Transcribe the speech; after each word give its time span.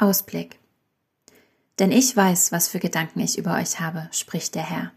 Ausblick. 0.00 0.58
Denn 1.78 1.92
ich 1.92 2.16
weiß, 2.16 2.52
was 2.52 2.68
für 2.68 2.78
Gedanken 2.78 3.20
ich 3.20 3.38
über 3.38 3.56
euch 3.56 3.80
habe, 3.80 4.08
spricht 4.12 4.54
der 4.54 4.68
Herr. 4.68 4.92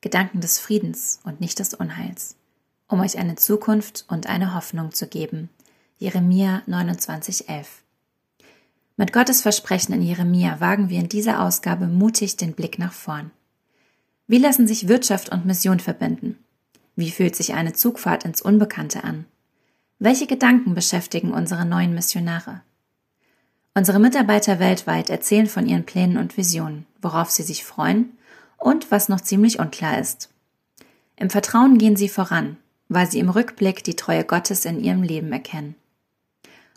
Gedanken 0.00 0.40
des 0.40 0.58
Friedens 0.58 1.20
und 1.24 1.40
nicht 1.40 1.58
des 1.58 1.74
Unheils, 1.74 2.36
um 2.88 3.00
euch 3.00 3.18
eine 3.18 3.36
Zukunft 3.36 4.04
und 4.08 4.26
eine 4.26 4.54
Hoffnung 4.54 4.92
zu 4.92 5.06
geben. 5.06 5.48
Jeremia 5.96 6.62
29,11. 6.68 7.66
Mit 8.96 9.12
Gottes 9.12 9.40
Versprechen 9.40 9.92
in 9.92 10.02
Jeremia 10.02 10.60
wagen 10.60 10.88
wir 10.88 11.00
in 11.00 11.08
dieser 11.08 11.42
Ausgabe 11.42 11.86
mutig 11.86 12.36
den 12.36 12.52
Blick 12.52 12.78
nach 12.78 12.92
vorn. 12.92 13.30
Wie 14.26 14.38
lassen 14.38 14.66
sich 14.66 14.88
Wirtschaft 14.88 15.30
und 15.30 15.46
Mission 15.46 15.80
verbinden? 15.80 16.38
Wie 16.96 17.10
fühlt 17.10 17.34
sich 17.34 17.54
eine 17.54 17.72
Zugfahrt 17.72 18.24
ins 18.24 18.40
Unbekannte 18.40 19.04
an? 19.04 19.24
Welche 19.98 20.26
Gedanken 20.26 20.74
beschäftigen 20.74 21.32
unsere 21.32 21.64
neuen 21.64 21.94
Missionare? 21.94 22.62
Unsere 23.76 23.98
Mitarbeiter 23.98 24.60
weltweit 24.60 25.10
erzählen 25.10 25.46
von 25.46 25.66
ihren 25.66 25.84
Plänen 25.84 26.16
und 26.16 26.36
Visionen, 26.36 26.86
worauf 27.02 27.30
sie 27.30 27.42
sich 27.42 27.64
freuen 27.64 28.16
und 28.56 28.92
was 28.92 29.08
noch 29.08 29.20
ziemlich 29.20 29.58
unklar 29.58 29.98
ist. 29.98 30.30
Im 31.16 31.28
Vertrauen 31.28 31.76
gehen 31.76 31.96
sie 31.96 32.08
voran, 32.08 32.56
weil 32.88 33.10
sie 33.10 33.18
im 33.18 33.30
Rückblick 33.30 33.82
die 33.82 33.96
Treue 33.96 34.24
Gottes 34.24 34.64
in 34.64 34.78
ihrem 34.78 35.02
Leben 35.02 35.32
erkennen. 35.32 35.74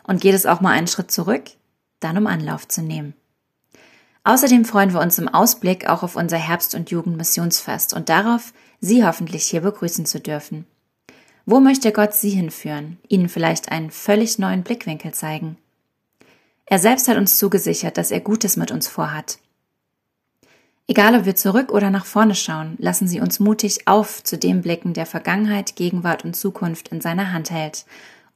Und 0.04 0.22
geht 0.22 0.34
es 0.34 0.48
auch 0.48 0.60
mal 0.60 0.72
einen 0.72 0.88
Schritt 0.88 1.12
zurück? 1.12 1.44
Dann 2.00 2.18
um 2.18 2.26
Anlauf 2.26 2.68
zu 2.68 2.82
nehmen. 2.82 3.14
Außerdem 4.24 4.66
freuen 4.66 4.92
wir 4.92 5.00
uns 5.00 5.20
im 5.20 5.28
Ausblick 5.28 5.88
auch 5.88 6.02
auf 6.02 6.16
unser 6.16 6.38
Herbst- 6.38 6.76
und 6.76 6.90
Jugendmissionsfest 6.90 7.94
und 7.94 8.10
darauf, 8.10 8.54
Sie 8.80 9.06
hoffentlich 9.06 9.46
hier 9.46 9.62
begrüßen 9.62 10.06
zu 10.06 10.20
dürfen. 10.20 10.66
Wo 11.46 11.60
möchte 11.60 11.92
Gott 11.92 12.14
Sie 12.14 12.30
hinführen? 12.32 12.98
Ihnen 13.08 13.30
vielleicht 13.30 13.72
einen 13.72 13.90
völlig 13.90 14.38
neuen 14.38 14.64
Blickwinkel 14.64 15.14
zeigen? 15.14 15.58
Er 16.70 16.80
selbst 16.80 17.08
hat 17.08 17.18
uns 17.18 17.38
zugesichert, 17.38 17.98
dass 17.98 18.12
er 18.12 18.20
Gutes 18.20 18.58
mit 18.58 18.72
uns 18.72 18.88
vorhat. 18.90 19.40
Egal 20.86 21.16
ob 21.16 21.26
wir 21.26 21.36
zurück 21.36 21.72
oder 21.72 21.90
nach 21.90 22.06
vorne 22.06 22.36
schauen, 22.36 22.76
lassen 22.78 23.08
Sie 23.08 23.20
uns 23.22 23.40
mutig 23.40 23.88
auf 23.88 24.24
zu 24.24 24.38
dem 24.38 24.62
blicken, 24.62 24.94
der 24.94 25.06
Vergangenheit, 25.06 25.76
Gegenwart 25.76 26.24
und 26.26 26.36
Zukunft 26.36 26.90
in 26.90 27.02
seiner 27.02 27.32
Hand 27.32 27.52
hält 27.52 27.86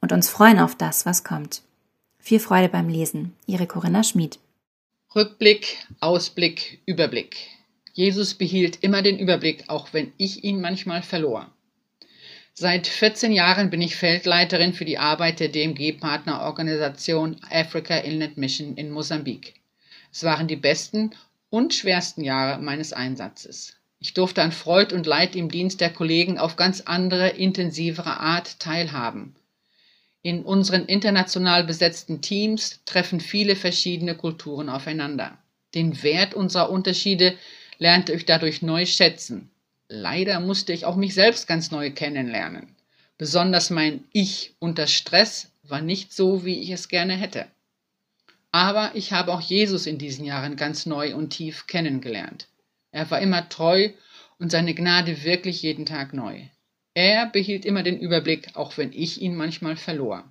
und 0.00 0.12
uns 0.12 0.30
freuen 0.30 0.58
auf 0.58 0.74
das, 0.74 1.06
was 1.06 1.24
kommt. 1.24 1.62
Viel 2.18 2.40
Freude 2.40 2.68
beim 2.68 2.88
Lesen. 2.88 3.34
Ihre 3.46 3.66
Corinna 3.66 4.02
Schmid. 4.02 4.38
Rückblick, 5.14 5.78
Ausblick, 6.00 6.80
Überblick. 6.86 7.36
Jesus 7.92 8.34
behielt 8.34 8.82
immer 8.82 9.02
den 9.02 9.18
Überblick, 9.18 9.64
auch 9.68 9.92
wenn 9.92 10.12
ich 10.16 10.44
ihn 10.44 10.62
manchmal 10.62 11.02
verlor. 11.02 11.50
Seit 12.54 12.86
14 12.86 13.32
Jahren 13.32 13.70
bin 13.70 13.80
ich 13.80 13.96
Feldleiterin 13.96 14.74
für 14.74 14.84
die 14.84 14.98
Arbeit 14.98 15.40
der 15.40 15.48
DMG-Partnerorganisation 15.48 17.38
Africa 17.50 17.96
Inlet 17.96 18.36
Mission 18.36 18.76
in 18.76 18.90
Mosambik. 18.90 19.54
Es 20.12 20.22
waren 20.22 20.48
die 20.48 20.56
besten 20.56 21.12
und 21.48 21.72
schwersten 21.72 22.22
Jahre 22.22 22.60
meines 22.60 22.92
Einsatzes. 22.92 23.76
Ich 24.00 24.12
durfte 24.12 24.42
an 24.42 24.52
Freud 24.52 24.94
und 24.94 25.06
Leid 25.06 25.34
im 25.34 25.50
Dienst 25.50 25.80
der 25.80 25.94
Kollegen 25.94 26.36
auf 26.36 26.56
ganz 26.56 26.82
andere, 26.82 27.30
intensivere 27.30 28.20
Art 28.20 28.60
teilhaben. 28.60 29.34
In 30.20 30.42
unseren 30.42 30.84
international 30.84 31.64
besetzten 31.64 32.20
Teams 32.20 32.80
treffen 32.84 33.20
viele 33.20 33.56
verschiedene 33.56 34.14
Kulturen 34.14 34.68
aufeinander. 34.68 35.38
Den 35.74 36.02
Wert 36.02 36.34
unserer 36.34 36.68
Unterschiede 36.68 37.34
lernte 37.78 38.12
ich 38.12 38.26
dadurch 38.26 38.60
neu 38.60 38.84
schätzen 38.84 39.51
Leider 39.94 40.40
musste 40.40 40.72
ich 40.72 40.86
auch 40.86 40.96
mich 40.96 41.12
selbst 41.12 41.46
ganz 41.46 41.70
neu 41.70 41.90
kennenlernen. 41.90 42.74
Besonders 43.18 43.68
mein 43.68 44.04
Ich 44.10 44.54
unter 44.58 44.86
Stress 44.86 45.52
war 45.64 45.82
nicht 45.82 46.14
so, 46.14 46.46
wie 46.46 46.60
ich 46.60 46.70
es 46.70 46.88
gerne 46.88 47.14
hätte. 47.14 47.46
Aber 48.52 48.92
ich 48.94 49.12
habe 49.12 49.34
auch 49.34 49.42
Jesus 49.42 49.86
in 49.86 49.98
diesen 49.98 50.24
Jahren 50.24 50.56
ganz 50.56 50.86
neu 50.86 51.14
und 51.14 51.28
tief 51.28 51.66
kennengelernt. 51.66 52.48
Er 52.90 53.10
war 53.10 53.20
immer 53.20 53.50
treu 53.50 53.90
und 54.38 54.50
seine 54.50 54.72
Gnade 54.72 55.24
wirklich 55.24 55.60
jeden 55.60 55.84
Tag 55.84 56.14
neu. 56.14 56.40
Er 56.94 57.26
behielt 57.26 57.66
immer 57.66 57.82
den 57.82 58.00
Überblick, 58.00 58.56
auch 58.56 58.78
wenn 58.78 58.94
ich 58.94 59.20
ihn 59.20 59.36
manchmal 59.36 59.76
verlor. 59.76 60.24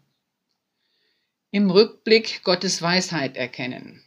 Im 1.52 1.70
Rückblick 1.70 2.42
Gottes 2.42 2.82
Weisheit 2.82 3.38
erkennen. 3.38 4.02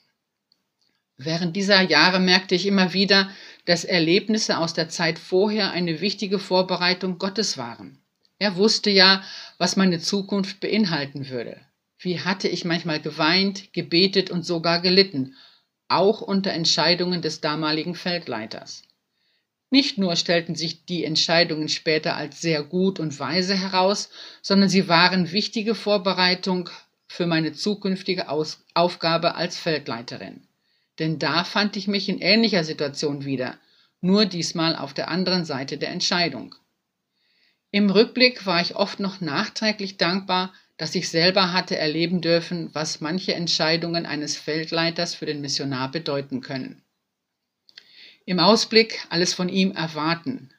Während 1.17 1.55
dieser 1.55 1.81
Jahre 1.81 2.19
merkte 2.19 2.57
ich 2.57 2.67
immer 2.67 2.93
wieder, 2.93 3.31
dass 3.65 3.85
Erlebnisse 3.85 4.59
aus 4.59 4.75
der 4.75 4.89
Zeit 4.89 5.19
vorher 5.19 5.71
eine 5.71 6.01
wichtige 6.01 6.39
Vorbereitung 6.39 7.19
Gottes 7.19 7.57
waren. 7.57 7.99
Er 8.39 8.57
wusste 8.57 8.91
ja, 8.91 9.23
was 9.59 9.77
meine 9.77 10.01
Zukunft 10.01 10.61
beinhalten 10.61 11.29
würde. 11.29 11.61
Wie 11.99 12.21
hatte 12.21 12.49
ich 12.49 12.65
manchmal 12.65 13.01
geweint, 13.01 13.73
gebetet 13.73 14.31
und 14.31 14.45
sogar 14.45 14.81
gelitten, 14.81 15.35
auch 15.89 16.21
unter 16.21 16.53
Entscheidungen 16.53 17.23
des 17.23 17.41
damaligen 17.41 17.95
Feldleiters. 17.95 18.83
Nicht 19.71 19.99
nur 19.99 20.17
stellten 20.17 20.55
sich 20.55 20.85
die 20.85 21.05
Entscheidungen 21.05 21.69
später 21.69 22.17
als 22.17 22.41
sehr 22.41 22.63
gut 22.63 23.01
und 23.01 23.19
weise 23.19 23.57
heraus, 23.57 24.11
sondern 24.43 24.69
sie 24.69 24.89
waren 24.89 25.33
wichtige 25.33 25.75
Vorbereitung 25.75 26.71
für 27.07 27.27
meine 27.27 27.53
zukünftige 27.53 28.29
Aus 28.29 28.65
Aufgabe 28.75 29.35
als 29.35 29.59
Feldleiterin. 29.59 30.47
Denn 30.99 31.19
da 31.19 31.45
fand 31.45 31.77
ich 31.77 31.89
mich 31.89 32.09
in 32.09 32.21
ähnlicher 32.21 32.65
Situation 32.65 33.25
wieder, 33.25 33.59
nur 34.01 34.27
diesmal 34.27 34.77
auf 34.77 34.95
der 34.95 35.09
anderen 35.09 35.45
Seite 35.45 35.79
der 35.79 35.91
Entscheidung. 35.91 36.55
Im 37.71 37.91
Rückblick 37.91 38.47
war 38.47 38.61
ich 38.61 38.77
oft 38.77 39.01
noch 39.01 39.21
nachträglich 39.21 39.97
dankbar, 39.97 40.53
dass 40.77 40.95
ich 40.95 41.09
selber 41.09 41.53
hatte 41.53 41.77
erleben 41.77 42.21
dürfen, 42.21 42.71
was 42.73 43.01
manche 43.01 43.35
Entscheidungen 43.35 44.07
eines 44.07 44.37
Feldleiters 44.37 45.15
für 45.15 45.27
den 45.27 45.41
Missionar 45.41 45.91
bedeuten 45.91 46.41
können. 46.41 46.83
Im 48.27 48.39
Ausblick 48.39 49.05
alles 49.11 49.35
von 49.35 49.49
ihm 49.49 49.73
erwarten. 49.73 50.51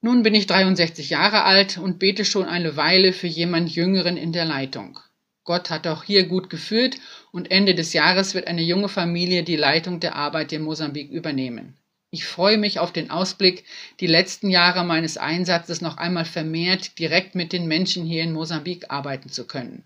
Nun 0.00 0.22
bin 0.22 0.34
ich 0.34 0.46
63 0.46 1.10
Jahre 1.10 1.44
alt 1.44 1.78
und 1.78 1.98
bete 1.98 2.24
schon 2.24 2.46
eine 2.46 2.76
Weile 2.76 3.12
für 3.12 3.26
jemand 3.26 3.74
Jüngeren 3.74 4.16
in 4.16 4.32
der 4.32 4.44
Leitung. 4.44 4.98
Gott 5.44 5.68
hat 5.68 5.86
auch 5.86 6.04
hier 6.04 6.26
gut 6.26 6.48
geführt 6.48 6.96
und 7.30 7.50
Ende 7.50 7.74
des 7.74 7.92
Jahres 7.92 8.34
wird 8.34 8.46
eine 8.46 8.62
junge 8.62 8.88
Familie 8.88 9.42
die 9.42 9.56
Leitung 9.56 10.00
der 10.00 10.16
Arbeit 10.16 10.52
in 10.52 10.62
Mosambik 10.62 11.10
übernehmen. 11.10 11.76
Ich 12.10 12.24
freue 12.24 12.58
mich 12.58 12.78
auf 12.78 12.92
den 12.92 13.10
Ausblick, 13.10 13.64
die 14.00 14.06
letzten 14.06 14.48
Jahre 14.48 14.84
meines 14.84 15.18
Einsatzes 15.18 15.80
noch 15.80 15.98
einmal 15.98 16.24
vermehrt 16.24 16.98
direkt 16.98 17.34
mit 17.34 17.52
den 17.52 17.66
Menschen 17.66 18.06
hier 18.06 18.22
in 18.22 18.32
Mosambik 18.32 18.90
arbeiten 18.90 19.28
zu 19.28 19.46
können. 19.46 19.84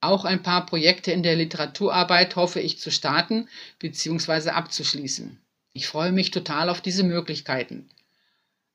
Auch 0.00 0.24
ein 0.24 0.42
paar 0.42 0.64
Projekte 0.64 1.12
in 1.12 1.22
der 1.22 1.36
Literaturarbeit 1.36 2.36
hoffe 2.36 2.60
ich 2.60 2.78
zu 2.78 2.90
starten 2.90 3.48
bzw. 3.80 4.50
abzuschließen. 4.50 5.38
Ich 5.74 5.86
freue 5.86 6.12
mich 6.12 6.30
total 6.30 6.70
auf 6.70 6.80
diese 6.80 7.02
Möglichkeiten 7.02 7.90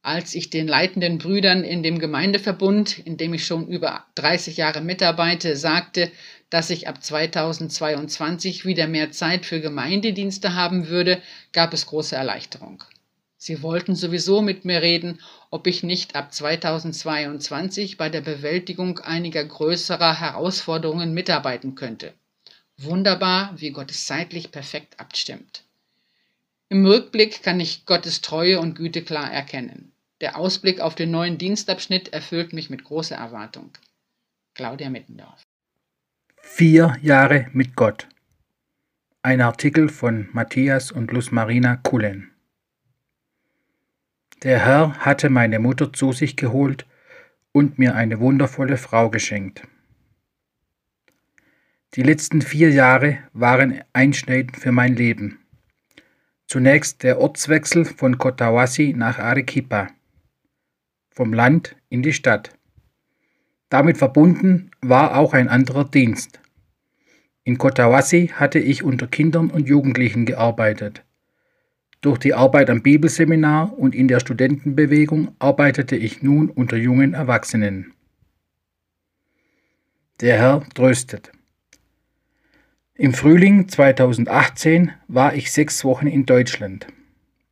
als 0.03 0.35
ich 0.35 0.49
den 0.49 0.67
leitenden 0.67 1.17
Brüdern 1.17 1.63
in 1.63 1.81
dem 1.81 1.97
Gemeindeverbund, 1.97 2.99
in 2.99 3.15
dem 3.15 3.33
ich 3.33 3.45
schon 3.45 3.69
über 3.69 4.05
30 4.15 4.57
Jahre 4.57 4.81
mitarbeite, 4.81 5.55
sagte, 5.55 6.11
dass 6.49 6.69
ich 6.69 6.89
ab 6.89 7.01
2022 7.01 8.65
wieder 8.65 8.85
mehr 8.87 9.11
Zeit 9.11 9.45
für 9.45 9.61
Gemeindedienste 9.61 10.55
haben 10.55 10.89
würde, 10.89 11.21
gab 11.53 11.73
es 11.73 11.85
große 11.85 12.17
Erleichterung. 12.17 12.83
Sie 13.37 13.63
wollten 13.63 13.95
sowieso 13.95 14.41
mit 14.41 14.65
mir 14.65 14.81
reden, 14.81 15.21
ob 15.49 15.67
ich 15.67 15.83
nicht 15.83 16.17
ab 16.17 16.33
2022 16.33 17.95
bei 17.95 18.09
der 18.09 18.21
Bewältigung 18.21 18.99
einiger 18.99 19.43
größerer 19.43 20.19
Herausforderungen 20.19 21.13
mitarbeiten 21.13 21.75
könnte. 21.75 22.13
Wunderbar, 22.77 23.53
wie 23.55 23.71
Gott 23.71 23.91
es 23.91 24.05
zeitlich 24.05 24.51
perfekt 24.51 24.99
abstimmt. 24.99 25.63
Im 26.67 26.85
Rückblick 26.85 27.41
kann 27.41 27.61
ich 27.61 27.85
Gottes 27.85 28.19
Treue 28.19 28.59
und 28.59 28.75
Güte 28.75 29.01
klar 29.01 29.31
erkennen. 29.31 29.92
Der 30.22 30.38
Ausblick 30.38 30.79
auf 30.79 30.96
den 30.96 31.12
neuen 31.12 31.38
Dienstabschnitt 31.38 32.13
erfüllt 32.13 32.53
mich 32.53 32.69
mit 32.69 32.84
großer 32.84 33.16
Erwartung. 33.16 33.72
Claudia 34.56 34.90
Mittendorf. 34.90 35.41
Vier 36.41 36.97
Jahre 37.01 37.47
mit 37.53 37.75
Gott. 37.75 38.07
Ein 39.22 39.42
Artikel 39.42 39.89
von 39.89 40.30
Matthias 40.33 40.92
und 40.92 41.12
Luz 41.12 41.31
Marina 41.31 41.77
Kullen. 41.77 42.31
Der 44.44 44.60
Herr 44.60 44.98
hatte 45.00 45.30
meine 45.30 45.60
Mutter 45.60 45.92
zu 45.94 46.12
sich 46.12 46.36
geholt 46.36 46.86
und 47.54 47.80
mir 47.80 47.95
eine 47.95 48.19
wundervolle 48.19 48.77
Frau 48.77 49.09
geschenkt. 49.09 49.63
Die 51.95 52.04
letzten 52.04 52.42
vier 52.42 52.71
Jahre 52.71 53.19
waren 53.33 53.81
einschneidend 53.94 54.57
für 54.57 54.71
mein 54.71 54.95
Leben. 54.95 55.39
Zunächst 56.48 57.04
der 57.04 57.19
Ortswechsel 57.19 57.86
von 57.86 58.18
Kotawasi 58.18 58.94
nach 58.95 59.18
Arequipa 59.18 59.89
vom 61.13 61.33
Land 61.33 61.75
in 61.89 62.01
die 62.01 62.13
Stadt. 62.13 62.51
Damit 63.69 63.98
verbunden 63.98 64.71
war 64.81 65.18
auch 65.18 65.33
ein 65.33 65.48
anderer 65.48 65.86
Dienst. 65.86 66.39
In 67.44 67.57
Kotawasi 67.57 68.27
hatte 68.27 68.60
ich 68.60 68.83
unter 68.83 69.07
Kindern 69.07 69.50
und 69.50 69.68
Jugendlichen 69.68 70.25
gearbeitet. 70.25 71.04
Durch 72.01 72.18
die 72.18 72.33
Arbeit 72.33 72.69
am 72.69 72.83
Bibelseminar 72.83 73.77
und 73.77 73.95
in 73.95 74.07
der 74.07 74.19
Studentenbewegung 74.19 75.36
arbeitete 75.39 75.95
ich 75.95 76.21
nun 76.21 76.50
unter 76.50 76.77
jungen 76.77 77.13
Erwachsenen. 77.13 77.94
Der 80.21 80.38
Herr 80.38 80.63
tröstet. 80.74 81.31
Im 82.95 83.13
Frühling 83.13 83.68
2018 83.68 84.92
war 85.07 85.33
ich 85.33 85.51
sechs 85.51 85.83
Wochen 85.83 86.07
in 86.07 86.25
Deutschland. 86.25 86.88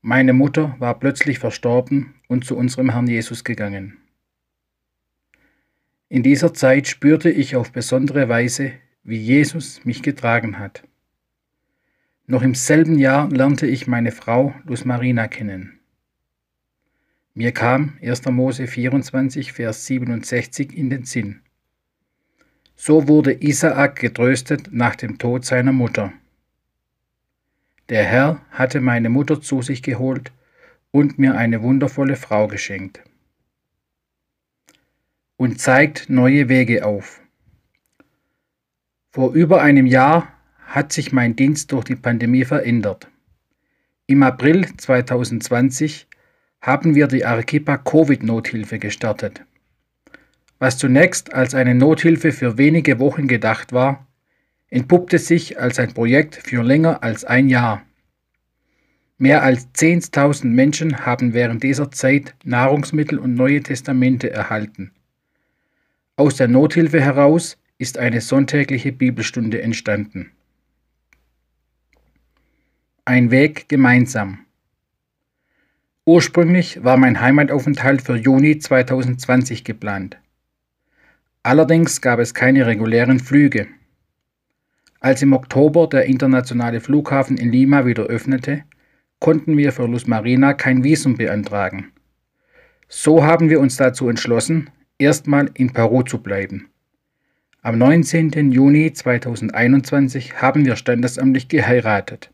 Meine 0.01 0.33
Mutter 0.33 0.75
war 0.79 0.99
plötzlich 0.99 1.39
verstorben 1.39 2.13
und 2.31 2.45
zu 2.45 2.55
unserem 2.55 2.91
Herrn 2.91 3.07
Jesus 3.07 3.43
gegangen. 3.43 3.97
In 6.07 6.23
dieser 6.23 6.53
Zeit 6.53 6.87
spürte 6.87 7.29
ich 7.29 7.57
auf 7.57 7.73
besondere 7.73 8.29
Weise, 8.29 8.71
wie 9.03 9.17
Jesus 9.17 9.83
mich 9.83 10.01
getragen 10.01 10.57
hat. 10.57 10.87
Noch 12.27 12.41
im 12.41 12.55
selben 12.55 12.97
Jahr 12.97 13.29
lernte 13.29 13.67
ich 13.67 13.85
meine 13.85 14.13
Frau 14.13 14.55
Luz 14.63 14.85
Marina 14.85 15.27
kennen. 15.27 15.81
Mir 17.33 17.51
kam 17.51 17.97
1. 18.01 18.23
Mose 18.27 18.65
24, 18.65 19.51
Vers 19.51 19.85
67 19.87 20.73
in 20.73 20.89
den 20.89 21.03
Sinn. 21.03 21.41
So 22.77 23.09
wurde 23.09 23.43
Isaak 23.43 23.99
getröstet 23.99 24.69
nach 24.71 24.95
dem 24.95 25.17
Tod 25.17 25.43
seiner 25.43 25.73
Mutter. 25.73 26.13
Der 27.89 28.05
Herr 28.05 28.39
hatte 28.51 28.79
meine 28.79 29.09
Mutter 29.09 29.41
zu 29.41 29.61
sich 29.61 29.83
geholt 29.83 30.31
und 30.91 31.17
mir 31.17 31.35
eine 31.35 31.61
wundervolle 31.61 32.15
Frau 32.15 32.47
geschenkt. 32.47 33.01
Und 35.37 35.59
zeigt 35.59 36.09
neue 36.09 36.49
Wege 36.49 36.85
auf. 36.85 37.21
Vor 39.09 39.33
über 39.33 39.61
einem 39.61 39.87
Jahr 39.87 40.31
hat 40.65 40.93
sich 40.93 41.11
mein 41.11 41.35
Dienst 41.35 41.71
durch 41.71 41.83
die 41.83 41.95
Pandemie 41.95 42.45
verändert. 42.45 43.09
Im 44.07 44.23
April 44.23 44.67
2020 44.77 46.07
haben 46.61 46.95
wir 46.95 47.07
die 47.07 47.25
Arequipa 47.25 47.77
Covid-Nothilfe 47.77 48.77
gestartet. 48.77 49.41
Was 50.59 50.77
zunächst 50.77 51.33
als 51.33 51.55
eine 51.55 51.73
Nothilfe 51.73 52.31
für 52.31 52.57
wenige 52.57 52.99
Wochen 52.99 53.27
gedacht 53.27 53.73
war, 53.73 54.07
entpuppte 54.69 55.17
sich 55.17 55.59
als 55.59 55.79
ein 55.79 55.93
Projekt 55.93 56.35
für 56.35 56.63
länger 56.63 57.03
als 57.03 57.25
ein 57.25 57.49
Jahr. 57.49 57.81
Mehr 59.21 59.43
als 59.43 59.67
10.000 59.75 60.47
Menschen 60.47 61.05
haben 61.05 61.35
während 61.35 61.61
dieser 61.61 61.91
Zeit 61.91 62.33
Nahrungsmittel 62.43 63.19
und 63.19 63.35
Neue 63.35 63.61
Testamente 63.61 64.31
erhalten. 64.31 64.89
Aus 66.15 66.37
der 66.37 66.47
Nothilfe 66.47 66.99
heraus 66.99 67.59
ist 67.77 67.99
eine 67.99 68.19
sonntägliche 68.19 68.91
Bibelstunde 68.91 69.61
entstanden. 69.61 70.31
Ein 73.05 73.29
Weg 73.29 73.69
gemeinsam. 73.69 74.39
Ursprünglich 76.03 76.83
war 76.83 76.97
mein 76.97 77.21
Heimataufenthalt 77.21 78.01
für 78.01 78.15
Juni 78.15 78.57
2020 78.57 79.63
geplant. 79.63 80.17
Allerdings 81.43 82.01
gab 82.01 82.17
es 82.17 82.33
keine 82.33 82.65
regulären 82.65 83.19
Flüge. 83.19 83.67
Als 84.99 85.21
im 85.21 85.33
Oktober 85.33 85.87
der 85.87 86.05
internationale 86.05 86.81
Flughafen 86.81 87.37
in 87.37 87.51
Lima 87.51 87.85
wieder 87.85 88.05
öffnete, 88.05 88.63
konnten 89.21 89.55
wir 89.55 89.71
für 89.71 89.85
Luz 89.85 90.07
Marina 90.07 90.53
kein 90.53 90.83
Visum 90.83 91.15
beantragen. 91.15 91.93
So 92.89 93.23
haben 93.23 93.49
wir 93.49 93.61
uns 93.61 93.77
dazu 93.77 94.09
entschlossen, 94.09 94.69
erstmal 94.97 95.49
in 95.53 95.71
Peru 95.71 96.01
zu 96.01 96.17
bleiben. 96.17 96.67
Am 97.61 97.77
19. 97.77 98.51
Juni 98.51 98.91
2021 98.91 100.41
haben 100.41 100.65
wir 100.65 100.75
standesamtlich 100.75 101.47
geheiratet. 101.47 102.31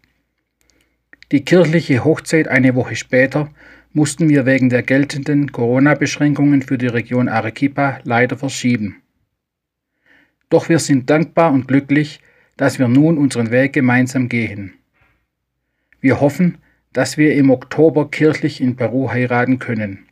Die 1.33 1.43
kirchliche 1.43 2.05
Hochzeit 2.05 2.47
eine 2.47 2.73
Woche 2.73 2.95
später 2.95 3.49
mussten 3.91 4.29
wir 4.29 4.45
wegen 4.45 4.69
der 4.69 4.81
geltenden 4.81 5.51
Corona-Beschränkungen 5.51 6.61
für 6.61 6.77
die 6.77 6.87
Region 6.87 7.27
Arequipa 7.27 7.99
leider 8.05 8.37
verschieben. 8.37 9.01
Doch 10.49 10.69
wir 10.69 10.79
sind 10.79 11.09
dankbar 11.09 11.51
und 11.51 11.67
glücklich, 11.67 12.21
dass 12.55 12.79
wir 12.79 12.87
nun 12.87 13.17
unseren 13.17 13.51
Weg 13.51 13.73
gemeinsam 13.73 14.29
gehen. 14.29 14.75
Wir 15.99 16.21
hoffen, 16.21 16.59
dass 16.97 17.15
wir 17.15 17.35
im 17.35 17.51
Oktober 17.51 18.09
kirchlich 18.09 18.59
in 18.59 18.75
Peru 18.75 19.11
heiraten 19.11 19.59
können. 19.59 20.07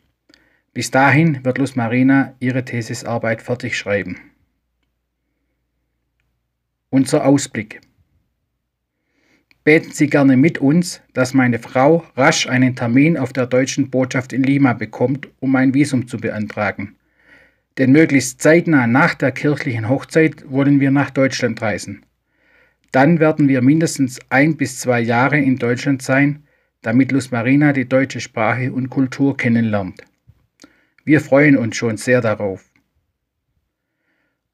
Bis 0.71 0.91
dahin 0.91 1.43
wird 1.43 1.57
Luz 1.57 1.75
Marina 1.75 2.35
ihre 2.39 2.63
Thesisarbeit 2.63 3.41
fertig 3.41 3.75
schreiben. 3.75 4.17
Unser 6.91 7.25
Ausblick. 7.25 7.81
Beten 9.63 9.93
Sie 9.93 10.05
gerne 10.05 10.37
mit 10.37 10.59
uns, 10.59 11.01
dass 11.13 11.33
meine 11.33 11.57
Frau 11.57 12.05
rasch 12.15 12.45
einen 12.45 12.75
Termin 12.75 13.17
auf 13.17 13.33
der 13.33 13.47
deutschen 13.47 13.89
Botschaft 13.89 14.31
in 14.31 14.43
Lima 14.43 14.73
bekommt, 14.73 15.27
um 15.39 15.55
ein 15.55 15.73
Visum 15.73 16.07
zu 16.07 16.17
beantragen. 16.17 16.97
Denn 17.79 17.93
möglichst 17.93 18.43
zeitnah 18.43 18.85
nach 18.85 19.15
der 19.15 19.31
kirchlichen 19.31 19.89
Hochzeit 19.89 20.47
wollen 20.51 20.79
wir 20.79 20.91
nach 20.91 21.09
Deutschland 21.09 21.63
reisen. 21.63 22.05
Dann 22.91 23.19
werden 23.19 23.47
wir 23.47 23.63
mindestens 23.63 24.19
ein 24.29 24.55
bis 24.55 24.77
zwei 24.77 25.01
Jahre 25.01 25.39
in 25.39 25.57
Deutschland 25.57 26.03
sein, 26.03 26.44
damit 26.85 27.11
Luz 27.11 27.31
Marina 27.31 27.73
die 27.73 27.89
deutsche 27.89 28.21
Sprache 28.21 28.71
und 28.71 28.91
Kultur 28.91 29.35
kennenlernt. 29.35 30.03
Wir 31.03 31.19
freuen 31.19 31.57
uns 31.57 31.75
schon 31.75 31.97
sehr 31.97 32.21
darauf. 32.21 32.71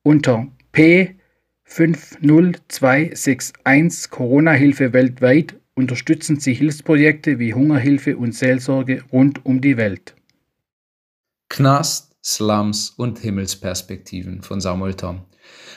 Unter 0.02 0.48
P 0.72 1.18
50261 1.66 4.10
Corona-Hilfe 4.10 4.94
weltweit 4.94 5.60
unterstützen 5.74 6.40
sie 6.40 6.54
Hilfsprojekte 6.54 7.38
wie 7.38 7.54
Hungerhilfe 7.54 8.16
und 8.16 8.34
Seelsorge 8.34 9.04
rund 9.12 9.46
um 9.46 9.60
die 9.60 9.76
Welt. 9.76 10.16
Knast, 11.50 12.16
Slums 12.24 12.92
und 12.92 13.20
Himmelsperspektiven 13.20 14.42
von 14.42 14.62
Samuel 14.62 14.94
Tom. 14.94 15.26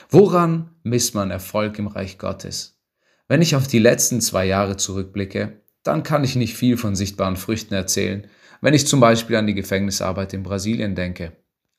Woran 0.09 0.69
misst 0.83 1.15
man 1.15 1.31
Erfolg 1.31 1.79
im 1.79 1.87
Reich 1.87 2.17
Gottes? 2.17 2.79
Wenn 3.27 3.41
ich 3.41 3.57
auf 3.57 3.67
die 3.67 3.79
letzten 3.79 4.21
zwei 4.21 4.45
Jahre 4.45 4.77
zurückblicke, 4.77 5.64
dann 5.85 6.03
kann 6.03 6.23
ich 6.23 6.35
nicht 6.35 6.55
viel 6.55 6.77
von 6.77 6.95
sichtbaren 6.95 7.37
Früchten 7.37 7.75
erzählen, 7.75 8.27
wenn 8.59 8.73
ich 8.73 8.87
zum 8.87 8.99
Beispiel 8.99 9.35
an 9.35 9.47
die 9.47 9.53
Gefängnisarbeit 9.53 10.33
in 10.33 10.43
Brasilien 10.43 10.95
denke. 10.95 11.31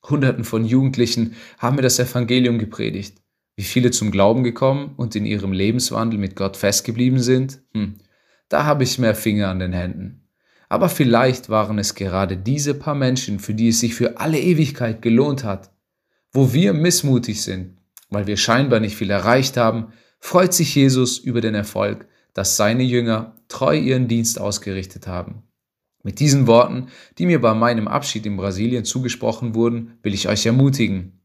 Hunderten 0.09 0.45
von 0.45 0.63
Jugendlichen 0.63 1.35
haben 1.57 1.75
mir 1.75 1.81
das 1.81 1.99
Evangelium 1.99 2.57
gepredigt. 2.57 3.21
Wie 3.57 3.63
viele 3.63 3.91
zum 3.91 4.09
Glauben 4.11 4.43
gekommen 4.43 4.93
und 4.95 5.15
in 5.15 5.25
ihrem 5.25 5.51
Lebenswandel 5.51 6.17
mit 6.19 6.37
Gott 6.37 6.55
festgeblieben 6.55 7.19
sind? 7.19 7.59
Hm, 7.73 7.95
da 8.47 8.63
habe 8.63 8.83
ich 8.85 8.97
mehr 8.97 9.15
Finger 9.15 9.49
an 9.49 9.59
den 9.59 9.73
Händen. 9.73 10.21
Aber 10.69 10.87
vielleicht 10.87 11.49
waren 11.49 11.77
es 11.77 11.93
gerade 11.93 12.37
diese 12.37 12.75
paar 12.75 12.95
Menschen, 12.95 13.39
für 13.39 13.53
die 13.53 13.69
es 13.69 13.81
sich 13.81 13.93
für 13.93 14.19
alle 14.19 14.39
Ewigkeit 14.39 15.01
gelohnt 15.01 15.43
hat. 15.43 15.71
Wo 16.31 16.53
wir 16.53 16.73
missmutig 16.73 17.41
sind, 17.41 17.77
weil 18.09 18.27
wir 18.27 18.37
scheinbar 18.37 18.79
nicht 18.79 18.95
viel 18.95 19.09
erreicht 19.09 19.57
haben, 19.57 19.87
freut 20.19 20.53
sich 20.53 20.73
Jesus 20.75 21.17
über 21.17 21.41
den 21.41 21.55
Erfolg, 21.55 22.07
dass 22.37 22.55
seine 22.55 22.83
Jünger 22.83 23.33
treu 23.47 23.75
ihren 23.75 24.07
Dienst 24.07 24.39
ausgerichtet 24.39 25.07
haben. 25.07 25.41
Mit 26.03 26.19
diesen 26.19 26.45
Worten, 26.45 26.89
die 27.17 27.25
mir 27.25 27.41
bei 27.41 27.55
meinem 27.55 27.87
Abschied 27.87 28.27
in 28.27 28.37
Brasilien 28.37 28.85
zugesprochen 28.85 29.55
wurden, 29.55 29.97
will 30.03 30.13
ich 30.13 30.29
euch 30.29 30.45
ermutigen. 30.45 31.23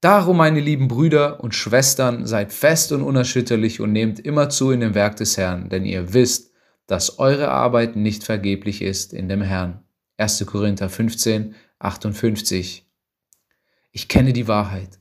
Darum, 0.00 0.38
meine 0.38 0.58
lieben 0.58 0.88
Brüder 0.88 1.38
und 1.44 1.54
Schwestern, 1.54 2.26
seid 2.26 2.52
fest 2.52 2.90
und 2.90 3.02
unerschütterlich 3.02 3.80
und 3.80 3.92
nehmt 3.92 4.18
immer 4.18 4.48
zu 4.48 4.72
in 4.72 4.80
dem 4.80 4.96
Werk 4.96 5.14
des 5.14 5.36
Herrn, 5.36 5.68
denn 5.68 5.84
ihr 5.84 6.12
wisst, 6.12 6.50
dass 6.88 7.20
eure 7.20 7.52
Arbeit 7.52 7.94
nicht 7.94 8.24
vergeblich 8.24 8.82
ist 8.82 9.12
in 9.12 9.28
dem 9.28 9.42
Herrn. 9.42 9.84
1. 10.16 10.44
Korinther 10.44 10.88
15, 10.88 11.54
58. 11.78 12.84
Ich 13.92 14.08
kenne 14.08 14.32
die 14.32 14.48
Wahrheit. 14.48 14.98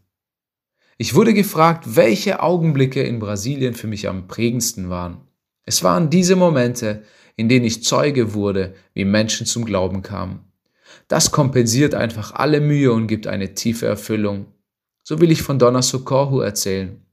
Ich 1.00 1.16
wurde 1.16 1.34
gefragt, 1.34 1.96
welche 1.96 2.44
Augenblicke 2.44 3.02
in 3.02 3.18
Brasilien 3.18 3.74
für 3.74 3.88
mich 3.88 4.08
am 4.08 4.28
prägendsten 4.28 4.92
waren. 4.92 5.28
Es 5.66 5.84
waren 5.84 6.10
diese 6.10 6.36
Momente, 6.36 7.04
in 7.36 7.50
denen 7.50 7.66
ich 7.66 7.84
Zeuge 7.84 8.34
wurde, 8.34 8.74
wie 8.94 9.06
Menschen 9.06 9.46
zum 9.46 9.66
Glauben 9.66 10.02
kamen. 10.02 10.52
Das 11.08 11.32
kompensiert 11.32 11.96
einfach 11.96 12.34
alle 12.34 12.62
Mühe 12.62 12.92
und 12.92 13.08
gibt 13.08 13.28
eine 13.28 13.54
tiefe 13.54 13.86
Erfüllung. 13.86 14.48
So 15.04 15.20
will 15.20 15.32
ich 15.32 15.42
von 15.42 15.60
Donna 15.60 15.82
Socorro 15.82 16.42
erzählen. 16.42 17.06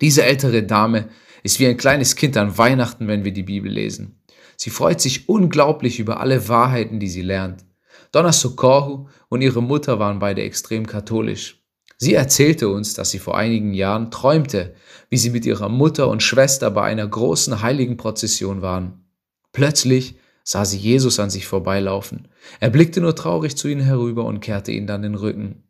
Diese 0.00 0.24
ältere 0.24 0.62
Dame 0.62 1.08
ist 1.42 1.60
wie 1.60 1.66
ein 1.66 1.76
kleines 1.76 2.16
Kind 2.16 2.36
an 2.36 2.56
Weihnachten, 2.56 3.06
wenn 3.06 3.24
wir 3.24 3.32
die 3.32 3.42
Bibel 3.42 3.70
lesen. 3.70 4.22
Sie 4.56 4.70
freut 4.70 5.00
sich 5.00 5.28
unglaublich 5.28 5.98
über 5.98 6.20
alle 6.20 6.48
Wahrheiten, 6.48 7.00
die 7.00 7.08
sie 7.08 7.22
lernt. 7.22 7.64
Donna 8.12 8.32
Socorro 8.32 9.08
und 9.28 9.42
ihre 9.42 9.62
Mutter 9.62 9.98
waren 9.98 10.20
beide 10.20 10.42
extrem 10.42 10.86
katholisch. 10.86 11.62
Sie 11.96 12.14
erzählte 12.14 12.68
uns, 12.68 12.94
dass 12.94 13.10
sie 13.10 13.18
vor 13.18 13.36
einigen 13.36 13.74
Jahren 13.74 14.10
träumte, 14.10 14.74
wie 15.14 15.18
sie 15.18 15.30
mit 15.30 15.46
ihrer 15.46 15.68
Mutter 15.68 16.08
und 16.08 16.24
Schwester 16.24 16.72
bei 16.72 16.82
einer 16.82 17.06
großen 17.06 17.62
heiligen 17.62 17.96
Prozession 17.96 18.62
waren. 18.62 19.04
Plötzlich 19.52 20.16
sah 20.42 20.64
sie 20.64 20.76
Jesus 20.76 21.20
an 21.20 21.30
sich 21.30 21.46
vorbeilaufen. 21.46 22.26
Er 22.58 22.70
blickte 22.70 23.00
nur 23.00 23.14
traurig 23.14 23.56
zu 23.56 23.68
ihnen 23.68 23.80
herüber 23.80 24.24
und 24.24 24.40
kehrte 24.40 24.72
ihnen 24.72 24.88
dann 24.88 25.02
den 25.02 25.14
Rücken. 25.14 25.62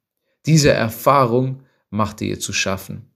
Diese 0.47 0.71
Erfahrung 0.71 1.61
machte 1.91 2.25
ihr 2.25 2.41
zu 2.41 2.55
schaffen. 2.55 3.11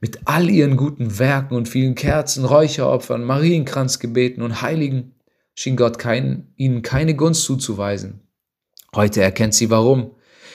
Mit 0.00 0.20
all 0.26 0.48
ihren 0.48 0.76
guten 0.76 1.18
Werken 1.18 1.56
und 1.56 1.68
vielen 1.68 1.96
Kerzen, 1.96 2.44
Räucheropfern, 2.44 3.24
Marienkranzgebeten 3.24 4.44
und 4.44 4.62
Heiligen 4.62 5.16
schien 5.52 5.74
Gott 5.74 5.98
kein, 5.98 6.52
ihnen 6.54 6.82
keine 6.82 7.16
Gunst 7.16 7.42
zuzuweisen. 7.42 8.20
Heute 8.94 9.20
erkennt 9.20 9.54
sie 9.54 9.68
warum. 9.68 10.14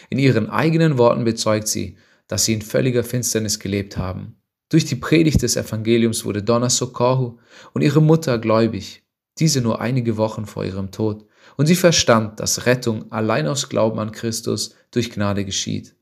In 0.09 0.19
ihren 0.19 0.49
eigenen 0.49 0.97
Worten 0.97 1.25
bezeugt 1.25 1.67
sie, 1.67 1.97
dass 2.29 2.45
sie 2.45 2.53
in 2.53 2.61
völliger 2.61 3.03
Finsternis 3.03 3.59
gelebt 3.59 3.97
haben. 3.97 4.37
Durch 4.69 4.85
die 4.85 4.95
Predigt 4.95 5.41
des 5.41 5.55
Evangeliums 5.55 6.25
wurde 6.25 6.43
Donna 6.43 6.69
Socorro 6.69 7.39
und 7.73 7.81
ihre 7.81 8.01
Mutter 8.01 8.37
gläubig, 8.37 9.03
diese 9.39 9.61
nur 9.61 9.79
einige 9.79 10.17
Wochen 10.17 10.45
vor 10.45 10.65
ihrem 10.65 10.91
Tod, 10.91 11.25
und 11.55 11.67
sie 11.67 11.75
verstand, 11.75 12.39
dass 12.39 12.65
Rettung 12.65 13.11
allein 13.11 13.47
aus 13.47 13.69
Glauben 13.69 13.99
an 13.99 14.11
Christus 14.11 14.75
durch 14.91 15.11
Gnade 15.11 15.45
geschieht. 15.45 15.95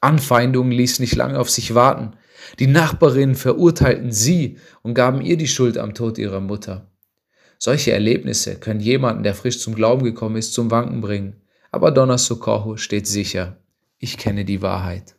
Anfeindungen 0.00 0.72
ließ 0.72 0.98
nicht 0.98 1.14
lange 1.14 1.38
auf 1.38 1.50
sich 1.50 1.74
warten. 1.74 2.16
Die 2.58 2.66
Nachbarinnen 2.66 3.34
verurteilten 3.34 4.12
sie 4.12 4.58
und 4.82 4.94
gaben 4.94 5.20
ihr 5.20 5.36
die 5.36 5.48
Schuld 5.48 5.78
am 5.78 5.94
Tod 5.94 6.18
ihrer 6.18 6.40
Mutter. 6.40 6.90
Solche 7.58 7.92
Erlebnisse 7.92 8.56
können 8.58 8.80
jemanden, 8.80 9.22
der 9.22 9.34
frisch 9.34 9.58
zum 9.58 9.74
Glauben 9.74 10.02
gekommen 10.02 10.36
ist, 10.36 10.54
zum 10.54 10.70
Wanken 10.70 11.02
bringen. 11.02 11.42
Aber 11.70 11.90
Donna 11.90 12.16
Socorro 12.16 12.76
steht 12.78 13.06
sicher. 13.06 13.58
Ich 13.98 14.16
kenne 14.16 14.46
die 14.46 14.62
Wahrheit. 14.62 15.16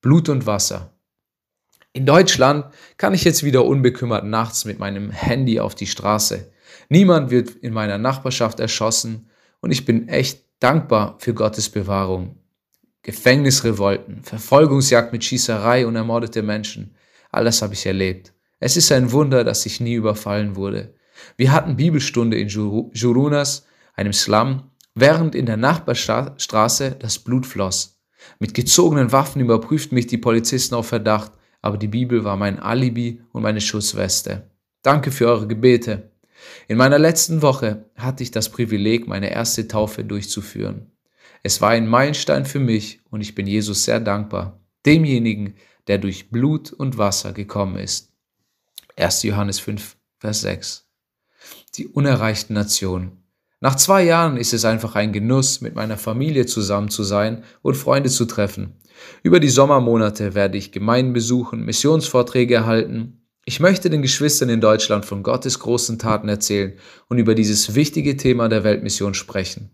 Blut 0.00 0.30
und 0.30 0.46
Wasser. 0.46 0.94
In 1.92 2.06
Deutschland 2.06 2.66
kann 2.98 3.14
ich 3.14 3.24
jetzt 3.24 3.42
wieder 3.42 3.64
unbekümmert 3.64 4.24
nachts 4.24 4.64
mit 4.64 4.78
meinem 4.78 5.10
Handy 5.10 5.58
auf 5.58 5.74
die 5.74 5.88
Straße. 5.88 6.52
Niemand 6.88 7.30
wird 7.30 7.50
in 7.50 7.72
meiner 7.72 7.98
Nachbarschaft 7.98 8.60
erschossen 8.60 9.28
und 9.60 9.72
ich 9.72 9.84
bin 9.84 10.08
echt 10.08 10.44
dankbar 10.60 11.16
für 11.18 11.34
Gottes 11.34 11.68
Bewahrung. 11.68 12.36
Gefängnisrevolten, 13.02 14.22
Verfolgungsjagd 14.22 15.12
mit 15.12 15.24
Schießerei 15.24 15.84
und 15.84 15.96
ermordete 15.96 16.42
Menschen, 16.42 16.94
all 17.32 17.44
das 17.44 17.60
habe 17.60 17.74
ich 17.74 17.84
erlebt. 17.84 18.34
Es 18.60 18.76
ist 18.76 18.92
ein 18.92 19.10
Wunder, 19.10 19.42
dass 19.42 19.66
ich 19.66 19.80
nie 19.80 19.94
überfallen 19.94 20.54
wurde. 20.54 20.94
Wir 21.36 21.50
hatten 21.50 21.76
Bibelstunde 21.76 22.38
in 22.38 22.48
Jurunas, 22.48 23.66
einem 23.94 24.12
Slum, 24.12 24.70
während 24.94 25.34
in 25.34 25.46
der 25.46 25.56
Nachbarstraße 25.56 26.92
das 27.00 27.18
Blut 27.18 27.46
floss. 27.46 28.00
Mit 28.38 28.54
gezogenen 28.54 29.10
Waffen 29.10 29.40
überprüften 29.40 29.96
mich 29.96 30.06
die 30.06 30.18
Polizisten 30.18 30.74
auf 30.74 30.86
Verdacht, 30.86 31.32
aber 31.62 31.76
die 31.76 31.88
Bibel 31.88 32.24
war 32.24 32.36
mein 32.36 32.58
Alibi 32.58 33.22
und 33.32 33.42
meine 33.42 33.60
Schussweste. 33.60 34.50
Danke 34.82 35.10
für 35.10 35.26
eure 35.26 35.46
Gebete. 35.46 36.10
In 36.68 36.78
meiner 36.78 36.98
letzten 36.98 37.42
Woche 37.42 37.90
hatte 37.96 38.22
ich 38.22 38.30
das 38.30 38.48
Privileg, 38.48 39.06
meine 39.06 39.30
erste 39.30 39.68
Taufe 39.68 40.04
durchzuführen. 40.04 40.90
Es 41.42 41.60
war 41.60 41.70
ein 41.70 41.86
Meilenstein 41.86 42.44
für 42.44 42.60
mich 42.60 43.00
und 43.10 43.20
ich 43.20 43.34
bin 43.34 43.46
Jesus 43.46 43.84
sehr 43.84 44.00
dankbar, 44.00 44.60
demjenigen, 44.86 45.54
der 45.86 45.98
durch 45.98 46.30
Blut 46.30 46.72
und 46.72 46.98
Wasser 46.98 47.32
gekommen 47.32 47.76
ist. 47.76 48.12
1. 48.96 49.22
Johannes 49.22 49.58
5, 49.60 49.96
Vers 50.18 50.42
6. 50.42 50.86
Die 51.76 51.86
unerreichten 51.86 52.54
Nationen. 52.54 53.20
Nach 53.60 53.74
zwei 53.74 54.04
Jahren 54.04 54.36
ist 54.36 54.54
es 54.54 54.64
einfach 54.64 54.94
ein 54.94 55.12
Genuss, 55.12 55.60
mit 55.60 55.74
meiner 55.74 55.98
Familie 55.98 56.46
zusammen 56.46 56.88
zu 56.88 57.02
sein 57.02 57.44
und 57.62 57.76
Freunde 57.76 58.08
zu 58.08 58.24
treffen. 58.24 58.80
Über 59.22 59.40
die 59.40 59.48
Sommermonate 59.48 60.34
werde 60.34 60.58
ich 60.58 60.72
Gemeinden 60.72 61.12
besuchen, 61.12 61.64
Missionsvorträge 61.64 62.54
erhalten. 62.54 63.26
Ich 63.44 63.60
möchte 63.60 63.90
den 63.90 64.02
Geschwistern 64.02 64.48
in 64.48 64.60
Deutschland 64.60 65.04
von 65.04 65.22
Gottes 65.22 65.58
großen 65.58 65.98
Taten 65.98 66.28
erzählen 66.28 66.74
und 67.08 67.18
über 67.18 67.34
dieses 67.34 67.74
wichtige 67.74 68.16
Thema 68.16 68.48
der 68.48 68.64
Weltmission 68.64 69.14
sprechen. 69.14 69.70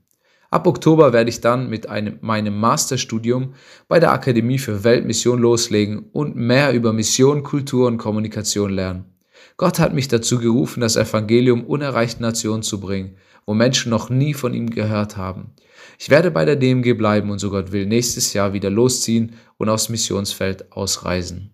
Ab 0.50 0.66
Oktober 0.66 1.12
werde 1.12 1.28
ich 1.28 1.40
dann 1.40 1.68
mit 1.68 1.88
einem, 1.88 2.18
meinem 2.20 2.58
Masterstudium 2.58 3.54
bei 3.88 3.98
der 3.98 4.12
Akademie 4.12 4.58
für 4.58 4.84
Weltmission 4.84 5.40
loslegen 5.40 6.10
und 6.12 6.36
mehr 6.36 6.72
über 6.72 6.92
Mission, 6.92 7.42
Kultur 7.42 7.88
und 7.88 7.98
Kommunikation 7.98 8.70
lernen. 8.70 9.16
Gott 9.56 9.78
hat 9.78 9.94
mich 9.94 10.08
dazu 10.08 10.38
gerufen, 10.38 10.80
das 10.80 10.96
Evangelium 10.96 11.64
unerreichten 11.64 12.22
Nationen 12.22 12.62
zu 12.62 12.80
bringen 12.80 13.16
wo 13.46 13.54
Menschen 13.54 13.90
noch 13.90 14.10
nie 14.10 14.34
von 14.34 14.52
ihm 14.52 14.68
gehört 14.68 15.16
haben. 15.16 15.52
Ich 15.98 16.10
werde 16.10 16.30
bei 16.30 16.44
der 16.44 16.56
DMG 16.56 16.94
bleiben 16.94 17.30
und 17.30 17.38
so 17.38 17.50
Gott 17.50 17.72
will 17.72 17.86
nächstes 17.86 18.32
Jahr 18.32 18.52
wieder 18.52 18.70
losziehen 18.70 19.36
und 19.56 19.68
aufs 19.68 19.88
Missionsfeld 19.88 20.72
ausreisen. 20.72 21.52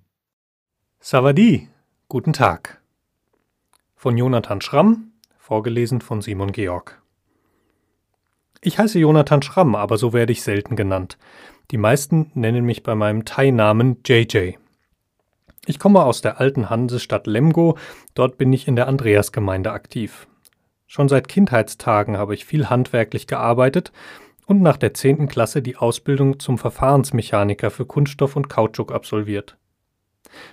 Savadi, 1.00 1.68
guten 2.08 2.32
Tag. 2.32 2.80
Von 3.94 4.16
Jonathan 4.16 4.60
Schramm, 4.60 5.12
vorgelesen 5.38 6.00
von 6.00 6.22
Simon 6.22 6.52
Georg. 6.52 7.00
Ich 8.62 8.78
heiße 8.78 8.98
Jonathan 8.98 9.42
Schramm, 9.42 9.74
aber 9.74 9.98
so 9.98 10.12
werde 10.12 10.32
ich 10.32 10.42
selten 10.42 10.76
genannt. 10.76 11.18
Die 11.70 11.78
meisten 11.78 12.30
nennen 12.34 12.64
mich 12.64 12.82
bei 12.82 12.94
meinem 12.94 13.24
Thai-Namen 13.24 13.98
JJ. 14.06 14.54
Ich 15.66 15.78
komme 15.78 16.04
aus 16.04 16.20
der 16.20 16.40
alten 16.40 16.70
Hansestadt 16.70 17.26
Lemgo, 17.26 17.76
dort 18.14 18.38
bin 18.38 18.52
ich 18.52 18.66
in 18.66 18.76
der 18.76 18.88
Andreasgemeinde 18.88 19.72
aktiv. 19.72 20.26
Schon 20.94 21.08
seit 21.08 21.26
Kindheitstagen 21.26 22.18
habe 22.18 22.34
ich 22.34 22.44
viel 22.44 22.68
handwerklich 22.68 23.26
gearbeitet 23.26 23.92
und 24.44 24.60
nach 24.60 24.76
der 24.76 24.92
10. 24.92 25.26
Klasse 25.26 25.62
die 25.62 25.78
Ausbildung 25.78 26.38
zum 26.38 26.58
Verfahrensmechaniker 26.58 27.70
für 27.70 27.86
Kunststoff 27.86 28.36
und 28.36 28.50
Kautschuk 28.50 28.92
absolviert. 28.92 29.56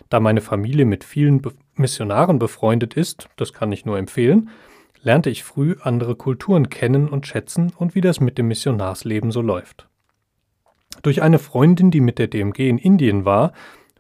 Da 0.08 0.22
meine 0.22 0.40
Familie 0.40 0.86
mit 0.86 1.04
vielen 1.04 1.42
Be 1.42 1.52
Missionaren 1.76 2.40
befreundet 2.40 2.94
ist, 2.94 3.28
das 3.36 3.52
kann 3.52 3.74
ich 3.74 3.86
nur 3.86 3.98
empfehlen, 3.98 4.50
lernte 5.02 5.30
ich 5.30 5.44
früh 5.44 5.76
andere 5.82 6.16
Kulturen 6.16 6.70
kennen 6.70 7.10
und 7.10 7.28
schätzen 7.28 7.74
und 7.78 7.94
wie 7.94 8.02
das 8.02 8.22
mit 8.22 8.38
dem 8.38 8.48
Missionarsleben 8.48 9.32
so 9.32 9.42
läuft. 9.42 9.90
Durch 11.02 11.22
eine 11.22 11.40
Freundin, 11.40 11.92
die 11.92 12.00
mit 12.00 12.18
der 12.18 12.28
DMG 12.28 12.70
in 12.70 12.78
Indien 12.78 13.26
war, 13.26 13.52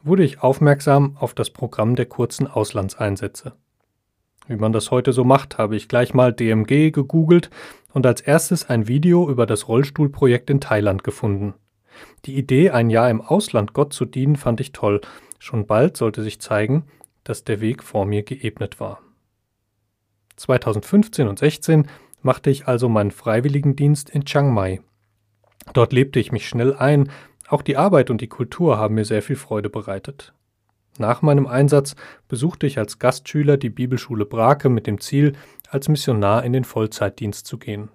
wurde 0.03 0.24
ich 0.24 0.41
aufmerksam 0.41 1.17
auf 1.19 1.34
das 1.34 1.50
Programm 1.50 1.98
der 1.98 2.05
kurzen 2.05 2.48
Auslandseinsätze. 2.48 3.58
Wie 4.50 4.56
man 4.56 4.74
das 4.74 4.89
heute 4.89 5.13
so 5.13 5.24
macht, 5.24 5.60
habe 5.60 5.75
ich 5.75 5.88
gleich 5.88 6.15
mal 6.15 6.34
DMG 6.34 6.89
gegoogelt 6.91 7.51
und 7.94 8.08
als 8.08 8.20
erstes 8.20 8.68
ein 8.68 8.88
Video 8.88 9.29
über 9.29 9.46
das 9.46 9.68
Rollstuhlprojekt 9.68 10.50
in 10.50 10.60
Thailand 10.60 11.03
gefunden. 11.03 11.53
Die 12.25 12.36
Idee, 12.36 12.72
ein 12.72 12.89
Jahr 12.89 13.12
im 13.12 13.22
Ausland 13.22 13.74
Gott 13.74 13.94
zu 13.94 14.06
dienen, 14.06 14.38
fand 14.38 14.60
ich 14.60 14.72
toll. 14.72 15.01
Schon 15.38 15.68
bald 15.68 15.98
sollte 15.98 16.24
sich 16.24 16.41
zeigen, 16.41 16.86
dass 17.24 17.44
der 17.44 17.62
Weg 17.62 17.84
vor 17.84 18.08
mir 18.08 18.24
geebnet 18.24 18.79
war. 18.79 19.01
2015 20.38 21.27
und 21.27 21.38
16 21.38 21.88
machte 22.24 22.50
ich 22.50 22.68
also 22.68 22.89
meinen 22.89 23.12
Freiwilligendienst 23.12 24.10
in 24.10 24.25
Chiang 24.25 24.51
Mai. 24.51 24.82
Dort 25.74 25.94
lebte 25.94 26.20
ich 26.20 26.32
mich 26.32 26.50
schnell 26.50 26.74
ein, 26.74 27.12
auch 27.50 27.62
die 27.62 27.77
Arbeit 27.77 28.10
und 28.10 28.20
die 28.20 28.27
Kultur 28.27 28.79
haben 28.79 28.96
mir 28.96 29.06
sehr 29.06 29.22
viel 29.22 29.36
Freude 29.36 29.70
bereitet. 29.70 30.34
Nach 31.00 31.22
meinem 31.22 31.48
Einsatz 31.48 31.96
besuchte 32.27 32.68
ich 32.68 32.77
als 32.77 33.00
Gastschüler 33.00 33.56
die 33.56 33.70
Bibelschule 33.70 34.25
Brake 34.25 34.68
mit 34.68 34.86
dem 34.86 35.00
Ziel, 35.00 35.32
als 35.70 35.88
Missionar 35.88 36.44
in 36.44 36.51
den 36.51 36.65
Vollzeitdienst 36.65 37.48
zu 37.48 37.58
gehen. 37.58 37.88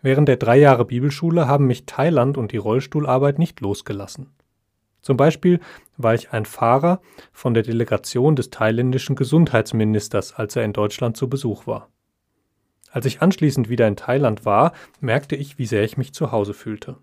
Während 0.00 0.28
der 0.28 0.38
drei 0.38 0.56
Jahre 0.56 0.86
Bibelschule 0.86 1.46
haben 1.46 1.66
mich 1.66 1.84
Thailand 1.84 2.38
und 2.38 2.52
die 2.52 2.56
Rollstuhlarbeit 2.56 3.38
nicht 3.38 3.60
losgelassen. 3.60 4.30
Zum 5.02 5.18
Beispiel 5.18 5.60
war 5.98 6.14
ich 6.14 6.32
ein 6.32 6.46
Fahrer 6.46 7.02
von 7.30 7.52
der 7.52 7.62
Delegation 7.62 8.36
des 8.36 8.48
thailändischen 8.48 9.16
Gesundheitsministers, 9.16 10.32
als 10.32 10.56
er 10.56 10.64
in 10.64 10.72
Deutschland 10.72 11.18
zu 11.18 11.28
Besuch 11.28 11.66
war. 11.66 11.90
Als 12.90 13.04
ich 13.04 13.20
anschließend 13.20 13.68
wieder 13.68 13.86
in 13.86 13.96
Thailand 13.96 14.46
war, 14.46 14.72
merkte 15.00 15.36
ich, 15.36 15.58
wie 15.58 15.66
sehr 15.66 15.84
ich 15.84 15.98
mich 15.98 16.14
zu 16.14 16.32
Hause 16.32 16.54
fühlte. 16.54 16.96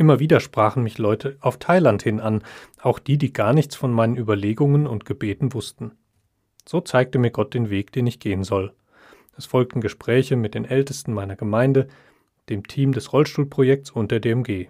Immer 0.00 0.18
wieder 0.18 0.40
sprachen 0.40 0.82
mich 0.82 0.96
Leute 0.96 1.36
auf 1.40 1.58
Thailand 1.58 2.02
hin 2.02 2.20
an, 2.20 2.42
auch 2.80 2.98
die, 2.98 3.18
die 3.18 3.34
gar 3.34 3.52
nichts 3.52 3.76
von 3.76 3.92
meinen 3.92 4.16
Überlegungen 4.16 4.86
und 4.86 5.04
Gebeten 5.04 5.52
wussten. 5.52 5.92
So 6.64 6.80
zeigte 6.80 7.18
mir 7.18 7.30
Gott 7.30 7.52
den 7.52 7.68
Weg, 7.68 7.92
den 7.92 8.06
ich 8.06 8.18
gehen 8.18 8.42
soll. 8.42 8.72
Es 9.36 9.44
folgten 9.44 9.82
Gespräche 9.82 10.36
mit 10.36 10.54
den 10.54 10.64
Ältesten 10.64 11.12
meiner 11.12 11.36
Gemeinde, 11.36 11.86
dem 12.48 12.66
Team 12.66 12.92
des 12.92 13.12
Rollstuhlprojekts 13.12 13.90
und 13.90 14.10
der 14.10 14.20
DMG. 14.20 14.68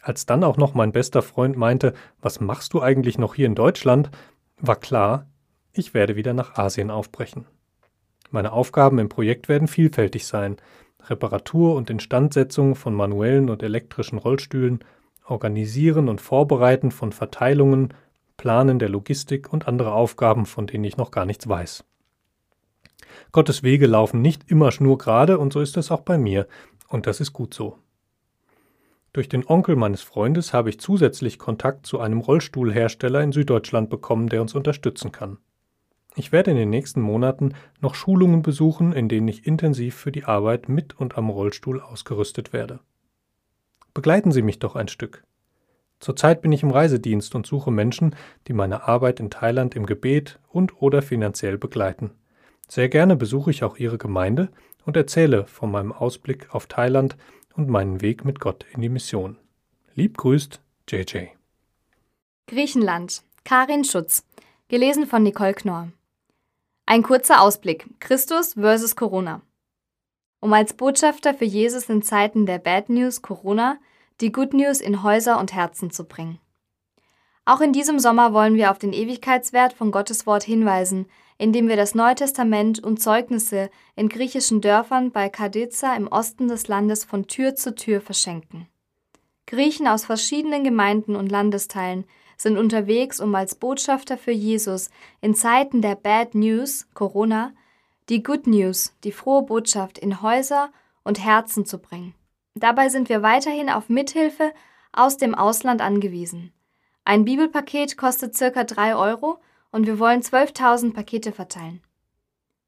Als 0.00 0.26
dann 0.26 0.44
auch 0.44 0.58
noch 0.58 0.74
mein 0.74 0.92
bester 0.92 1.22
Freund 1.22 1.56
meinte, 1.56 1.92
was 2.20 2.38
machst 2.38 2.72
du 2.72 2.80
eigentlich 2.80 3.18
noch 3.18 3.34
hier 3.34 3.46
in 3.46 3.56
Deutschland, 3.56 4.12
war 4.58 4.76
klar, 4.76 5.26
ich 5.72 5.92
werde 5.92 6.14
wieder 6.14 6.34
nach 6.34 6.56
Asien 6.56 6.92
aufbrechen. 6.92 7.46
Meine 8.30 8.52
Aufgaben 8.52 9.00
im 9.00 9.08
Projekt 9.08 9.48
werden 9.48 9.66
vielfältig 9.66 10.24
sein, 10.24 10.56
Reparatur 11.08 11.74
und 11.74 11.90
Instandsetzung 11.90 12.74
von 12.74 12.94
manuellen 12.94 13.50
und 13.50 13.62
elektrischen 13.62 14.18
Rollstühlen, 14.18 14.80
Organisieren 15.24 16.08
und 16.08 16.20
Vorbereiten 16.20 16.90
von 16.90 17.12
Verteilungen, 17.12 17.92
Planen 18.36 18.78
der 18.78 18.88
Logistik 18.88 19.52
und 19.52 19.66
andere 19.66 19.92
Aufgaben, 19.92 20.46
von 20.46 20.66
denen 20.66 20.84
ich 20.84 20.96
noch 20.96 21.10
gar 21.10 21.24
nichts 21.24 21.48
weiß. 21.48 21.84
Gottes 23.32 23.62
Wege 23.62 23.86
laufen 23.86 24.22
nicht 24.22 24.50
immer 24.50 24.72
schnurgerade 24.72 25.38
und 25.38 25.52
so 25.52 25.60
ist 25.60 25.76
es 25.76 25.90
auch 25.90 26.02
bei 26.02 26.18
mir, 26.18 26.46
und 26.88 27.06
das 27.06 27.20
ist 27.20 27.32
gut 27.32 27.54
so. 27.54 27.78
Durch 29.12 29.28
den 29.28 29.46
Onkel 29.46 29.76
meines 29.76 30.02
Freundes 30.02 30.52
habe 30.52 30.68
ich 30.68 30.78
zusätzlich 30.78 31.38
Kontakt 31.38 31.86
zu 31.86 31.98
einem 31.98 32.20
Rollstuhlhersteller 32.20 33.22
in 33.22 33.32
Süddeutschland 33.32 33.88
bekommen, 33.88 34.28
der 34.28 34.42
uns 34.42 34.54
unterstützen 34.54 35.10
kann. 35.10 35.38
Ich 36.18 36.32
werde 36.32 36.50
in 36.50 36.56
den 36.56 36.70
nächsten 36.70 37.02
Monaten 37.02 37.52
noch 37.82 37.94
Schulungen 37.94 38.40
besuchen, 38.40 38.94
in 38.94 39.10
denen 39.10 39.28
ich 39.28 39.46
intensiv 39.46 39.94
für 39.94 40.10
die 40.10 40.24
Arbeit 40.24 40.66
mit 40.66 40.98
und 40.98 41.18
am 41.18 41.28
Rollstuhl 41.28 41.78
ausgerüstet 41.78 42.54
werde. 42.54 42.80
Begleiten 43.92 44.32
Sie 44.32 44.40
mich 44.40 44.58
doch 44.58 44.76
ein 44.76 44.88
Stück. 44.88 45.24
Zurzeit 46.00 46.40
bin 46.40 46.52
ich 46.52 46.62
im 46.62 46.70
Reisedienst 46.70 47.34
und 47.34 47.46
suche 47.46 47.70
Menschen, 47.70 48.16
die 48.48 48.54
meine 48.54 48.88
Arbeit 48.88 49.20
in 49.20 49.30
Thailand 49.30 49.74
im 49.74 49.84
Gebet 49.84 50.40
und 50.48 50.80
oder 50.80 51.02
finanziell 51.02 51.58
begleiten. 51.58 52.12
Sehr 52.66 52.88
gerne 52.88 53.16
besuche 53.16 53.50
ich 53.50 53.62
auch 53.62 53.76
Ihre 53.76 53.98
Gemeinde 53.98 54.48
und 54.86 54.96
erzähle 54.96 55.46
von 55.46 55.70
meinem 55.70 55.92
Ausblick 55.92 56.54
auf 56.54 56.66
Thailand 56.66 57.18
und 57.54 57.68
meinen 57.68 58.00
Weg 58.00 58.24
mit 58.24 58.40
Gott 58.40 58.64
in 58.72 58.80
die 58.80 58.88
Mission. 58.88 59.36
Lieb 59.94 60.16
grüßt, 60.16 60.62
JJ. 60.88 61.28
Griechenland. 62.46 63.22
Karin 63.44 63.84
Schutz. 63.84 64.24
Gelesen 64.68 65.06
von 65.06 65.22
Nicole 65.22 65.54
Knorr. 65.54 65.88
Ein 66.88 67.02
kurzer 67.02 67.40
Ausblick. 67.40 67.88
Christus 67.98 68.54
versus 68.54 68.94
Corona. 68.94 69.42
Um 70.38 70.52
als 70.52 70.72
Botschafter 70.72 71.34
für 71.34 71.44
Jesus 71.44 71.88
in 71.88 72.02
Zeiten 72.02 72.46
der 72.46 72.58
Bad 72.58 72.90
News 72.90 73.22
Corona 73.22 73.78
die 74.20 74.30
Good 74.30 74.54
News 74.54 74.80
in 74.80 75.02
Häuser 75.02 75.40
und 75.40 75.52
Herzen 75.52 75.90
zu 75.90 76.04
bringen. 76.04 76.38
Auch 77.44 77.60
in 77.60 77.72
diesem 77.72 77.98
Sommer 77.98 78.32
wollen 78.32 78.54
wir 78.54 78.70
auf 78.70 78.78
den 78.78 78.92
Ewigkeitswert 78.92 79.72
von 79.72 79.90
Gottes 79.90 80.28
Wort 80.28 80.44
hinweisen, 80.44 81.06
indem 81.38 81.66
wir 81.66 81.76
das 81.76 81.96
Neue 81.96 82.14
Testament 82.14 82.78
und 82.78 83.02
Zeugnisse 83.02 83.68
in 83.96 84.08
griechischen 84.08 84.60
Dörfern 84.60 85.10
bei 85.10 85.28
Kadiza 85.28 85.96
im 85.96 86.06
Osten 86.06 86.46
des 86.46 86.68
Landes 86.68 87.04
von 87.04 87.26
Tür 87.26 87.56
zu 87.56 87.74
Tür 87.74 88.00
verschenken. 88.00 88.68
Griechen 89.48 89.88
aus 89.88 90.04
verschiedenen 90.04 90.62
Gemeinden 90.62 91.16
und 91.16 91.32
Landesteilen 91.32 92.04
sind 92.36 92.58
unterwegs, 92.58 93.20
um 93.20 93.34
als 93.34 93.54
Botschafter 93.54 94.18
für 94.18 94.32
Jesus 94.32 94.90
in 95.20 95.34
Zeiten 95.34 95.82
der 95.82 95.94
Bad 95.94 96.34
News, 96.34 96.86
Corona, 96.94 97.52
die 98.08 98.22
Good 98.22 98.46
News, 98.46 98.94
die 99.04 99.12
frohe 99.12 99.42
Botschaft 99.42 99.98
in 99.98 100.22
Häuser 100.22 100.70
und 101.02 101.24
Herzen 101.24 101.66
zu 101.66 101.78
bringen. 101.78 102.14
Dabei 102.54 102.88
sind 102.88 103.08
wir 103.08 103.22
weiterhin 103.22 103.70
auf 103.70 103.88
Mithilfe 103.88 104.52
aus 104.92 105.16
dem 105.16 105.34
Ausland 105.34 105.80
angewiesen. 105.80 106.52
Ein 107.04 107.24
Bibelpaket 107.24 107.96
kostet 107.96 108.36
circa 108.36 108.64
3 108.64 108.96
Euro 108.96 109.38
und 109.70 109.86
wir 109.86 109.98
wollen 109.98 110.22
12.000 110.22 110.92
Pakete 110.92 111.32
verteilen. 111.32 111.82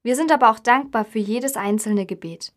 Wir 0.03 0.15
sind 0.15 0.31
aber 0.31 0.51
auch 0.51 0.59
dankbar 0.59 1.05
für 1.05 1.19
jedes 1.19 1.57
einzelne 1.57 2.07
Gebet. 2.07 2.53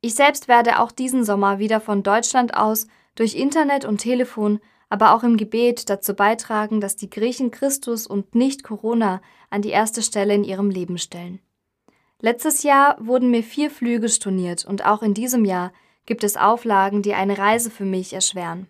Ich 0.00 0.14
selbst 0.14 0.48
werde 0.48 0.80
auch 0.80 0.90
diesen 0.90 1.24
Sommer 1.24 1.58
wieder 1.58 1.80
von 1.80 2.02
Deutschland 2.02 2.54
aus 2.56 2.88
durch 3.14 3.36
Internet 3.36 3.84
und 3.84 3.98
Telefon 3.98 4.60
aber 4.92 5.14
auch 5.14 5.22
im 5.22 5.38
Gebet 5.38 5.88
dazu 5.88 6.12
beitragen, 6.12 6.82
dass 6.82 6.96
die 6.96 7.08
Griechen 7.08 7.50
Christus 7.50 8.06
und 8.06 8.34
nicht 8.34 8.62
Corona 8.62 9.22
an 9.48 9.62
die 9.62 9.70
erste 9.70 10.02
Stelle 10.02 10.34
in 10.34 10.44
ihrem 10.44 10.68
Leben 10.68 10.98
stellen. 10.98 11.40
Letztes 12.20 12.62
Jahr 12.62 12.98
wurden 13.00 13.30
mir 13.30 13.42
vier 13.42 13.70
Flüge 13.70 14.10
storniert 14.10 14.66
und 14.66 14.84
auch 14.84 15.00
in 15.02 15.14
diesem 15.14 15.46
Jahr 15.46 15.72
gibt 16.04 16.24
es 16.24 16.36
Auflagen, 16.36 17.00
die 17.00 17.14
eine 17.14 17.38
Reise 17.38 17.70
für 17.70 17.86
mich 17.86 18.12
erschweren. 18.12 18.66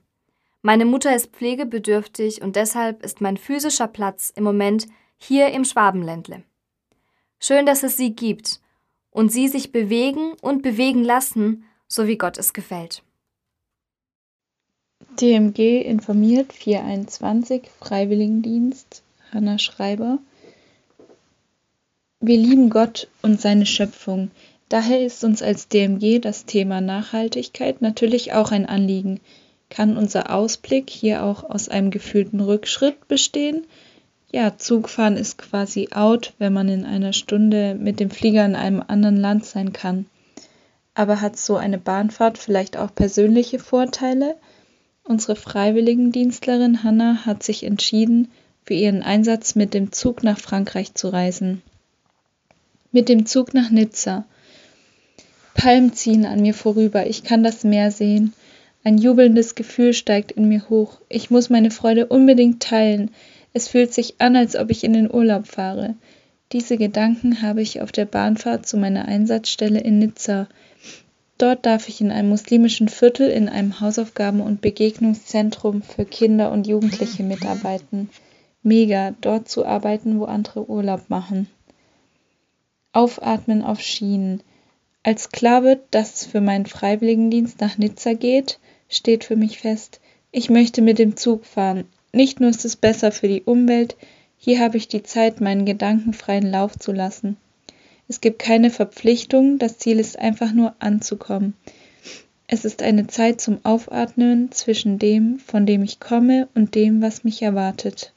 Meine 0.61 0.85
Mutter 0.85 1.12
ist 1.12 1.33
pflegebedürftig 1.33 2.41
und 2.41 2.55
deshalb 2.55 3.02
ist 3.02 3.21
mein 3.21 3.37
physischer 3.37 3.88
Platz 3.88 4.33
im 4.37 4.45
Moment 4.45 4.87
hier 5.17 5.49
im 5.49 5.64
Schwabenländle. 5.64 6.45
Schön, 7.41 7.67
dass 7.67 7.83
es 7.83 7.97
sie 7.97 8.14
gibt 8.14 8.61
und 9.11 9.33
sie 9.33 9.49
sich 9.49 9.73
bewegen 9.73 10.35
und 10.41 10.62
bewegen 10.62 11.02
lassen, 11.02 11.64
so 11.88 12.07
wie 12.07 12.17
Gott 12.17 12.38
es 12.38 12.52
gefällt. 12.52 13.02
DMG 15.21 15.83
informiert 15.83 16.54
421 16.54 17.64
Freiwilligendienst 17.78 19.02
Hanna 19.31 19.59
Schreiber 19.59 20.19
Wir 22.21 22.38
lieben 22.38 22.71
Gott 22.71 23.09
und 23.21 23.38
seine 23.38 23.66
Schöpfung. 23.66 24.31
Daher 24.71 25.04
ist 25.04 25.23
uns 25.23 25.42
als 25.42 25.69
DMG 25.69 26.19
das 26.19 26.47
Thema 26.47 26.81
Nachhaltigkeit 26.81 27.83
natürlich 27.83 28.33
auch 28.33 28.52
ein 28.52 28.64
Anliegen. 28.64 29.21
Kann 29.69 29.99
unser 29.99 30.35
Ausblick 30.35 30.88
hier 30.88 31.23
auch 31.25 31.45
aus 31.45 31.69
einem 31.69 31.90
gefühlten 31.90 32.40
Rückschritt 32.40 33.07
bestehen? 33.07 33.66
Ja, 34.33 34.57
Zugfahren 34.57 35.19
ist 35.19 35.37
quasi 35.37 35.90
out, 35.92 36.33
wenn 36.38 36.54
man 36.54 36.71
in 36.71 36.87
einer 36.87 37.12
Stunde 37.12 37.75
mit 37.75 38.00
dem 38.00 38.11
Flieger 38.11 38.47
in 38.47 38.57
einem 38.57 38.83
anderen 38.87 39.19
Land 39.19 39.45
sein 39.45 39.75
kann. 39.75 40.07
Aber 40.95 41.21
hat 41.21 41.37
so 41.37 41.57
eine 41.57 41.78
Bahnfahrt 41.78 42.38
vielleicht 42.38 42.78
auch 42.78 42.95
persönliche 42.95 43.59
Vorteile? 43.59 44.37
Unsere 45.12 45.37
Freiwilligendienstlerin 45.37 46.85
Hanna 46.85 47.26
hat 47.26 47.42
sich 47.42 47.64
entschieden, 47.64 48.31
für 48.64 48.73
ihren 48.73 49.02
Einsatz 49.02 49.54
mit 49.54 49.75
dem 49.75 49.92
Zug 49.92 50.23
nach 50.23 50.38
Frankreich 50.38 50.95
zu 50.95 51.09
reisen. 51.09 51.61
Mit 52.92 53.11
dem 53.11 53.26
Zug 53.26 53.52
nach 53.52 53.69
Nizza. 53.69 54.25
Palmen 55.52 55.93
ziehen 55.93 56.25
an 56.25 56.41
mir 56.41 56.54
vorüber, 56.54 57.06
ich 57.06 57.25
kann 57.25 57.45
das 57.45 57.63
Meer 57.63 57.91
sehen. 57.91 58.32
Ein 58.84 58.97
jubelndes 58.97 59.54
Gefühl 59.54 59.93
steigt 59.93 60.32
in 60.32 60.49
mir 60.49 60.71
hoch. 60.71 60.97
Ich 61.10 61.30
muss 61.30 61.50
meine 61.50 61.71
Freude 61.71 62.06
unbedingt 62.06 62.63
teilen. 62.63 63.10
Es 63.52 63.69
fühlt 63.69 63.93
sich 63.93 64.15
an, 64.19 64.34
als 64.34 64.56
ob 64.56 64.71
ich 64.71 64.82
in 64.82 64.95
den 64.95 65.13
Urlaub 65.13 65.47
fahre. 65.47 65.95
Diese 66.52 66.78
Gedanken 66.78 67.43
habe 67.43 67.60
ich 67.60 67.82
auf 67.82 67.93
der 67.93 68.06
Bahnfahrt 68.06 68.65
zu 68.65 68.78
meiner 68.78 69.04
Einsatzstelle 69.04 69.80
in 69.80 69.99
Nizza. 69.99 70.49
Dort 71.43 71.67
darf 71.67 71.89
ich 71.89 72.00
in 72.00 72.13
einem 72.13 72.28
muslimischen 72.28 72.89
Viertel 72.89 73.28
in 73.28 73.49
einem 73.49 73.81
Hausaufgaben- 73.81 74.43
und 74.43 74.61
Begegnungszentrum 74.61 75.83
für 75.83 76.05
Kinder 76.05 76.52
und 76.52 76.69
Jugendliche 76.69 77.25
mitarbeiten. 77.25 78.11
Mega, 78.63 79.13
dort 79.21 79.49
zu 79.49 79.67
arbeiten, 79.67 80.21
wo 80.21 80.26
andere 80.26 80.71
Urlaub 80.71 81.11
machen. 81.11 81.49
Aufatmen 82.93 83.65
auf 83.65 83.81
Schienen. 83.81 84.41
Als 85.02 85.31
klar 85.31 85.65
wird, 85.65 85.81
dass 85.91 86.15
es 86.15 86.26
für 86.26 86.41
meinen 86.41 86.67
Freiwilligendienst 86.67 87.61
nach 87.61 87.76
Nizza 87.76 88.13
geht, 88.13 88.61
steht 88.89 89.25
für 89.25 89.35
mich 89.35 89.59
fest, 89.59 90.00
ich 90.31 90.49
möchte 90.49 90.81
mit 90.81 91.00
dem 91.00 91.17
Zug 91.17 91.45
fahren. 91.45 91.87
Nicht 92.13 92.39
nur 92.39 92.50
ist 92.50 92.65
es 92.65 92.76
besser 92.76 93.11
für 93.11 93.26
die 93.26 93.43
Umwelt, 93.43 93.97
hier 94.39 94.61
habe 94.61 94.76
ich 94.76 94.87
die 94.87 95.02
Zeit, 95.02 95.41
meinen 95.41 95.67
Gedanken 95.67 96.13
freien 96.13 96.49
Lauf 96.49 96.78
zu 96.78 96.93
lassen. 96.93 97.37
Es 98.08 98.21
gibt 98.21 98.38
keine 98.38 98.71
Verpflichtung, 98.71 99.58
das 99.58 99.78
Ziel 99.78 99.99
ist 99.99 100.19
einfach 100.19 100.52
nur 100.52 100.75
anzukommen. 100.78 101.54
Es 102.47 102.65
ist 102.65 102.82
eine 102.82 103.06
Zeit 103.06 103.41
zum 103.41 103.60
Aufatmen 103.65 104.52
zwischen 104.52 104.99
dem, 104.99 105.38
von 105.38 105.65
dem 105.65 105.82
ich 105.82 106.00
komme, 106.00 106.49
und 106.54 106.75
dem, 106.75 107.00
was 107.00 107.25
mich 107.25 107.41
erwartet. 107.41 108.12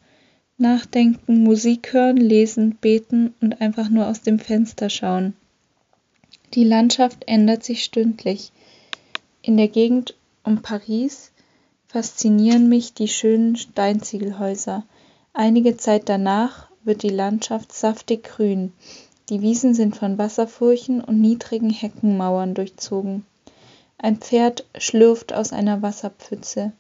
Nachdenken, 0.58 1.44
Musik 1.44 1.94
hören, 1.94 2.18
lesen, 2.18 2.76
beten 2.82 3.34
und 3.42 3.62
einfach 3.62 3.90
nur 3.90 4.08
aus 4.08 4.22
dem 4.22 4.40
Fenster 4.40 4.90
schauen. 4.90 5.34
Die 6.54 6.64
Landschaft 6.64 7.24
ändert 7.28 7.64
sich 7.64 7.84
stündlich. 7.84 8.52
In 9.42 9.58
der 9.58 9.68
Gegend 9.68 10.16
um 10.44 10.62
Paris 10.62 11.32
faszinieren 11.88 12.68
mich 12.70 12.94
die 12.94 13.08
schönen 13.08 13.56
Steinziegelhäuser. 13.56 14.86
Einige 15.34 15.78
Zeit 15.78 16.10
danach 16.10 16.70
wird 16.84 17.04
die 17.04 17.10
Landschaft 17.10 17.74
saftig 17.74 18.24
grün. 18.24 18.72
Die 19.30 19.42
Wiesen 19.42 19.74
sind 19.74 19.96
von 19.96 20.18
Wasserfurchen 20.20 21.02
und 21.02 21.20
niedrigen 21.20 21.72
Heckenmauern 21.72 22.54
durchzogen. 22.54 23.26
Ein 23.98 24.18
Pferd 24.18 24.66
schlürft 24.78 25.34
aus 25.34 25.52
einer 25.52 25.82
Wasserpfütze. 25.82 26.74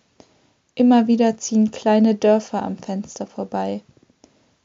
Immer 0.75 1.07
wieder 1.07 1.37
ziehen 1.37 1.71
kleine 1.71 2.13
Dörfer 2.13 2.61
am 2.61 2.77
Fenster 2.77 3.25
vorbei. 3.25 3.81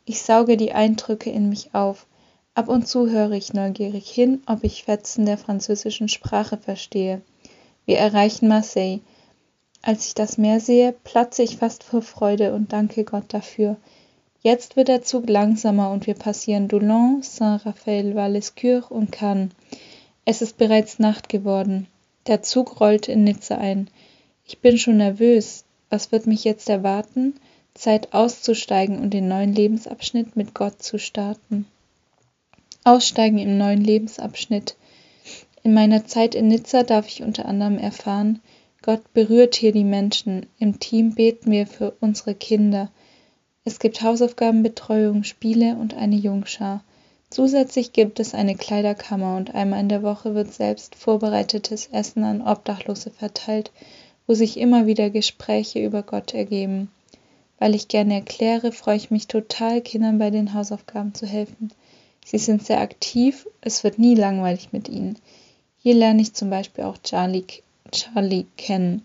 Ich 0.05 0.23
sauge 0.23 0.57
die 0.57 0.73
Eindrücke 0.73 1.31
in 1.31 1.49
mich 1.49 1.75
auf. 1.75 2.07
Ab 2.55 2.69
und 2.69 2.87
zu 2.87 3.09
höre 3.09 3.33
ich 3.33 3.55
neugierig 3.55 4.11
hin, 4.11 4.43
ob 4.47 4.65
ich 4.65 4.85
Fetzen 4.85 5.25
der 5.25 5.39
französischen 5.39 6.09
Sprache 6.09 6.59
verstehe. 6.59 7.23
Wir 7.87 7.99
erreichen 7.99 8.49
Marseille. 8.49 9.01
Als 9.83 10.07
ich 10.07 10.15
das 10.15 10.37
Meer 10.37 10.61
sehe, 10.61 10.93
platze 11.05 11.43
ich 11.43 11.57
fast 11.57 11.85
vor 11.85 12.03
Freude 12.03 12.53
und 12.53 12.73
danke 12.73 13.05
Gott 13.05 13.33
dafür. 13.33 13.77
Jetzt 14.43 14.77
wird 14.77 14.89
der 14.89 15.03
Zug 15.03 15.29
langsamer 15.29 15.91
und 15.91 16.07
wir 16.07 16.15
passieren 16.15 16.67
Doulon, 16.67 17.21
Saint-Raphaël, 17.23 18.15
Valescure 18.15 18.87
und 18.89 19.13
Cannes. 19.13 19.51
Es 20.25 20.41
ist 20.41 20.57
bereits 20.57 20.99
Nacht 20.99 21.29
geworden. 21.29 21.87
Der 22.27 22.43
Zug 22.43 22.81
rollt 22.81 23.09
in 23.09 23.25
Nizza 23.25 23.59
ein. 23.59 23.89
Ich 24.47 24.59
bin 24.61 24.79
schon 24.79 24.97
nervös. 24.97 25.65
Was 25.91 26.11
wird 26.11 26.27
mich 26.27 26.45
jetzt 26.45 26.71
erwarten? 26.71 27.35
Zeit 27.75 28.15
auszusteigen 28.15 28.99
und 28.99 29.13
den 29.13 29.29
neuen 29.29 29.53
Lebensabschnitt 29.53 30.37
mit 30.37 30.55
Gott 30.55 30.83
zu 30.83 30.99
starten. 30.99 31.67
Aussteigen 32.83 33.39
im 33.39 33.59
neuen 33.59 33.85
Lebensabschnitt. 33.85 34.77
In 35.63 35.75
meiner 35.75 36.07
Zeit 36.07 36.35
in 36.35 36.49
Nizza 36.49 36.83
darf 36.83 37.07
ich 37.09 37.23
unter 37.23 37.45
anderem 37.45 37.77
erfahren, 37.77 38.41
Gott 38.83 39.13
berührt 39.13 39.55
hier 39.55 39.73
die 39.73 39.85
Menschen. 39.85 40.47
Im 40.59 40.81
Team 40.81 41.15
beten 41.15 41.51
wir 41.51 41.67
für 41.67 41.93
unsere 42.01 42.35
Kinder. 42.35 42.91
Es 43.65 43.79
gibt 43.79 44.01
Hausaufgabenbetreuung, 44.01 45.23
Spiele 45.25 45.77
und 45.77 45.95
eine 45.95 46.17
Jungschar. 46.17 46.83
Zusätzlich 47.29 47.93
gibt 47.93 48.19
es 48.19 48.35
eine 48.35 48.57
Kleiderkammer 48.57 49.37
und 49.37 49.55
einmal 49.55 49.81
in 49.81 49.89
der 49.89 50.03
Woche 50.03 50.35
wird 50.35 50.53
selbst 50.53 50.95
vorbereitetes 50.95 51.89
Essen 51.93 52.25
an 52.25 52.43
Obdachlose 52.43 53.11
verteilt, 53.11 53.71
wo 54.27 54.35
sich 54.35 54.59
immer 54.59 54.87
wieder 54.87 55.11
Gespräche 55.11 55.85
über 55.85 56.03
Gott 56.03 56.35
ergeben. 56.35 56.91
Weil 57.59 57.75
ich 57.75 57.89
gerne 57.89 58.15
erkläre, 58.15 58.73
freue 58.73 58.97
ich 58.97 59.11
mich 59.11 59.29
total, 59.29 59.83
Kindern 59.83 60.19
bei 60.19 60.31
den 60.31 60.55
Hausaufgaben 60.55 61.15
zu 61.15 61.27
helfen. 61.27 61.71
Sie 62.25 62.39
sind 62.39 62.65
sehr 62.65 62.81
aktiv, 62.81 63.47
es 63.61 63.85
wird 63.85 63.99
nie 63.99 64.15
langweilig 64.15 64.73
mit 64.73 64.89
ihnen. 64.89 65.19
Hier 65.79 65.95
lerne 65.95 66.23
ich 66.23 66.33
zum 66.33 66.49
Beispiel 66.49 66.85
auch 66.85 66.99
Charlie, 67.03 67.45
Charlie 67.93 68.47
kennen. 68.57 69.05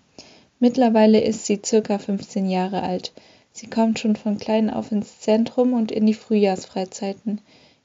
Mittlerweile 0.59 1.19
ist 1.19 1.45
sie 1.45 1.61
circa 1.63 1.99
15 1.99 2.49
Jahre 2.49 2.81
alt. 2.81 3.11
Sie 3.55 3.67
kommt 3.67 3.99
schon 3.99 4.17
von 4.17 4.37
klein 4.37 4.69
auf 4.69 4.91
ins 4.91 5.21
Zentrum 5.21 5.71
und 5.71 5.89
in 5.89 6.05
die 6.05 6.13
Frühjahrsfreizeiten. 6.13 7.39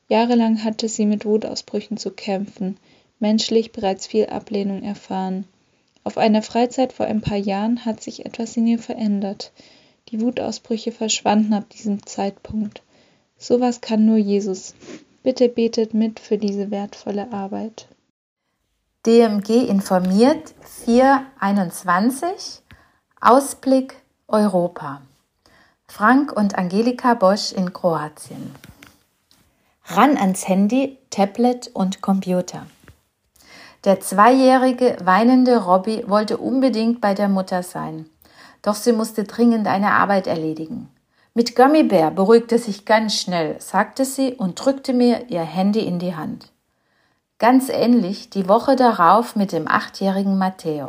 Jahrelang 0.09 0.65
hatte 0.65 0.89
sie 0.89 1.07
mit 1.07 1.25
Wutausbrüchen 1.25 1.97
zu 1.97 2.11
kämpfen, 2.11 2.77
menschlich 3.21 3.71
bereits 3.71 4.09
viel 4.09 4.27
Ablehnung 4.27 4.83
erfahren. 4.83 5.45
Auf 6.03 6.19
einer 6.19 6.43
Freizeit 6.43 6.93
vor 6.93 7.07
ein 7.07 7.21
paar 7.21 7.37
Jahren 7.37 7.85
hat 7.85 8.03
sich 8.03 8.27
etwas 8.27 8.57
in 8.57 8.67
ihr 8.67 8.81
verändert. 8.81 9.53
Die 10.09 10.21
Wutausbrüche 10.21 10.91
verschwanden 10.91 11.55
ab 11.55 11.71
diesem 11.71 12.05
Zeitpunkt. 12.05 12.83
Sowas 13.39 13.81
kann 13.81 14.05
nur 14.05 14.17
Jesus. 14.17 14.75
Bitte 15.23 15.49
betet 15.49 15.95
mit 15.95 16.19
für 16.19 16.37
diese 16.37 16.73
wertvolle 16.73 17.33
Arbeit. 17.33 17.87
DMG 19.07 19.69
informiert 19.69 20.53
421 20.85 22.63
Ausblick 23.21 23.95
Europa. 24.27 25.03
Frank 25.91 26.33
und 26.33 26.57
Angelika 26.57 27.15
Bosch 27.15 27.51
in 27.51 27.73
Kroatien. 27.73 28.55
Ran 29.87 30.17
ans 30.17 30.47
Handy, 30.47 30.97
Tablet 31.11 31.69
und 31.75 32.01
Computer. 32.01 32.65
Der 33.85 33.99
zweijährige 34.01 34.97
weinende 35.03 35.65
Robby 35.65 36.05
wollte 36.07 36.39
unbedingt 36.39 37.01
bei 37.01 37.13
der 37.13 37.29
Mutter 37.29 37.65
sein, 37.65 38.09
doch 38.63 38.77
sie 38.77 38.93
musste 38.93 39.25
dringend 39.25 39.67
eine 39.67 39.91
Arbeit 39.91 40.29
erledigen. 40.29 40.89
Mit 41.35 41.57
Gummibär 41.57 42.13
beruhigte 42.13 42.59
sich 42.59 42.87
ganz 42.87 43.17
schnell, 43.17 43.61
sagte 43.61 44.05
sie 44.05 44.35
und 44.35 44.65
drückte 44.65 44.93
mir 44.93 45.29
ihr 45.29 45.43
Handy 45.43 45.81
in 45.81 45.99
die 45.99 46.15
Hand. 46.15 46.53
Ganz 47.41 47.69
ähnlich 47.69 48.31
die 48.31 48.49
Woche 48.49 48.77
darauf 48.77 49.35
mit 49.35 49.51
dem 49.51 49.67
achtjährigen 49.67 50.39
Matteo. 50.39 50.87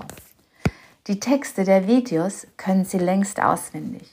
Die 1.08 1.20
Texte 1.20 1.64
der 1.64 1.88
Videos 1.88 2.46
können 2.56 2.86
sie 2.86 3.00
längst 3.00 3.42
auswendig. 3.42 4.11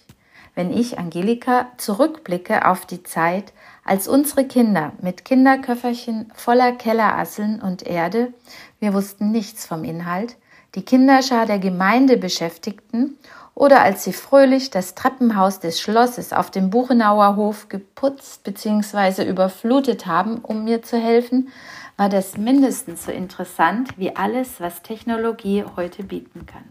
Wenn 0.58 0.76
ich, 0.76 0.98
Angelika, 0.98 1.68
zurückblicke 1.76 2.66
auf 2.66 2.84
die 2.84 3.04
Zeit, 3.04 3.52
als 3.84 4.08
unsere 4.08 4.44
Kinder 4.44 4.90
mit 5.00 5.24
Kinderköfferchen 5.24 6.32
voller 6.34 6.72
Kellerasseln 6.72 7.62
und 7.62 7.86
Erde, 7.86 8.34
wir 8.80 8.92
wussten 8.92 9.30
nichts 9.30 9.66
vom 9.66 9.84
Inhalt, 9.84 10.34
die 10.74 10.84
Kinderschar 10.84 11.46
der 11.46 11.60
Gemeinde 11.60 12.16
beschäftigten 12.16 13.16
oder 13.54 13.82
als 13.82 14.02
sie 14.02 14.12
fröhlich 14.12 14.70
das 14.70 14.96
Treppenhaus 14.96 15.60
des 15.60 15.80
Schlosses 15.80 16.32
auf 16.32 16.50
dem 16.50 16.70
Buchenauer 16.70 17.36
Hof 17.36 17.68
geputzt 17.68 18.42
bzw. 18.42 19.30
überflutet 19.30 20.06
haben, 20.06 20.38
um 20.38 20.64
mir 20.64 20.82
zu 20.82 20.98
helfen, 20.98 21.50
war 21.96 22.08
das 22.08 22.36
mindestens 22.36 23.04
so 23.04 23.12
interessant 23.12 23.96
wie 23.96 24.16
alles, 24.16 24.60
was 24.60 24.82
Technologie 24.82 25.64
heute 25.76 26.02
bieten 26.02 26.46
kann. 26.46 26.64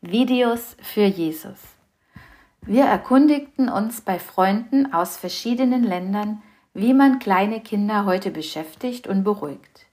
Videos 0.00 0.74
für 0.82 1.04
Jesus. 1.04 1.73
Wir 2.66 2.84
erkundigten 2.84 3.68
uns 3.68 4.00
bei 4.00 4.18
Freunden 4.18 4.94
aus 4.94 5.18
verschiedenen 5.18 5.84
Ländern, 5.84 6.42
wie 6.72 6.94
man 6.94 7.18
kleine 7.18 7.60
Kinder 7.60 8.06
heute 8.06 8.30
beschäftigt 8.30 9.06
und 9.06 9.22
beruhigt. 9.22 9.84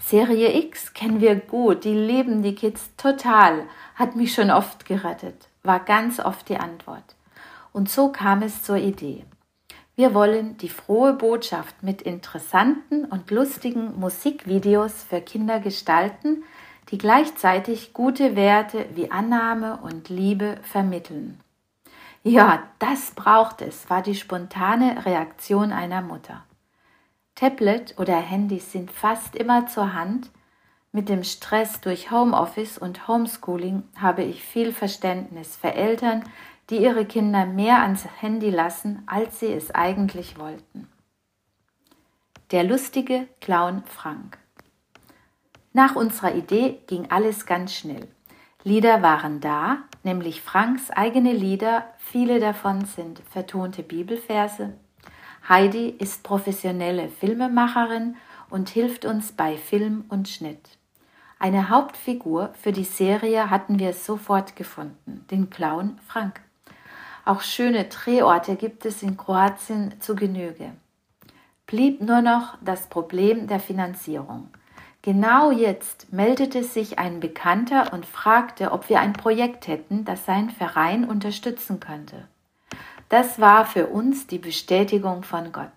Serie 0.00 0.56
X 0.56 0.94
kennen 0.94 1.20
wir 1.20 1.34
gut, 1.34 1.82
die 1.82 1.94
lieben 1.94 2.42
die 2.42 2.54
Kids 2.54 2.90
total, 2.96 3.64
hat 3.96 4.14
mich 4.14 4.32
schon 4.32 4.52
oft 4.52 4.86
gerettet, 4.86 5.48
war 5.64 5.80
ganz 5.80 6.20
oft 6.20 6.48
die 6.48 6.58
Antwort. 6.58 7.16
Und 7.72 7.90
so 7.90 8.12
kam 8.12 8.42
es 8.42 8.62
zur 8.62 8.76
Idee. 8.76 9.24
Wir 9.96 10.14
wollen 10.14 10.56
die 10.58 10.68
frohe 10.68 11.12
Botschaft 11.12 11.82
mit 11.82 12.02
interessanten 12.02 13.04
und 13.04 13.32
lustigen 13.32 13.98
Musikvideos 13.98 15.02
für 15.02 15.20
Kinder 15.20 15.58
gestalten, 15.58 16.44
die 16.92 16.98
gleichzeitig 16.98 17.94
gute 17.94 18.36
Werte 18.36 18.86
wie 18.94 19.10
Annahme 19.10 19.80
und 19.82 20.08
Liebe 20.08 20.58
vermitteln. 20.62 21.40
Ja, 22.28 22.64
das 22.80 23.12
braucht 23.12 23.62
es, 23.62 23.88
war 23.88 24.02
die 24.02 24.16
spontane 24.16 25.06
Reaktion 25.06 25.70
einer 25.70 26.02
Mutter. 26.02 26.44
Tablet 27.36 27.94
oder 27.98 28.16
Handys 28.16 28.72
sind 28.72 28.90
fast 28.90 29.36
immer 29.36 29.68
zur 29.68 29.94
Hand. 29.94 30.32
Mit 30.90 31.08
dem 31.08 31.22
Stress 31.22 31.80
durch 31.80 32.10
Homeoffice 32.10 32.78
und 32.78 33.06
Homeschooling 33.06 33.84
habe 33.96 34.24
ich 34.24 34.42
viel 34.42 34.72
Verständnis 34.72 35.54
für 35.54 35.72
Eltern, 35.72 36.24
die 36.68 36.78
ihre 36.78 37.04
Kinder 37.04 37.46
mehr 37.46 37.82
ans 37.82 38.04
Handy 38.18 38.50
lassen, 38.50 39.04
als 39.06 39.38
sie 39.38 39.52
es 39.52 39.72
eigentlich 39.72 40.36
wollten. 40.36 40.88
Der 42.50 42.64
lustige 42.64 43.28
Clown 43.40 43.84
Frank. 43.84 44.36
Nach 45.72 45.94
unserer 45.94 46.34
Idee 46.34 46.80
ging 46.88 47.08
alles 47.08 47.46
ganz 47.46 47.72
schnell. 47.72 48.08
Lieder 48.64 49.00
waren 49.00 49.38
da, 49.40 49.84
nämlich 50.06 50.40
Franks 50.40 50.90
eigene 50.90 51.32
Lieder, 51.32 51.84
viele 51.98 52.40
davon 52.40 52.86
sind 52.86 53.20
vertonte 53.30 53.82
Bibelverse. 53.82 54.72
Heidi 55.46 55.90
ist 55.90 56.22
professionelle 56.22 57.08
Filmemacherin 57.10 58.16
und 58.48 58.70
hilft 58.70 59.04
uns 59.04 59.32
bei 59.32 59.58
Film 59.58 60.04
und 60.08 60.28
Schnitt. 60.28 60.78
Eine 61.38 61.68
Hauptfigur 61.68 62.54
für 62.60 62.72
die 62.72 62.84
Serie 62.84 63.50
hatten 63.50 63.78
wir 63.78 63.92
sofort 63.92 64.56
gefunden, 64.56 65.26
den 65.30 65.50
Clown 65.50 65.98
Frank. 66.06 66.40
Auch 67.26 67.42
schöne 67.42 67.84
Drehorte 67.84 68.56
gibt 68.56 68.86
es 68.86 69.02
in 69.02 69.16
Kroatien 69.16 70.00
zu 70.00 70.14
Genüge. 70.14 70.72
Blieb 71.66 72.00
nur 72.00 72.22
noch 72.22 72.56
das 72.62 72.86
Problem 72.88 73.48
der 73.48 73.60
Finanzierung. 73.60 74.48
Genau 75.06 75.52
jetzt 75.52 76.12
meldete 76.12 76.64
sich 76.64 76.98
ein 76.98 77.20
Bekannter 77.20 77.92
und 77.92 78.04
fragte, 78.04 78.72
ob 78.72 78.88
wir 78.88 78.98
ein 78.98 79.12
Projekt 79.12 79.68
hätten, 79.68 80.04
das 80.04 80.26
seinen 80.26 80.50
Verein 80.50 81.04
unterstützen 81.04 81.78
könnte. 81.78 82.26
Das 83.08 83.40
war 83.40 83.66
für 83.66 83.86
uns 83.86 84.26
die 84.26 84.40
Bestätigung 84.40 85.22
von 85.22 85.52
Gott. 85.52 85.70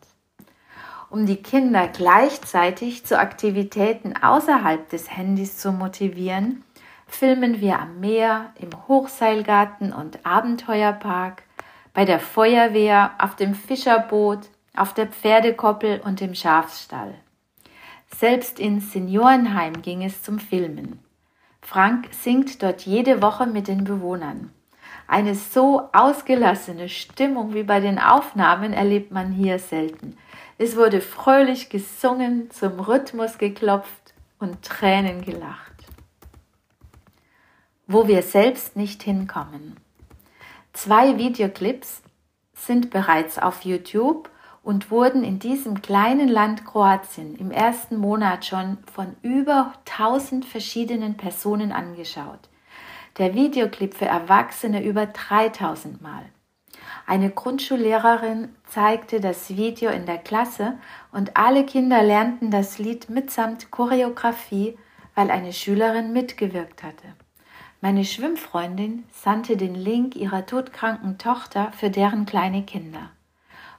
Um 1.12 1.28
die 1.28 1.36
Kinder 1.36 1.88
gleichzeitig 1.88 3.06
zu 3.06 3.20
Aktivitäten 3.20 4.16
außerhalb 4.20 4.90
des 4.90 5.16
Handys 5.16 5.60
zu 5.60 5.72
motivieren, 5.74 6.64
filmen 7.06 7.62
wir 7.62 7.78
am 7.78 8.00
Meer, 8.00 8.52
im 8.60 8.72
Hochseilgarten 8.88 9.94
und 9.94 10.26
Abenteuerpark, 10.26 11.44
bei 11.94 12.04
der 12.04 12.20
Feuerwehr, 12.20 13.12
auf 13.20 13.36
dem 13.36 13.54
Fischerboot, 13.54 14.50
auf 14.76 14.96
der 14.96 15.06
Pferdekoppel 15.06 16.02
und 16.04 16.20
im 16.20 16.34
Schafsstall. 16.34 17.14
Selbst 18.16 18.60
ins 18.60 18.92
Seniorenheim 18.92 19.82
ging 19.82 20.04
es 20.04 20.24
zum 20.24 20.40
Filmen. 20.40 21.00
Frank 21.62 22.10
singt 22.12 22.62
dort 22.64 22.82
jede 22.82 23.22
Woche 23.22 23.46
mit 23.46 23.68
den 23.68 23.84
Bewohnern. 23.84 24.52
Eine 25.08 25.36
so 25.36 25.90
ausgelassene 25.94 26.90
Stimmung 26.90 27.54
wie 27.54 27.64
bei 27.64 27.80
den 27.80 28.00
Aufnahmen 28.00 28.74
erlebt 28.74 29.12
man 29.12 29.32
hier 29.32 29.60
selten. 29.60 30.18
Es 30.58 30.76
wurde 30.76 31.02
fröhlich 31.02 31.70
gesungen, 31.70 32.52
zum 32.52 32.80
Rhythmus 32.80 33.38
geklopft 33.38 34.14
und 34.40 34.62
Tränen 34.64 35.22
gelacht 35.22 35.70
wo 37.90 38.08
wir 38.08 38.22
selbst 38.22 38.76
nicht 38.76 39.02
hinkommen. 39.02 39.76
Zwei 40.74 41.18
Videoclips 41.18 42.04
sind 42.54 42.92
bereits 42.92 43.40
auf 43.40 43.66
YouTube 43.66 44.30
und 44.70 44.92
wurden 44.92 45.24
in 45.24 45.40
diesem 45.40 45.82
kleinen 45.82 46.30
Land 46.30 46.64
Kroatien 46.64 47.36
im 47.38 47.50
ersten 47.50 47.98
Monat 47.98 48.46
schon 48.46 48.78
von 48.94 49.16
über 49.24 49.74
1000 49.90 50.46
verschiedenen 50.46 51.18
Personen 51.18 51.72
angeschaut. 51.72 52.38
Der 53.18 53.34
Videoclip 53.34 53.96
für 53.96 54.06
Erwachsene 54.06 54.84
über 54.84 55.08
3000 55.08 56.04
Mal. 56.04 56.22
Eine 57.08 57.32
Grundschullehrerin 57.32 58.50
zeigte 58.68 59.20
das 59.20 59.58
Video 59.58 59.90
in 59.90 60.06
der 60.06 60.20
Klasse 60.20 60.78
und 61.12 61.36
alle 61.36 61.66
Kinder 61.66 62.04
lernten 62.04 62.52
das 62.52 62.78
Lied 62.78 63.10
mitsamt 63.10 63.72
Choreografie, 63.72 64.78
weil 65.16 65.32
eine 65.32 65.52
Schülerin 65.52 66.14
mitgewirkt 66.14 66.84
hatte. 66.84 67.16
Meine 67.82 68.06
Schwimmfreundin 68.06 69.06
sandte 69.12 69.58
den 69.58 69.74
Link 69.74 70.16
ihrer 70.16 70.46
todkranken 70.46 71.18
Tochter 71.18 71.72
für 71.72 71.90
deren 71.90 72.28
kleine 72.28 72.62
Kinder. 72.62 73.10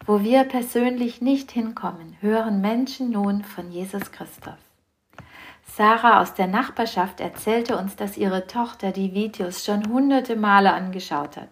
Wo 0.07 0.23
wir 0.23 0.45
persönlich 0.45 1.21
nicht 1.21 1.51
hinkommen, 1.51 2.17
hören 2.21 2.61
Menschen 2.61 3.11
nun 3.11 3.45
von 3.45 3.71
Jesus 3.71 4.11
Christus. 4.13 4.55
Sarah 5.67 6.21
aus 6.21 6.35
der 6.35 6.47
Nachbarschaft 6.47 7.21
erzählte 7.21 7.77
uns, 7.77 7.97
dass 7.97 8.17
ihre 8.17 8.47
Tochter 8.47 8.93
die 8.93 9.15
Videos 9.15 9.65
schon 9.65 9.89
hunderte 9.89 10.37
Male 10.37 10.73
angeschaut 10.73 11.37
hat. 11.37 11.51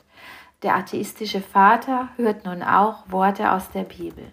Der 0.63 0.75
atheistische 0.75 1.41
Vater 1.41 2.09
hört 2.17 2.45
nun 2.45 2.63
auch 2.63 3.05
Worte 3.11 3.53
aus 3.53 3.71
der 3.71 3.85
Bibel. 3.85 4.33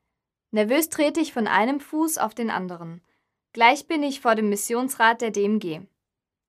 Nervös 0.50 0.90
trete 0.90 1.20
ich 1.20 1.34
von 1.34 1.46
einem 1.46 1.80
Fuß 1.80 2.18
auf 2.18 2.34
den 2.34 2.50
anderen. 2.50 3.04
Gleich 3.54 3.88
bin 3.88 4.02
ich 4.02 4.22
vor 4.22 4.34
dem 4.34 4.50
Missionsrat 4.50 5.22
der 5.22 5.30
DMG. 5.30 5.82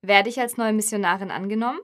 Werde 0.01 0.31
ich 0.31 0.41
als 0.41 0.57
neue 0.57 0.73
Missionarin 0.73 1.31
angenommen? 1.31 1.81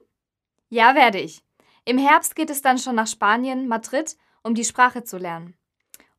Ja, 0.69 0.95
werde 0.95 1.19
ich. 1.19 1.43
Im 1.85 1.99
Herbst 1.99 2.35
geht 2.35 2.49
es 2.49 2.63
dann 2.63 2.79
schon 2.79 2.95
nach 2.95 3.05
Spanien, 3.05 3.67
Madrid, 3.67 4.17
um 4.41 4.55
die 4.55 4.65
Sprache 4.65 5.03
zu 5.03 5.19
lernen. 5.19 5.56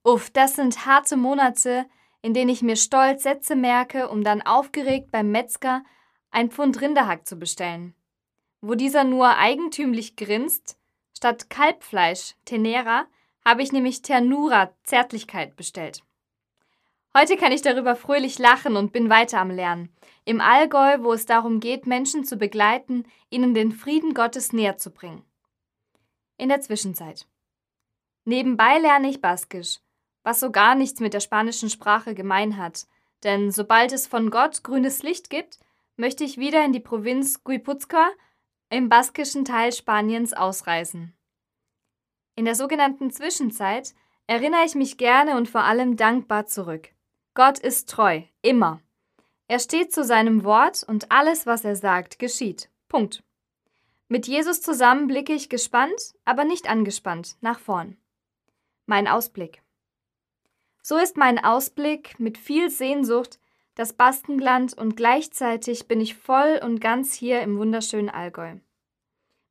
Uff, 0.04 0.30
das 0.30 0.54
sind 0.54 0.86
harte 0.86 1.16
Monate, 1.16 1.86
in 2.22 2.34
denen 2.34 2.50
ich 2.50 2.62
mir 2.62 2.76
stolz 2.76 3.22
Sätze 3.22 3.56
merke, 3.56 4.08
um 4.08 4.24
dann 4.24 4.42
aufgeregt 4.42 5.10
beim 5.10 5.30
Metzger 5.30 5.84
ein 6.30 6.50
Pfund 6.50 6.80
Rinderhack 6.80 7.26
zu 7.26 7.36
bestellen. 7.36 7.94
Wo 8.60 8.74
dieser 8.74 9.04
nur 9.04 9.36
eigentümlich 9.36 10.16
grinst, 10.16 10.76
statt 11.16 11.50
Kalbfleisch, 11.50 12.34
Tenera, 12.44 13.06
habe 13.44 13.62
ich 13.62 13.72
nämlich 13.72 14.02
Ternura, 14.02 14.74
Zärtlichkeit, 14.84 15.56
bestellt. 15.56 16.02
Heute 17.16 17.36
kann 17.36 17.52
ich 17.52 17.62
darüber 17.62 17.96
fröhlich 17.96 18.38
lachen 18.38 18.76
und 18.76 18.92
bin 18.92 19.08
weiter 19.08 19.40
am 19.40 19.50
Lernen. 19.50 19.88
Im 20.24 20.40
Allgäu, 20.40 21.02
wo 21.02 21.12
es 21.12 21.24
darum 21.24 21.58
geht, 21.58 21.86
Menschen 21.86 22.24
zu 22.24 22.36
begleiten, 22.36 23.06
ihnen 23.30 23.54
den 23.54 23.72
Frieden 23.72 24.12
Gottes 24.12 24.52
näher 24.52 24.76
zu 24.76 24.90
bringen. 24.90 25.24
In 26.36 26.50
der 26.50 26.60
Zwischenzeit. 26.60 27.26
Nebenbei 28.24 28.78
lerne 28.78 29.08
ich 29.08 29.22
Baskisch, 29.22 29.80
was 30.28 30.40
so 30.40 30.50
gar 30.50 30.74
nichts 30.74 31.00
mit 31.00 31.14
der 31.14 31.20
spanischen 31.20 31.70
Sprache 31.70 32.14
gemein 32.14 32.58
hat, 32.58 32.86
denn 33.24 33.50
sobald 33.50 33.92
es 33.92 34.06
von 34.06 34.30
Gott 34.30 34.62
grünes 34.62 35.02
Licht 35.02 35.30
gibt, 35.30 35.58
möchte 35.96 36.22
ich 36.22 36.36
wieder 36.36 36.62
in 36.66 36.74
die 36.74 36.80
Provinz 36.80 37.42
Guipuzcoa 37.44 38.10
im 38.68 38.90
baskischen 38.90 39.46
Teil 39.46 39.72
Spaniens 39.72 40.34
ausreisen. 40.34 41.16
In 42.34 42.44
der 42.44 42.54
sogenannten 42.54 43.10
Zwischenzeit 43.10 43.94
erinnere 44.26 44.66
ich 44.66 44.74
mich 44.74 44.98
gerne 44.98 45.34
und 45.34 45.48
vor 45.48 45.62
allem 45.62 45.96
dankbar 45.96 46.44
zurück. 46.44 46.90
Gott 47.32 47.58
ist 47.58 47.88
treu, 47.88 48.20
immer. 48.42 48.82
Er 49.46 49.60
steht 49.60 49.94
zu 49.94 50.04
seinem 50.04 50.44
Wort 50.44 50.84
und 50.86 51.10
alles, 51.10 51.46
was 51.46 51.64
er 51.64 51.74
sagt, 51.74 52.18
geschieht. 52.18 52.68
Punkt. 52.88 53.22
Mit 54.08 54.26
Jesus 54.26 54.60
zusammen 54.60 55.06
blicke 55.06 55.32
ich 55.32 55.48
gespannt, 55.48 56.14
aber 56.26 56.44
nicht 56.44 56.68
angespannt 56.68 57.36
nach 57.40 57.58
vorn. 57.58 57.96
Mein 58.84 59.08
Ausblick. 59.08 59.62
So 60.82 60.96
ist 60.96 61.16
mein 61.16 61.42
Ausblick 61.42 62.18
mit 62.18 62.38
viel 62.38 62.70
Sehnsucht 62.70 63.38
das 63.78 63.92
Baskenland 63.92 64.76
und 64.76 64.96
gleichzeitig 64.96 65.86
bin 65.86 66.00
ich 66.00 66.16
voll 66.16 66.60
und 66.64 66.80
ganz 66.80 67.14
hier 67.14 67.42
im 67.42 67.58
wunderschönen 67.58 68.10
Allgäu. 68.10 68.56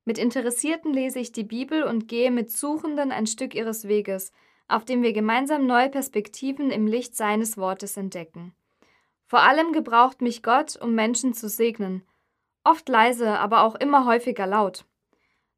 Mit 0.03 0.17
Interessierten 0.17 0.93
lese 0.93 1.19
ich 1.19 1.31
die 1.31 1.45
Bibel 1.45 1.83
und 1.83 2.09
gehe 2.09 2.29
mit 2.29 2.51
Suchenden 2.51 3.13
ein 3.13 3.25
Stück 3.25 3.55
ihres 3.55 3.87
Weges, 3.87 4.33
auf 4.67 4.83
dem 4.83 5.01
wir 5.01 5.13
gemeinsam 5.13 5.65
neue 5.65 5.89
Perspektiven 5.89 6.71
im 6.71 6.87
Licht 6.87 7.15
seines 7.15 7.57
Wortes 7.57 7.95
entdecken. 7.95 8.53
Vor 9.25 9.43
allem 9.43 9.71
gebraucht 9.71 10.21
mich 10.21 10.43
Gott, 10.43 10.75
um 10.75 10.93
Menschen 10.93 11.33
zu 11.33 11.47
segnen, 11.47 12.03
oft 12.65 12.89
leise, 12.89 13.39
aber 13.39 13.61
auch 13.61 13.75
immer 13.75 14.05
häufiger 14.05 14.45
laut. 14.45 14.83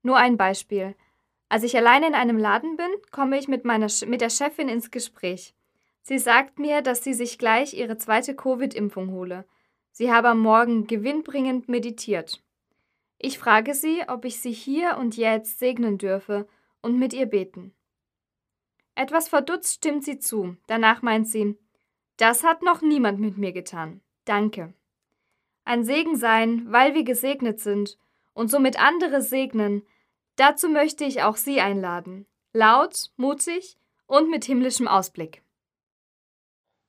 Nur 0.03 0.17
ein 0.17 0.37
Beispiel. 0.37 0.95
Als 1.49 1.63
ich 1.63 1.75
alleine 1.75 2.05
in 2.05 2.13
einem 2.13 2.37
Laden 2.37 2.77
bin, 2.77 2.91
komme 3.09 3.39
ich 3.39 3.47
mit, 3.47 3.65
meiner, 3.65 3.87
mit 4.05 4.21
der 4.21 4.29
Chefin 4.29 4.69
ins 4.69 4.91
Gespräch. 4.91 5.55
Sie 6.09 6.17
sagt 6.17 6.57
mir, 6.57 6.81
dass 6.81 7.03
sie 7.03 7.13
sich 7.13 7.37
gleich 7.37 7.75
ihre 7.75 7.95
zweite 7.99 8.35
Covid-Impfung 8.35 9.11
hole. 9.11 9.45
Sie 9.91 10.11
habe 10.11 10.29
am 10.29 10.39
Morgen 10.39 10.87
gewinnbringend 10.87 11.69
meditiert. 11.69 12.43
Ich 13.19 13.37
frage 13.37 13.75
sie, 13.75 14.01
ob 14.07 14.25
ich 14.25 14.39
sie 14.41 14.51
hier 14.51 14.97
und 14.97 15.17
jetzt 15.17 15.59
segnen 15.59 15.99
dürfe 15.99 16.47
und 16.81 16.97
mit 16.97 17.13
ihr 17.13 17.27
beten. 17.27 17.75
Etwas 18.95 19.29
verdutzt 19.29 19.75
stimmt 19.75 20.03
sie 20.03 20.17
zu, 20.17 20.57
danach 20.65 21.03
meint 21.03 21.27
sie, 21.27 21.59
das 22.17 22.43
hat 22.43 22.63
noch 22.63 22.81
niemand 22.81 23.19
mit 23.19 23.37
mir 23.37 23.51
getan. 23.51 24.01
Danke. 24.25 24.73
Ein 25.63 25.83
Segen 25.83 26.15
sein, 26.15 26.65
weil 26.71 26.95
wir 26.95 27.03
gesegnet 27.03 27.59
sind 27.59 27.99
und 28.33 28.49
somit 28.49 28.81
andere 28.81 29.21
segnen, 29.21 29.83
dazu 30.37 30.69
möchte 30.69 31.05
ich 31.05 31.21
auch 31.21 31.35
Sie 31.35 31.61
einladen. 31.61 32.25
Laut, 32.51 33.11
mutig 33.15 33.77
und 34.07 34.31
mit 34.31 34.45
himmlischem 34.45 34.87
Ausblick. 34.87 35.43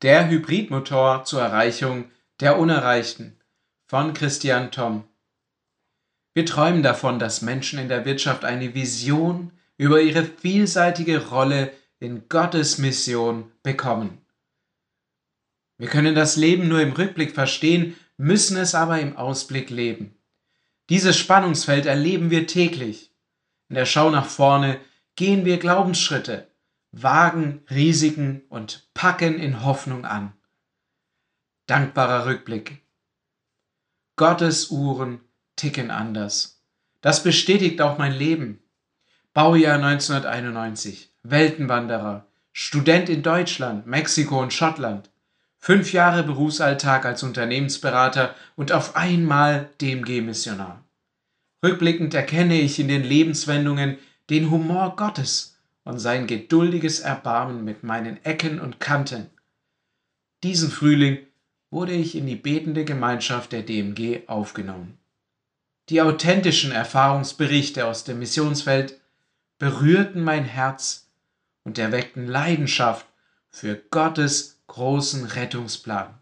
Der 0.02 0.30
Hybridmotor 0.30 1.24
zur 1.24 1.42
Erreichung 1.42 2.10
der 2.40 2.58
Unerreichten 2.58 3.38
von 3.86 4.14
Christian 4.14 4.70
Tom. 4.70 5.04
Wir 6.32 6.46
träumen 6.46 6.82
davon, 6.82 7.18
dass 7.18 7.42
Menschen 7.42 7.78
in 7.78 7.90
der 7.90 8.06
Wirtschaft 8.06 8.46
eine 8.46 8.72
Vision 8.74 9.52
über 9.76 10.00
ihre 10.00 10.24
vielseitige 10.24 11.28
Rolle 11.28 11.70
in 11.98 12.30
Gottes 12.30 12.78
Mission 12.78 13.52
bekommen. 13.62 14.24
Wir 15.76 15.88
können 15.88 16.14
das 16.14 16.36
Leben 16.36 16.68
nur 16.68 16.80
im 16.80 16.92
Rückblick 16.92 17.34
verstehen, 17.34 17.94
müssen 18.16 18.56
es 18.56 18.74
aber 18.74 19.00
im 19.00 19.18
Ausblick 19.18 19.68
leben. 19.68 20.16
Dieses 20.88 21.18
Spannungsfeld 21.18 21.84
erleben 21.84 22.30
wir 22.30 22.46
täglich. 22.46 23.10
In 23.68 23.74
der 23.74 23.84
Schau 23.84 24.08
nach 24.08 24.26
vorne 24.26 24.80
gehen 25.14 25.44
wir 25.44 25.58
Glaubensschritte, 25.58 26.49
wagen 26.92 27.62
Risiken 27.70 28.42
und 28.48 28.88
packen 28.94 29.38
in 29.38 29.64
Hoffnung 29.64 30.04
an. 30.04 30.32
Dankbarer 31.66 32.26
Rückblick. 32.26 32.82
Gottes 34.16 34.70
Uhren 34.70 35.20
ticken 35.56 35.90
anders. 35.90 36.62
Das 37.00 37.22
bestätigt 37.22 37.80
auch 37.80 37.96
mein 37.96 38.12
Leben. 38.12 38.62
Baujahr 39.32 39.76
1991, 39.76 41.14
Weltenwanderer, 41.22 42.26
Student 42.52 43.08
in 43.08 43.22
Deutschland, 43.22 43.86
Mexiko 43.86 44.42
und 44.42 44.52
Schottland, 44.52 45.10
fünf 45.58 45.92
Jahre 45.92 46.24
Berufsalltag 46.24 47.04
als 47.06 47.22
Unternehmensberater 47.22 48.34
und 48.56 48.72
auf 48.72 48.96
einmal 48.96 49.70
DMG-Missionar. 49.80 50.84
Rückblickend 51.62 52.12
erkenne 52.14 52.60
ich 52.60 52.80
in 52.80 52.88
den 52.88 53.04
Lebenswendungen 53.04 53.98
den 54.30 54.50
Humor 54.50 54.96
Gottes 54.96 55.49
und 55.84 55.98
sein 55.98 56.26
geduldiges 56.26 57.00
Erbarmen 57.00 57.64
mit 57.64 57.82
meinen 57.82 58.24
Ecken 58.24 58.60
und 58.60 58.80
Kanten. 58.80 59.30
Diesen 60.42 60.70
Frühling 60.70 61.18
wurde 61.70 61.92
ich 61.92 62.14
in 62.14 62.26
die 62.26 62.36
betende 62.36 62.84
Gemeinschaft 62.84 63.52
der 63.52 63.62
DMG 63.62 64.28
aufgenommen. 64.28 64.98
Die 65.88 66.02
authentischen 66.02 66.72
Erfahrungsberichte 66.72 67.86
aus 67.86 68.04
dem 68.04 68.18
Missionsfeld 68.18 69.00
berührten 69.58 70.22
mein 70.22 70.44
Herz 70.44 71.08
und 71.64 71.78
erweckten 71.78 72.26
Leidenschaft 72.26 73.06
für 73.50 73.76
Gottes 73.90 74.60
großen 74.68 75.24
Rettungsplan. 75.24 76.14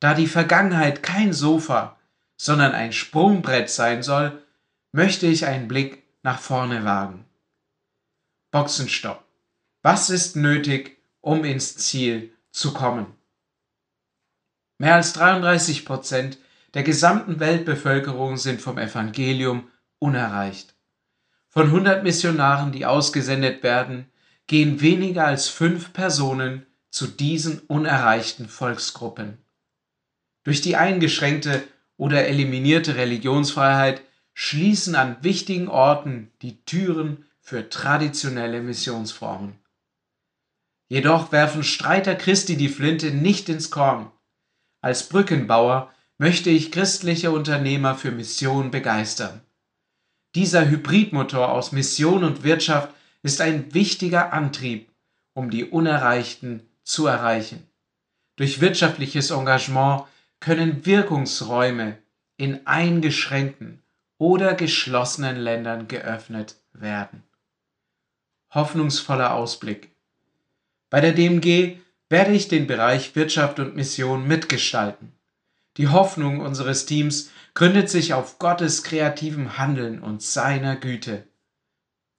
Da 0.00 0.14
die 0.14 0.26
Vergangenheit 0.26 1.02
kein 1.02 1.32
Sofa, 1.32 1.96
sondern 2.36 2.72
ein 2.72 2.92
Sprungbrett 2.92 3.70
sein 3.70 4.02
soll, 4.02 4.42
möchte 4.92 5.26
ich 5.26 5.46
einen 5.46 5.68
Blick 5.68 6.04
nach 6.22 6.40
vorne 6.40 6.84
wagen. 6.84 7.24
Boxenstopp. 8.50 9.24
Was 9.82 10.08
ist 10.08 10.36
nötig, 10.36 10.98
um 11.20 11.44
ins 11.44 11.76
Ziel 11.76 12.32
zu 12.50 12.72
kommen? 12.72 13.06
Mehr 14.78 14.94
als 14.94 15.12
33 15.12 15.84
Prozent 15.84 16.38
der 16.74 16.82
gesamten 16.82 17.40
Weltbevölkerung 17.40 18.36
sind 18.36 18.62
vom 18.62 18.78
Evangelium 18.78 19.70
unerreicht. 19.98 20.74
Von 21.48 21.66
100 21.66 22.02
Missionaren, 22.02 22.72
die 22.72 22.86
ausgesendet 22.86 23.62
werden, 23.62 24.10
gehen 24.46 24.80
weniger 24.80 25.26
als 25.26 25.48
fünf 25.48 25.92
Personen 25.92 26.66
zu 26.90 27.06
diesen 27.06 27.60
unerreichten 27.60 28.48
Volksgruppen. 28.48 29.38
Durch 30.44 30.62
die 30.62 30.76
eingeschränkte 30.76 31.62
oder 31.98 32.26
eliminierte 32.26 32.96
Religionsfreiheit 32.96 34.00
schließen 34.32 34.94
an 34.94 35.16
wichtigen 35.22 35.68
Orten 35.68 36.30
die 36.40 36.64
Türen 36.64 37.26
für 37.48 37.70
traditionelle 37.70 38.60
Missionsformen. 38.60 39.58
Jedoch 40.90 41.32
werfen 41.32 41.64
Streiter 41.64 42.14
Christi 42.14 42.58
die 42.58 42.68
Flinte 42.68 43.10
nicht 43.10 43.48
ins 43.48 43.70
Korn. 43.70 44.12
Als 44.82 45.08
Brückenbauer 45.08 45.90
möchte 46.18 46.50
ich 46.50 46.70
christliche 46.70 47.30
Unternehmer 47.30 47.94
für 47.94 48.10
Mission 48.10 48.70
begeistern. 48.70 49.40
Dieser 50.34 50.68
Hybridmotor 50.68 51.50
aus 51.50 51.72
Mission 51.72 52.22
und 52.22 52.42
Wirtschaft 52.42 52.94
ist 53.22 53.40
ein 53.40 53.72
wichtiger 53.72 54.34
Antrieb, 54.34 54.90
um 55.32 55.48
die 55.48 55.64
Unerreichten 55.64 56.68
zu 56.84 57.06
erreichen. 57.06 57.66
Durch 58.36 58.60
wirtschaftliches 58.60 59.30
Engagement 59.30 60.04
können 60.40 60.84
Wirkungsräume 60.84 61.96
in 62.36 62.66
eingeschränkten 62.66 63.82
oder 64.18 64.52
geschlossenen 64.52 65.36
Ländern 65.36 65.88
geöffnet 65.88 66.56
werden. 66.74 67.22
Hoffnungsvoller 68.50 69.34
Ausblick. 69.34 69.90
Bei 70.90 71.00
der 71.00 71.12
DMG 71.12 71.76
werde 72.08 72.32
ich 72.32 72.48
den 72.48 72.66
Bereich 72.66 73.14
Wirtschaft 73.14 73.60
und 73.60 73.76
Mission 73.76 74.26
mitgestalten. 74.26 75.12
Die 75.76 75.88
Hoffnung 75.88 76.40
unseres 76.40 76.86
Teams 76.86 77.30
gründet 77.54 77.90
sich 77.90 78.14
auf 78.14 78.38
Gottes 78.38 78.82
kreativem 78.82 79.58
Handeln 79.58 80.00
und 80.00 80.22
seiner 80.22 80.76
Güte. 80.76 81.24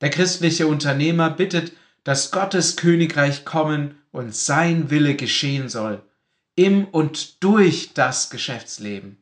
Der 0.01 0.09
christliche 0.09 0.67
Unternehmer 0.67 1.29
bittet, 1.29 1.73
dass 2.03 2.31
Gottes 2.31 2.77
Königreich 2.77 3.43
kommen 3.43 3.97
und 4.11 4.35
sein 4.35 4.89
Wille 4.89 5.15
geschehen 5.15 5.67
soll, 5.67 6.01
im 6.55 6.85
und 6.85 7.43
durch 7.43 7.93
das 7.93 8.29
Geschäftsleben. 8.29 9.17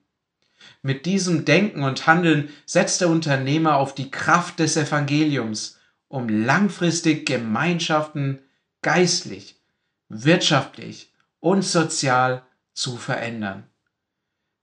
Mit 0.82 1.06
diesem 1.06 1.46
Denken 1.46 1.84
und 1.84 2.06
Handeln 2.06 2.50
setzt 2.65 3.02
der 3.02 3.10
Unternehmer 3.10 3.78
auf 3.78 3.96
die 3.96 4.12
Kraft 4.12 4.60
des 4.60 4.78
Evangeliums, 4.78 5.77
um 6.10 6.30
langfristig 6.30 7.26
Gemeinschaften 7.26 8.39
geistlich, 8.82 9.56
wirtschaftlich 10.10 11.12
und 11.39 11.63
sozial 11.63 12.43
zu 12.74 12.98
verändern. 12.98 13.63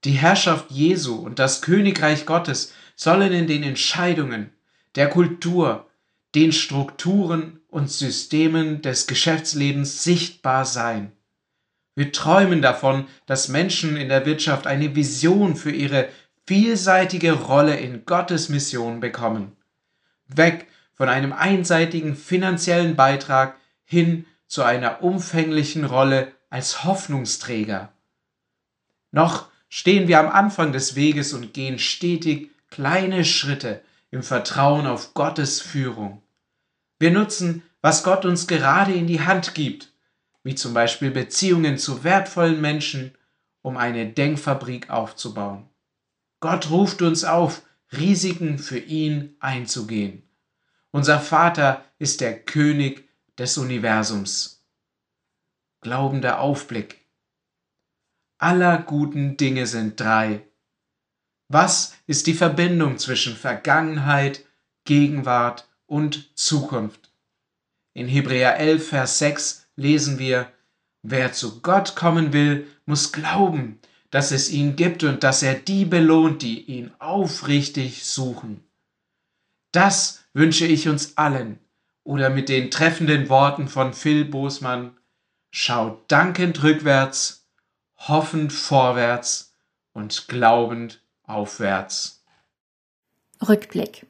Die 0.03 0.11
Herrschaft 0.11 0.71
Jesu 0.71 1.15
und 1.15 1.39
das 1.39 1.61
Königreich 1.61 2.25
Gottes 2.25 2.73
sollen 2.95 3.33
in 3.33 3.47
den 3.47 3.63
Entscheidungen, 3.63 4.51
der 4.95 5.09
Kultur, 5.09 5.89
den 6.35 6.51
Strukturen 6.51 7.59
und 7.69 7.91
Systemen 7.91 8.81
des 8.81 9.07
Geschäftslebens 9.07 10.03
sichtbar 10.03 10.65
sein. 10.65 11.11
Wir 11.95 12.11
träumen 12.11 12.61
davon, 12.61 13.07
dass 13.25 13.47
Menschen 13.47 13.95
in 13.97 14.09
der 14.09 14.25
Wirtschaft 14.25 14.67
eine 14.67 14.95
Vision 14.95 15.55
für 15.55 15.71
ihre 15.71 16.09
vielseitige 16.45 17.31
Rolle 17.33 17.77
in 17.77 18.05
Gottes 18.05 18.49
Mission 18.49 18.99
bekommen. 18.99 19.55
Weg 20.27 20.67
von 20.95 21.09
einem 21.09 21.33
einseitigen 21.33 22.15
finanziellen 22.15 22.95
Beitrag 22.95 23.57
hin 23.83 24.25
zu 24.47 24.63
einer 24.63 25.03
umfänglichen 25.03 25.85
Rolle 25.85 26.31
als 26.49 26.83
Hoffnungsträger. 26.83 27.91
Noch 29.11 29.49
stehen 29.69 30.07
wir 30.07 30.19
am 30.19 30.29
Anfang 30.29 30.71
des 30.71 30.95
Weges 30.95 31.33
und 31.33 31.53
gehen 31.53 31.79
stetig 31.79 32.51
kleine 32.69 33.25
Schritte 33.25 33.81
im 34.11 34.23
Vertrauen 34.23 34.87
auf 34.87 35.13
Gottes 35.13 35.61
Führung. 35.61 36.21
Wir 36.99 37.11
nutzen, 37.11 37.63
was 37.81 38.03
Gott 38.03 38.25
uns 38.25 38.47
gerade 38.47 38.93
in 38.93 39.07
die 39.07 39.21
Hand 39.21 39.53
gibt, 39.53 39.91
wie 40.43 40.55
zum 40.55 40.73
Beispiel 40.73 41.11
Beziehungen 41.11 41.77
zu 41.77 42.03
wertvollen 42.03 42.61
Menschen, 42.61 43.15
um 43.61 43.77
eine 43.77 44.07
Denkfabrik 44.07 44.89
aufzubauen. 44.89 45.67
Gott 46.39 46.69
ruft 46.69 47.01
uns 47.01 47.23
auf, 47.23 47.63
Risiken 47.91 48.59
für 48.59 48.79
ihn 48.79 49.35
einzugehen. 49.39 50.24
Unser 50.95 51.19
Vater 51.19 51.83
ist 51.99 52.21
der 52.21 52.39
König 52.39 53.09
des 53.37 53.57
Universums. 53.57 54.65
Glaubender 55.81 56.39
Aufblick. 56.39 57.05
Aller 58.37 58.77
guten 58.77 59.35
Dinge 59.35 59.67
sind 59.67 59.99
drei. 59.99 60.47
Was 61.49 61.97
ist 62.07 62.27
die 62.27 62.33
Verbindung 62.33 62.97
zwischen 62.97 63.35
Vergangenheit, 63.35 64.45
Gegenwart 64.85 65.67
und 65.85 66.33
Zukunft? 66.37 67.11
In 67.93 68.07
Hebräer 68.07 68.57
11, 68.57 68.87
Vers 68.87 69.19
6 69.19 69.67
lesen 69.75 70.17
wir, 70.17 70.49
Wer 71.01 71.33
zu 71.33 71.59
Gott 71.59 71.97
kommen 71.97 72.31
will, 72.31 72.67
muss 72.85 73.11
glauben, 73.11 73.81
dass 74.11 74.31
es 74.31 74.49
ihn 74.49 74.77
gibt 74.77 75.03
und 75.03 75.23
dass 75.25 75.43
er 75.43 75.55
die 75.55 75.83
belohnt, 75.83 76.41
die 76.41 76.61
ihn 76.61 76.93
aufrichtig 76.99 78.05
suchen. 78.05 78.63
Das 79.73 80.24
wünsche 80.35 80.67
ich 80.67 80.87
uns 80.87 81.17
allen, 81.17 81.59
oder 82.03 82.29
mit 82.29 82.49
den 82.49 82.69
treffenden 82.69 83.29
Worten 83.29 83.67
von 83.67 83.93
Phil 83.93 84.25
Bosmann, 84.25 84.95
schaut 85.49 86.11
dankend 86.11 86.61
rückwärts, 86.61 87.47
hoffend 87.97 88.53
vorwärts 88.53 89.53
und 89.93 90.27
glaubend 90.27 91.01
aufwärts. 91.23 92.23
Rückblick. 93.47 94.05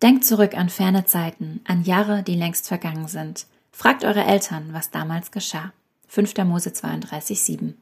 Denkt 0.00 0.24
zurück 0.24 0.56
an 0.56 0.68
ferne 0.68 1.04
Zeiten, 1.04 1.60
an 1.66 1.82
Jahre, 1.82 2.22
die 2.22 2.36
längst 2.36 2.68
vergangen 2.68 3.08
sind. 3.08 3.46
Fragt 3.72 4.04
eure 4.04 4.24
Eltern, 4.24 4.72
was 4.72 4.90
damals 4.90 5.32
geschah. 5.32 5.72
5. 6.06 6.36
Mose 6.44 6.72
32, 6.72 7.42
7. 7.42 7.76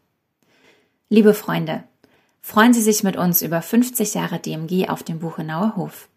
Liebe 1.11 1.35
Freunde, 1.35 1.85
freuen 2.41 2.73
Sie 2.73 2.81
sich 2.81 3.03
mit 3.03 3.17
uns 3.17 3.43
über 3.43 3.61
50 3.61 4.15
Jahre 4.15 4.39
DMG 4.39 4.89
auf 4.89 5.03
dem 5.03 5.19
Buchenauer 5.19 5.77
Hof. 5.77 6.09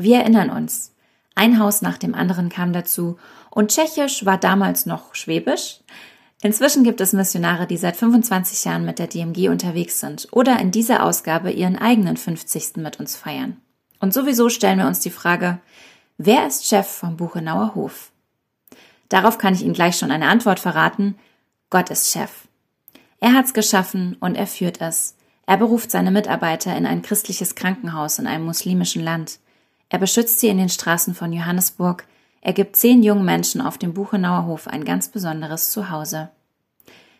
Wir 0.00 0.18
erinnern 0.18 0.50
uns, 0.50 0.94
ein 1.34 1.58
Haus 1.58 1.82
nach 1.82 1.98
dem 1.98 2.14
anderen 2.14 2.50
kam 2.50 2.72
dazu 2.72 3.18
und 3.50 3.72
Tschechisch 3.72 4.24
war 4.24 4.38
damals 4.38 4.86
noch 4.86 5.16
Schwäbisch. 5.16 5.80
Inzwischen 6.40 6.84
gibt 6.84 7.00
es 7.00 7.12
Missionare, 7.12 7.66
die 7.66 7.76
seit 7.76 7.96
25 7.96 8.64
Jahren 8.64 8.84
mit 8.84 9.00
der 9.00 9.08
DMG 9.08 9.48
unterwegs 9.48 9.98
sind 9.98 10.28
oder 10.30 10.60
in 10.60 10.70
dieser 10.70 11.02
Ausgabe 11.02 11.50
ihren 11.50 11.76
eigenen 11.76 12.16
50. 12.16 12.76
mit 12.76 13.00
uns 13.00 13.16
feiern. 13.16 13.56
Und 13.98 14.14
sowieso 14.14 14.48
stellen 14.48 14.78
wir 14.78 14.86
uns 14.86 15.00
die 15.00 15.10
Frage, 15.10 15.58
wer 16.16 16.46
ist 16.46 16.66
Chef 16.66 16.86
vom 16.86 17.16
Buchenauer 17.16 17.74
Hof? 17.74 18.12
Darauf 19.08 19.36
kann 19.36 19.54
ich 19.54 19.62
Ihnen 19.62 19.74
gleich 19.74 19.96
schon 19.96 20.12
eine 20.12 20.28
Antwort 20.28 20.60
verraten. 20.60 21.16
Gott 21.70 21.90
ist 21.90 22.12
Chef. 22.12 22.46
Er 23.18 23.32
hat's 23.34 23.52
geschaffen 23.52 24.16
und 24.20 24.36
er 24.36 24.46
führt 24.46 24.80
es. 24.80 25.16
Er 25.46 25.56
beruft 25.56 25.90
seine 25.90 26.12
Mitarbeiter 26.12 26.76
in 26.76 26.86
ein 26.86 27.02
christliches 27.02 27.56
Krankenhaus 27.56 28.20
in 28.20 28.28
einem 28.28 28.44
muslimischen 28.44 29.02
Land. 29.02 29.40
Er 29.88 29.98
beschützt 29.98 30.40
sie 30.40 30.48
in 30.48 30.58
den 30.58 30.68
Straßen 30.68 31.14
von 31.14 31.32
Johannesburg. 31.32 32.04
Er 32.40 32.52
gibt 32.52 32.76
zehn 32.76 33.02
jungen 33.02 33.24
Menschen 33.24 33.60
auf 33.60 33.78
dem 33.78 33.94
Buchenauer 33.94 34.46
Hof 34.46 34.68
ein 34.68 34.84
ganz 34.84 35.08
besonderes 35.08 35.70
Zuhause. 35.70 36.30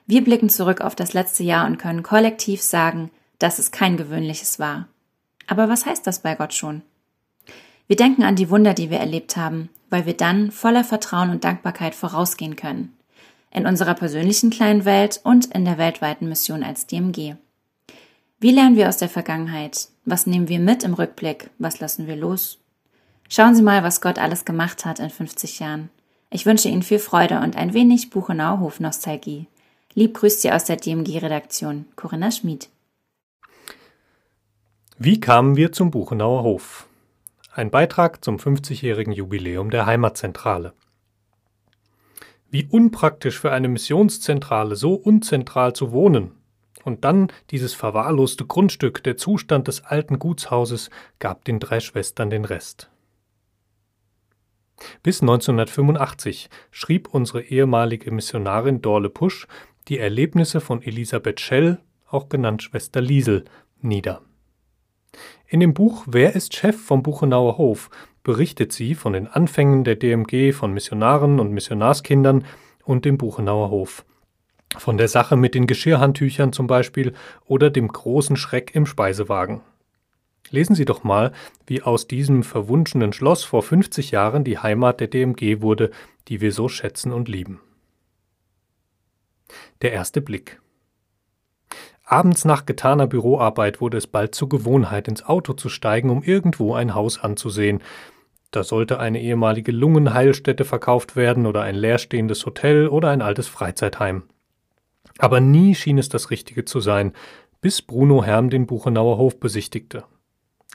Wir 0.06 0.24
blicken 0.24 0.48
zurück 0.48 0.80
auf 0.80 0.94
das 0.94 1.12
letzte 1.12 1.42
Jahr 1.42 1.66
und 1.66 1.78
können 1.78 2.02
kollektiv 2.02 2.62
sagen, 2.62 3.10
dass 3.38 3.58
es 3.58 3.70
kein 3.70 3.96
gewöhnliches 3.96 4.58
war. 4.58 4.88
Aber 5.46 5.68
was 5.68 5.86
heißt 5.86 6.06
das 6.06 6.20
bei 6.20 6.34
Gott 6.34 6.54
schon? 6.54 6.82
Wir 7.86 7.96
denken 7.96 8.22
an 8.22 8.36
die 8.36 8.50
Wunder, 8.50 8.74
die 8.74 8.90
wir 8.90 8.98
erlebt 8.98 9.36
haben, 9.36 9.70
weil 9.88 10.04
wir 10.04 10.16
dann 10.16 10.50
voller 10.50 10.84
Vertrauen 10.84 11.30
und 11.30 11.44
Dankbarkeit 11.44 11.94
vorausgehen 11.94 12.56
können. 12.56 12.96
In 13.50 13.66
unserer 13.66 13.94
persönlichen 13.94 14.50
kleinen 14.50 14.84
Welt 14.84 15.20
und 15.24 15.46
in 15.46 15.64
der 15.64 15.78
weltweiten 15.78 16.28
Mission 16.28 16.62
als 16.62 16.86
DMG. 16.86 17.36
Wie 18.40 18.52
lernen 18.52 18.76
wir 18.76 18.88
aus 18.88 18.98
der 18.98 19.08
Vergangenheit? 19.08 19.88
Was 20.04 20.28
nehmen 20.28 20.46
wir 20.46 20.60
mit 20.60 20.84
im 20.84 20.94
Rückblick? 20.94 21.50
Was 21.58 21.80
lassen 21.80 22.06
wir 22.06 22.14
los? 22.14 22.60
Schauen 23.28 23.56
Sie 23.56 23.62
mal, 23.62 23.82
was 23.82 24.00
Gott 24.00 24.16
alles 24.20 24.44
gemacht 24.44 24.84
hat 24.84 25.00
in 25.00 25.10
50 25.10 25.58
Jahren. 25.58 25.90
Ich 26.30 26.46
wünsche 26.46 26.68
Ihnen 26.68 26.84
viel 26.84 27.00
Freude 27.00 27.40
und 27.40 27.56
ein 27.56 27.74
wenig 27.74 28.10
Buchenau-Hof-Nostalgie. 28.10 29.48
Lieb 29.94 30.14
grüßt 30.14 30.42
Sie 30.42 30.52
aus 30.52 30.62
der 30.62 30.76
DMG-Redaktion, 30.76 31.86
Corinna 31.96 32.30
Schmid. 32.30 32.68
Wie 34.98 35.18
kamen 35.18 35.56
wir 35.56 35.72
zum 35.72 35.90
Buchenauer 35.90 36.44
Hof? 36.44 36.86
Ein 37.52 37.72
Beitrag 37.72 38.24
zum 38.24 38.36
50-jährigen 38.36 39.12
Jubiläum 39.12 39.70
der 39.70 39.86
Heimatzentrale. 39.86 40.74
Wie 42.50 42.68
unpraktisch 42.70 43.40
für 43.40 43.50
eine 43.50 43.66
Missionszentrale 43.66 44.76
so 44.76 44.94
unzentral 44.94 45.72
zu 45.72 45.90
wohnen. 45.90 46.37
Und 46.84 47.04
dann 47.04 47.28
dieses 47.50 47.74
verwahrloste 47.74 48.46
Grundstück, 48.46 49.02
der 49.02 49.16
Zustand 49.16 49.68
des 49.68 49.84
alten 49.84 50.18
Gutshauses, 50.18 50.90
gab 51.18 51.44
den 51.44 51.58
drei 51.60 51.80
Schwestern 51.80 52.30
den 52.30 52.44
Rest. 52.44 52.90
Bis 55.02 55.20
1985 55.20 56.50
schrieb 56.70 57.12
unsere 57.12 57.42
ehemalige 57.42 58.10
Missionarin 58.12 58.80
Dorle 58.80 59.10
Pusch 59.10 59.48
die 59.88 59.98
Erlebnisse 59.98 60.60
von 60.60 60.82
Elisabeth 60.82 61.40
Schell, 61.40 61.78
auch 62.06 62.28
genannt 62.28 62.62
Schwester 62.62 63.00
Liesel, 63.00 63.44
nieder. 63.80 64.22
In 65.46 65.60
dem 65.60 65.74
Buch 65.74 66.04
Wer 66.06 66.36
ist 66.36 66.54
Chef 66.54 66.76
vom 66.76 67.02
Buchenauer 67.02 67.58
Hof 67.58 67.90
berichtet 68.22 68.72
sie 68.72 68.94
von 68.94 69.14
den 69.14 69.26
Anfängen 69.26 69.84
der 69.84 69.96
DMG 69.96 70.52
von 70.52 70.74
Missionaren 70.74 71.40
und 71.40 71.52
Missionarskindern 71.52 72.44
und 72.84 73.06
dem 73.06 73.16
Buchenauer 73.16 73.70
Hof. 73.70 74.04
Von 74.76 74.98
der 74.98 75.08
Sache 75.08 75.36
mit 75.36 75.54
den 75.54 75.66
Geschirrhandtüchern 75.66 76.52
zum 76.52 76.66
Beispiel 76.66 77.14
oder 77.46 77.70
dem 77.70 77.88
großen 77.88 78.36
Schreck 78.36 78.74
im 78.74 78.86
Speisewagen. 78.86 79.62
Lesen 80.50 80.74
Sie 80.74 80.84
doch 80.84 81.04
mal, 81.04 81.32
wie 81.66 81.82
aus 81.82 82.06
diesem 82.06 82.42
verwunschenen 82.42 83.12
Schloss 83.12 83.44
vor 83.44 83.62
50 83.62 84.10
Jahren 84.10 84.44
die 84.44 84.58
Heimat 84.58 85.00
der 85.00 85.08
DMG 85.08 85.60
wurde, 85.60 85.90
die 86.28 86.40
wir 86.40 86.52
so 86.52 86.68
schätzen 86.68 87.12
und 87.12 87.28
lieben. 87.28 87.60
Der 89.82 89.92
erste 89.92 90.20
Blick. 90.20 90.60
Abends 92.04 92.46
nach 92.46 92.64
getaner 92.64 93.06
Büroarbeit 93.06 93.82
wurde 93.82 93.98
es 93.98 94.06
bald 94.06 94.34
zur 94.34 94.48
Gewohnheit, 94.48 95.08
ins 95.08 95.24
Auto 95.24 95.52
zu 95.52 95.68
steigen, 95.68 96.08
um 96.08 96.22
irgendwo 96.22 96.74
ein 96.74 96.94
Haus 96.94 97.18
anzusehen. 97.18 97.82
Da 98.50 98.64
sollte 98.64 98.98
eine 98.98 99.20
ehemalige 99.20 99.72
Lungenheilstätte 99.72 100.64
verkauft 100.64 101.16
werden 101.16 101.44
oder 101.44 101.62
ein 101.62 101.74
leerstehendes 101.74 102.46
Hotel 102.46 102.88
oder 102.88 103.10
ein 103.10 103.20
altes 103.20 103.46
Freizeitheim. 103.46 104.22
Aber 105.18 105.40
nie 105.40 105.74
schien 105.74 105.98
es 105.98 106.08
das 106.08 106.30
Richtige 106.30 106.64
zu 106.64 106.80
sein, 106.80 107.12
bis 107.60 107.82
Bruno 107.82 108.24
Herm 108.24 108.50
den 108.50 108.66
Buchenauer 108.66 109.18
Hof 109.18 109.38
besichtigte. 109.38 110.04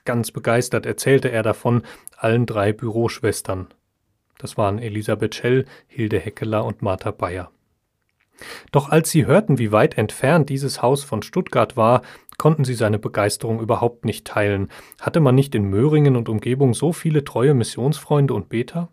Ganz 0.05 0.31
begeistert 0.31 0.85
erzählte 0.85 1.31
er 1.31 1.43
davon 1.43 1.83
allen 2.17 2.45
drei 2.45 2.73
Büroschwestern. 2.73 3.67
Das 4.37 4.57
waren 4.57 4.79
Elisabeth 4.79 5.35
Schell, 5.35 5.65
Hilde 5.87 6.19
Heckeler 6.19 6.65
und 6.65 6.81
Martha 6.81 7.11
Bayer. 7.11 7.51
Doch 8.71 8.89
als 8.89 9.11
sie 9.11 9.25
hörten, 9.25 9.59
wie 9.59 9.71
weit 9.71 9.97
entfernt 9.97 10.49
dieses 10.49 10.81
Haus 10.81 11.03
von 11.03 11.21
Stuttgart 11.21 11.77
war, 11.77 12.01
konnten 12.37 12.65
sie 12.65 12.73
seine 12.73 12.99
Begeisterung 12.99 13.61
überhaupt 13.61 14.05
nicht 14.05 14.25
teilen. 14.25 14.69
Hatte 14.99 15.19
man 15.19 15.35
nicht 15.35 15.55
in 15.55 15.65
Möhringen 15.65 16.15
und 16.15 16.27
Umgebung 16.27 16.73
so 16.73 16.91
viele 16.91 17.23
treue 17.23 17.53
Missionsfreunde 17.53 18.33
und 18.33 18.49
Beter? 18.49 18.89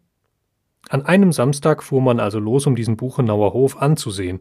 An 0.89 1.05
einem 1.05 1.33
Samstag 1.33 1.83
fuhr 1.83 2.01
man 2.01 2.21
also 2.21 2.39
los, 2.39 2.67
um 2.67 2.75
diesen 2.75 2.97
Buchenauer 2.97 3.53
Hof 3.53 3.81
anzusehen. 3.81 4.41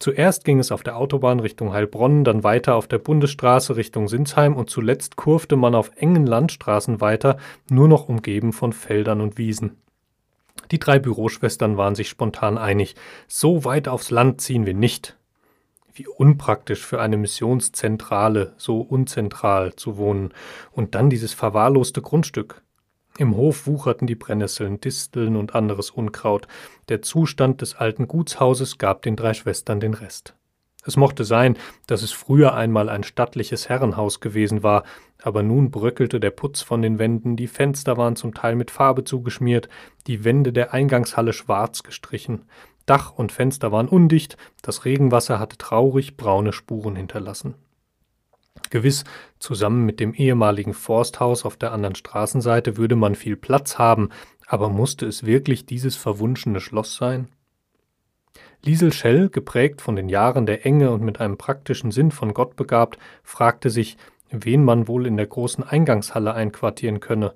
Zuerst 0.00 0.44
ging 0.44 0.60
es 0.60 0.70
auf 0.70 0.84
der 0.84 0.96
Autobahn 0.96 1.40
Richtung 1.40 1.72
Heilbronn, 1.72 2.22
dann 2.22 2.44
weiter 2.44 2.76
auf 2.76 2.86
der 2.86 2.98
Bundesstraße 2.98 3.74
Richtung 3.74 4.06
Sinsheim 4.06 4.54
und 4.54 4.70
zuletzt 4.70 5.16
kurfte 5.16 5.56
man 5.56 5.74
auf 5.74 5.90
engen 5.96 6.24
Landstraßen 6.24 7.00
weiter, 7.00 7.36
nur 7.68 7.88
noch 7.88 8.08
umgeben 8.08 8.52
von 8.52 8.72
Feldern 8.72 9.20
und 9.20 9.38
Wiesen. 9.38 9.76
Die 10.70 10.78
drei 10.78 11.00
Büroschwestern 11.00 11.76
waren 11.76 11.96
sich 11.96 12.08
spontan 12.08 12.58
einig, 12.58 12.94
so 13.26 13.64
weit 13.64 13.88
aufs 13.88 14.10
Land 14.10 14.40
ziehen 14.40 14.66
wir 14.66 14.74
nicht. 14.74 15.16
Wie 15.94 16.06
unpraktisch 16.06 16.84
für 16.84 17.00
eine 17.00 17.16
Missionszentrale, 17.16 18.54
so 18.56 18.80
unzentral 18.80 19.74
zu 19.74 19.96
wohnen, 19.96 20.32
und 20.70 20.94
dann 20.94 21.10
dieses 21.10 21.34
verwahrloste 21.34 22.02
Grundstück. 22.02 22.62
Im 23.18 23.36
Hof 23.36 23.66
wucherten 23.66 24.06
die 24.06 24.14
Brennnesseln, 24.14 24.80
Disteln 24.80 25.34
und 25.34 25.56
anderes 25.56 25.90
Unkraut. 25.90 26.46
Der 26.88 27.02
Zustand 27.02 27.60
des 27.62 27.74
alten 27.74 28.06
Gutshauses 28.06 28.78
gab 28.78 29.02
den 29.02 29.16
drei 29.16 29.34
Schwestern 29.34 29.80
den 29.80 29.94
Rest. 29.94 30.36
Es 30.86 30.96
mochte 30.96 31.24
sein, 31.24 31.58
dass 31.88 32.02
es 32.02 32.12
früher 32.12 32.54
einmal 32.54 32.88
ein 32.88 33.02
stattliches 33.02 33.68
Herrenhaus 33.68 34.20
gewesen 34.20 34.62
war, 34.62 34.84
aber 35.20 35.42
nun 35.42 35.72
bröckelte 35.72 36.20
der 36.20 36.30
Putz 36.30 36.62
von 36.62 36.80
den 36.80 37.00
Wänden, 37.00 37.34
die 37.34 37.48
Fenster 37.48 37.96
waren 37.96 38.14
zum 38.14 38.34
Teil 38.34 38.54
mit 38.54 38.70
Farbe 38.70 39.02
zugeschmiert, 39.02 39.68
die 40.06 40.22
Wände 40.22 40.52
der 40.52 40.72
Eingangshalle 40.72 41.32
schwarz 41.32 41.82
gestrichen, 41.82 42.44
Dach 42.86 43.12
und 43.12 43.32
Fenster 43.32 43.72
waren 43.72 43.88
undicht, 43.88 44.36
das 44.62 44.84
Regenwasser 44.84 45.40
hatte 45.40 45.58
traurig 45.58 46.16
braune 46.16 46.52
Spuren 46.52 46.94
hinterlassen. 46.94 47.54
Gewiss, 48.70 49.04
zusammen 49.38 49.84
mit 49.84 50.00
dem 50.00 50.14
ehemaligen 50.14 50.74
Forsthaus 50.74 51.44
auf 51.44 51.56
der 51.56 51.72
anderen 51.72 51.94
Straßenseite 51.94 52.76
würde 52.76 52.96
man 52.96 53.14
viel 53.14 53.36
Platz 53.36 53.78
haben, 53.78 54.10
aber 54.46 54.68
musste 54.68 55.06
es 55.06 55.24
wirklich 55.24 55.66
dieses 55.66 55.96
verwunschene 55.96 56.60
Schloss 56.60 56.96
sein? 56.96 57.28
Liesel 58.62 58.92
Schell, 58.92 59.28
geprägt 59.28 59.80
von 59.80 59.96
den 59.96 60.08
Jahren 60.08 60.46
der 60.46 60.66
Enge 60.66 60.90
und 60.90 61.02
mit 61.02 61.20
einem 61.20 61.38
praktischen 61.38 61.90
Sinn 61.90 62.10
von 62.10 62.34
Gott 62.34 62.56
begabt, 62.56 62.98
fragte 63.22 63.70
sich, 63.70 63.96
wen 64.30 64.64
man 64.64 64.88
wohl 64.88 65.06
in 65.06 65.16
der 65.16 65.26
großen 65.26 65.64
Eingangshalle 65.64 66.34
einquartieren 66.34 67.00
könne. 67.00 67.34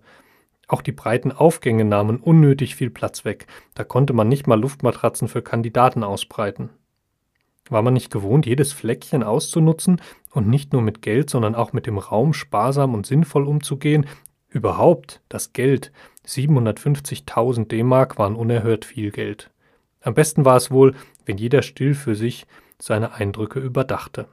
Auch 0.68 0.82
die 0.82 0.92
breiten 0.92 1.32
Aufgänge 1.32 1.84
nahmen 1.84 2.18
unnötig 2.18 2.76
viel 2.76 2.90
Platz 2.90 3.24
weg, 3.24 3.46
da 3.74 3.84
konnte 3.84 4.12
man 4.12 4.28
nicht 4.28 4.46
mal 4.46 4.60
Luftmatratzen 4.60 5.28
für 5.28 5.42
Kandidaten 5.42 6.02
ausbreiten. 6.02 6.70
War 7.68 7.82
man 7.82 7.94
nicht 7.94 8.10
gewohnt, 8.10 8.46
jedes 8.46 8.72
Fleckchen 8.72 9.22
auszunutzen 9.22 10.00
und 10.32 10.48
nicht 10.48 10.72
nur 10.72 10.82
mit 10.82 11.02
Geld, 11.02 11.30
sondern 11.30 11.54
auch 11.54 11.72
mit 11.72 11.86
dem 11.86 11.98
Raum 11.98 12.32
sparsam 12.32 12.94
und 12.94 13.06
sinnvoll 13.06 13.46
umzugehen? 13.46 14.06
Überhaupt 14.48 15.20
das 15.28 15.52
Geld. 15.52 15.92
750.000 16.26 17.68
D-Mark 17.68 18.18
waren 18.18 18.36
unerhört 18.36 18.84
viel 18.84 19.10
Geld. 19.10 19.50
Am 20.00 20.14
besten 20.14 20.44
war 20.44 20.56
es 20.56 20.70
wohl, 20.70 20.94
wenn 21.24 21.38
jeder 21.38 21.62
still 21.62 21.94
für 21.94 22.14
sich 22.14 22.46
seine 22.78 23.14
Eindrücke 23.14 23.60
überdachte. 23.60 24.26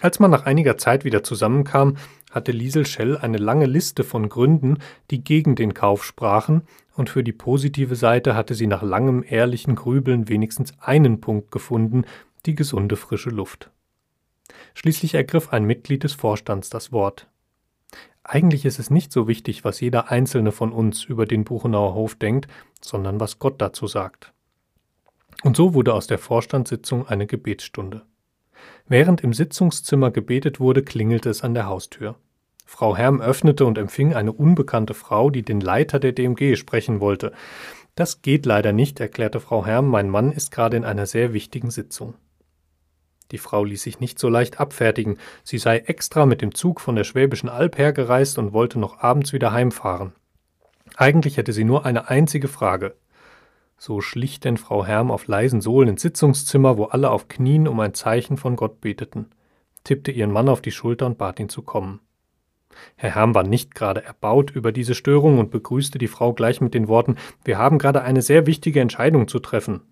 Als 0.00 0.20
man 0.20 0.30
nach 0.30 0.44
einiger 0.44 0.76
Zeit 0.76 1.04
wieder 1.04 1.22
zusammenkam, 1.22 1.96
hatte 2.30 2.52
Liesel 2.52 2.84
Schell 2.84 3.16
eine 3.16 3.38
lange 3.38 3.66
Liste 3.66 4.04
von 4.04 4.28
Gründen, 4.28 4.78
die 5.10 5.22
gegen 5.22 5.54
den 5.54 5.72
Kauf 5.72 6.04
sprachen, 6.04 6.62
und 6.96 7.10
für 7.10 7.24
die 7.24 7.32
positive 7.32 7.96
Seite 7.96 8.36
hatte 8.36 8.54
sie 8.54 8.66
nach 8.66 8.82
langem 8.82 9.24
ehrlichen 9.26 9.74
Grübeln 9.74 10.28
wenigstens 10.28 10.74
einen 10.80 11.20
Punkt 11.20 11.50
gefunden, 11.50 12.04
die 12.46 12.54
gesunde 12.54 12.96
frische 12.96 13.30
Luft. 13.30 13.70
Schließlich 14.74 15.14
ergriff 15.14 15.52
ein 15.52 15.64
Mitglied 15.64 16.04
des 16.04 16.12
Vorstands 16.12 16.68
das 16.68 16.92
Wort. 16.92 17.28
Eigentlich 18.22 18.64
ist 18.64 18.78
es 18.78 18.90
nicht 18.90 19.12
so 19.12 19.28
wichtig, 19.28 19.64
was 19.64 19.80
jeder 19.80 20.10
einzelne 20.10 20.50
von 20.50 20.72
uns 20.72 21.04
über 21.04 21.26
den 21.26 21.44
Buchenauer 21.44 21.94
Hof 21.94 22.14
denkt, 22.14 22.48
sondern 22.80 23.20
was 23.20 23.38
Gott 23.38 23.60
dazu 23.60 23.86
sagt. 23.86 24.32
Und 25.42 25.56
so 25.56 25.74
wurde 25.74 25.92
aus 25.94 26.06
der 26.06 26.18
Vorstandssitzung 26.18 27.06
eine 27.06 27.26
Gebetsstunde. 27.26 28.02
Während 28.88 29.22
im 29.22 29.32
Sitzungszimmer 29.32 30.10
gebetet 30.10 30.58
wurde, 30.58 30.82
klingelte 30.82 31.28
es 31.28 31.42
an 31.42 31.54
der 31.54 31.66
Haustür. 31.66 32.16
Frau 32.64 32.96
Herm 32.96 33.20
öffnete 33.20 33.66
und 33.66 33.76
empfing 33.76 34.14
eine 34.14 34.32
unbekannte 34.32 34.94
Frau, 34.94 35.30
die 35.30 35.42
den 35.42 35.60
Leiter 35.60 35.98
der 35.98 36.12
DMG 36.12 36.56
sprechen 36.56 37.00
wollte. 37.00 37.32
Das 37.94 38.22
geht 38.22 38.46
leider 38.46 38.72
nicht, 38.72 39.00
erklärte 39.00 39.38
Frau 39.38 39.66
Herm, 39.66 39.88
mein 39.88 40.08
Mann 40.08 40.32
ist 40.32 40.50
gerade 40.50 40.76
in 40.76 40.84
einer 40.84 41.06
sehr 41.06 41.32
wichtigen 41.32 41.70
Sitzung. 41.70 42.14
Die 43.30 43.38
Frau 43.38 43.64
ließ 43.64 43.82
sich 43.82 44.00
nicht 44.00 44.18
so 44.18 44.28
leicht 44.28 44.60
abfertigen, 44.60 45.18
sie 45.42 45.58
sei 45.58 45.78
extra 45.78 46.26
mit 46.26 46.42
dem 46.42 46.54
Zug 46.54 46.80
von 46.80 46.94
der 46.94 47.04
Schwäbischen 47.04 47.48
Alb 47.48 47.78
hergereist 47.78 48.38
und 48.38 48.52
wollte 48.52 48.78
noch 48.78 49.00
abends 49.00 49.32
wieder 49.32 49.52
heimfahren. 49.52 50.12
Eigentlich 50.96 51.36
hätte 51.36 51.52
sie 51.52 51.64
nur 51.64 51.86
eine 51.86 52.08
einzige 52.08 52.48
Frage. 52.48 52.94
So 53.76 54.00
schlich 54.00 54.40
denn 54.40 54.56
Frau 54.56 54.84
Herm 54.86 55.10
auf 55.10 55.26
leisen 55.26 55.60
Sohlen 55.60 55.88
ins 55.88 56.02
Sitzungszimmer, 56.02 56.78
wo 56.78 56.84
alle 56.84 57.10
auf 57.10 57.28
Knien 57.28 57.66
um 57.66 57.80
ein 57.80 57.94
Zeichen 57.94 58.36
von 58.36 58.56
Gott 58.56 58.80
beteten, 58.80 59.30
tippte 59.82 60.10
ihren 60.10 60.30
Mann 60.30 60.48
auf 60.48 60.62
die 60.62 60.70
Schulter 60.70 61.06
und 61.06 61.18
bat 61.18 61.40
ihn 61.40 61.48
zu 61.48 61.62
kommen. 61.62 62.00
Herr 62.96 63.14
Herm 63.14 63.34
war 63.34 63.44
nicht 63.44 63.74
gerade 63.74 64.04
erbaut 64.04 64.50
über 64.50 64.72
diese 64.72 64.94
Störung 64.94 65.38
und 65.38 65.50
begrüßte 65.50 65.98
die 65.98 66.08
Frau 66.08 66.32
gleich 66.32 66.60
mit 66.60 66.74
den 66.74 66.88
Worten 66.88 67.16
Wir 67.44 67.58
haben 67.58 67.78
gerade 67.78 68.02
eine 68.02 68.22
sehr 68.22 68.46
wichtige 68.46 68.80
Entscheidung 68.80 69.28
zu 69.28 69.38
treffen. 69.38 69.82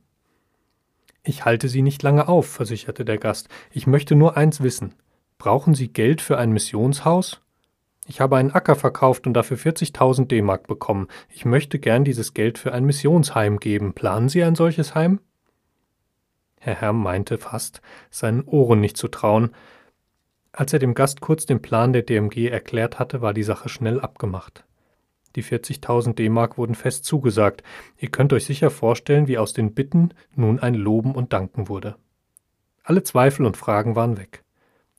Ich 1.25 1.45
halte 1.45 1.69
Sie 1.69 1.83
nicht 1.83 2.03
lange 2.03 2.27
auf, 2.29 2.49
versicherte 2.49 3.05
der 3.05 3.19
Gast. 3.19 3.49
Ich 3.71 3.87
möchte 3.87 4.17
nur 4.17 4.37
eins 4.37 4.61
wissen. 4.61 4.95
Brauchen 5.39 5.75
Sie 5.75 5.93
Geld 5.93 6.21
für 6.21 6.37
ein 6.37 6.51
Missionshaus? 6.53 7.41
Ich 8.09 8.21
habe 8.21 8.37
einen 8.37 8.51
Acker 8.51 8.75
verkauft 8.75 9.29
und 9.29 9.35
dafür 9.35 9.57
40.000 9.57 10.27
D-Mark 10.27 10.67
bekommen. 10.67 11.07
Ich 11.29 11.45
möchte 11.45 11.79
gern 11.79 12.05
dieses 12.05 12.35
Geld 12.35 12.59
für 12.59 12.73
ein 12.73 12.85
Missionsheim 12.85 13.59
geben. 13.59 13.93
Planen 13.93 14.29
Sie 14.29 14.43
ein 14.43 14.57
solches 14.57 14.97
Heim? 14.97 15.21
Herr 16.59 16.81
Herm 16.81 17.01
meinte 17.01 17.39
fast, 17.39 17.81
seinen 18.11 18.43
Ohren 18.43 18.81
nicht 18.81 18.97
zu 18.97 19.07
trauen. 19.07 19.55
Als 20.53 20.73
er 20.73 20.81
dem 20.81 20.95
Gast 20.95 21.21
kurz 21.21 21.47
den 21.47 21.63
Plan 21.63 21.93
der 21.93 22.03
DMG 22.03 22.49
erklärt 22.49 22.99
hatte, 22.99 23.21
war 23.21 23.33
die 23.33 23.43
Sache 23.45 23.69
schnell 23.69 24.01
abgemacht. 24.01 24.65
Die 25.37 25.45
40.000 25.45 26.15
D-Mark 26.15 26.59
wurden 26.59 26.75
fest 26.75 27.05
zugesagt. 27.05 27.63
Ihr 27.99 28.11
könnt 28.11 28.33
euch 28.33 28.45
sicher 28.45 28.71
vorstellen, 28.71 29.29
wie 29.29 29.39
aus 29.39 29.53
den 29.53 29.75
Bitten 29.75 30.11
nun 30.35 30.59
ein 30.59 30.75
Loben 30.75 31.15
und 31.15 31.33
Danken 31.33 31.69
wurde. 31.69 31.97
Alle 32.85 33.03
Zweifel 33.03 33.47
und 33.47 33.57
Fragen 33.57 33.97
waren 33.97 34.19
weg. 34.19 34.43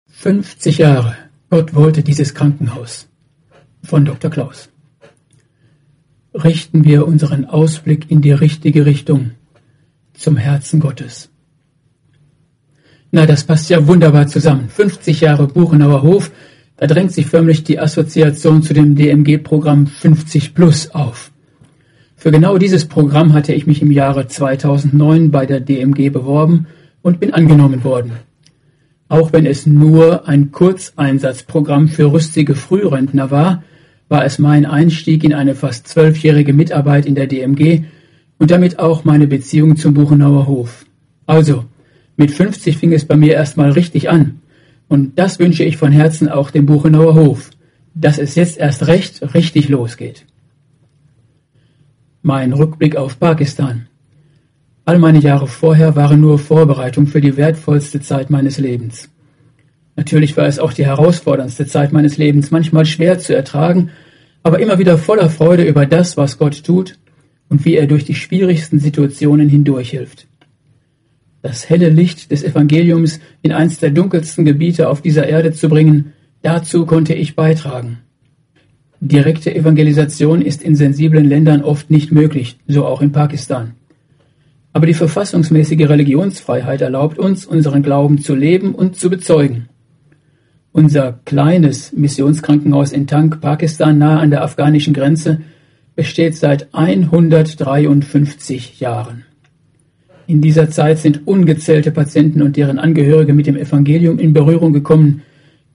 50 0.08 0.80
Jahre. 0.80 1.16
Gott 1.52 1.76
wollte 1.76 2.02
dieses 2.02 2.34
Krankenhaus. 2.34 3.08
Von 3.84 4.04
Dr. 4.04 4.32
Klaus. 4.32 4.70
Richten 6.34 6.84
wir 6.84 7.08
unseren 7.08 7.46
Ausblick 7.46 8.10
in 8.10 8.22
die 8.22 8.32
richtige 8.32 8.88
Richtung, 8.88 9.34
zum 10.16 10.38
Herzen 10.38 10.80
Gottes. 10.80 11.30
Na, 13.12 13.28
das 13.28 13.44
passt 13.44 13.70
ja 13.70 13.86
wunderbar 13.86 14.26
zusammen. 14.26 14.70
50 14.70 15.22
Jahre 15.22 15.46
Buchenauer 15.46 16.02
Hof, 16.02 16.32
da 16.80 16.88
drängt 16.88 17.12
sich 17.12 17.26
förmlich 17.26 17.66
die 17.66 17.78
Assoziation 17.78 18.64
zu 18.64 18.74
dem 18.74 18.96
DMG-Programm 18.96 19.88
50 19.88 20.54
Plus 20.54 20.92
auf. 20.92 21.32
Für 22.16 22.32
genau 22.32 22.58
dieses 22.58 22.86
Programm 22.86 23.34
hatte 23.34 23.54
ich 23.54 23.68
mich 23.68 23.82
im 23.82 23.92
Jahre 23.92 24.28
2009 24.28 25.30
bei 25.30 25.46
der 25.46 25.60
DMG 25.60 26.10
beworben 26.10 26.68
und 27.02 27.20
bin 27.20 27.34
angenommen 27.34 27.84
worden. 27.84 28.14
Auch 29.10 29.34
wenn 29.34 29.46
es 29.46 29.66
nur 29.66 30.28
ein 30.28 30.52
Kurzeinsatzprogramm 30.52 31.90
für 31.90 32.14
rüstige 32.14 32.56
Frührentner 32.56 33.30
war, 33.30 33.64
war 34.08 34.24
es 34.24 34.40
mein 34.40 34.66
Einstieg 34.66 35.26
in 35.26 35.34
eine 35.34 35.56
fast 35.56 35.88
zwölfjährige 35.88 36.54
Mitarbeit 36.54 37.06
in 37.06 37.16
der 37.16 37.28
DMG 37.28 37.84
und 38.38 38.52
damit 38.52 38.80
auch 38.80 39.04
meine 39.04 39.28
Beziehung 39.28 39.76
zum 39.76 39.94
Buchenauer 39.94 40.48
Hof. 40.48 40.86
Also, 41.26 41.66
mit 42.16 42.32
50 42.32 42.78
fing 42.78 42.94
es 42.94 43.06
bei 43.06 43.18
mir 43.18 43.34
erstmal 43.34 43.72
richtig 43.72 44.10
an. 44.10 44.40
Und 44.90 45.18
das 45.20 45.40
wünsche 45.40 45.64
ich 45.64 45.78
von 45.78 45.92
Herzen 45.92 46.28
auch 46.28 46.52
dem 46.52 46.66
Buchenauer 46.66 47.14
Hof, 47.14 47.52
dass 47.94 48.18
es 48.18 48.36
jetzt 48.36 48.58
erst 48.58 48.88
recht 48.88 49.34
richtig 49.34 49.70
losgeht. 49.70 50.26
Mein 52.24 52.52
Rückblick 52.52 52.98
auf 52.98 53.20
Pakistan. 53.20 53.88
All 54.86 54.98
meine 54.98 55.20
Jahre 55.20 55.48
vorher 55.48 55.96
waren 55.96 56.20
nur 56.20 56.40
Vorbereitung 56.40 57.06
für 57.06 57.22
die 57.22 57.38
wertvollste 57.38 58.02
Zeit 58.02 58.32
meines 58.32 58.58
Lebens. 58.58 59.10
Natürlich 59.96 60.36
war 60.36 60.48
es 60.48 60.58
auch 60.58 60.74
die 60.74 60.86
herausforderndste 60.86 61.68
Zeit 61.68 61.94
meines 61.94 62.18
Lebens, 62.18 62.50
manchmal 62.50 62.86
schwer 62.86 63.20
zu 63.20 63.36
ertragen, 63.36 63.92
aber 64.42 64.60
immer 64.60 64.80
wieder 64.80 64.98
voller 64.98 65.30
Freude 65.30 65.66
über 65.66 65.86
das, 65.86 66.18
was 66.18 66.40
Gott 66.40 66.64
tut 66.64 66.98
und 67.48 67.64
wie 67.64 67.76
er 67.76 67.86
durch 67.86 68.06
die 68.06 68.16
schwierigsten 68.16 68.80
Situationen 68.80 69.50
hindurchhilft. 69.50 70.29
Das 71.42 71.70
helle 71.70 71.90
Licht 71.90 72.32
des 72.32 72.44
Evangeliums 72.44 73.20
in 73.42 73.54
eins 73.54 73.80
der 73.80 73.92
dunkelsten 73.92 74.44
Gebiete 74.44 74.90
auf 74.90 75.02
dieser 75.02 75.28
Erde 75.28 75.54
zu 75.54 75.70
bringen, 75.70 76.14
dazu 76.42 76.86
konnte 76.86 77.14
ich 77.14 77.36
beitragen. 77.36 78.00
Direkte 79.02 79.56
Evangelisation 79.56 80.42
ist 80.42 80.62
in 80.62 80.76
sensiblen 80.76 81.24
Ländern 81.24 81.64
oft 81.64 81.90
nicht 81.90 82.12
möglich, 82.12 82.60
so 82.68 82.86
auch 82.86 83.02
in 83.02 83.14
Pakistan. 83.14 83.72
Aber 84.74 84.86
die 84.86 84.94
verfassungsmäßige 84.94 85.88
Religionsfreiheit 85.88 86.82
erlaubt 86.82 87.18
uns, 87.18 87.46
unseren 87.46 87.82
Glauben 87.82 88.20
zu 88.20 88.36
leben 88.36 88.76
und 88.76 88.98
zu 88.98 89.10
bezeugen. 89.10 89.70
Unser 90.74 91.22
kleines 91.26 91.94
Missionskrankenhaus 91.94 92.92
in 92.92 93.08
Tank, 93.08 93.40
Pakistan, 93.40 93.98
nahe 93.98 94.20
an 94.20 94.30
der 94.30 94.44
afghanischen 94.44 94.94
Grenze, 94.94 95.42
besteht 95.96 96.36
seit 96.36 96.74
153 96.74 98.80
Jahren. 98.80 99.24
In 100.30 100.42
dieser 100.42 100.70
Zeit 100.70 101.00
sind 101.00 101.26
ungezählte 101.28 101.90
Patienten 101.90 102.44
und 102.44 102.56
deren 102.56 102.78
Angehörige 102.78 103.34
mit 103.34 103.48
dem 103.48 103.56
Evangelium 103.56 104.20
in 104.20 104.32
Berührung 104.32 104.74
gekommen, 104.74 105.24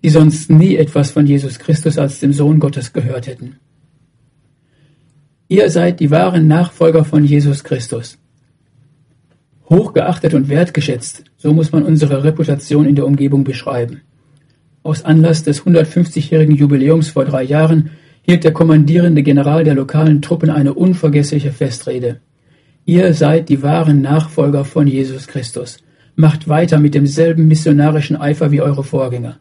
die 0.05 0.11
sonst 0.11 0.49
nie 0.49 0.77
etwas 0.77 1.11
von 1.11 1.27
Jesus 1.27 1.59
Christus 1.59 1.99
als 1.99 2.21
dem 2.21 2.33
Sohn 2.33 2.61
Gottes 2.61 2.93
gehört 2.93 3.27
hätten. 3.27 3.57
Ihr 5.49 5.69
seid 5.71 5.99
die 5.99 6.13
wahren 6.13 6.47
Nachfolger 6.47 7.05
von 7.05 7.25
Jesus 7.25 7.65
Christus. 7.65 8.17
Hochgeachtet 9.69 10.35
und 10.35 10.49
wertgeschätzt, 10.49 11.25
so 11.37 11.53
muss 11.53 11.73
man 11.73 11.83
unsere 11.83 12.23
Reputation 12.23 12.87
in 12.87 12.95
der 12.95 13.07
Umgebung 13.07 13.43
beschreiben. 13.43 14.03
Aus 14.85 15.05
Anlass 15.05 15.43
des 15.43 15.65
150-jährigen 15.65 16.55
Jubiläums 16.55 17.09
vor 17.09 17.25
drei 17.25 17.43
Jahren 17.43 17.91
hielt 18.23 18.45
der 18.45 18.53
kommandierende 18.53 19.25
General 19.25 19.65
der 19.65 19.75
lokalen 19.75 20.23
Truppen 20.23 20.51
eine 20.51 20.75
unvergessliche 20.75 21.51
Festrede. 21.51 22.21
Ihr 22.87 23.15
seid 23.15 23.49
die 23.49 23.63
wahren 23.63 24.03
Nachfolger 24.03 24.65
von 24.65 24.87
Jesus 24.87 25.27
Christus. 25.27 25.79
Macht 26.17 26.49
weiter 26.49 26.79
mit 26.79 26.95
demselben 26.95 27.49
missionarischen 27.49 28.17
Eifer 28.17 28.51
wie 28.51 28.61
eure 28.61 28.85
Vorgänger. 28.85 29.39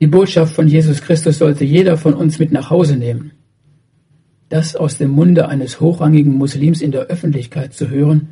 Die 0.00 0.06
Botschaft 0.06 0.54
von 0.54 0.66
Jesus 0.66 1.02
Christus 1.02 1.38
sollte 1.38 1.64
jeder 1.64 1.96
von 1.96 2.14
uns 2.14 2.38
mit 2.38 2.50
nach 2.50 2.70
Hause 2.70 2.96
nehmen. 2.96 3.32
Das 4.48 4.74
aus 4.74 4.98
dem 4.98 5.10
Munde 5.10 5.48
eines 5.48 5.80
hochrangigen 5.80 6.32
Muslims 6.32 6.80
in 6.80 6.92
der 6.92 7.02
Öffentlichkeit 7.02 7.74
zu 7.74 7.88
hören, 7.88 8.30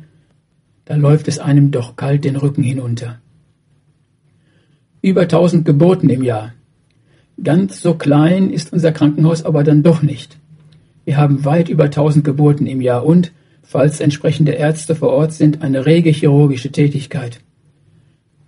da 0.85 0.95
läuft 0.95 1.27
es 1.27 1.39
einem 1.39 1.71
doch 1.71 1.95
kalt 1.95 2.25
den 2.25 2.35
Rücken 2.35 2.63
hinunter. 2.63 3.19
Über 5.01 5.27
tausend 5.27 5.65
Geburten 5.65 6.09
im 6.09 6.23
Jahr. 6.23 6.53
Ganz 7.41 7.81
so 7.81 7.93
klein 7.93 8.49
ist 8.49 8.73
unser 8.73 8.91
Krankenhaus 8.91 9.45
aber 9.45 9.63
dann 9.63 9.83
doch 9.83 10.01
nicht. 10.01 10.37
Wir 11.05 11.17
haben 11.17 11.45
weit 11.45 11.69
über 11.69 11.89
tausend 11.89 12.25
Geburten 12.25 12.67
im 12.67 12.81
Jahr 12.81 13.05
und, 13.05 13.31
falls 13.71 14.01
entsprechende 14.01 14.51
Ärzte 14.51 14.95
vor 14.95 15.11
Ort 15.11 15.31
sind, 15.31 15.61
eine 15.61 15.85
rege 15.85 16.09
chirurgische 16.09 16.73
Tätigkeit. 16.73 17.39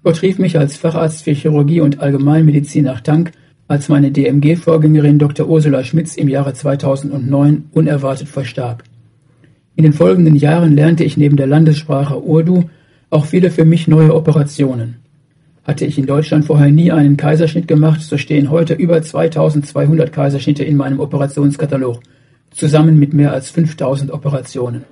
Gott 0.03 0.21
rief 0.21 0.37
mich 0.37 0.59
als 0.59 0.75
Facharzt 0.75 1.23
für 1.23 1.31
Chirurgie 1.31 1.79
und 1.79 2.01
Allgemeinmedizin 2.01 2.83
nach 2.83 2.99
Tank, 2.99 3.31
als 3.69 3.87
meine 3.87 4.11
DMG-Vorgängerin 4.11 5.19
Dr. 5.19 5.47
Ursula 5.47 5.85
Schmitz 5.85 6.17
im 6.17 6.27
Jahre 6.27 6.53
2009 6.53 7.69
unerwartet 7.71 8.27
verstarb. 8.27 8.83
In 9.77 9.85
den 9.85 9.93
folgenden 9.93 10.35
Jahren 10.35 10.75
lernte 10.75 11.05
ich 11.05 11.15
neben 11.15 11.37
der 11.37 11.47
Landessprache 11.47 12.21
Urdu 12.21 12.65
auch 13.09 13.25
viele 13.25 13.49
für 13.49 13.63
mich 13.63 13.87
neue 13.87 14.13
Operationen. 14.13 14.97
Hatte 15.63 15.85
ich 15.85 15.97
in 15.97 16.05
Deutschland 16.05 16.43
vorher 16.43 16.69
nie 16.69 16.91
einen 16.91 17.15
Kaiserschnitt 17.15 17.69
gemacht, 17.69 18.01
so 18.01 18.17
stehen 18.17 18.51
heute 18.51 18.73
über 18.73 19.01
2200 19.01 20.11
Kaiserschnitte 20.11 20.65
in 20.65 20.75
meinem 20.75 20.99
Operationskatalog, 20.99 22.01
zusammen 22.51 22.99
mit 22.99 23.13
mehr 23.13 23.31
als 23.31 23.49
5000 23.51 24.11
Operationen. 24.11 24.83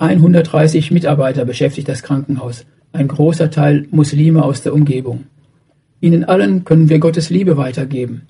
130 0.00 0.90
Mitarbeiter 0.92 1.44
beschäftigt 1.44 1.86
das 1.86 2.02
Krankenhaus, 2.02 2.64
ein 2.92 3.06
großer 3.06 3.50
Teil 3.50 3.86
Muslime 3.90 4.42
aus 4.42 4.62
der 4.62 4.72
Umgebung. 4.72 5.24
Ihnen 6.00 6.24
allen 6.24 6.64
können 6.64 6.88
wir 6.88 6.98
Gottes 6.98 7.28
Liebe 7.28 7.58
weitergeben. 7.58 8.22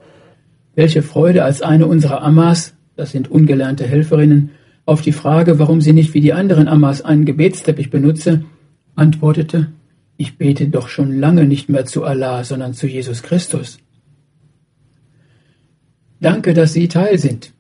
Welche 0.75 1.03
Freude, 1.03 1.45
als 1.45 1.63
eine 1.63 1.87
unserer 1.87 2.23
Ammas, 2.23 2.75
das 2.97 3.13
sind 3.13 3.31
ungelernte 3.31 3.87
Helferinnen, 3.87 4.51
auf 4.85 5.01
die 5.01 5.13
Frage, 5.13 5.61
warum 5.61 5.81
sie 5.81 5.93
nicht 5.93 6.13
wie 6.13 6.21
die 6.21 6.33
anderen 6.33 6.67
Ammas 6.67 7.03
einen 7.03 7.25
Gebetsteppich 7.25 7.91
benutze, 7.91 8.45
antwortete, 8.97 9.69
ich 10.17 10.39
bete 10.39 10.67
doch 10.69 10.89
schon 10.89 11.21
lange 11.21 11.45
nicht 11.45 11.69
mehr 11.69 11.87
zu 11.87 12.03
Allah, 12.03 12.43
sondern 12.43 12.75
zu 12.75 12.89
Jesus 12.89 13.23
Christus. 13.23 13.79
Danke, 16.21 16.53
dass 16.53 16.73
Sie 16.73 16.89
Teil 16.89 17.17
sind. 17.19 17.53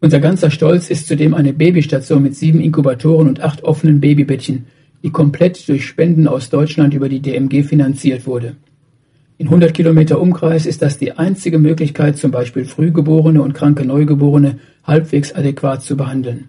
Unser 0.00 0.20
ganzer 0.20 0.50
Stolz 0.50 0.90
ist 0.90 1.08
zudem 1.08 1.34
eine 1.34 1.52
Babystation 1.52 2.22
mit 2.22 2.36
sieben 2.36 2.60
Inkubatoren 2.60 3.28
und 3.28 3.40
acht 3.40 3.64
offenen 3.64 4.00
Babybettchen, 4.00 4.66
die 5.02 5.10
komplett 5.10 5.68
durch 5.68 5.86
Spenden 5.86 6.28
aus 6.28 6.50
Deutschland 6.50 6.94
über 6.94 7.08
die 7.08 7.20
DMG 7.20 7.64
finanziert 7.64 8.26
wurde. 8.26 8.56
In 9.38 9.46
100 9.46 9.74
Kilometer 9.74 10.20
Umkreis 10.20 10.66
ist 10.66 10.82
das 10.82 10.98
die 10.98 11.12
einzige 11.12 11.58
Möglichkeit, 11.58 12.16
zum 12.16 12.30
Beispiel 12.30 12.64
Frühgeborene 12.64 13.42
und 13.42 13.54
kranke 13.54 13.84
Neugeborene 13.84 14.58
halbwegs 14.84 15.32
adäquat 15.32 15.82
zu 15.82 15.96
behandeln. 15.96 16.48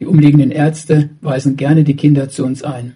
Die 0.00 0.06
umliegenden 0.06 0.50
Ärzte 0.50 1.10
weisen 1.20 1.56
gerne 1.56 1.84
die 1.84 1.96
Kinder 1.96 2.28
zu 2.28 2.44
uns 2.44 2.62
ein. 2.62 2.94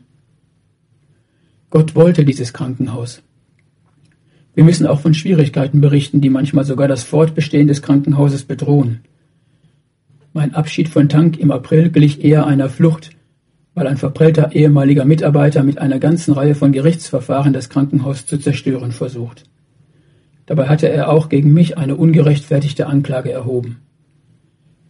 Gott 1.71 1.95
wollte 1.95 2.25
dieses 2.25 2.53
Krankenhaus. 2.53 3.23
Wir 4.55 4.65
müssen 4.65 4.87
auch 4.87 5.01
von 5.01 5.15
Schwierigkeiten 5.15 5.81
berichten, 5.81 6.21
die 6.21 6.31
manchmal 6.31 6.65
sogar 6.65 6.89
das 6.89 7.05
Fortbestehen 7.05 7.69
des 7.69 7.83
Krankenhauses 7.83 8.45
bedrohen. 8.45 9.01
Mein 10.39 10.55
Abschied 10.55 10.89
von 10.89 11.09
Tank 11.09 11.37
im 11.41 11.51
April 11.51 11.91
glich 11.91 12.23
eher 12.23 12.47
einer 12.47 12.69
Flucht, 12.69 13.11
weil 13.75 13.89
ein 13.89 13.97
verprellter 13.97 14.55
ehemaliger 14.55 15.05
Mitarbeiter 15.05 15.65
mit 15.65 15.79
einer 15.79 15.99
ganzen 15.99 16.33
Reihe 16.33 16.55
von 16.55 16.71
Gerichtsverfahren 16.71 17.53
das 17.53 17.71
Krankenhaus 17.71 18.25
zu 18.25 18.39
zerstören 18.39 18.93
versucht. 18.93 19.43
Dabei 20.47 20.69
hatte 20.69 20.89
er 20.89 21.11
auch 21.11 21.29
gegen 21.29 21.53
mich 21.53 21.77
eine 21.77 21.97
ungerechtfertigte 21.97 22.87
Anklage 22.87 23.33
erhoben. 23.33 23.79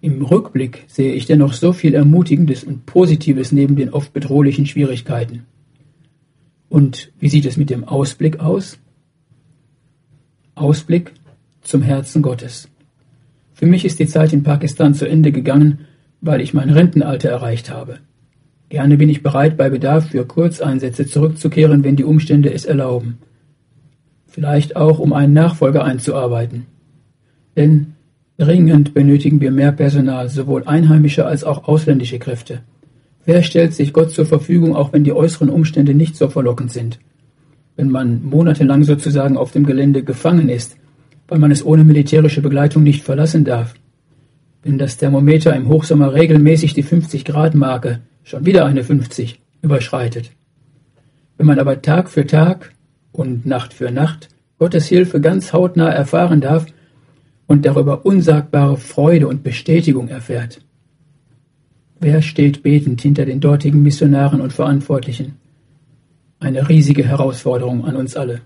Im 0.03 0.21
Rückblick 0.21 0.85
sehe 0.87 1.15
ich 1.15 1.25
dennoch 1.25 1.55
so 1.55 1.73
viel 1.73 1.95
Ermutigendes 1.95 2.63
und 2.63 2.85
Positives 2.85 3.51
neben 3.51 3.75
den 3.75 3.89
oft 3.89 4.13
bedrohlichen 4.13 4.67
Schwierigkeiten. 4.67 5.47
Und 6.69 7.11
wie 7.21 7.31
sieht 7.31 7.47
es 7.47 7.57
mit 7.57 7.71
dem 7.71 7.85
Ausblick 7.85 8.41
aus? 8.41 8.79
Ausblick 10.55 11.15
zum 11.63 11.81
Herzen 11.81 12.21
Gottes. 12.21 12.69
Für 13.59 13.67
mich 13.67 13.85
ist 13.85 13.99
die 13.99 14.07
Zeit 14.07 14.33
in 14.33 14.45
Pakistan 14.45 14.95
zu 14.95 15.05
Ende 15.05 15.33
gegangen, 15.33 15.81
weil 16.21 16.41
ich 16.41 16.55
mein 16.55 16.71
Rentenalter 16.71 17.29
erreicht 17.29 17.71
habe. 17.71 17.99
Gerne 18.69 18.97
bin 18.97 19.09
ich 19.09 19.25
bereit, 19.25 19.57
bei 19.57 19.69
Bedarf 19.69 20.11
für 20.11 20.25
Kurzeinsätze 20.25 21.07
zurückzukehren, 21.07 21.83
wenn 21.83 21.97
die 21.97 22.05
Umstände 22.05 22.55
es 22.55 22.65
erlauben. 22.65 23.19
Vielleicht 24.29 24.77
auch, 24.77 25.01
um 25.01 25.13
einen 25.13 25.33
Nachfolger 25.33 25.85
einzuarbeiten. 25.85 26.67
Denn 27.57 27.95
dringend 28.37 28.95
benötigen 28.95 29.41
wir 29.41 29.51
mehr 29.51 29.73
Personal, 29.73 30.29
sowohl 30.29 30.63
einheimische 30.63 31.27
als 31.27 31.43
auch 31.43 31.67
ausländische 31.67 32.21
Kräfte. 32.21 32.61
Wer 33.25 33.43
stellt 33.43 33.75
sich 33.75 33.93
Gott 33.93 34.13
zur 34.13 34.27
Verfügung, 34.27 34.77
auch 34.77 34.93
wenn 34.93 35.03
die 35.03 35.13
äußeren 35.13 35.51
Umstände 35.51 35.95
nicht 35.95 36.15
so 36.15 36.29
verlockend 36.29 36.71
sind? 36.71 37.01
Wenn 37.75 37.91
man 37.91 38.23
monatelang 38.23 38.85
sozusagen 38.85 39.37
auf 39.37 39.51
dem 39.51 39.67
Gelände 39.67 40.05
gefangen 40.05 40.49
ist, 40.49 40.77
weil 41.29 41.39
man 41.39 41.51
es 41.51 41.65
ohne 41.65 41.85
militärische 41.85 42.43
Begleitung 42.43 42.83
nicht 42.83 43.05
verlassen 43.05 43.45
darf. 43.45 43.75
Wenn 44.63 44.79
das 44.79 44.97
Thermometer 44.97 45.55
im 45.55 45.69
Hochsommer 45.69 46.13
regelmäßig 46.13 46.75
die 46.75 46.83
50 46.83 47.25
Grad 47.25 47.55
Marke 47.55 48.01
schon 48.25 48.45
wieder 48.45 48.67
eine 48.67 48.83
50 48.83 49.41
überschreitet. 49.63 50.33
Wenn 51.37 51.47
man 51.47 51.61
aber 51.61 51.81
Tag 51.81 52.11
für 52.11 52.27
Tag 52.27 52.73
und 53.13 53.47
Nacht 53.47 53.73
für 53.73 53.93
Nacht 53.93 54.29
Gottes 54.59 54.89
Hilfe 54.89 55.21
ganz 55.21 55.53
hautnah 55.53 55.91
erfahren 55.91 56.41
darf 56.41 56.67
und 57.47 57.65
darüber 57.65 58.05
unsagbare 58.05 58.77
Freude 58.77 59.29
und 59.29 59.45
Bestätigung 59.45 60.09
erfährt, 60.09 60.61
Wer 62.01 62.23
steht 62.23 62.63
betend 62.63 63.01
hinter 63.01 63.25
den 63.25 63.41
dortigen 63.41 63.83
Missionaren 63.83 64.41
und 64.41 64.53
Verantwortlichen? 64.53 65.37
Eine 66.39 66.69
riesige 66.69 67.05
Herausforderung 67.05 67.85
an 67.85 67.97
uns 67.97 68.17
alle. 68.17 68.41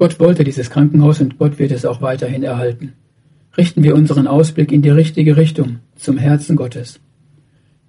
Gott 0.00 0.18
wollte 0.18 0.44
dieses 0.44 0.70
Krankenhaus 0.70 1.20
und 1.20 1.36
Gott 1.36 1.58
wird 1.58 1.72
es 1.72 1.84
auch 1.84 2.00
weiterhin 2.00 2.42
erhalten. 2.42 2.94
Richten 3.58 3.82
wir 3.82 3.94
unseren 3.94 4.26
Ausblick 4.26 4.72
in 4.72 4.80
die 4.80 4.88
richtige 4.88 5.36
Richtung, 5.36 5.80
zum 5.94 6.16
Herzen 6.16 6.56
Gottes. 6.56 7.00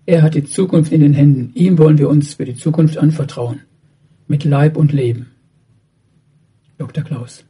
Er 0.05 0.22
hat 0.22 0.36
die 0.36 0.43
Zukunft 0.43 0.91
in 0.91 0.99
den 0.99 1.14
Händen. 1.14 1.53
Ihm 1.55 1.78
wollen 1.78 1.97
wir 1.99 2.09
uns 2.09 2.34
für 2.34 2.43
die 2.43 2.55
Zukunft 2.55 2.97
anvertrauen. 2.97 3.62
Mit 4.28 4.43
Leib 4.43 4.76
und 4.76 4.91
Leben. 4.91 5.32
Dr. 6.78 7.05
Klaus. 7.05 7.45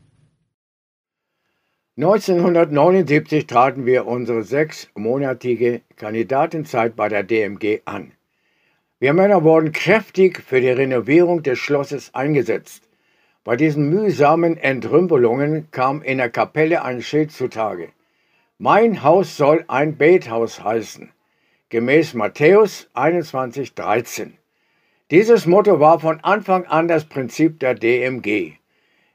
1979 1.97 3.47
traten 3.47 3.87
wir 3.87 4.05
unsere 4.05 4.43
sechsmonatige 4.43 5.81
Kandidatenzeit 5.95 6.95
bei 6.95 7.09
der 7.09 7.23
DMG 7.23 7.79
an. 7.85 8.11
Wir 8.99 9.13
Männer 9.13 9.43
wurden 9.43 9.71
kräftig 9.71 10.43
für 10.43 10.61
die 10.61 10.69
Renovierung 10.69 11.41
des 11.41 11.57
Schlosses 11.57 12.13
eingesetzt. 12.13 12.90
Bei 13.43 13.55
diesen 13.55 13.89
mühsamen 13.89 14.55
Entrümpelungen 14.55 15.71
kam 15.71 16.03
in 16.03 16.19
der 16.19 16.29
Kapelle 16.29 16.83
ein 16.83 17.01
Schild 17.01 17.31
zutage. 17.31 17.89
Mein 18.59 19.01
Haus 19.01 19.35
soll 19.35 19.65
ein 19.67 19.97
Bethaus 19.97 20.63
heißen, 20.63 21.11
gemäß 21.69 22.13
Matthäus 22.13 22.87
21,13. 22.93 24.33
Dieses 25.09 25.47
Motto 25.47 25.79
war 25.79 25.99
von 25.99 26.19
Anfang 26.19 26.65
an 26.65 26.87
das 26.87 27.05
Prinzip 27.05 27.59
der 27.59 27.73
DMG. 27.73 28.53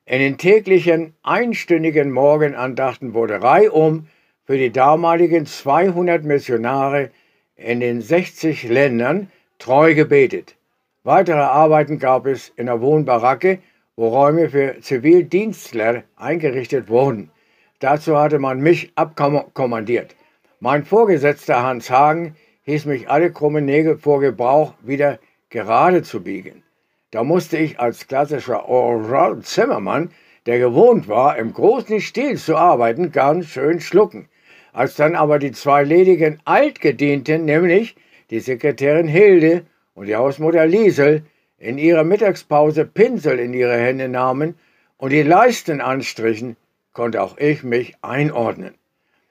In 0.07 0.19
den 0.19 0.39
täglichen 0.39 1.15
einstündigen 1.23 2.11
Morgenandachten 2.11 3.15
wurde 3.15 3.41
reihum 3.41 4.09
für 4.45 4.59
die 4.59 4.73
damaligen 4.73 5.47
200 5.47 6.25
Missionare 6.25 7.11
in 7.55 7.79
den 7.79 8.01
60 8.01 8.65
Ländern 8.65 9.31
treu 9.61 9.95
gebetet. 9.95 10.57
Weitere 11.05 11.39
Arbeiten 11.39 12.01
gab 12.01 12.27
es 12.27 12.53
in 12.57 12.67
der 12.67 12.81
Wohnbaracke, 12.81 13.61
wo 13.97 14.09
Räume 14.09 14.51
für 14.51 14.79
Zivildienstler 14.81 16.05
eingerichtet 16.17 16.91
wurden. 16.91 17.31
Dazu 17.79 18.19
hatte 18.19 18.39
man 18.39 18.61
mich 18.61 18.93
abkommandiert. 18.95 20.15
Mein 20.61 20.85
Vorgesetzter 20.85 21.63
Hans 21.63 21.91
Hagen 21.91 22.37
hieß 22.65 22.85
mich 22.85 23.09
alle 23.09 23.33
krummen 23.33 23.65
Nägel 23.65 23.97
vor 23.97 24.21
Gebrauch 24.21 24.75
wieder 24.83 25.19
gerade 25.49 26.03
zu 26.03 26.23
biegen. 26.23 26.63
Da 27.11 27.25
musste 27.25 27.57
ich 27.57 27.81
als 27.81 28.07
klassischer 28.07 28.69
Oral 28.69 29.41
Zimmermann, 29.41 30.11
der 30.45 30.59
gewohnt 30.59 31.09
war, 31.09 31.39
im 31.39 31.55
großen 31.55 32.01
Stil 32.01 32.37
zu 32.37 32.57
arbeiten, 32.57 33.13
ganz 33.13 33.47
schön 33.47 33.81
schlucken. 33.81 34.29
Als 34.73 34.97
dann 34.97 35.15
aber 35.15 35.39
die 35.39 35.53
zwei 35.53 35.85
ledigen 35.85 36.39
Altgedienten, 36.45 37.47
nämlich 37.47 37.97
die 38.31 38.41
Sekretärin 38.41 39.09
Hilde 39.09 39.65
und 39.95 40.07
die 40.07 40.17
Hausmutter 40.17 40.67
Liesel, 40.67 41.23
in 41.59 41.79
ihrer 41.79 42.05
Mittagspause 42.05 42.85
Pinsel 42.85 43.39
in 43.39 43.55
ihre 43.55 43.77
Hände 43.77 44.09
nahmen 44.09 44.57
und 44.99 45.11
die 45.11 45.23
Leisten 45.23 45.81
anstrichen, 45.81 46.57
konnte 46.93 47.23
auch 47.23 47.39
ich 47.39 47.63
mich 47.63 47.95
einordnen. 48.03 48.75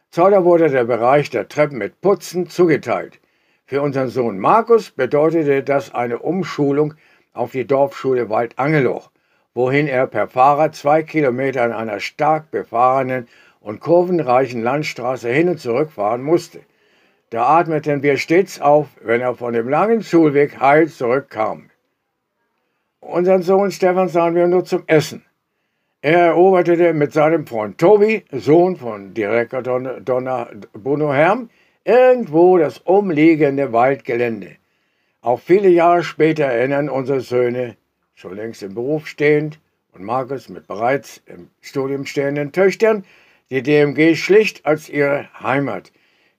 Zoller 0.09 0.43
wurde 0.43 0.69
der 0.69 0.85
Bereich 0.85 1.29
der 1.29 1.47
Treppen 1.47 1.77
mit 1.77 2.01
Putzen 2.01 2.49
zugeteilt. 2.49 3.19
Für 3.65 3.81
unseren 3.81 4.09
Sohn 4.09 4.39
Markus 4.39 4.91
bedeutete 4.91 5.63
das 5.63 5.93
eine 5.93 6.19
Umschulung 6.19 6.93
auf 7.33 7.51
die 7.51 7.65
Dorfschule 7.65 8.29
Waldangeloch, 8.29 9.11
wohin 9.53 9.87
er 9.87 10.07
per 10.07 10.27
Fahrrad 10.27 10.75
zwei 10.75 11.03
Kilometer 11.03 11.63
an 11.63 11.73
einer 11.73 11.99
stark 11.99 12.49
befahrenen 12.49 13.27
und 13.59 13.79
kurvenreichen 13.79 14.63
Landstraße 14.63 15.29
hin 15.29 15.49
und 15.49 15.59
zurück 15.59 15.91
fahren 15.91 16.21
musste. 16.21 16.61
Da 17.29 17.57
atmeten 17.57 18.03
wir 18.03 18.17
stets 18.17 18.61
auf, 18.61 18.87
wenn 19.01 19.21
er 19.21 19.35
von 19.35 19.53
dem 19.53 19.67
langen 19.67 20.03
Schulweg 20.03 20.59
heil 20.59 20.87
zurückkam. 20.87 21.69
Unseren 23.05 23.43
Sohn 23.43 23.69
Stefan 23.69 24.09
sahen 24.09 24.33
wir 24.33 24.47
nur 24.47 24.65
zum 24.65 24.81
Essen. 24.87 25.23
Er 26.01 26.21
eroberte 26.21 26.91
mit 26.91 27.13
seinem 27.13 27.45
Freund 27.45 27.77
Tobi, 27.77 28.25
Sohn 28.31 28.77
von 28.77 29.13
Direktor 29.13 29.61
Donner, 29.61 30.01
Donner 30.01 30.49
Bruno 30.73 31.13
Herm, 31.13 31.51
irgendwo 31.83 32.57
das 32.57 32.79
umliegende 32.79 33.71
Waldgelände. 33.71 34.55
Auch 35.21 35.39
viele 35.39 35.69
Jahre 35.69 36.03
später 36.03 36.45
erinnern 36.45 36.89
unsere 36.89 37.21
Söhne, 37.21 37.77
schon 38.15 38.35
längst 38.35 38.63
im 38.63 38.73
Beruf 38.73 39.05
stehend, 39.05 39.59
und 39.93 40.03
Markus 40.03 40.49
mit 40.49 40.65
bereits 40.65 41.21
im 41.27 41.49
Studium 41.61 42.07
stehenden 42.07 42.53
Töchtern, 42.53 43.05
die 43.51 43.61
DMG 43.61 44.15
schlicht 44.15 44.65
als 44.65 44.89
ihre 44.89 45.29
Heimat. 45.39 45.91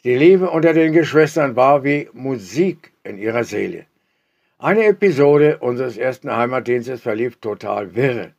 Die 0.03 0.17
Liebe 0.17 0.51
unter 0.51 0.73
den 0.73 0.93
Geschwistern 0.93 1.55
war 1.55 1.85
wie 1.85 2.09
Musik 2.13 2.91
in 3.05 3.19
ihrer 3.19 3.45
Seele. 3.45 3.87
Eine 4.59 4.87
Episode 4.87 5.59
unseres 5.59 5.99
ersten 5.99 6.35
Heimatdienstes 6.35 7.03
verlief 7.03 7.37
total 7.37 7.95
wirre. 7.95 8.33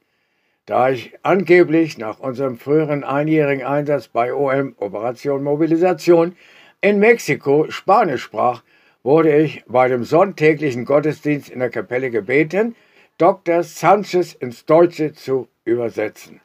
Da 0.65 0.89
ich 0.89 1.13
angeblich 1.21 1.99
nach 1.99 2.19
unserem 2.19 2.57
früheren 2.57 3.03
einjährigen 3.03 3.63
Einsatz 3.63 4.07
bei 4.07 4.33
OM 4.33 4.73
Operation 4.79 5.43
Mobilisation 5.43 6.35
in 6.81 6.97
Mexiko 6.97 7.69
Spanisch 7.69 8.23
sprach, 8.23 8.63
wurde 9.03 9.37
ich 9.37 9.63
bei 9.67 9.87
dem 9.89 10.03
sonntäglichen 10.03 10.85
Gottesdienst 10.85 11.49
in 11.51 11.59
der 11.59 11.69
Kapelle 11.69 12.09
gebeten, 12.09 12.75
Dr. 13.19 13.61
Sanchez 13.61 14.33
ins 14.33 14.65
Deutsche 14.65 15.13
zu 15.13 15.47
übersetzen. 15.65 16.41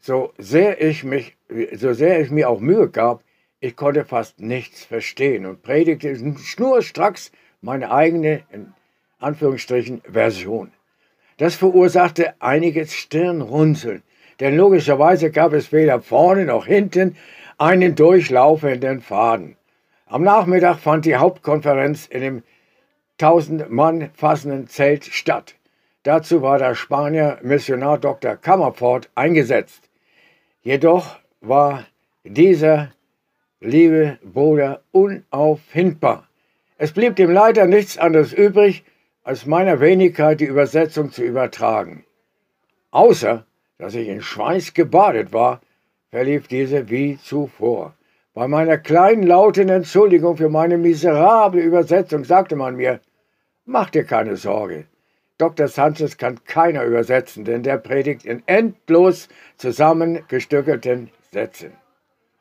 So 0.00 0.34
sehr 0.36 0.82
ich 0.82 1.02
mich, 1.02 1.38
so 1.72 1.94
sehr 1.94 2.20
ich 2.20 2.30
mir 2.30 2.50
auch 2.50 2.60
Mühe 2.60 2.90
gab, 2.90 3.24
ich 3.58 3.74
konnte 3.74 4.04
fast 4.04 4.38
nichts 4.38 4.84
verstehen 4.84 5.46
und 5.46 5.62
predigte 5.62 6.14
schnurstracks 6.36 7.32
meine 7.60 7.90
eigene, 7.90 8.42
in 8.50 8.72
Anführungsstrichen, 9.18 10.02
Version. 10.10 10.72
Das 11.36 11.54
verursachte 11.54 12.34
einiges 12.40 12.94
Stirnrunzeln, 12.94 14.02
denn 14.40 14.56
logischerweise 14.56 15.30
gab 15.30 15.52
es 15.52 15.72
weder 15.72 16.00
vorne 16.00 16.44
noch 16.44 16.66
hinten 16.66 17.16
einen 17.58 17.94
durchlaufenden 17.94 19.00
Faden. 19.00 19.56
Am 20.06 20.22
Nachmittag 20.22 20.78
fand 20.78 21.04
die 21.04 21.16
Hauptkonferenz 21.16 22.06
in 22.06 22.20
dem 22.22 22.42
1000 23.20 23.70
Mann 23.70 24.10
fassenden 24.14 24.66
Zelt 24.66 25.04
statt. 25.04 25.54
Dazu 26.02 26.40
war 26.40 26.58
der 26.58 26.74
Spanier 26.74 27.38
Missionar 27.42 27.98
Dr. 27.98 28.36
Kammerfort 28.36 29.10
eingesetzt. 29.14 29.90
Jedoch 30.62 31.18
war 31.42 31.84
dieser 32.24 32.92
liebe 33.60 34.18
Bruder 34.22 34.80
unauffindbar. 34.92 36.29
Es 36.82 36.92
blieb 36.92 37.16
dem 37.16 37.30
Leiter 37.30 37.66
nichts 37.66 37.98
anderes 37.98 38.32
übrig, 38.32 38.84
als 39.22 39.44
meiner 39.44 39.80
Wenigkeit 39.80 40.40
die 40.40 40.46
Übersetzung 40.46 41.12
zu 41.12 41.22
übertragen. 41.22 42.06
Außer, 42.90 43.44
dass 43.76 43.94
ich 43.94 44.08
in 44.08 44.22
Schweiß 44.22 44.72
gebadet 44.72 45.34
war, 45.34 45.60
verlief 46.10 46.48
diese 46.48 46.88
wie 46.88 47.18
zuvor. 47.18 47.94
Bei 48.32 48.48
meiner 48.48 48.78
kleinen 48.78 49.24
lauten 49.24 49.68
Entschuldigung 49.68 50.38
für 50.38 50.48
meine 50.48 50.78
miserable 50.78 51.60
Übersetzung 51.60 52.24
sagte 52.24 52.56
man 52.56 52.76
mir, 52.76 53.00
mach 53.66 53.90
dir 53.90 54.04
keine 54.04 54.36
Sorge. 54.36 54.86
Dr. 55.36 55.68
Sanchez 55.68 56.16
kann 56.16 56.42
keiner 56.44 56.84
übersetzen, 56.84 57.44
denn 57.44 57.62
der 57.62 57.76
predigt 57.76 58.24
in 58.24 58.42
endlos 58.46 59.28
zusammengestückelten 59.58 61.10
Sätzen. 61.30 61.72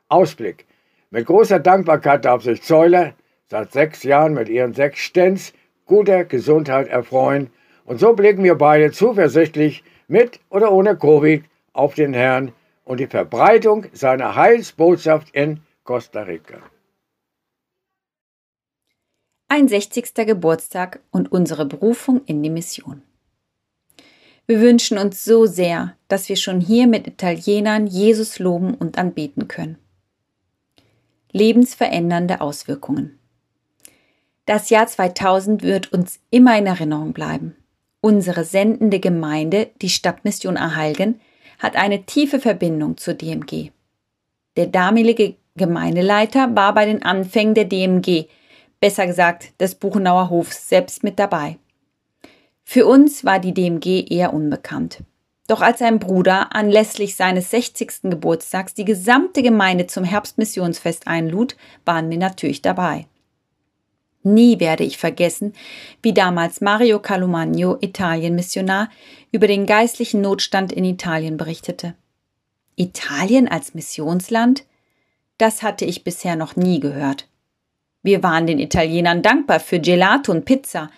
Ausblick. 0.07 0.65
Mit 1.09 1.25
großer 1.25 1.59
Dankbarkeit 1.59 2.23
darf 2.23 2.43
sich 2.43 2.63
Zeuler 2.63 3.15
seit 3.49 3.71
sechs 3.71 4.03
Jahren 4.03 4.33
mit 4.33 4.49
ihren 4.49 4.73
sechs 4.73 4.99
Stents 4.99 5.53
guter 5.85 6.23
Gesundheit 6.23 6.87
erfreuen 6.87 7.49
und 7.85 7.99
so 7.99 8.13
blicken 8.13 8.43
wir 8.43 8.55
beide 8.55 8.91
zuversichtlich 8.91 9.83
mit 10.07 10.39
oder 10.49 10.71
ohne 10.71 10.95
Covid 10.95 11.43
auf 11.73 11.95
den 11.95 12.13
Herrn 12.13 12.51
und 12.85 12.99
die 12.99 13.07
Verbreitung 13.07 13.85
seiner 13.93 14.35
Heilsbotschaft 14.35 15.29
in 15.31 15.61
Costa 15.83 16.21
Rica. 16.21 16.59
Ein 19.47 19.67
60. 19.67 20.13
Geburtstag 20.13 20.99
und 21.11 21.31
unsere 21.31 21.65
Berufung 21.65 22.23
in 22.25 22.43
die 22.43 22.51
Mission. 22.51 23.01
Wir 24.45 24.61
wünschen 24.61 24.97
uns 24.97 25.23
so 25.23 25.45
sehr, 25.45 25.95
dass 26.07 26.29
wir 26.29 26.35
schon 26.35 26.59
hier 26.59 26.87
mit 26.87 27.07
Italienern 27.07 27.87
Jesus 27.87 28.39
loben 28.39 28.73
und 28.73 28.97
anbeten 28.97 29.47
können. 29.47 29.77
Lebensverändernde 31.31 32.41
Auswirkungen. 32.41 33.18
Das 34.49 34.71
Jahr 34.71 34.87
2000 34.87 35.61
wird 35.61 35.93
uns 35.93 36.19
immer 36.31 36.57
in 36.57 36.65
Erinnerung 36.65 37.13
bleiben. 37.13 37.55
Unsere 38.01 38.43
sendende 38.43 38.99
Gemeinde, 38.99 39.69
die 39.79 39.89
Stadtmission 39.89 40.57
Ahalgen, 40.57 41.21
hat 41.59 41.75
eine 41.75 42.07
tiefe 42.07 42.39
Verbindung 42.39 42.97
zur 42.97 43.13
DMG. 43.13 43.69
Der 44.57 44.65
damalige 44.65 45.35
Gemeindeleiter 45.55 46.55
war 46.55 46.73
bei 46.73 46.87
den 46.87 47.03
Anfängen 47.03 47.53
der 47.53 47.65
DMG, 47.65 48.25
besser 48.79 49.05
gesagt 49.05 49.53
des 49.61 49.75
Buchenauer 49.75 50.31
Hofs, 50.31 50.67
selbst 50.67 51.03
mit 51.03 51.19
dabei. 51.19 51.59
Für 52.63 52.87
uns 52.87 53.23
war 53.23 53.37
die 53.37 53.53
DMG 53.53 54.07
eher 54.09 54.33
unbekannt. 54.33 55.03
Doch 55.45 55.61
als 55.61 55.77
sein 55.77 55.99
Bruder 55.99 56.55
anlässlich 56.55 57.15
seines 57.15 57.51
60. 57.51 58.09
Geburtstags 58.09 58.73
die 58.73 58.85
gesamte 58.85 59.43
Gemeinde 59.43 59.85
zum 59.85 60.05
Herbstmissionsfest 60.05 61.05
einlud, 61.05 61.55
waren 61.85 62.09
wir 62.09 62.17
natürlich 62.17 62.63
dabei. 62.63 63.05
Nie 64.23 64.59
werde 64.59 64.83
ich 64.83 64.97
vergessen, 64.97 65.53
wie 66.01 66.13
damals 66.13 66.61
Mario 66.61 66.99
Calumagno, 66.99 67.77
Italien-Missionar, 67.79 68.89
über 69.31 69.47
den 69.47 69.65
geistlichen 69.65 70.21
Notstand 70.21 70.71
in 70.71 70.83
Italien 70.83 71.37
berichtete. 71.37 71.95
Italien 72.75 73.47
als 73.47 73.73
Missionsland? 73.73 74.65
Das 75.37 75.63
hatte 75.63 75.85
ich 75.85 76.03
bisher 76.03 76.35
noch 76.35 76.55
nie 76.55 76.79
gehört. 76.79 77.27
Wir 78.03 78.23
waren 78.23 78.47
den 78.47 78.59
Italienern 78.59 79.21
dankbar 79.21 79.59
für 79.59 79.79
Gelato 79.79 80.31
und 80.31 80.45
Pizza, 80.45 80.89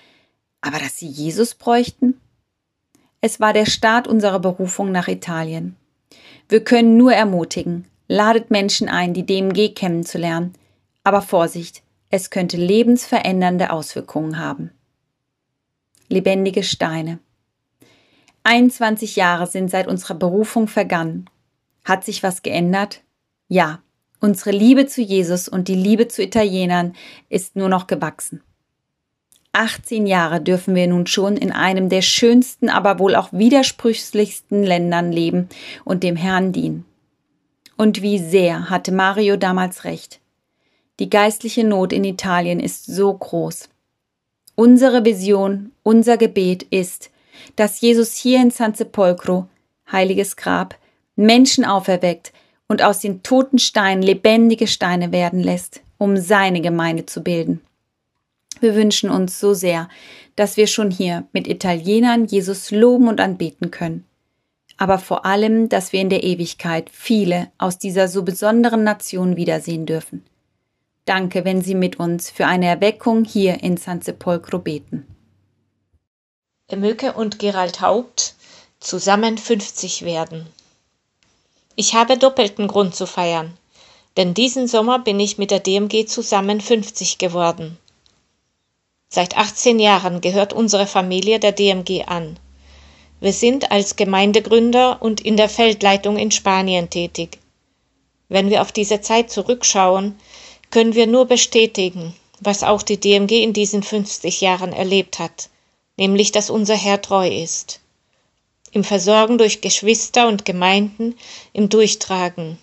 aber 0.62 0.80
dass 0.80 0.98
sie 0.98 1.08
Jesus 1.08 1.56
bräuchten? 1.56 2.20
Es 3.20 3.40
war 3.40 3.54
der 3.54 3.66
Start 3.66 4.08
unserer 4.08 4.40
Berufung 4.40 4.92
nach 4.92 5.08
Italien. 5.08 5.76
Wir 6.50 6.64
können 6.64 6.98
nur 6.98 7.14
ermutigen, 7.14 7.86
ladet 8.08 8.52
Menschen 8.52 8.90
ein, 8.90 9.14
die 9.14 9.26
DMG 9.26 9.74
kennenzulernen, 9.74 10.54
aber 11.04 11.22
Vorsicht, 11.22 11.84
es 12.12 12.30
könnte 12.30 12.58
lebensverändernde 12.58 13.72
Auswirkungen 13.72 14.38
haben. 14.38 14.72
Lebendige 16.10 16.62
Steine. 16.62 17.20
21 18.44 19.16
Jahre 19.16 19.48
sind 19.48 19.72
seit 19.72 19.88
unserer 19.88 20.16
Berufung 20.16 20.68
vergangen. 20.68 21.30
Hat 21.86 22.04
sich 22.04 22.22
was 22.22 22.42
geändert? 22.42 23.02
Ja, 23.48 23.82
unsere 24.20 24.52
Liebe 24.52 24.88
zu 24.88 25.02
Jesus 25.02 25.48
und 25.48 25.68
die 25.68 25.76
Liebe 25.76 26.10
zu 26.10 26.22
Italienern 26.22 26.94
ist 27.30 27.56
nur 27.56 27.70
noch 27.70 27.88
gewachsen. 27.88 28.44
18 29.54 30.06
Jahre 30.06 30.42
dürfen 30.42 30.76
wir 30.76 30.88
nun 30.88 31.08
schon 31.08 31.38
in 31.38 31.52
einem 31.52 31.90
der 31.90 32.02
schönsten, 32.02 32.70
aber 32.70 33.00
wohl 33.00 33.16
auch 33.16 33.32
widersprüchlichsten 33.32 34.64
Ländern 34.64 35.12
leben 35.12 35.50
und 35.84 36.04
dem 36.04 36.16
Herrn 36.16 36.52
dienen. 36.52 36.86
Und 37.78 38.02
wie 38.02 38.18
sehr 38.18 38.70
hatte 38.70 38.92
Mario 38.92 39.38
damals 39.38 39.84
recht. 39.84 40.21
Die 41.02 41.10
geistliche 41.10 41.64
Not 41.64 41.94
in 41.94 42.04
Italien 42.04 42.60
ist 42.60 42.86
so 42.86 43.12
groß. 43.12 43.70
Unsere 44.54 45.04
Vision, 45.04 45.72
unser 45.82 46.16
Gebet 46.16 46.62
ist, 46.62 47.10
dass 47.56 47.82
Jesus 47.82 48.16
hier 48.16 48.40
in 48.40 48.52
San 48.52 48.76
Sepolcro, 48.76 49.48
heiliges 49.92 50.36
Grab, 50.36 50.78
Menschen 51.16 51.66
auferweckt 51.66 52.32
und 52.68 52.84
aus 52.84 53.00
den 53.00 53.24
toten 53.24 53.58
Steinen 53.58 54.04
lebendige 54.04 54.68
Steine 54.68 55.12
werden 55.12 55.42
lässt, 55.42 55.82
um 55.98 56.18
seine 56.18 56.62
Gemeinde 56.62 57.08
zu 57.08 57.24
bilden. 57.24 57.62
Wir 58.60 58.76
wünschen 58.76 59.10
uns 59.10 59.40
so 59.40 59.56
sehr, 59.56 59.90
dass 60.36 60.56
wir 60.56 60.68
schon 60.68 60.92
hier 60.92 61.26
mit 61.34 61.48
Italienern 61.48 62.26
Jesus 62.26 62.70
loben 62.70 63.08
und 63.08 63.20
anbeten 63.20 63.72
können. 63.72 64.06
Aber 64.78 65.00
vor 65.00 65.26
allem, 65.26 65.68
dass 65.68 65.94
wir 65.94 66.00
in 66.00 66.12
der 66.12 66.24
Ewigkeit 66.24 66.92
viele 66.92 67.52
aus 67.58 67.80
dieser 67.80 68.08
so 68.08 68.22
besonderen 68.22 68.84
Nation 68.84 69.36
wiedersehen 69.36 69.88
dürfen. 69.88 70.24
Danke, 71.12 71.44
wenn 71.44 71.62
Sie 71.62 71.76
mit 71.76 72.00
uns 72.00 72.30
für 72.30 72.46
eine 72.46 72.68
Erweckung 72.68 73.26
hier 73.26 73.62
in 73.62 73.76
San 73.76 74.02
Sepolcro 74.02 74.60
beten. 74.60 75.06
Emöke 76.70 77.12
und 77.12 77.38
Gerald 77.38 77.82
Haupt 77.82 78.36
zusammen 78.80 79.38
50 79.38 80.06
werden. 80.06 80.48
Ich 81.76 81.96
habe 81.96 82.18
doppelten 82.18 82.70
Grund 82.70 82.96
zu 82.96 83.06
feiern, 83.06 83.58
denn 84.16 84.34
diesen 84.34 84.70
Sommer 84.70 85.00
bin 85.00 85.20
ich 85.20 85.38
mit 85.38 85.52
der 85.52 85.60
DMG 85.60 86.06
zusammen 86.06 86.62
50 86.62 87.18
geworden. 87.18 87.78
Seit 89.10 89.36
18 89.36 89.80
Jahren 89.80 90.22
gehört 90.22 90.54
unsere 90.54 90.88
Familie 90.88 91.42
der 91.42 91.52
DMG 91.52 92.06
an. 92.08 92.40
Wir 93.20 93.34
sind 93.34 93.70
als 93.70 93.98
Gemeindegründer 93.98 95.02
und 95.02 95.20
in 95.20 95.36
der 95.36 95.50
Feldleitung 95.50 96.16
in 96.16 96.32
Spanien 96.32 96.90
tätig. 96.90 97.40
Wenn 98.30 98.50
wir 98.50 98.62
auf 98.62 98.72
diese 98.72 99.02
Zeit 99.02 99.30
zurückschauen, 99.30 100.16
können 100.72 100.96
wir 100.96 101.06
nur 101.06 101.26
bestätigen, 101.26 102.16
was 102.40 102.64
auch 102.64 102.82
die 102.82 103.00
DMG 103.00 103.44
in 103.44 103.54
diesen 103.54 103.84
50 103.84 104.42
Jahren 104.42 104.74
erlebt 104.74 105.20
hat, 105.20 105.50
nämlich 105.98 106.32
dass 106.32 106.50
unser 106.50 106.76
Herr 106.76 107.02
treu 107.02 107.28
ist. 107.28 107.82
Im 108.72 108.84
Versorgen 108.84 109.38
durch 109.38 109.62
Geschwister 109.62 110.28
und 110.28 110.46
Gemeinden, 110.46 111.16
im 111.54 111.70
Durchtragen. 111.70 112.58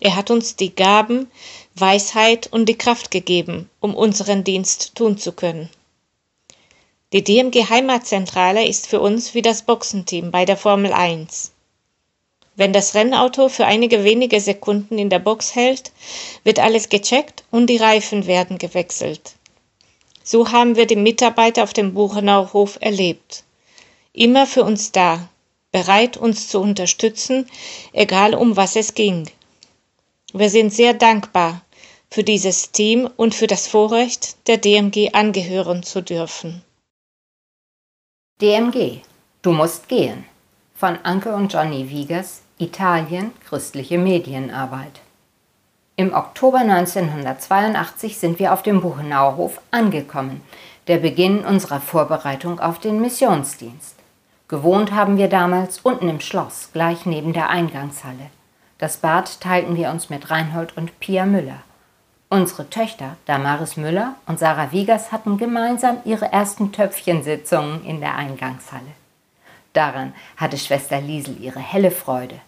Er 0.00 0.16
hat 0.16 0.30
uns 0.30 0.56
die 0.56 0.74
Gaben, 0.74 1.30
Weisheit 1.74 2.48
und 2.50 2.68
die 2.68 2.78
Kraft 2.78 3.10
gegeben, 3.10 3.70
um 3.80 3.94
unseren 3.94 4.42
Dienst 4.42 4.94
tun 4.94 5.18
zu 5.18 5.32
können. 5.32 5.68
Die 7.12 7.22
DMG 7.22 7.68
Heimatzentrale 7.68 8.66
ist 8.66 8.86
für 8.86 9.00
uns 9.00 9.34
wie 9.34 9.42
das 9.42 9.62
Boxenteam 9.62 10.30
bei 10.30 10.44
der 10.44 10.56
Formel 10.56 10.92
1. 10.92 11.52
Wenn 12.56 12.72
das 12.72 12.94
Rennauto 12.94 13.50
für 13.50 13.66
einige 13.66 14.02
wenige 14.02 14.40
Sekunden 14.40 14.98
in 14.98 15.10
der 15.10 15.18
Box 15.18 15.54
hält, 15.54 15.92
wird 16.42 16.58
alles 16.58 16.88
gecheckt 16.88 17.44
und 17.50 17.68
die 17.68 17.76
Reifen 17.76 18.26
werden 18.26 18.56
gewechselt. 18.56 19.34
So 20.24 20.50
haben 20.50 20.74
wir 20.74 20.86
die 20.86 20.96
Mitarbeiter 20.96 21.62
auf 21.62 21.74
dem 21.74 21.92
Buchenauer 21.92 22.54
Hof 22.54 22.78
erlebt. 22.80 23.44
Immer 24.14 24.46
für 24.46 24.64
uns 24.64 24.90
da, 24.90 25.28
bereit 25.70 26.16
uns 26.16 26.48
zu 26.48 26.58
unterstützen, 26.60 27.46
egal 27.92 28.34
um 28.34 28.56
was 28.56 28.74
es 28.74 28.94
ging. 28.94 29.30
Wir 30.32 30.48
sind 30.48 30.72
sehr 30.72 30.94
dankbar 30.94 31.60
für 32.10 32.24
dieses 32.24 32.72
Team 32.72 33.08
und 33.16 33.34
für 33.34 33.46
das 33.46 33.66
Vorrecht, 33.66 34.48
der 34.48 34.56
DMG 34.56 35.10
angehören 35.12 35.82
zu 35.82 36.00
dürfen. 36.00 36.62
DMG, 38.40 39.00
du 39.42 39.52
musst 39.52 39.88
gehen. 39.88 40.24
Von 40.74 40.96
Anke 41.04 41.34
und 41.34 41.52
Johnny 41.52 41.88
Wiegers, 41.88 42.42
Italien, 42.58 43.32
christliche 43.46 43.98
Medienarbeit. 43.98 45.02
Im 45.94 46.14
Oktober 46.14 46.60
1982 46.60 48.16
sind 48.16 48.38
wir 48.38 48.54
auf 48.54 48.62
dem 48.62 48.80
Buchenauer 48.80 49.36
Hof 49.36 49.60
angekommen, 49.70 50.40
der 50.86 50.96
Beginn 50.96 51.44
unserer 51.44 51.82
Vorbereitung 51.82 52.58
auf 52.58 52.78
den 52.78 52.98
Missionsdienst. 53.02 53.96
Gewohnt 54.48 54.92
haben 54.92 55.18
wir 55.18 55.28
damals 55.28 55.80
unten 55.80 56.08
im 56.08 56.20
Schloss, 56.20 56.70
gleich 56.72 57.04
neben 57.04 57.34
der 57.34 57.50
Eingangshalle. 57.50 58.30
Das 58.78 58.96
Bad 58.96 59.42
teilten 59.42 59.76
wir 59.76 59.90
uns 59.90 60.08
mit 60.08 60.30
Reinhold 60.30 60.78
und 60.78 60.98
Pia 60.98 61.26
Müller. 61.26 61.62
Unsere 62.30 62.70
Töchter 62.70 63.18
Damaris 63.26 63.76
Müller 63.76 64.14
und 64.24 64.38
Sarah 64.38 64.72
Wiegers 64.72 65.12
hatten 65.12 65.36
gemeinsam 65.36 65.98
ihre 66.06 66.32
ersten 66.32 66.72
Töpfchensitzungen 66.72 67.84
in 67.84 68.00
der 68.00 68.14
Eingangshalle. 68.14 68.94
Daran 69.76 70.14
hatte 70.38 70.56
Schwester 70.56 71.02
Liesel 71.02 71.38
ihre 71.38 71.60
helle 71.60 71.90
Freude. 71.90 72.40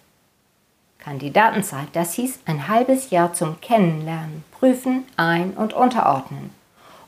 Kandidatenzeit, 0.98 1.88
das 1.92 2.14
hieß 2.14 2.40
ein 2.46 2.68
halbes 2.68 3.10
Jahr 3.10 3.34
zum 3.34 3.60
Kennenlernen, 3.60 4.44
Prüfen, 4.50 5.04
Ein- 5.18 5.52
und 5.52 5.74
Unterordnen 5.74 6.50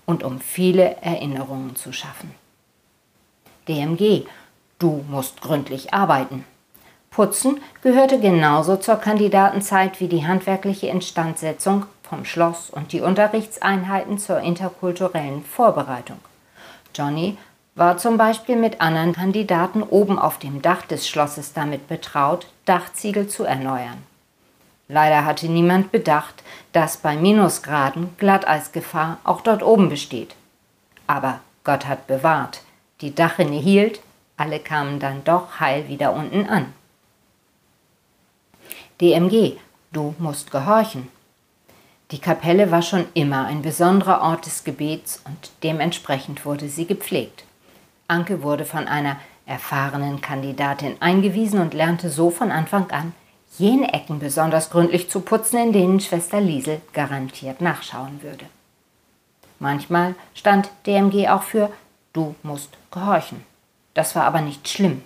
und 0.04 0.22
um 0.22 0.38
viele 0.38 0.96
Erinnerungen 1.00 1.74
zu 1.74 1.94
schaffen. 1.94 2.34
DMG, 3.66 4.26
du 4.78 5.02
musst 5.08 5.40
gründlich 5.40 5.94
arbeiten. 5.94 6.44
Putzen 7.10 7.58
gehörte 7.82 8.20
genauso 8.20 8.76
zur 8.76 8.96
Kandidatenzeit 8.96 10.00
wie 10.00 10.08
die 10.08 10.26
handwerkliche 10.26 10.88
Instandsetzung 10.88 11.86
vom 12.02 12.26
Schloss 12.26 12.68
und 12.68 12.92
die 12.92 13.00
Unterrichtseinheiten 13.00 14.18
zur 14.18 14.40
interkulturellen 14.40 15.44
Vorbereitung. 15.44 16.18
Johnny 16.94 17.38
war 17.80 17.96
zum 17.96 18.18
Beispiel 18.18 18.56
mit 18.56 18.82
anderen 18.82 19.14
Kandidaten 19.14 19.82
oben 19.82 20.18
auf 20.18 20.38
dem 20.38 20.60
Dach 20.60 20.82
des 20.82 21.08
Schlosses 21.08 21.54
damit 21.54 21.88
betraut, 21.88 22.46
Dachziegel 22.66 23.26
zu 23.26 23.44
erneuern. 23.44 23.96
Leider 24.86 25.24
hatte 25.24 25.48
niemand 25.48 25.90
bedacht, 25.90 26.42
dass 26.72 26.98
bei 26.98 27.16
Minusgraden 27.16 28.14
Glatteisgefahr 28.18 29.16
auch 29.24 29.40
dort 29.40 29.62
oben 29.62 29.88
besteht. 29.88 30.36
Aber 31.06 31.40
Gott 31.64 31.86
hat 31.86 32.06
bewahrt, 32.06 32.60
die 33.00 33.14
Dachrinne 33.14 33.56
hielt, 33.56 34.02
alle 34.36 34.58
kamen 34.58 35.00
dann 35.00 35.24
doch 35.24 35.58
heil 35.58 35.88
wieder 35.88 36.12
unten 36.12 36.44
an. 36.44 36.74
DMG, 39.00 39.56
du 39.90 40.14
musst 40.18 40.50
gehorchen. 40.50 41.08
Die 42.10 42.18
Kapelle 42.18 42.70
war 42.70 42.82
schon 42.82 43.06
immer 43.14 43.46
ein 43.46 43.62
besonderer 43.62 44.20
Ort 44.20 44.44
des 44.44 44.64
Gebets 44.64 45.22
und 45.24 45.50
dementsprechend 45.62 46.44
wurde 46.44 46.68
sie 46.68 46.84
gepflegt. 46.84 47.44
Anke 48.10 48.42
wurde 48.42 48.64
von 48.64 48.88
einer 48.88 49.16
erfahrenen 49.46 50.20
Kandidatin 50.20 50.96
eingewiesen 51.00 51.60
und 51.60 51.74
lernte 51.74 52.10
so 52.10 52.30
von 52.30 52.50
Anfang 52.50 52.90
an, 52.90 53.14
jene 53.58 53.92
Ecken 53.92 54.18
besonders 54.18 54.70
gründlich 54.70 55.10
zu 55.10 55.20
putzen, 55.20 55.58
in 55.58 55.72
denen 55.72 56.00
Schwester 56.00 56.40
Liesel 56.40 56.80
garantiert 56.92 57.60
nachschauen 57.60 58.22
würde. 58.22 58.46
Manchmal 59.58 60.14
stand 60.34 60.70
DMG 60.86 61.28
auch 61.28 61.42
für 61.42 61.70
Du 62.12 62.34
musst 62.42 62.76
gehorchen. 62.90 63.44
Das 63.94 64.16
war 64.16 64.24
aber 64.24 64.40
nicht 64.40 64.68
schlimm, 64.68 65.02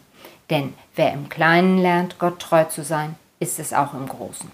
denn 0.50 0.74
wer 0.94 1.12
im 1.12 1.28
Kleinen 1.28 1.78
lernt, 1.78 2.18
Gott 2.18 2.38
treu 2.40 2.64
zu 2.64 2.84
sein, 2.84 3.16
ist 3.40 3.58
es 3.58 3.72
auch 3.72 3.94
im 3.94 4.08
Großen. 4.08 4.50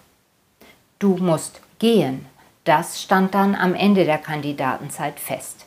Du 0.98 1.16
musst 1.16 1.60
gehen, 1.78 2.26
das 2.64 3.02
stand 3.02 3.34
dann 3.34 3.54
am 3.54 3.74
Ende 3.74 4.04
der 4.04 4.18
Kandidatenzeit 4.18 5.18
fest. 5.18 5.66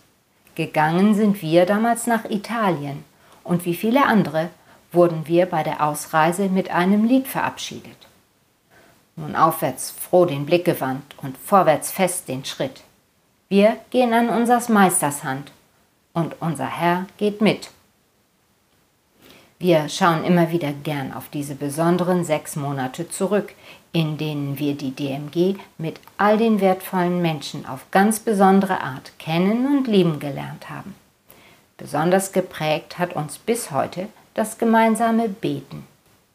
Gegangen 0.56 1.16
sind 1.16 1.42
wir 1.42 1.66
damals 1.66 2.08
nach 2.08 2.26
Italien 2.26 3.04
und 3.44 3.66
wie 3.66 3.74
viele 3.74 4.06
andere 4.06 4.50
wurden 4.92 5.28
wir 5.28 5.48
bei 5.48 5.64
der 5.64 5.84
Ausreise 5.84 6.50
mit 6.50 6.70
einem 6.70 7.06
Lied 7.06 7.28
verabschiedet. 7.28 7.98
Nun 9.16 9.36
aufwärts 9.36 9.92
froh 9.92 10.26
den 10.26 10.46
Blick 10.46 10.66
gewandt 10.66 11.16
und 11.22 11.38
vorwärts 11.38 11.92
fest 11.92 12.28
den 12.28 12.46
Schritt. 12.46 12.82
Wir 13.50 13.78
gehen 13.90 14.14
an 14.14 14.30
unsers 14.30 14.70
Meisters 14.70 15.24
Hand 15.24 15.52
und 16.14 16.36
unser 16.40 16.68
Herr 16.68 17.06
geht 17.18 17.42
mit. 17.42 17.70
Wir 19.60 19.88
schauen 19.90 20.24
immer 20.24 20.52
wieder 20.52 20.72
gern 20.72 21.14
auf 21.14 21.30
diese 21.30 21.56
besonderen 21.56 22.26
sechs 22.26 22.56
Monate 22.56 23.10
zurück, 23.10 23.54
in 23.94 24.18
denen 24.18 24.60
wir 24.60 24.74
die 24.74 24.92
DMG 24.92 25.56
mit 25.78 26.02
all 26.18 26.38
den 26.38 26.60
wertvollen 26.60 27.22
Menschen 27.22 27.66
auf 27.66 27.86
ganz 27.92 28.20
besondere 28.20 28.82
Art 28.82 29.14
kennen 29.20 29.68
und 29.68 29.88
lieben 29.88 30.20
gelernt 30.20 30.70
haben. 30.70 30.96
Besonders 31.78 32.32
geprägt 32.32 32.98
hat 32.98 33.14
uns 33.14 33.38
bis 33.38 33.72
heute 33.72 34.10
das 34.34 34.58
gemeinsame 34.58 35.30
Beten, 35.30 35.88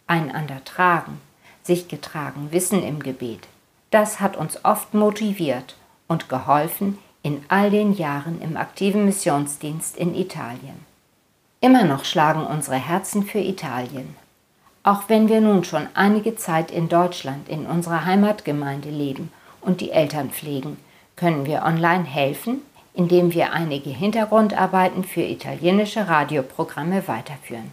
einander 0.06 0.64
tragen, 0.64 1.20
sich 1.62 1.88
getragen 1.88 2.48
wissen 2.52 2.82
im 2.82 3.00
Gebet. 3.02 3.48
Das 3.90 4.20
hat 4.20 4.36
uns 4.36 4.64
oft 4.64 4.94
motiviert 4.94 5.76
und 6.06 6.28
geholfen 6.28 6.98
in 7.22 7.44
all 7.48 7.70
den 7.70 7.92
Jahren 7.92 8.40
im 8.40 8.56
aktiven 8.56 9.04
Missionsdienst 9.04 9.96
in 9.96 10.14
Italien. 10.14 10.86
Immer 11.60 11.84
noch 11.84 12.04
schlagen 12.04 12.46
unsere 12.46 12.76
Herzen 12.76 13.24
für 13.24 13.40
Italien. 13.40 14.14
Auch 14.88 15.10
wenn 15.10 15.28
wir 15.28 15.42
nun 15.42 15.64
schon 15.64 15.86
einige 15.92 16.34
Zeit 16.36 16.70
in 16.70 16.88
Deutschland 16.88 17.50
in 17.50 17.66
unserer 17.66 18.06
Heimatgemeinde 18.06 18.88
leben 18.88 19.30
und 19.60 19.82
die 19.82 19.90
Eltern 19.90 20.30
pflegen, 20.30 20.78
können 21.14 21.44
wir 21.44 21.62
online 21.64 22.04
helfen, 22.04 22.62
indem 22.94 23.34
wir 23.34 23.52
einige 23.52 23.90
Hintergrundarbeiten 23.90 25.04
für 25.04 25.20
italienische 25.20 26.08
Radioprogramme 26.08 27.06
weiterführen. 27.06 27.70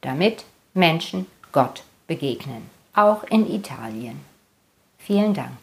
Damit 0.00 0.44
Menschen 0.74 1.26
Gott 1.52 1.84
begegnen, 2.08 2.68
auch 2.92 3.22
in 3.22 3.48
Italien. 3.48 4.20
Vielen 4.98 5.32
Dank. 5.32 5.58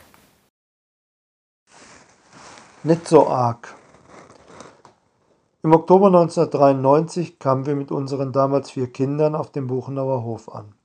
Nicht 2.84 3.06
so 3.06 3.28
arg. 3.28 3.76
Im 5.64 5.74
Oktober 5.74 6.08
1993 6.08 7.39
kamen 7.39 7.66
wir 7.66 7.76
mit 7.76 7.91
unseren 7.91 8.32
damals 8.32 8.70
vier 8.70 8.91
Kindern 8.91 9.34
auf 9.34 9.51
dem 9.51 9.66
Buchenauer 9.66 10.24
Hof 10.24 10.53
an. 10.53 10.76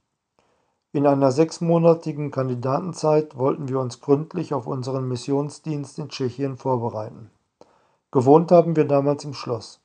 In 0.93 1.07
einer 1.07 1.31
sechsmonatigen 1.31 2.31
Kandidatenzeit 2.31 3.37
wollten 3.37 3.69
wir 3.69 3.79
uns 3.79 4.01
gründlich 4.01 4.55
auf 4.55 4.67
unseren 4.67 5.07
Missionsdienst 5.09 5.99
in 5.99 6.09
Tschechien 6.09 6.57
vorbereiten. 6.57 7.31
Gewohnt 8.11 8.51
haben 8.51 8.75
wir 8.75 8.87
damals 8.87 9.27
im 9.27 9.35
Schloss. 9.35 9.81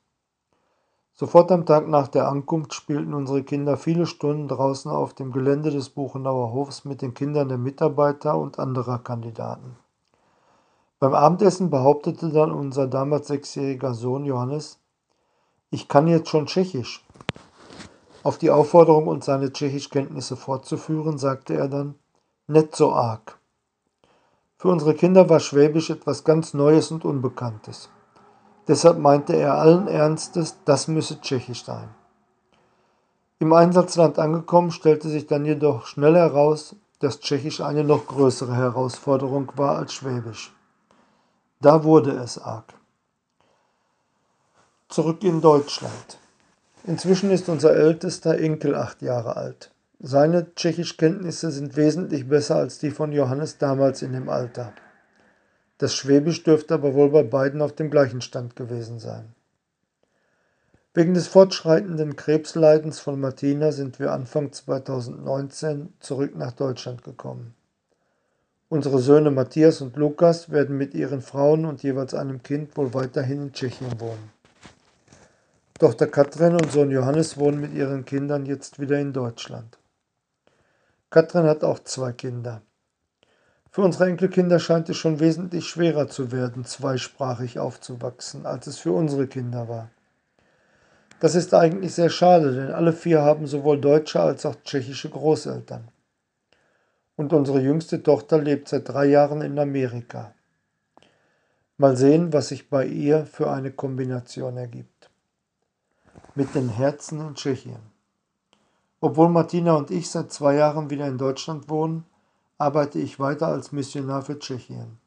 Sofort 1.12 1.52
am 1.52 1.66
Tag 1.66 1.90
nach 1.90 2.08
der 2.08 2.30
Ankunft 2.30 2.74
spielten 2.74 3.14
unsere 3.14 3.44
Kinder 3.44 3.76
viele 3.76 4.06
Stunden 4.06 4.48
draußen 4.48 4.90
auf 4.90 5.14
dem 5.14 5.34
Gelände 5.34 5.70
des 5.70 5.90
Buchenauer 5.90 6.54
Hofs 6.54 6.86
mit 6.86 7.02
den 7.02 7.14
Kindern 7.14 7.50
der 7.50 7.58
Mitarbeiter 7.58 8.38
und 8.38 8.58
anderer 8.58 9.00
Kandidaten. 9.00 9.76
Beim 11.00 11.14
Abendessen 11.14 11.70
behauptete 11.70 12.30
dann 12.30 12.52
unser 12.52 12.88
damals 12.88 13.28
sechsjähriger 13.28 13.94
Sohn 13.94 14.26
Johannes, 14.26 14.80
ich 15.70 15.88
kann 15.88 16.08
jetzt 16.08 16.30
schon 16.30 16.48
Tschechisch. 16.48 17.06
Auf 18.24 18.40
die 18.40 18.50
Aufforderung, 18.50 19.08
uns 19.08 19.26
seine 19.26 19.54
Tschechischkenntnisse 19.54 20.36
fortzuführen, 20.36 21.20
sagte 21.20 21.54
er 21.54 21.68
dann, 21.68 21.96
nicht 22.48 22.76
so 22.76 22.94
arg. 22.94 23.38
Für 24.58 24.70
unsere 24.70 24.96
Kinder 24.96 25.30
war 25.30 25.40
Schwäbisch 25.40 25.92
etwas 25.92 26.24
ganz 26.24 26.56
Neues 26.56 26.90
und 26.90 27.06
Unbekanntes. 27.06 27.90
Deshalb 28.68 28.98
meinte 28.98 29.36
er 29.36 29.54
allen 29.54 29.88
Ernstes, 29.88 30.58
das 30.66 30.88
müsse 30.88 31.22
Tschechisch 31.22 31.64
sein. 31.64 31.90
Im 33.38 33.54
Einsatzland 33.54 34.18
angekommen, 34.18 34.72
stellte 34.72 35.10
sich 35.10 35.28
dann 35.28 35.46
jedoch 35.46 35.86
schnell 35.86 36.16
heraus, 36.16 36.76
dass 37.00 37.20
Tschechisch 37.20 37.62
eine 37.62 37.84
noch 37.84 38.08
größere 38.08 38.56
Herausforderung 38.56 39.52
war 39.56 39.78
als 39.78 39.94
Schwäbisch. 39.94 40.57
Da 41.60 41.84
wurde 41.84 42.12
es 42.12 42.38
arg 42.38 42.78
zurück 44.90 45.24
in 45.24 45.42
Deutschland. 45.42 46.18
Inzwischen 46.86 47.32
ist 47.32 47.50
unser 47.50 47.76
ältester 47.76 48.38
Enkel 48.38 48.76
acht 48.76 49.02
Jahre 49.02 49.36
alt. 49.36 49.72
Seine 50.00 50.54
Tschechischkenntnisse 50.56 51.52
sind 51.52 51.76
wesentlich 51.76 52.30
besser 52.30 52.56
als 52.56 52.80
die 52.80 52.92
von 52.92 53.12
Johannes 53.12 53.58
damals 53.58 54.02
in 54.02 54.14
dem 54.14 54.30
Alter. 54.30 54.74
Das 55.80 55.94
Schwäbisch 55.94 56.44
dürfte 56.44 56.76
aber 56.76 56.94
wohl 56.94 57.10
bei 57.10 57.24
beiden 57.24 57.62
auf 57.62 57.74
dem 57.74 57.90
gleichen 57.92 58.22
Stand 58.22 58.56
gewesen 58.56 59.00
sein. 59.00 59.34
Wegen 60.94 61.14
des 61.14 61.28
fortschreitenden 61.28 62.16
Krebsleidens 62.16 63.00
von 63.00 63.20
Martina 63.20 63.72
sind 63.72 64.00
wir 64.00 64.12
Anfang 64.12 64.52
2019 64.52 65.94
zurück 66.00 66.36
nach 66.36 66.54
Deutschland 66.54 67.04
gekommen. 67.04 67.54
Unsere 68.70 69.00
Söhne 69.00 69.32
Matthias 69.32 69.80
und 69.80 69.96
Lukas 69.96 70.52
werden 70.52 70.78
mit 70.78 70.94
ihren 70.94 71.22
Frauen 71.22 71.64
und 71.64 71.84
jeweils 71.84 72.14
einem 72.14 72.44
Kind 72.44 72.76
wohl 72.76 72.94
weiterhin 72.94 73.44
in 73.44 73.54
Tschechien 73.54 73.98
wohnen. 74.02 74.30
Tochter 75.80 76.08
Katrin 76.08 76.52
und 76.52 76.70
Sohn 76.70 76.92
Johannes 76.92 77.38
wohnen 77.38 77.62
mit 77.62 77.74
ihren 77.74 78.04
Kindern 78.04 78.46
jetzt 78.46 78.78
wieder 78.78 79.00
in 79.00 79.14
Deutschland. 79.14 79.78
Katrin 81.10 81.46
hat 81.46 81.64
auch 81.64 81.80
zwei 81.80 82.12
Kinder. 82.12 82.62
Für 83.72 83.84
unsere 83.84 84.08
Enkelkinder 84.10 84.60
scheint 84.60 84.90
es 84.90 84.98
schon 84.98 85.22
wesentlich 85.22 85.66
schwerer 85.66 86.10
zu 86.10 86.34
werden, 86.34 86.66
zweisprachig 86.66 87.60
aufzuwachsen, 87.60 88.46
als 88.46 88.68
es 88.68 88.80
für 88.80 88.92
unsere 88.92 89.28
Kinder 89.28 89.70
war. 89.70 89.92
Das 91.22 91.36
ist 91.36 91.54
eigentlich 91.54 91.94
sehr 91.94 92.10
schade, 92.10 92.54
denn 92.54 92.72
alle 92.72 92.92
vier 92.92 93.22
haben 93.22 93.48
sowohl 93.48 93.80
deutsche 93.80 94.20
als 94.20 94.46
auch 94.46 94.56
tschechische 94.66 95.10
Großeltern. 95.10 95.88
Und 97.18 97.34
unsere 97.34 97.60
jüngste 97.60 98.02
Tochter 98.02 98.42
lebt 98.42 98.70
seit 98.70 98.88
drei 98.88 99.08
Jahren 99.08 99.42
in 99.42 99.60
Amerika. 99.60 100.34
Mal 101.78 101.98
sehen, 101.98 102.32
was 102.32 102.48
sich 102.48 102.70
bei 102.70 102.86
ihr 102.86 103.26
für 103.26 103.52
eine 103.52 103.72
Kombination 103.72 104.56
ergibt 104.56 104.98
mit 106.38 106.54
den 106.54 106.70
Herzen 106.70 107.20
in 107.20 107.34
Tschechien. 107.34 107.80
Obwohl 109.02 109.30
Martina 109.30 109.76
und 109.76 109.90
ich 109.90 110.10
seit 110.10 110.32
zwei 110.32 110.56
Jahren 110.56 110.92
wieder 110.92 111.08
in 111.08 111.18
Deutschland 111.18 111.68
wohnen, 111.68 112.06
arbeite 112.60 113.00
ich 113.00 113.20
weiter 113.20 113.48
als 113.48 113.72
Missionar 113.72 114.22
für 114.22 114.38
Tschechien. 114.38 115.00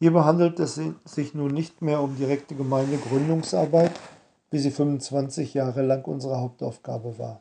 Hierbei 0.00 0.24
handelt 0.24 0.60
es 0.60 0.78
sich 1.04 1.34
nun 1.34 1.52
nicht 1.52 1.80
mehr 1.80 2.00
um 2.00 2.16
direkte 2.16 2.54
Gemeindegründungsarbeit, 2.54 3.92
wie 4.50 4.58
sie 4.58 4.70
25 4.70 5.54
Jahre 5.54 5.80
lang 5.80 6.04
unsere 6.04 6.38
Hauptaufgabe 6.38 7.18
war. 7.18 7.40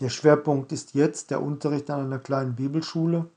Der 0.00 0.10
Schwerpunkt 0.10 0.72
ist 0.72 0.94
jetzt 0.94 1.30
der 1.30 1.42
Unterricht 1.42 1.90
an 1.90 2.00
einer 2.00 2.18
kleinen 2.18 2.54
Bibelschule, 2.54 3.30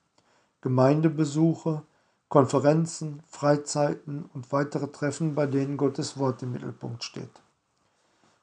Gemeindebesuche, 0.61 1.83
Konferenzen, 2.27 3.23
Freizeiten 3.27 4.29
und 4.33 4.51
weitere 4.51 4.87
Treffen, 4.87 5.35
bei 5.35 5.47
denen 5.47 5.77
Gottes 5.77 6.17
Wort 6.17 6.43
im 6.43 6.51
Mittelpunkt 6.51 7.03
steht. 7.03 7.31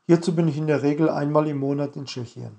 Hierzu 0.07 0.35
bin 0.35 0.49
ich 0.49 0.57
in 0.57 0.67
der 0.67 0.83
Regel 0.83 1.11
einmal 1.11 1.47
im 1.47 1.59
Monat 1.59 1.97
in 1.97 2.07
Tschechien. 2.07 2.59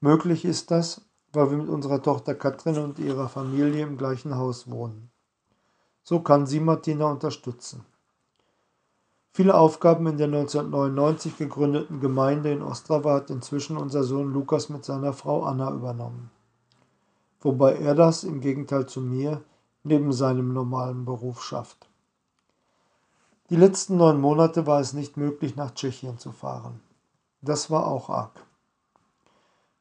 Möglich 0.00 0.44
ist 0.44 0.70
das, 0.70 1.02
weil 1.32 1.50
wir 1.50 1.58
mit 1.58 1.68
unserer 1.68 2.02
Tochter 2.02 2.34
Katrin 2.34 2.78
und 2.78 2.98
ihrer 2.98 3.28
Familie 3.28 3.82
im 3.82 3.98
gleichen 3.98 4.36
Haus 4.36 4.70
wohnen. 4.70 5.10
So 6.02 6.20
kann 6.20 6.46
sie 6.46 6.60
Martina 6.60 7.10
unterstützen. 7.10 7.84
Viele 9.38 9.54
Aufgaben 9.54 10.04
in 10.08 10.18
der 10.18 10.26
1999 10.26 11.36
gegründeten 11.36 12.00
Gemeinde 12.00 12.50
in 12.50 12.60
Ostrava 12.60 13.14
hat 13.14 13.30
inzwischen 13.30 13.76
unser 13.76 14.02
Sohn 14.02 14.32
Lukas 14.32 14.68
mit 14.68 14.84
seiner 14.84 15.12
Frau 15.12 15.44
Anna 15.44 15.70
übernommen. 15.70 16.32
Wobei 17.40 17.74
er 17.76 17.94
das, 17.94 18.24
im 18.24 18.40
Gegenteil 18.40 18.86
zu 18.86 19.00
mir, 19.00 19.44
neben 19.84 20.12
seinem 20.12 20.52
normalen 20.52 21.04
Beruf 21.04 21.44
schafft. 21.44 21.88
Die 23.48 23.54
letzten 23.54 23.96
neun 23.96 24.20
Monate 24.20 24.66
war 24.66 24.80
es 24.80 24.92
nicht 24.92 25.16
möglich, 25.16 25.54
nach 25.54 25.72
Tschechien 25.72 26.18
zu 26.18 26.32
fahren. 26.32 26.80
Das 27.40 27.70
war 27.70 27.86
auch 27.86 28.10
arg. 28.10 28.44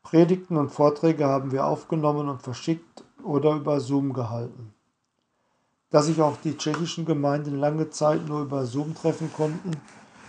Predigten 0.03 0.57
und 0.57 0.69
Vorträge 0.69 1.25
haben 1.25 1.51
wir 1.51 1.65
aufgenommen 1.65 2.29
und 2.29 2.43
verschickt 2.43 3.03
oder 3.23 3.55
über 3.55 3.79
Zoom 3.79 4.13
gehalten. 4.13 4.75
Da 5.89 6.01
sich 6.01 6.21
auch 6.21 6.35
die 6.37 6.57
tschechischen 6.57 7.05
Gemeinden 7.05 7.57
lange 7.57 7.89
Zeit 7.89 8.27
nur 8.27 8.41
über 8.41 8.65
Zoom 8.65 8.93
treffen 8.93 9.31
konnten, 9.31 9.71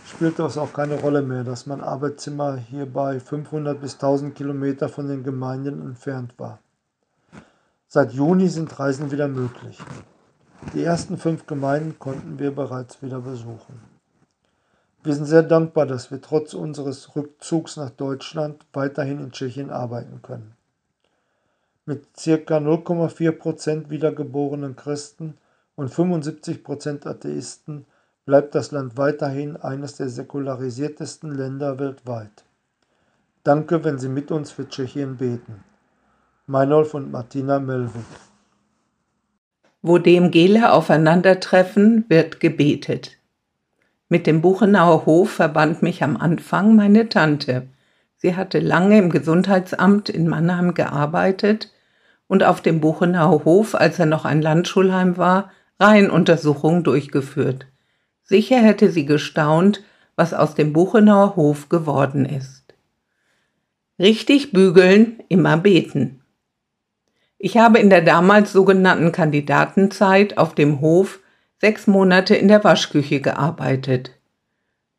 spielte 0.07 0.45
es 0.45 0.57
auch 0.57 0.73
keine 0.73 1.01
Rolle 1.01 1.23
mehr, 1.23 1.43
dass 1.43 1.67
mein 1.67 1.81
Arbeitszimmer 1.81 2.57
hierbei 2.57 3.19
500 3.19 3.81
bis 3.81 3.95
1000 3.95 4.37
Kilometer 4.37 4.89
von 4.89 5.09
den 5.09 5.25
Gemeinden 5.25 5.83
entfernt 5.83 6.35
war. 6.39 6.61
Seit 7.89 8.13
Juni 8.13 8.49
sind 8.49 8.79
Reisen 8.79 9.11
wieder 9.11 9.27
möglich. 9.27 9.79
Die 10.75 10.85
ersten 10.85 11.17
fünf 11.17 11.47
Gemeinden 11.47 11.99
konnten 11.99 12.39
wir 12.39 12.55
bereits 12.55 13.03
wieder 13.03 13.21
besuchen. 13.21 13.81
Wir 15.03 15.15
sind 15.15 15.27
sehr 15.27 15.43
dankbar, 15.43 15.87
dass 15.87 16.11
wir 16.11 16.21
trotz 16.21 16.55
unseres 16.55 17.17
Rückzugs 17.17 17.77
nach 17.77 17.91
Deutschland 17.91 18.65
weiterhin 18.73 19.21
in 19.21 19.33
Tschechien 19.33 19.71
arbeiten 19.71 20.21
können. 20.23 20.55
Mit 21.87 22.15
ca. 22.15 22.59
0,4 22.59 23.33
Prozent 23.33 23.91
wiedergeborenen 23.91 24.77
Christen 24.77 25.35
und 25.79 25.95
75 25.95 26.65
Prozent 26.65 27.07
Atheisten 27.07 27.87
bleibt 28.27 28.57
das 28.57 28.73
Land 28.73 28.97
weiterhin 28.97 29.57
eines 29.57 29.95
der 29.95 30.09
säkularisiertesten 30.09 31.31
Länder 31.31 31.79
weltweit. 31.79 32.45
Danke, 33.45 33.85
wenn 33.85 33.97
Sie 33.97 34.09
mit 34.09 34.33
uns 34.33 34.51
für 34.51 34.69
Tschechien 34.69 35.19
beten. 35.19 35.63
Meinolf 36.49 36.95
und 36.95 37.13
Martina 37.13 37.61
Melvik 37.61 38.03
Wo 39.81 39.99
DMGler 39.99 40.73
aufeinandertreffen, 40.73 42.07
wird 42.09 42.41
gebetet. 42.41 43.17
Mit 44.09 44.27
dem 44.27 44.43
Buchenauer 44.43 45.07
Hof 45.07 45.31
verband 45.31 45.81
mich 45.81 46.03
am 46.03 46.17
Anfang 46.17 46.75
meine 46.75 47.09
Tante. 47.09 47.69
Sie 48.17 48.35
hatte 48.35 48.59
lange 48.59 48.99
im 48.99 49.11
Gesundheitsamt 49.11 50.09
in 50.09 50.27
Mannheim 50.27 50.75
gearbeitet 50.75 51.73
und 52.27 52.43
auf 52.43 52.63
dem 52.63 52.81
Buchenauer 52.81 53.45
Hof, 53.45 53.77
als 53.77 54.01
er 54.01 54.07
noch 54.07 54.25
ein 54.25 54.43
Landschulheim 54.43 55.17
war, 55.19 55.53
Reihenuntersuchungen 55.79 56.83
durchgeführt. 56.85 57.67
Sicher 58.23 58.59
hätte 58.59 58.91
sie 58.91 59.07
gestaunt, 59.07 59.83
was 60.17 60.35
aus 60.35 60.55
dem 60.55 60.73
Buchenauer 60.73 61.37
Hof 61.37 61.69
geworden 61.69 62.25
ist. 62.25 62.75
Richtig 63.99 64.53
bügeln, 64.53 65.23
immer 65.29 65.57
beten. 65.57 66.21
Ich 67.39 67.57
habe 67.57 67.79
in 67.79 67.89
der 67.89 68.03
damals 68.03 68.53
sogenannten 68.53 69.13
Kandidatenzeit 69.13 70.39
auf 70.39 70.55
dem 70.55 70.81
Hof 70.81 71.21
sechs 71.61 71.87
Monate 71.87 72.35
in 72.35 72.49
der 72.49 72.63
Waschküche 72.65 73.21
gearbeitet. 73.21 74.13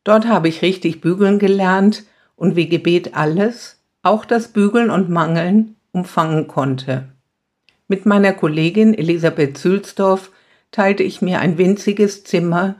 Dort 0.04 0.26
habe 0.26 0.48
ich 0.48 0.62
richtig 0.62 1.00
bügeln 1.00 1.38
gelernt 1.38 2.04
und 2.36 2.56
wie 2.56 2.68
Gebet 2.68 3.14
alles, 3.14 3.78
auch 4.02 4.24
das 4.24 4.48
Bügeln 4.48 4.90
und 4.90 5.10
Mangeln, 5.10 5.76
umfangen 5.92 6.48
konnte. 6.48 7.08
Mit 7.88 8.06
meiner 8.06 8.32
Kollegin 8.32 8.94
Elisabeth 8.94 9.58
Sülsdorf 9.58 10.30
teilte 10.70 11.02
ich 11.02 11.22
mir 11.22 11.40
ein 11.40 11.58
winziges 11.58 12.24
Zimmer, 12.24 12.76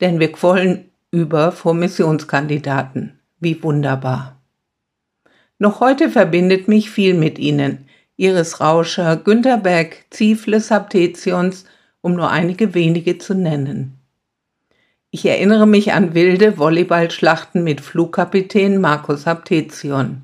denn 0.00 0.20
wir 0.20 0.32
quollen 0.32 0.90
über 1.10 1.52
vor 1.52 1.74
Missionskandidaten. 1.74 3.18
Wie 3.40 3.62
wunderbar. 3.62 4.40
Noch 5.58 5.80
heute 5.80 6.10
verbindet 6.10 6.68
mich 6.68 6.90
viel 6.90 7.14
mit 7.14 7.38
ihnen. 7.38 7.86
Iris 8.16 8.60
Rauscher, 8.60 9.16
Günter 9.16 9.56
Beck, 9.56 10.06
Ziefles 10.10 10.70
Haptetions, 10.70 11.64
um 12.02 12.14
nur 12.14 12.30
einige 12.30 12.74
wenige 12.74 13.18
zu 13.18 13.34
nennen. 13.34 13.98
Ich 15.10 15.26
erinnere 15.26 15.66
mich 15.66 15.92
an 15.92 16.14
wilde 16.14 16.56
Volleyballschlachten 16.56 17.64
mit 17.64 17.80
Flugkapitän 17.80 18.80
Markus 18.80 19.26
Haptezion, 19.26 20.22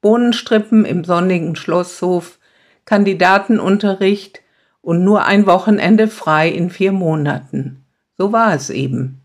Bohnenstrippen 0.00 0.84
im 0.84 1.04
sonnigen 1.04 1.54
Schlosshof, 1.54 2.38
Kandidatenunterricht 2.84 4.40
und 4.84 5.02
nur 5.02 5.24
ein 5.24 5.46
Wochenende 5.46 6.08
frei 6.08 6.48
in 6.48 6.70
vier 6.70 6.92
Monaten. 6.92 7.84
So 8.16 8.32
war 8.32 8.54
es 8.54 8.70
eben. 8.70 9.22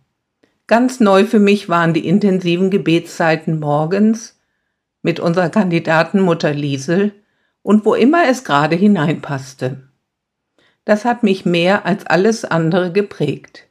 Ganz 0.68 1.00
neu 1.00 1.26
für 1.26 1.40
mich 1.40 1.68
waren 1.68 1.94
die 1.94 2.08
intensiven 2.08 2.70
Gebetszeiten 2.70 3.60
morgens 3.60 4.40
mit 5.02 5.20
unserer 5.20 5.50
Kandidatenmutter 5.50 6.54
Liesel 6.54 7.12
und 7.62 7.86
wo 7.86 7.94
immer 7.94 8.28
es 8.30 8.44
gerade 8.44 8.76
hineinpasste. 8.76 9.84
Das 10.86 11.06
hat 11.06 11.24
mich 11.24 11.46
mehr 11.46 11.86
als 11.86 12.06
alles 12.06 12.46
andere 12.46 12.92
geprägt. 12.92 13.68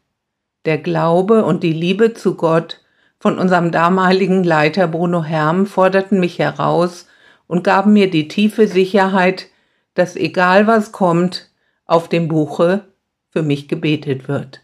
Der 0.67 0.79
Glaube 0.79 1.45
und 1.45 1.63
die 1.63 1.73
Liebe 1.73 2.13
zu 2.13 2.35
Gott 2.35 2.83
von 3.19 3.39
unserem 3.39 3.73
damaligen 3.73 4.45
Leiter 4.45 4.87
Bruno 4.89 5.25
Herm 5.25 5.67
forderten 5.67 6.21
mich 6.21 6.39
heraus 6.39 7.07
und 7.47 7.65
gaben 7.65 7.95
mir 7.95 8.11
die 8.11 8.29
tiefe 8.29 8.69
Sicherheit, 8.69 9.47
dass 9.95 10.15
egal 10.15 10.67
was 10.67 10.93
kommt, 10.93 11.48
auf 11.89 12.09
dem 12.09 12.29
Buche 12.29 12.85
für 13.31 13.43
mich 13.43 13.67
gebetet 13.67 14.29
wird 14.29 14.63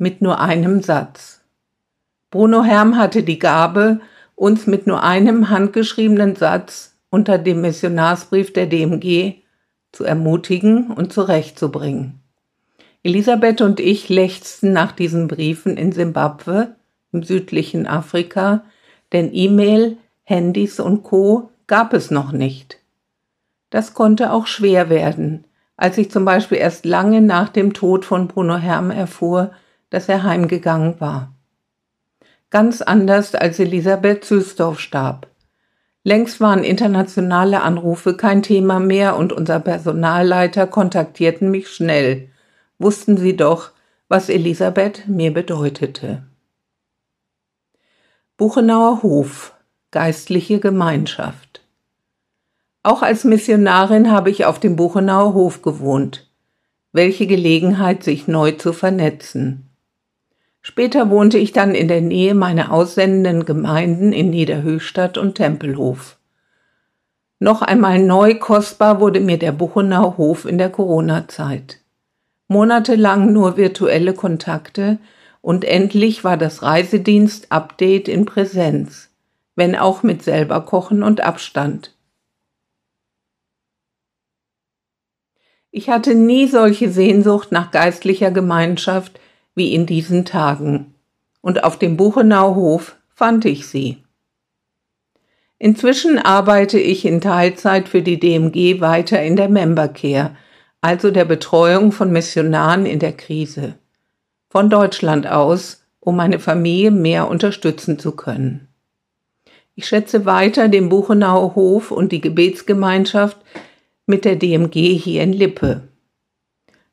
mit 0.00 0.22
nur 0.22 0.40
einem 0.40 0.82
Satz. 0.82 1.42
Bruno 2.30 2.64
Herm 2.64 2.96
hatte 2.96 3.22
die 3.22 3.38
Gabe, 3.38 4.00
uns 4.34 4.66
mit 4.66 4.86
nur 4.86 5.02
einem 5.02 5.50
handgeschriebenen 5.50 6.36
Satz 6.36 6.96
unter 7.10 7.36
dem 7.36 7.60
Missionarsbrief 7.60 8.52
der 8.54 8.66
DMG 8.66 9.42
zu 9.92 10.04
ermutigen 10.04 10.90
und 10.90 11.12
zurechtzubringen. 11.12 12.22
Elisabeth 13.02 13.60
und 13.60 13.78
ich 13.78 14.08
lechzten 14.08 14.72
nach 14.72 14.92
diesen 14.92 15.28
Briefen 15.28 15.76
in 15.76 15.92
Simbabwe, 15.92 16.76
im 17.12 17.22
südlichen 17.22 17.86
Afrika, 17.86 18.64
denn 19.12 19.34
E-Mail, 19.34 19.98
Handys 20.22 20.80
und 20.80 21.02
Co. 21.02 21.50
gab 21.66 21.92
es 21.92 22.10
noch 22.10 22.32
nicht. 22.32 22.79
Das 23.70 23.94
konnte 23.94 24.32
auch 24.32 24.46
schwer 24.46 24.90
werden, 24.90 25.46
als 25.76 25.96
ich 25.96 26.10
zum 26.10 26.24
Beispiel 26.24 26.58
erst 26.58 26.84
lange 26.84 27.20
nach 27.20 27.48
dem 27.48 27.72
Tod 27.72 28.04
von 28.04 28.28
Bruno 28.28 28.56
Herm 28.56 28.90
erfuhr, 28.90 29.52
dass 29.88 30.08
er 30.08 30.22
heimgegangen 30.22 31.00
war. 31.00 31.32
Ganz 32.50 32.82
anders 32.82 33.34
als 33.34 33.58
Elisabeth 33.60 34.24
Zülsdorf 34.24 34.80
starb. 34.80 35.28
Längst 36.02 36.40
waren 36.40 36.64
internationale 36.64 37.60
Anrufe 37.62 38.16
kein 38.16 38.42
Thema 38.42 38.80
mehr 38.80 39.16
und 39.16 39.32
unser 39.32 39.60
Personalleiter 39.60 40.66
kontaktierten 40.66 41.50
mich 41.50 41.68
schnell. 41.68 42.30
Wussten 42.78 43.18
sie 43.18 43.36
doch, 43.36 43.72
was 44.08 44.28
Elisabeth 44.28 45.06
mir 45.06 45.32
bedeutete. 45.32 46.24
Buchenauer 48.36 49.02
Hof, 49.02 49.54
geistliche 49.90 50.58
Gemeinschaft. 50.58 51.59
Auch 52.82 53.02
als 53.02 53.24
Missionarin 53.24 54.10
habe 54.10 54.30
ich 54.30 54.46
auf 54.46 54.58
dem 54.58 54.74
Buchenauer 54.74 55.34
Hof 55.34 55.60
gewohnt. 55.60 56.30
Welche 56.92 57.26
Gelegenheit, 57.26 58.02
sich 58.02 58.26
neu 58.26 58.52
zu 58.52 58.72
vernetzen. 58.72 59.70
Später 60.62 61.10
wohnte 61.10 61.36
ich 61.36 61.52
dann 61.52 61.74
in 61.74 61.88
der 61.88 62.00
Nähe 62.00 62.34
meiner 62.34 62.72
aussendenden 62.72 63.44
Gemeinden 63.44 64.12
in 64.12 64.30
Niederhöchstadt 64.30 65.18
und 65.18 65.34
Tempelhof. 65.34 66.16
Noch 67.38 67.62
einmal 67.62 67.98
neu 67.98 68.38
kostbar 68.38 69.00
wurde 69.00 69.20
mir 69.20 69.38
der 69.38 69.52
Buchenau 69.52 70.16
Hof 70.16 70.44
in 70.44 70.58
der 70.58 70.70
Corona-Zeit. 70.70 71.80
Monatelang 72.48 73.32
nur 73.32 73.56
virtuelle 73.56 74.12
Kontakte 74.12 74.98
und 75.40 75.64
endlich 75.64 76.24
war 76.24 76.36
das 76.36 76.62
Reisedienst-Update 76.62 78.08
in 78.08 78.24
Präsenz, 78.24 79.10
wenn 79.54 79.76
auch 79.76 80.02
mit 80.02 80.22
selber 80.22 80.62
Kochen 80.62 81.02
und 81.02 81.22
Abstand. 81.22 81.94
Ich 85.72 85.88
hatte 85.88 86.14
nie 86.14 86.48
solche 86.48 86.90
Sehnsucht 86.90 87.52
nach 87.52 87.70
geistlicher 87.70 88.30
Gemeinschaft 88.30 89.20
wie 89.54 89.72
in 89.74 89.86
diesen 89.86 90.24
Tagen, 90.24 90.94
und 91.40 91.64
auf 91.64 91.78
dem 91.78 91.96
Buchenauhof 91.96 92.96
fand 93.14 93.44
ich 93.44 93.66
sie. 93.66 93.98
Inzwischen 95.58 96.18
arbeite 96.18 96.78
ich 96.78 97.04
in 97.04 97.20
Teilzeit 97.20 97.88
für 97.88 98.02
die 98.02 98.18
DMG 98.18 98.80
weiter 98.80 99.22
in 99.22 99.36
der 99.36 99.48
Membercare, 99.48 100.36
also 100.80 101.10
der 101.10 101.26
Betreuung 101.26 101.92
von 101.92 102.10
Missionaren 102.10 102.86
in 102.86 102.98
der 102.98 103.12
Krise. 103.12 103.74
Von 104.48 104.70
Deutschland 104.70 105.26
aus, 105.26 105.84
um 106.00 106.16
meine 106.16 106.38
Familie 106.38 106.90
mehr 106.90 107.28
unterstützen 107.28 107.98
zu 107.98 108.12
können. 108.12 108.68
Ich 109.74 109.86
schätze 109.86 110.24
weiter 110.24 110.68
den 110.68 110.88
Buchenauer 110.88 111.54
Hof 111.54 111.90
und 111.90 112.10
die 112.10 112.20
Gebetsgemeinschaft 112.20 113.36
mit 114.06 114.24
der 114.24 114.36
DMG 114.36 114.96
hier 114.96 115.22
in 115.22 115.32
Lippe. 115.32 115.88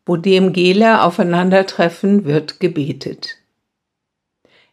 Wo 0.05 0.15
DMGler 0.15 1.03
aufeinandertreffen, 1.05 2.25
wird 2.25 2.59
gebetet. 2.59 3.37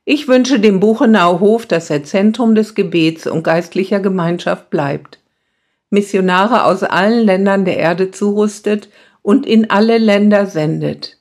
Ich 0.05 0.29
wünsche 0.29 0.61
dem 0.61 0.81
Buchenauer 0.81 1.41
Hof, 1.41 1.65
dass 1.65 1.89
er 1.89 2.05
Zentrum 2.05 2.55
des 2.55 2.75
Gebets 2.75 3.27
und 3.27 3.43
geistlicher 3.43 4.01
Gemeinschaft 4.01 4.69
bleibt, 4.69 5.19
Missionare 5.89 6.65
aus 6.65 6.83
allen 6.83 7.25
Ländern 7.25 7.65
der 7.65 7.79
Erde 7.79 8.11
zurüstet 8.11 8.91
und 9.23 9.47
in 9.47 9.71
alle 9.71 9.97
Länder 9.97 10.47
sendet, 10.47 11.19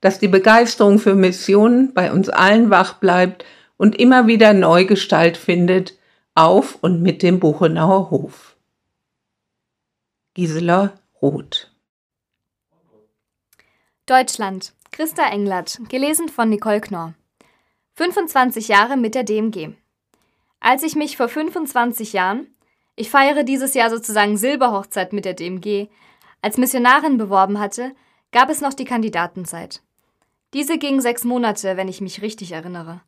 dass 0.00 0.18
die 0.18 0.26
Begeisterung 0.26 0.98
für 0.98 1.14
Missionen 1.14 1.94
bei 1.94 2.10
uns 2.12 2.28
allen 2.28 2.68
wach 2.70 2.94
bleibt 2.94 3.44
und 3.76 3.94
immer 3.96 4.26
wieder 4.26 4.52
neu 4.52 4.84
Gestalt 4.86 5.36
findet 5.36 5.94
auf 6.34 6.78
und 6.80 7.02
mit 7.02 7.22
dem 7.22 7.38
Buchenauer 7.38 8.10
Hof. 8.10 8.55
Gisela 10.36 10.92
Roth 11.22 11.72
Deutschland. 14.04 14.74
Christa 14.92 15.30
Englert, 15.30 15.80
gelesen 15.88 16.28
von 16.28 16.50
Nicole 16.50 16.82
Knorr. 16.82 17.14
25 17.94 18.68
Jahre 18.68 18.98
mit 18.98 19.14
der 19.14 19.24
DMG. 19.24 19.70
Als 20.60 20.82
ich 20.82 20.94
mich 20.94 21.16
vor 21.16 21.30
25 21.30 22.12
Jahren, 22.12 22.54
ich 22.96 23.08
feiere 23.08 23.44
dieses 23.44 23.72
Jahr 23.72 23.88
sozusagen 23.88 24.36
Silberhochzeit 24.36 25.14
mit 25.14 25.24
der 25.24 25.32
DMG, 25.32 25.88
als 26.42 26.58
Missionarin 26.58 27.16
beworben 27.16 27.58
hatte, 27.58 27.92
gab 28.30 28.50
es 28.50 28.60
noch 28.60 28.74
die 28.74 28.84
Kandidatenzeit. 28.84 29.80
Diese 30.52 30.76
ging 30.76 31.00
sechs 31.00 31.24
Monate, 31.24 31.78
wenn 31.78 31.88
ich 31.88 32.02
mich 32.02 32.20
richtig 32.20 32.52
erinnere. 32.52 33.00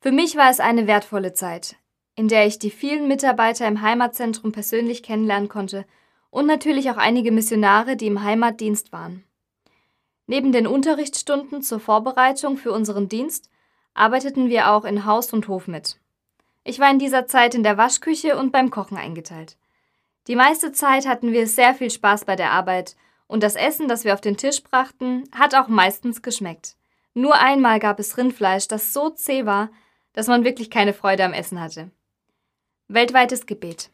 Für 0.00 0.12
mich 0.12 0.36
war 0.36 0.48
es 0.48 0.60
eine 0.60 0.86
wertvolle 0.86 1.32
Zeit, 1.32 1.74
in 2.14 2.28
der 2.28 2.46
ich 2.46 2.60
die 2.60 2.70
vielen 2.70 3.08
Mitarbeiter 3.08 3.66
im 3.66 3.82
Heimatzentrum 3.82 4.52
persönlich 4.52 5.02
kennenlernen 5.02 5.48
konnte 5.48 5.86
und 6.32 6.46
natürlich 6.46 6.90
auch 6.90 6.96
einige 6.96 7.30
Missionare, 7.30 7.94
die 7.94 8.06
im 8.06 8.22
Heimatdienst 8.22 8.90
waren. 8.90 9.22
Neben 10.26 10.50
den 10.50 10.66
Unterrichtsstunden 10.66 11.60
zur 11.60 11.78
Vorbereitung 11.78 12.56
für 12.56 12.72
unseren 12.72 13.08
Dienst 13.08 13.50
arbeiteten 13.92 14.48
wir 14.48 14.70
auch 14.70 14.86
in 14.86 15.04
Haus 15.04 15.32
und 15.34 15.46
Hof 15.46 15.68
mit. 15.68 15.98
Ich 16.64 16.78
war 16.78 16.90
in 16.90 16.98
dieser 16.98 17.26
Zeit 17.26 17.54
in 17.54 17.62
der 17.62 17.76
Waschküche 17.76 18.38
und 18.38 18.50
beim 18.50 18.70
Kochen 18.70 18.96
eingeteilt. 18.96 19.58
Die 20.26 20.34
meiste 20.34 20.72
Zeit 20.72 21.06
hatten 21.06 21.32
wir 21.32 21.46
sehr 21.46 21.74
viel 21.74 21.90
Spaß 21.90 22.24
bei 22.24 22.34
der 22.34 22.50
Arbeit 22.50 22.96
Und 23.26 23.42
das 23.42 23.56
Essen, 23.56 23.88
das 23.88 24.04
wir 24.04 24.14
auf 24.14 24.20
den 24.20 24.36
Tisch 24.36 24.62
brachten, 24.62 25.24
hat 25.32 25.54
auch 25.54 25.68
meistens 25.68 26.22
geschmeckt. 26.22 26.76
Nur 27.14 27.34
einmal 27.34 27.78
gab 27.78 27.98
es 27.98 28.16
Rindfleisch, 28.16 28.68
das 28.68 28.92
so 28.92 29.10
zäh 29.10 29.46
war, 29.46 29.70
dass 30.12 30.28
man 30.28 30.44
wirklich 30.44 30.70
keine 30.70 30.92
Freude 30.92 31.24
am 31.24 31.32
Essen 31.32 31.60
hatte. 31.60 31.90
Weltweites 32.88 33.46
Gebet. 33.46 33.91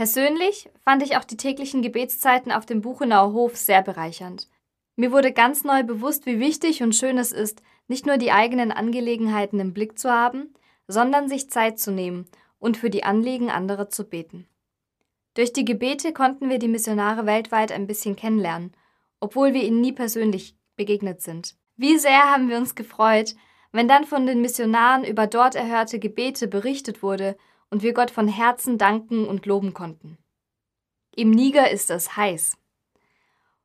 Persönlich 0.00 0.70
fand 0.82 1.02
ich 1.02 1.18
auch 1.18 1.24
die 1.24 1.36
täglichen 1.36 1.82
Gebetszeiten 1.82 2.52
auf 2.52 2.64
dem 2.64 2.80
Buchenauer 2.80 3.34
Hof 3.34 3.58
sehr 3.58 3.82
bereichernd. 3.82 4.48
Mir 4.96 5.12
wurde 5.12 5.30
ganz 5.30 5.62
neu 5.62 5.82
bewusst, 5.82 6.24
wie 6.24 6.40
wichtig 6.40 6.82
und 6.82 6.94
schön 6.94 7.18
es 7.18 7.32
ist, 7.32 7.60
nicht 7.86 8.06
nur 8.06 8.16
die 8.16 8.32
eigenen 8.32 8.72
Angelegenheiten 8.72 9.60
im 9.60 9.74
Blick 9.74 9.98
zu 9.98 10.10
haben, 10.10 10.54
sondern 10.88 11.28
sich 11.28 11.50
Zeit 11.50 11.78
zu 11.78 11.90
nehmen 11.90 12.24
und 12.58 12.78
für 12.78 12.88
die 12.88 13.04
Anliegen 13.04 13.50
anderer 13.50 13.90
zu 13.90 14.04
beten. 14.04 14.48
Durch 15.34 15.52
die 15.52 15.66
Gebete 15.66 16.14
konnten 16.14 16.48
wir 16.48 16.58
die 16.58 16.68
Missionare 16.68 17.26
weltweit 17.26 17.70
ein 17.70 17.86
bisschen 17.86 18.16
kennenlernen, 18.16 18.72
obwohl 19.20 19.52
wir 19.52 19.64
ihnen 19.64 19.82
nie 19.82 19.92
persönlich 19.92 20.56
begegnet 20.76 21.20
sind. 21.20 21.56
Wie 21.76 21.98
sehr 21.98 22.22
haben 22.22 22.48
wir 22.48 22.56
uns 22.56 22.74
gefreut, 22.74 23.34
wenn 23.70 23.86
dann 23.86 24.04
von 24.06 24.24
den 24.24 24.40
Missionaren 24.40 25.04
über 25.04 25.26
dort 25.26 25.56
erhörte 25.56 25.98
Gebete 25.98 26.48
berichtet 26.48 27.02
wurde 27.02 27.36
und 27.70 27.82
wir 27.82 27.94
Gott 27.94 28.10
von 28.10 28.28
Herzen 28.28 28.78
danken 28.78 29.26
und 29.26 29.46
loben 29.46 29.72
konnten. 29.72 30.18
Im 31.14 31.30
Niger 31.30 31.70
ist 31.70 31.90
es 31.90 32.16
heiß. 32.16 32.56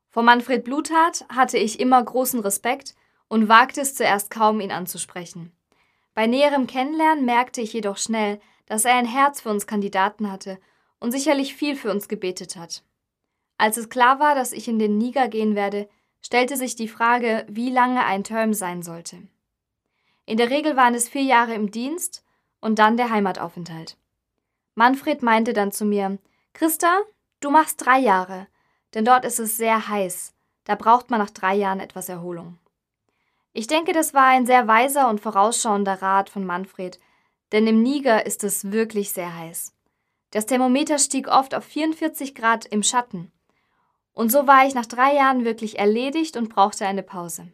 Vor 0.09 0.23
Manfred 0.23 0.63
Bluthardt 0.63 1.25
hatte 1.29 1.57
ich 1.57 1.79
immer 1.79 2.01
großen 2.01 2.39
Respekt 2.39 2.95
und 3.27 3.49
wagte 3.49 3.81
es 3.81 3.95
zuerst 3.95 4.31
kaum, 4.31 4.61
ihn 4.61 4.71
anzusprechen. 4.71 5.51
Bei 6.13 6.27
näherem 6.27 6.67
Kennenlernen 6.67 7.25
merkte 7.25 7.61
ich 7.61 7.73
jedoch 7.73 7.97
schnell, 7.97 8.39
dass 8.65 8.85
er 8.85 8.95
ein 8.95 9.05
Herz 9.05 9.41
für 9.41 9.49
uns 9.49 9.67
Kandidaten 9.67 10.31
hatte 10.31 10.59
und 10.99 11.11
sicherlich 11.11 11.55
viel 11.55 11.75
für 11.75 11.91
uns 11.91 12.07
gebetet 12.07 12.55
hat. 12.55 12.83
Als 13.57 13.77
es 13.77 13.89
klar 13.89 14.19
war, 14.19 14.35
dass 14.35 14.53
ich 14.53 14.67
in 14.67 14.79
den 14.79 14.97
Niger 14.97 15.27
gehen 15.27 15.55
werde, 15.55 15.87
stellte 16.21 16.57
sich 16.57 16.75
die 16.75 16.87
Frage, 16.87 17.45
wie 17.49 17.69
lange 17.69 18.03
ein 18.03 18.23
Term 18.23 18.53
sein 18.53 18.81
sollte. 18.81 19.17
In 20.25 20.37
der 20.37 20.49
Regel 20.49 20.75
waren 20.75 20.95
es 20.95 21.07
vier 21.07 21.23
Jahre 21.23 21.53
im 21.53 21.69
Dienst 21.69 22.24
und 22.65 22.79
dann 22.79 22.97
der 22.97 23.11
Heimataufenthalt. 23.11 23.95
Manfred 24.73 25.21
meinte 25.21 25.53
dann 25.53 25.71
zu 25.71 25.85
mir, 25.85 26.17
Christa, 26.53 26.99
du 27.39 27.51
machst 27.51 27.85
drei 27.85 27.99
Jahre, 27.99 28.47
denn 28.95 29.05
dort 29.05 29.23
ist 29.23 29.39
es 29.39 29.55
sehr 29.55 29.87
heiß, 29.87 30.33
da 30.63 30.73
braucht 30.73 31.11
man 31.11 31.19
nach 31.19 31.29
drei 31.29 31.53
Jahren 31.53 31.79
etwas 31.79 32.09
Erholung. 32.09 32.57
Ich 33.53 33.67
denke, 33.67 33.93
das 33.93 34.15
war 34.15 34.25
ein 34.25 34.47
sehr 34.47 34.67
weiser 34.67 35.09
und 35.09 35.21
vorausschauender 35.21 36.01
Rat 36.01 36.31
von 36.31 36.43
Manfred, 36.43 36.99
denn 37.51 37.67
im 37.67 37.83
Niger 37.83 38.25
ist 38.25 38.43
es 38.43 38.71
wirklich 38.71 39.11
sehr 39.11 39.37
heiß. 39.37 39.71
Das 40.31 40.47
Thermometer 40.47 40.97
stieg 40.97 41.27
oft 41.27 41.53
auf 41.53 41.65
44 41.65 42.33
Grad 42.33 42.65
im 42.65 42.81
Schatten. 42.81 43.31
Und 44.11 44.31
so 44.31 44.47
war 44.47 44.65
ich 44.65 44.73
nach 44.73 44.87
drei 44.87 45.13
Jahren 45.13 45.45
wirklich 45.45 45.77
erledigt 45.77 46.35
und 46.35 46.49
brauchte 46.49 46.87
eine 46.87 47.03
Pause. 47.03 47.53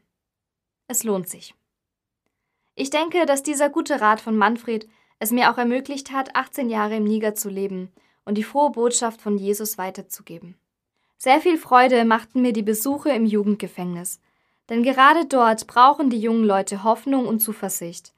Es 0.88 1.04
lohnt 1.04 1.28
sich. 1.28 1.54
Ich 2.76 2.92
denke, 2.92 3.26
dass 3.26 3.44
dieser 3.44 3.70
gute 3.70 4.00
Rat 4.00 4.22
von 4.22 4.38
Manfred 4.38 4.88
es 5.22 5.32
mir 5.32 5.52
auch 5.52 5.58
ermöglicht 5.58 6.12
hat, 6.12 6.36
18 6.36 6.70
Jahre 6.70 6.98
im 6.98 7.06
Niger 7.06 7.34
zu 7.34 7.50
leben 7.50 7.90
und 8.26 8.38
die 8.38 8.44
frohe 8.44 8.72
Botschaft 8.72 9.22
von 9.22 9.38
Jesus 9.38 9.78
weiterzugeben. 9.78 10.56
Sehr 11.18 11.40
viel 11.40 11.58
Freude 11.58 12.04
machten 12.04 12.42
mir 12.42 12.52
die 12.52 12.64
Besuche 12.64 13.10
im 13.12 13.26
Jugendgefängnis, 13.26 14.20
denn 14.70 14.84
gerade 14.84 15.26
dort 15.26 15.68
brauchen 15.68 16.10
die 16.10 16.20
jungen 16.20 16.44
Leute 16.44 16.84
Hoffnung 16.84 17.28
und 17.28 17.40
Zuversicht. 17.40 18.14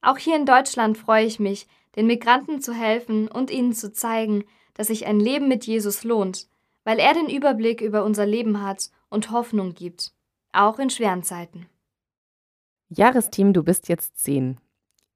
Auch 0.00 0.18
hier 0.18 0.36
in 0.36 0.46
Deutschland 0.46 0.96
freue 0.96 1.26
ich 1.26 1.38
mich, 1.38 1.66
den 1.96 2.06
Migranten 2.06 2.60
zu 2.60 2.72
helfen 2.72 3.28
und 3.28 3.50
ihnen 3.50 3.74
zu 3.74 3.92
zeigen, 3.92 4.44
dass 4.74 4.86
sich 4.86 5.06
ein 5.06 5.20
Leben 5.20 5.48
mit 5.48 5.66
Jesus 5.66 6.04
lohnt 6.04 6.48
weil 6.86 7.00
er 7.00 7.14
den 7.14 7.28
Überblick 7.28 7.80
über 7.80 8.04
unser 8.04 8.26
Leben 8.26 8.62
hat 8.62 8.90
und 9.10 9.32
Hoffnung 9.32 9.74
gibt, 9.74 10.12
auch 10.52 10.78
in 10.78 10.88
schweren 10.88 11.24
Zeiten. 11.24 11.66
Jahresteam, 12.90 13.52
du 13.52 13.64
bist 13.64 13.88
jetzt 13.88 14.20
zehn. 14.20 14.58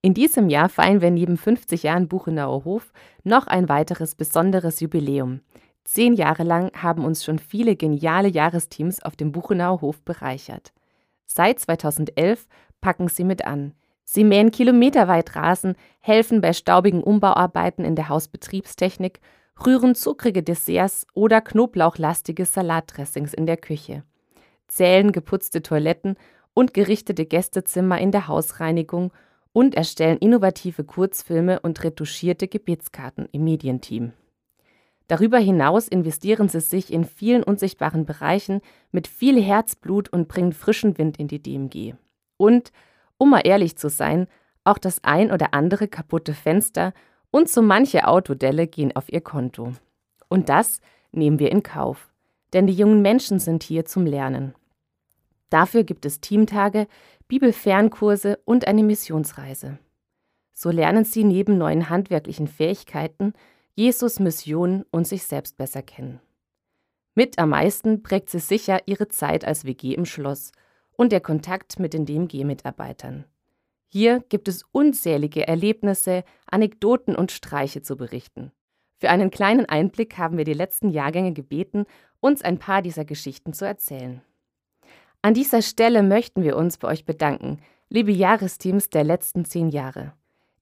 In 0.03 0.15
diesem 0.15 0.49
Jahr 0.49 0.71
feiern 0.71 1.03
wir 1.03 1.11
neben 1.11 1.37
50 1.37 1.83
Jahren 1.83 2.09
Buchenauer 2.09 2.65
Hof 2.65 2.93
noch 3.23 3.47
ein 3.47 3.69
weiteres 3.69 4.15
besonderes 4.15 4.81
Jubiläum. 4.81 5.41
Zehn 5.85 6.15
Jahre 6.15 6.43
lang 6.43 6.71
haben 6.75 7.05
uns 7.05 7.25
schon 7.25 7.39
viele 7.39 7.77
geniale 7.77 8.29
Jahresteams 8.29 9.03
auf 9.03 9.17
dem 9.17 9.33
Buchenauer 9.33 9.83
Hof 9.83 10.03
bereichert. 10.03 10.73
Seit 11.27 11.61
2011 11.61 12.47
packen 12.81 13.09
sie 13.09 13.25
mit 13.25 13.45
an. 13.45 13.75
Sie 14.05 14.25
mähen 14.25 14.51
kilometerweit 14.51 15.37
Rasen, 15.37 15.77
helfen 16.01 16.41
bei 16.41 16.53
staubigen 16.53 17.03
Umbauarbeiten 17.03 17.85
in 17.85 17.95
der 17.95 18.09
Hausbetriebstechnik 18.09 19.21
rühren 19.65 19.95
zuckrige 19.95 20.43
Desserts 20.43 21.07
oder 21.15 21.41
knoblauchlastige 21.41 22.47
Salatdressings 22.47 23.35
in 23.35 23.47
der 23.47 23.59
Küche, 23.59 24.05
zählen 24.69 25.13
geputzte 25.13 25.63
Toiletten 25.63 26.17
und 26.55 26.75
gerichtete 26.75 27.27
Gästezimmer 27.27 27.99
in 28.01 28.11
der 28.11 28.27
Hausreinigung 28.27 29.13
und 29.53 29.75
erstellen 29.75 30.19
innovative 30.19 30.85
Kurzfilme 30.85 31.61
und 31.61 31.83
retuschierte 31.83 32.49
Gebetskarten 32.49 33.29
im 33.33 33.45
Medienteam. 33.45 34.13
Darüber 35.09 35.39
hinaus 35.39 35.89
investieren 35.89 36.49
sie 36.49 36.61
sich 36.61 36.93
in 36.93 37.05
vielen 37.05 37.43
unsichtbaren 37.43 38.07
Bereichen 38.07 38.61
mit 38.93 39.09
viel 39.09 39.43
Herzblut 39.43 40.09
und 40.09 40.29
bringen 40.29 40.53
frischen 40.53 40.99
Wind 40.99 41.19
in 41.19 41.27
die 41.27 41.43
DMG. 41.43 41.95
Und, 42.37 42.71
um 43.19 43.31
mal 43.31 43.41
ehrlich 43.41 43.77
zu 43.77 43.89
sein, 43.89 44.29
auch 44.63 44.79
das 44.79 45.03
ein 45.03 45.33
oder 45.33 45.53
andere 45.53 45.89
kaputte 45.89 46.33
Fenster 46.33 46.93
und 47.33 47.49
so 47.49 47.61
manche 47.61 48.07
Autodelle 48.07 48.69
gehen 48.69 48.95
auf 48.95 49.13
ihr 49.13 49.21
Konto. 49.21 49.73
Und 50.29 50.49
das 50.49 50.81
nehmen 51.11 51.41
wir 51.41 51.51
in 51.51 51.65
Kauf, 51.65 52.13
denn 52.53 52.69
die 52.69 52.75
jungen 52.75 53.03
Menschen 53.03 53.41
sind 53.41 53.65
hier 53.65 53.85
zum 53.85 54.07
Lernen. 54.07 54.55
Dafür 55.49 55.83
gibt 55.83 56.07
es 56.07 56.21
Teamtage, 56.21 56.87
Bibelfernkurse 57.31 58.41
und 58.45 58.67
eine 58.67 58.83
Missionsreise. 58.83 59.79
So 60.53 60.71
lernen 60.71 61.05
sie 61.05 61.23
neben 61.23 61.59
neuen 61.59 61.89
handwerklichen 61.89 62.49
Fähigkeiten 62.49 63.35
Jesus 63.77 64.19
Mission 64.19 64.85
und 64.91 65.07
sich 65.07 65.23
selbst 65.23 65.57
besser 65.57 65.81
kennen. 65.81 66.21
Mit 67.15 67.39
am 67.39 67.51
meisten 67.51 68.03
prägt 68.03 68.31
sie 68.31 68.41
sicher 68.41 68.81
ihre 68.87 69.07
Zeit 69.07 69.45
als 69.45 69.65
WG 69.65 69.95
im 69.95 70.07
Schloss 70.07 70.51
und 70.97 71.13
der 71.13 71.21
Kontakt 71.21 71.79
mit 71.79 71.95
den 71.95 72.05
DMG-Mitarbeitern. 72.05 73.25
Hier 73.87 74.25
gibt 74.29 74.49
es 74.49 74.65
unzählige 74.73 75.47
Erlebnisse, 75.47 76.25
Anekdoten 76.51 77.15
und 77.15 77.31
Streiche 77.31 77.81
zu 77.81 77.97
berichten. 77.97 78.51
Für 78.97 79.09
einen 79.09 79.31
kleinen 79.31 79.67
Einblick 79.67 80.19
haben 80.19 80.37
wir 80.37 80.45
die 80.45 80.53
letzten 80.53 80.91
Jahrgänge 80.91 81.33
gebeten, 81.33 81.87
uns 82.19 82.43
ein 82.43 82.59
paar 82.59 82.83
dieser 82.83 83.05
Geschichten 83.05 83.53
zu 83.53 83.65
erzählen. 83.65 84.21
An 85.23 85.35
dieser 85.35 85.61
Stelle 85.61 86.03
möchten 86.03 86.43
wir 86.43 86.57
uns 86.57 86.79
bei 86.79 86.89
euch 86.89 87.05
bedanken, 87.05 87.59
liebe 87.91 88.11
Jahresteams 88.11 88.89
der 88.89 89.05
letzten 89.05 89.45
zehn 89.45 89.69
Jahre. 89.69 90.15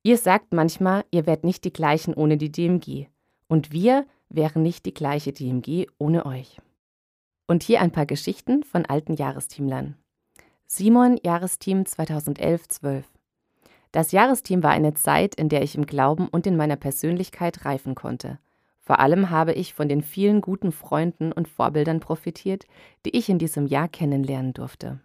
Ihr 0.03 0.19
sagt 0.19 0.53
manchmal, 0.53 1.05
ihr 1.13 1.27
wärt 1.27 1.45
nicht 1.45 1.65
die 1.65 1.73
gleichen 1.73 2.13
ohne 2.13 2.37
die 2.37 2.51
DMG. 2.51 3.07
Und 3.47 3.71
wir 3.71 4.05
wären 4.29 4.63
nicht 4.63 4.85
die 4.85 4.95
gleiche 4.95 5.33
DMG 5.33 5.87
ohne 5.99 6.27
euch. 6.27 6.61
Und 7.47 7.63
hier 7.63 7.81
ein 7.81 7.93
paar 7.93 8.07
Geschichten 8.07 8.65
von 8.65 8.85
alten 8.85 9.15
Jahresteamlern. 9.15 9.97
Simon, 10.67 11.19
Jahresteam 11.25 11.85
2011-12. 11.85 13.05
Das 13.93 14.11
Jahresteam 14.11 14.63
war 14.65 14.73
eine 14.73 14.95
Zeit, 14.95 15.37
in 15.37 15.49
der 15.49 15.63
ich 15.63 15.77
im 15.77 15.87
Glauben 15.87 16.29
und 16.29 16.47
in 16.49 16.57
meiner 16.57 16.77
Persönlichkeit 16.77 17.65
reifen 17.65 17.95
konnte. 17.95 18.39
Vor 18.89 19.01
allem 19.01 19.29
habe 19.29 19.53
ich 19.53 19.75
von 19.75 19.87
den 19.87 20.01
vielen 20.01 20.41
guten 20.41 20.73
Freunden 20.73 21.31
und 21.31 21.47
Vorbildern 21.47 22.01
profitiert, 22.01 22.65
die 23.05 23.15
ich 23.15 23.29
in 23.29 23.39
diesem 23.39 23.67
Jahr 23.67 23.87
kennenlernen 23.87 24.55
durfte. 24.55 25.01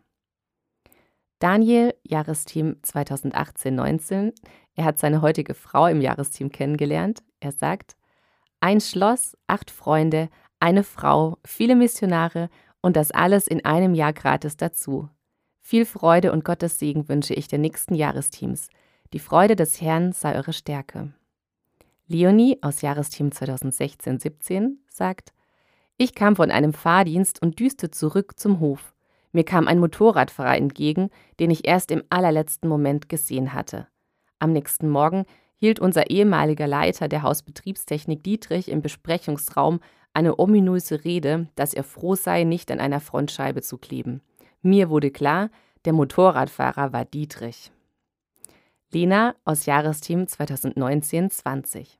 Daniel, 1.39 1.93
Jahresteam 2.01 2.77
2018-19. 2.81 4.31
Er 4.75 4.85
hat 4.85 4.99
seine 4.99 5.21
heutige 5.21 5.53
Frau 5.53 5.87
im 5.87 5.99
Jahresteam 5.99 6.49
kennengelernt. 6.49 7.23
Er 7.41 7.51
sagt, 7.51 7.97
ein 8.61 8.79
Schloss, 8.79 9.35
acht 9.47 9.69
Freunde, 9.69 10.29
eine 10.61 10.85
Frau, 10.85 11.37
viele 11.43 11.75
Missionare 11.75 12.49
und 12.79 12.95
das 12.95 13.11
alles 13.11 13.47
in 13.47 13.65
einem 13.65 13.95
Jahr 13.95 14.13
gratis 14.13 14.55
dazu. 14.55 15.09
Viel 15.59 15.85
Freude 15.85 16.31
und 16.31 16.45
Gottes 16.45 16.79
Segen 16.79 17.09
wünsche 17.09 17.33
ich 17.33 17.49
den 17.49 17.59
nächsten 17.59 17.95
Jahresteams. 17.95 18.69
Die 19.11 19.19
Freude 19.19 19.57
des 19.57 19.81
Herrn 19.81 20.13
sei 20.13 20.37
eure 20.37 20.53
Stärke. 20.53 21.13
Leonie 22.07 22.57
aus 22.61 22.81
Jahresteam 22.81 23.29
2016-17 23.29 24.73
sagt, 24.89 25.33
ich 25.97 26.13
kam 26.15 26.35
von 26.35 26.51
einem 26.51 26.73
Fahrdienst 26.73 27.41
und 27.41 27.59
düste 27.59 27.91
zurück 27.91 28.33
zum 28.37 28.59
Hof. 28.59 28.93
Mir 29.31 29.45
kam 29.45 29.67
ein 29.67 29.79
Motorradfahrer 29.79 30.57
entgegen, 30.57 31.09
den 31.39 31.49
ich 31.49 31.67
erst 31.67 31.91
im 31.91 32.03
allerletzten 32.09 32.69
Moment 32.69 33.09
gesehen 33.09 33.53
hatte. 33.53 33.87
Am 34.39 34.51
nächsten 34.51 34.89
Morgen 34.89 35.25
hielt 35.55 35.79
unser 35.79 36.09
ehemaliger 36.09 36.67
Leiter 36.67 37.07
der 37.07 37.23
Hausbetriebstechnik 37.23 38.23
Dietrich 38.23 38.69
im 38.69 38.81
Besprechungsraum 38.81 39.79
eine 40.13 40.37
ominöse 40.37 41.05
Rede, 41.05 41.47
dass 41.55 41.73
er 41.73 41.83
froh 41.83 42.15
sei, 42.15 42.43
nicht 42.43 42.69
an 42.69 42.79
einer 42.79 42.99
Frontscheibe 42.99 43.61
zu 43.61 43.77
kleben. 43.77 44.21
Mir 44.61 44.89
wurde 44.89 45.09
klar, 45.09 45.49
der 45.85 45.93
Motorradfahrer 45.93 46.93
war 46.93 47.05
Dietrich. 47.05 47.71
Lena 48.93 49.35
aus 49.43 49.65
Jahresteam 49.65 50.25
2019-20. 50.25 51.97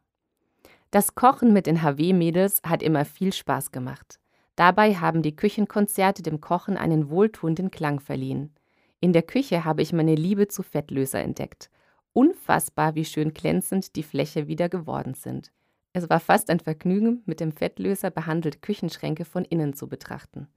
Das 0.92 1.16
Kochen 1.16 1.52
mit 1.52 1.66
den 1.66 1.82
HW-Mädels 1.82 2.62
hat 2.64 2.84
immer 2.84 3.04
viel 3.04 3.34
Spaß 3.34 3.72
gemacht. 3.72 4.20
Dabei 4.56 4.94
haben 4.94 5.24
die 5.24 5.36
Küchenkonzerte 5.36 6.22
dem 6.22 6.40
Kochen 6.40 6.78
einen 6.78 7.10
wohltuenden 7.10 7.72
Klang 7.72 8.00
verliehen. 8.00 8.54
In 9.00 9.12
der 9.12 9.24
Küche 9.24 9.66
habe 9.66 9.82
ich 9.82 9.92
meine 9.92 10.14
Liebe 10.14 10.48
zu 10.48 10.62
Fettlöser 10.62 11.20
entdeckt. 11.20 11.72
Unfassbar, 12.14 12.94
wie 12.94 13.06
schön 13.06 13.34
glänzend 13.34 13.96
die 13.96 14.04
Fläche 14.04 14.48
wieder 14.48 14.70
geworden 14.70 15.16
sind. 15.16 15.52
Es 15.94 16.12
war 16.12 16.20
fast 16.20 16.52
ein 16.52 16.60
Vergnügen, 16.60 17.24
mit 17.26 17.40
dem 17.40 17.54
Fettlöser 17.54 18.12
behandelte 18.12 18.60
Küchenschränke 18.60 19.26
von 19.26 19.46
innen 19.46 19.74
zu 19.74 19.90
betrachten. 19.90 20.48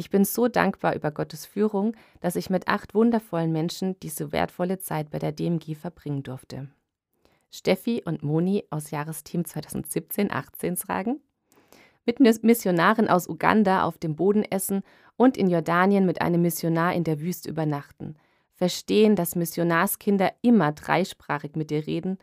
Ich 0.00 0.08
bin 0.08 0.24
so 0.24 0.48
dankbar 0.48 0.94
über 0.94 1.10
Gottes 1.10 1.44
Führung, 1.44 1.94
dass 2.22 2.34
ich 2.34 2.48
mit 2.48 2.68
acht 2.68 2.94
wundervollen 2.94 3.52
Menschen 3.52 4.00
diese 4.00 4.32
wertvolle 4.32 4.78
Zeit 4.78 5.10
bei 5.10 5.18
der 5.18 5.30
DMG 5.30 5.74
verbringen 5.74 6.22
durfte. 6.22 6.68
Steffi 7.50 8.02
und 8.06 8.22
Moni 8.22 8.64
aus 8.70 8.92
Jahresteam 8.92 9.42
2017-18 9.42 10.76
sagen, 10.76 11.20
mit 12.06 12.18
Missionaren 12.18 13.10
aus 13.10 13.28
Uganda 13.28 13.84
auf 13.84 13.98
dem 13.98 14.16
Boden 14.16 14.42
essen 14.42 14.84
und 15.18 15.36
in 15.36 15.50
Jordanien 15.50 16.06
mit 16.06 16.22
einem 16.22 16.40
Missionar 16.40 16.94
in 16.94 17.04
der 17.04 17.20
Wüste 17.20 17.50
übernachten. 17.50 18.16
Verstehen, 18.54 19.16
dass 19.16 19.36
Missionarskinder 19.36 20.32
immer 20.40 20.72
dreisprachig 20.72 21.56
mit 21.56 21.68
dir 21.68 21.86
reden, 21.86 22.16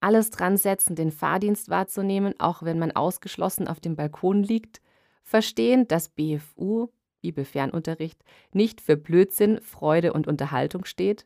alles 0.00 0.28
dran 0.28 0.58
setzen, 0.58 0.96
den 0.96 1.10
Fahrdienst 1.10 1.70
wahrzunehmen, 1.70 2.34
auch 2.38 2.62
wenn 2.62 2.78
man 2.78 2.92
ausgeschlossen 2.92 3.68
auf 3.68 3.80
dem 3.80 3.96
Balkon 3.96 4.42
liegt. 4.42 4.82
Verstehen, 5.22 5.88
dass 5.88 6.10
BFU, 6.10 6.90
Bibelfernunterricht, 7.22 8.22
nicht 8.52 8.82
für 8.82 8.98
Blödsinn, 8.98 9.60
Freude 9.62 10.12
und 10.12 10.28
Unterhaltung 10.28 10.84
steht. 10.84 11.24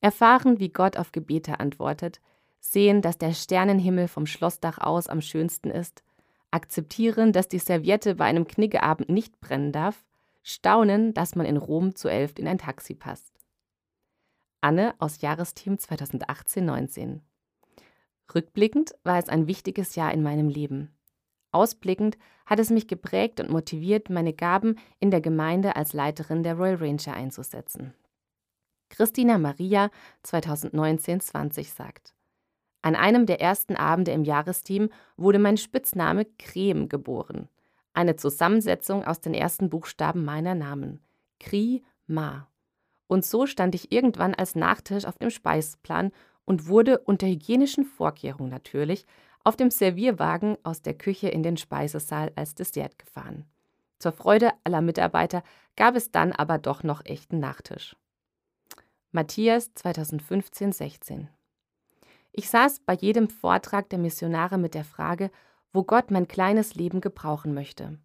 Erfahren, 0.00 0.60
wie 0.60 0.68
Gott 0.68 0.96
auf 0.96 1.10
Gebete 1.10 1.58
antwortet. 1.58 2.20
Sehen, 2.60 3.02
dass 3.02 3.18
der 3.18 3.32
Sternenhimmel 3.32 4.06
vom 4.06 4.26
Schlossdach 4.26 4.78
aus 4.78 5.08
am 5.08 5.20
schönsten 5.20 5.70
ist. 5.70 6.04
Akzeptieren, 6.52 7.32
dass 7.32 7.48
die 7.48 7.58
Serviette 7.58 8.14
bei 8.14 8.26
einem 8.26 8.46
Kniggeabend 8.46 9.08
nicht 9.08 9.40
brennen 9.40 9.72
darf 9.72 10.04
staunen, 10.44 11.14
dass 11.14 11.34
man 11.34 11.46
in 11.46 11.56
Rom 11.56 11.96
zu 11.96 12.08
elf 12.08 12.38
in 12.38 12.46
ein 12.46 12.58
Taxi 12.58 12.94
passt. 12.94 13.40
Anne 14.60 14.94
aus 14.98 15.20
Jahresteam 15.20 15.74
2018-19. 15.74 17.20
Rückblickend 18.32 18.94
war 19.02 19.18
es 19.18 19.28
ein 19.28 19.46
wichtiges 19.46 19.96
Jahr 19.96 20.12
in 20.12 20.22
meinem 20.22 20.48
Leben. 20.48 20.94
Ausblickend 21.50 22.16
hat 22.46 22.58
es 22.58 22.70
mich 22.70 22.88
geprägt 22.88 23.40
und 23.40 23.50
motiviert, 23.50 24.10
meine 24.10 24.32
Gaben 24.32 24.76
in 25.00 25.10
der 25.10 25.20
Gemeinde 25.20 25.76
als 25.76 25.92
Leiterin 25.92 26.42
der 26.42 26.56
Royal 26.56 26.76
Ranger 26.76 27.14
einzusetzen. 27.14 27.94
Christina 28.90 29.38
Maria 29.38 29.90
2019-20 30.24 31.74
sagt: 31.74 32.14
An 32.82 32.96
einem 32.96 33.26
der 33.26 33.40
ersten 33.40 33.76
Abende 33.76 34.12
im 34.12 34.24
Jahresteam 34.24 34.90
wurde 35.16 35.38
mein 35.38 35.56
Spitzname 35.56 36.26
Creme 36.38 36.88
geboren 36.88 37.48
eine 37.94 38.16
Zusammensetzung 38.16 39.04
aus 39.04 39.20
den 39.20 39.32
ersten 39.32 39.70
Buchstaben 39.70 40.24
meiner 40.24 40.54
Namen. 40.54 41.00
Kri 41.40 41.82
Ma. 42.06 42.48
Und 43.06 43.24
so 43.24 43.46
stand 43.46 43.74
ich 43.74 43.92
irgendwann 43.92 44.34
als 44.34 44.56
Nachtisch 44.56 45.04
auf 45.04 45.16
dem 45.18 45.30
Speiseplan 45.30 46.10
und 46.44 46.66
wurde 46.66 46.98
unter 46.98 47.26
hygienischen 47.26 47.84
Vorkehrungen 47.84 48.50
natürlich 48.50 49.06
auf 49.44 49.56
dem 49.56 49.70
Servierwagen 49.70 50.56
aus 50.64 50.82
der 50.82 50.94
Küche 50.94 51.28
in 51.28 51.42
den 51.42 51.56
Speisesaal 51.56 52.32
als 52.34 52.54
Dessert 52.54 52.98
gefahren. 52.98 53.44
Zur 53.98 54.12
Freude 54.12 54.52
aller 54.64 54.80
Mitarbeiter 54.80 55.42
gab 55.76 55.94
es 55.94 56.10
dann 56.10 56.32
aber 56.32 56.58
doch 56.58 56.82
noch 56.82 57.04
echten 57.04 57.38
Nachtisch. 57.38 57.96
Matthias 59.12 59.70
2015-16 59.76 61.28
Ich 62.32 62.48
saß 62.48 62.80
bei 62.80 62.94
jedem 62.94 63.28
Vortrag 63.28 63.88
der 63.90 63.98
Missionare 63.98 64.58
mit 64.58 64.74
der 64.74 64.84
Frage, 64.84 65.30
wo 65.72 65.84
Gott 65.84 66.10
mein 66.10 66.26
kleines 66.26 66.74
Leben 66.74 67.00
gebrauchen 67.00 67.54
möchte. 67.54 67.98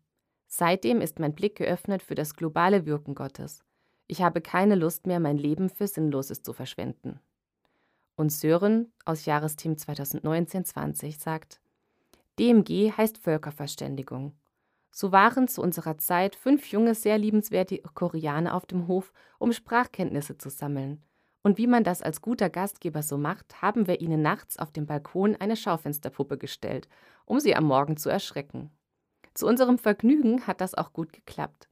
Seitdem 0.47 1.01
ist 1.01 1.19
mein 1.19 1.35
Blick 1.35 1.55
geöffnet 1.55 2.01
für 2.01 2.15
das 2.15 2.35
globale 2.35 2.85
Wirken 2.85 3.15
Gottes. 3.15 3.63
Ich 4.07 4.21
habe 4.21 4.41
keine 4.41 4.75
Lust 4.75 5.05
mehr, 5.05 5.19
mein 5.19 5.37
Leben 5.37 5.69
für 5.69 5.87
Sinnloses 5.87 6.41
zu 6.41 6.53
verschwenden. 6.53 7.19
Und 8.19 8.33
Sören 8.33 8.91
aus 9.05 9.23
Jahresteam 9.23 9.75
2019-20 9.75 11.17
sagt, 11.17 11.61
DMG 12.37 12.91
heißt 12.91 13.17
Völkerverständigung. 13.17 14.33
So 14.91 15.13
waren 15.13 15.47
zu 15.47 15.61
unserer 15.61 15.97
Zeit 15.97 16.35
fünf 16.35 16.69
junge, 16.69 16.95
sehr 16.95 17.17
liebenswerte 17.17 17.77
Koreaner 17.93 18.55
auf 18.55 18.65
dem 18.65 18.89
Hof, 18.89 19.13
um 19.37 19.53
Sprachkenntnisse 19.53 20.37
zu 20.37 20.49
sammeln. 20.49 21.01
Und 21.43 21.57
wie 21.57 21.67
man 21.67 21.85
das 21.85 22.01
als 22.01 22.19
guter 22.21 22.49
Gastgeber 22.49 23.03
so 23.03 23.17
macht, 23.17 23.61
haben 23.61 23.87
wir 23.87 24.01
ihnen 24.01 24.21
nachts 24.21 24.59
auf 24.59 24.73
dem 24.73 24.85
Balkon 24.85 25.37
eine 25.37 25.55
Schaufensterpuppe 25.55 26.37
gestellt 26.37 26.89
um 27.23 27.39
sie 27.39 27.55
am 27.55 27.63
Morgen 27.63 27.95
zu 27.95 28.09
erschrecken. 28.09 28.69
Zu 29.33 29.47
unserem 29.47 29.77
Vergnügen 29.77 30.45
hat 30.45 30.59
das 30.59 30.75
auch 30.75 30.91
gut 30.91 31.13
geklappt. 31.13 31.68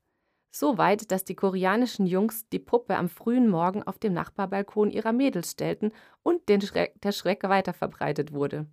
So 0.59 0.79
weit, 0.79 1.11
dass 1.11 1.23
die 1.23 1.35
koreanischen 1.35 2.07
Jungs 2.07 2.49
die 2.49 2.57
Puppe 2.57 2.97
am 2.97 3.09
frühen 3.09 3.47
Morgen 3.47 3.83
auf 3.83 3.99
dem 3.99 4.13
Nachbarbalkon 4.13 4.89
ihrer 4.89 5.13
Mädels 5.13 5.51
stellten 5.51 5.91
und 6.23 6.49
Schreck, 6.63 6.99
der 6.99 7.11
Schreck 7.11 7.43
weiter 7.43 7.73
verbreitet 7.73 8.33
wurde. 8.33 8.65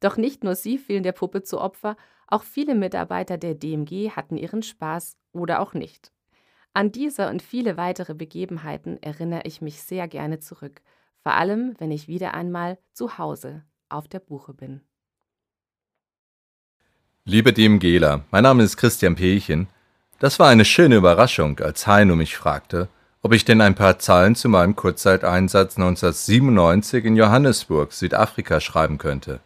Doch 0.00 0.16
nicht 0.16 0.42
nur 0.42 0.56
sie 0.56 0.76
fielen 0.76 1.04
der 1.04 1.12
Puppe 1.12 1.44
zu 1.44 1.60
Opfer, 1.60 1.96
auch 2.26 2.42
viele 2.42 2.74
Mitarbeiter 2.74 3.38
der 3.38 3.54
DMG 3.54 4.10
hatten 4.10 4.36
ihren 4.36 4.64
Spaß 4.64 5.16
oder 5.30 5.60
auch 5.60 5.72
nicht. 5.72 6.10
An 6.74 6.90
diese 6.90 7.28
und 7.28 7.42
viele 7.42 7.76
weitere 7.76 8.14
Begebenheiten 8.14 9.00
erinnere 9.00 9.42
ich 9.44 9.60
mich 9.60 9.82
sehr 9.82 10.08
gerne 10.08 10.40
zurück, 10.40 10.82
vor 11.22 11.34
allem 11.34 11.76
wenn 11.78 11.92
ich 11.92 12.08
wieder 12.08 12.34
einmal 12.34 12.76
zu 12.92 13.18
Hause 13.18 13.62
auf 13.88 14.08
der 14.08 14.18
Buche 14.18 14.52
bin. 14.52 14.80
Liebe 17.24 17.52
DMGler, 17.52 18.24
mein 18.32 18.42
Name 18.42 18.64
ist 18.64 18.76
Christian 18.76 19.14
Pechen. 19.14 19.68
Das 20.20 20.38
war 20.38 20.50
eine 20.50 20.66
schöne 20.66 20.96
Überraschung, 20.96 21.58
als 21.60 21.86
Heino 21.86 22.14
mich 22.14 22.36
fragte, 22.36 22.88
ob 23.22 23.32
ich 23.32 23.46
denn 23.46 23.62
ein 23.62 23.74
paar 23.74 23.98
Zeilen 23.98 24.34
zu 24.34 24.50
meinem 24.50 24.76
Kurzzeiteinsatz 24.76 25.78
1997 25.78 27.06
in 27.06 27.16
Johannesburg, 27.16 27.94
Südafrika 27.94 28.60
schreiben 28.60 28.98
könnte. 28.98 29.40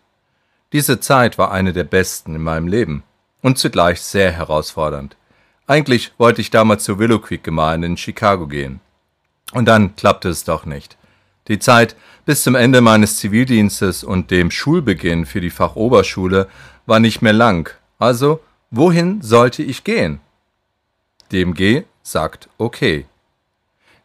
Diese 0.73 0.99
Zeit 0.99 1.39
war 1.39 1.53
eine 1.53 1.73
der 1.73 1.85
besten 1.85 2.35
in 2.35 2.43
meinem 2.43 2.67
Leben 2.67 3.05
und 3.41 3.57
zugleich 3.57 4.01
sehr 4.01 4.33
herausfordernd. 4.33 5.17
Eigentlich 5.69 6.13
wollte 6.19 6.41
ich 6.41 6.51
damals 6.51 6.83
zur 6.83 6.99
Willow 6.99 7.21
Creek 7.21 7.45
Gemeinde 7.45 7.87
in 7.87 7.97
Chicago 7.97 8.49
gehen. 8.49 8.81
Und 9.53 9.67
dann 9.67 9.95
klappte 9.95 10.29
es 10.29 10.43
doch 10.43 10.67
nicht. 10.67 10.97
Die 11.47 11.61
Zeit 11.61 11.95
bis 12.27 12.43
zum 12.43 12.57
Ende 12.57 12.81
meines 12.81 13.19
Zivildienstes 13.19 14.03
und 14.03 14.33
dem 14.33 14.51
Schulbeginn 14.51 15.25
für 15.25 15.41
die 15.41 15.51
Fachoberschule 15.51 16.49
war 16.85 16.99
nicht 16.99 17.23
mehr 17.23 17.33
lang. 17.33 17.71
Also, 18.01 18.41
wohin 18.73 19.23
sollte 19.23 19.63
ich 19.63 19.85
gehen? 19.85 20.19
DMG 21.33 21.85
sagt 22.03 22.49
okay. 22.59 23.07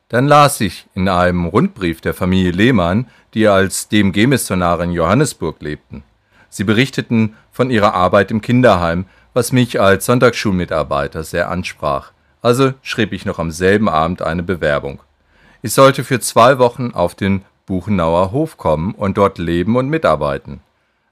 Dann 0.08 0.28
las 0.28 0.60
ich 0.62 0.88
in 0.96 1.08
einem 1.08 1.46
Rundbrief 1.46 2.02
der 2.02 2.14
Familie 2.14 2.52
Lehmann, 2.52 3.08
die 3.34 3.48
als 3.48 3.90
DMG-Missionare 3.90 4.84
in 4.84 4.92
Johannesburg 4.92 5.62
lebten. 5.62 6.04
Sie 6.50 6.64
berichteten 6.64 7.36
von 7.52 7.70
ihrer 7.70 7.94
Arbeit 7.94 8.32
im 8.32 8.42
Kinderheim, 8.42 9.06
was 9.34 9.52
mich 9.52 9.80
als 9.80 10.06
Sonntagsschulmitarbeiter 10.06 11.24
sehr 11.24 11.50
ansprach. 11.52 12.12
Also 12.42 12.74
schrieb 12.82 13.14
ich 13.14 13.26
noch 13.26 13.38
am 13.38 13.52
selben 13.52 13.88
Abend 13.88 14.22
eine 14.22 14.44
Bewerbung. 14.44 15.02
Ich 15.62 15.74
sollte 15.74 16.04
für 16.04 16.20
zwei 16.20 16.58
Wochen 16.58 16.92
auf 16.92 17.14
den 17.14 17.44
Buchenauer 17.66 18.32
Hof 18.32 18.58
kommen 18.58 18.96
und 18.96 19.18
dort 19.18 19.38
leben 19.38 19.76
und 19.76 19.90
mitarbeiten. 19.90 20.62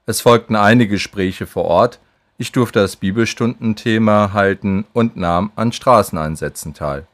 Es 0.06 0.22
folgten 0.22 0.56
einige 0.56 0.94
Gespräche 0.94 1.46
vor 1.46 1.66
Ort, 1.66 2.00
ich 2.38 2.52
durfte 2.52 2.78
das 2.78 2.96
Bibelstundenthema 2.96 4.32
halten 4.32 4.86
und 4.92 5.16
nahm 5.16 5.50
an 5.56 5.72
Straßeneinsätzen 5.72 6.72
teil. 6.72 7.06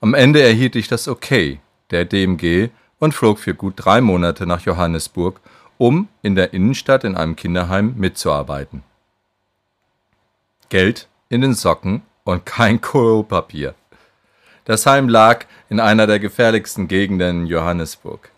Am 0.00 0.14
Ende 0.14 0.42
erhielt 0.42 0.76
ich 0.76 0.86
das 0.86 1.08
Okay 1.08 1.60
der 1.90 2.04
DMG 2.04 2.68
und 2.98 3.14
flog 3.14 3.38
für 3.38 3.54
gut 3.54 3.74
drei 3.76 4.00
Monate 4.00 4.46
nach 4.46 4.60
Johannesburg, 4.62 5.40
um 5.78 6.08
in 6.22 6.34
der 6.34 6.52
Innenstadt 6.52 7.04
in 7.04 7.16
einem 7.16 7.36
Kinderheim 7.36 7.94
mitzuarbeiten. 7.96 8.82
Geld 10.68 11.08
in 11.28 11.40
den 11.40 11.54
Socken 11.54 12.02
und 12.24 12.44
kein 12.44 12.80
Klopapier. 12.80 13.74
Das 14.64 14.84
Heim 14.84 15.08
lag 15.08 15.46
in 15.68 15.78
einer 15.78 16.06
der 16.06 16.18
gefährlichsten 16.18 16.88
Gegenden 16.88 17.42
in 17.42 17.46
Johannesburg. 17.46 18.30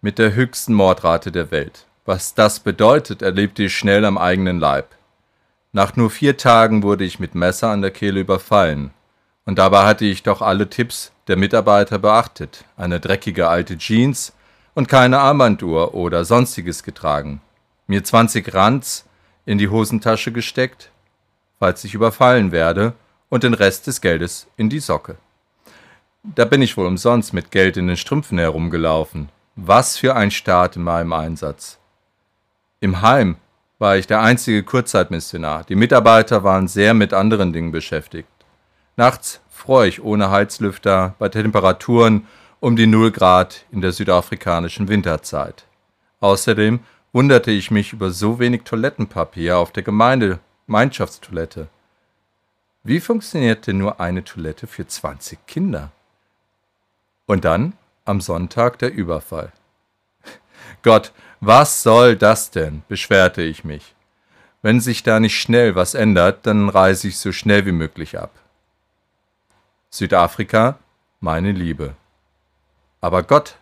Mit 0.00 0.18
der 0.18 0.34
höchsten 0.34 0.74
Mordrate 0.74 1.32
der 1.32 1.50
Welt. 1.50 1.86
Was 2.04 2.34
das 2.34 2.60
bedeutet, 2.60 3.22
erlebte 3.22 3.64
ich 3.64 3.76
schnell 3.76 4.04
am 4.04 4.18
eigenen 4.18 4.60
Leib. 4.60 4.97
Nach 5.72 5.96
nur 5.96 6.10
vier 6.10 6.36
Tagen 6.36 6.82
wurde 6.82 7.04
ich 7.04 7.18
mit 7.18 7.34
Messer 7.34 7.68
an 7.68 7.82
der 7.82 7.90
Kehle 7.90 8.20
überfallen. 8.20 8.92
Und 9.44 9.58
dabei 9.58 9.84
hatte 9.86 10.04
ich 10.04 10.22
doch 10.22 10.42
alle 10.42 10.68
Tipps 10.70 11.12
der 11.26 11.36
Mitarbeiter 11.36 11.98
beachtet, 11.98 12.64
eine 12.76 13.00
dreckige 13.00 13.48
alte 13.48 13.76
Jeans 13.76 14.32
und 14.74 14.88
keine 14.88 15.18
Armbanduhr 15.18 15.94
oder 15.94 16.24
sonstiges 16.24 16.82
getragen, 16.82 17.40
mir 17.86 18.02
20 18.02 18.54
Rands 18.54 19.06
in 19.44 19.58
die 19.58 19.68
Hosentasche 19.68 20.32
gesteckt, 20.32 20.90
falls 21.58 21.84
ich 21.84 21.94
überfallen 21.94 22.52
werde, 22.52 22.94
und 23.28 23.42
den 23.42 23.54
Rest 23.54 23.86
des 23.86 24.00
Geldes 24.00 24.46
in 24.56 24.70
die 24.70 24.80
Socke. 24.80 25.16
Da 26.22 26.44
bin 26.44 26.62
ich 26.62 26.76
wohl 26.76 26.86
umsonst 26.86 27.32
mit 27.32 27.50
Geld 27.50 27.76
in 27.76 27.86
den 27.86 27.96
Strümpfen 27.96 28.38
herumgelaufen. 28.38 29.28
Was 29.56 29.96
für 29.96 30.14
ein 30.14 30.30
Start 30.30 30.76
in 30.76 30.82
meinem 30.82 31.12
Einsatz. 31.12 31.78
Im 32.80 33.02
Heim 33.02 33.36
war 33.78 33.96
ich 33.96 34.06
der 34.06 34.20
einzige 34.20 34.62
Kurzzeitmissionar. 34.62 35.64
Die 35.64 35.76
Mitarbeiter 35.76 36.44
waren 36.44 36.68
sehr 36.68 36.94
mit 36.94 37.14
anderen 37.14 37.52
Dingen 37.52 37.72
beschäftigt. 37.72 38.28
Nachts 38.96 39.40
fror 39.48 39.84
ich 39.84 40.02
ohne 40.02 40.30
Heizlüfter 40.30 41.14
bei 41.18 41.28
Temperaturen 41.28 42.26
um 42.60 42.74
die 42.74 42.86
0 42.86 43.12
Grad 43.12 43.64
in 43.70 43.80
der 43.80 43.92
südafrikanischen 43.92 44.88
Winterzeit. 44.88 45.64
Außerdem 46.20 46.80
wunderte 47.12 47.52
ich 47.52 47.70
mich 47.70 47.92
über 47.92 48.10
so 48.10 48.38
wenig 48.38 48.62
Toilettenpapier 48.62 49.58
auf 49.58 49.72
der 49.72 49.84
Gemeinde 49.84 50.40
Gemeinschaftstoilette. 50.66 51.68
Wie 52.84 53.00
funktioniert 53.00 53.66
denn 53.66 53.78
nur 53.78 54.00
eine 54.00 54.22
Toilette 54.22 54.66
für 54.66 54.86
20 54.86 55.46
Kinder? 55.46 55.92
Und 57.26 57.46
dann 57.46 57.72
am 58.04 58.20
Sonntag 58.20 58.78
der 58.78 58.92
Überfall. 58.92 59.52
Gott, 60.82 61.12
was 61.40 61.82
soll 61.82 62.16
das 62.16 62.50
denn? 62.50 62.82
beschwerte 62.88 63.42
ich 63.42 63.64
mich. 63.64 63.94
Wenn 64.62 64.80
sich 64.80 65.02
da 65.02 65.20
nicht 65.20 65.38
schnell 65.38 65.74
was 65.74 65.94
ändert, 65.94 66.46
dann 66.46 66.68
reise 66.68 67.08
ich 67.08 67.18
so 67.18 67.32
schnell 67.32 67.64
wie 67.66 67.72
möglich 67.72 68.18
ab. 68.18 68.32
Südafrika, 69.90 70.78
meine 71.20 71.52
Liebe. 71.52 71.94
Aber 73.00 73.22
Gott 73.22 73.56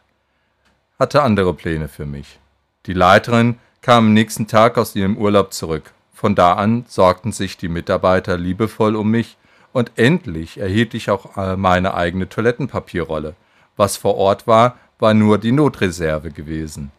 hatte 0.98 1.22
andere 1.22 1.52
Pläne 1.52 1.88
für 1.88 2.06
mich. 2.06 2.38
Die 2.86 2.94
Leiterin 2.94 3.58
kam 3.82 4.06
am 4.06 4.12
nächsten 4.14 4.46
Tag 4.46 4.78
aus 4.78 4.96
ihrem 4.96 5.16
Urlaub 5.18 5.52
zurück. 5.52 5.92
Von 6.14 6.34
da 6.34 6.54
an 6.54 6.86
sorgten 6.88 7.32
sich 7.32 7.58
die 7.58 7.68
Mitarbeiter 7.68 8.38
liebevoll 8.38 8.96
um 8.96 9.10
mich 9.10 9.36
und 9.72 9.92
endlich 9.96 10.58
erhielt 10.58 10.94
ich 10.94 11.10
auch 11.10 11.36
äh, 11.36 11.56
meine 11.56 11.92
eigene 11.92 12.28
Toilettenpapierrolle. 12.28 13.34
Was 13.76 13.98
vor 13.98 14.16
Ort 14.16 14.46
war, 14.46 14.78
war 14.98 15.12
nur 15.12 15.36
die 15.36 15.52
Notreserve 15.52 16.30
gewesen. 16.30 16.90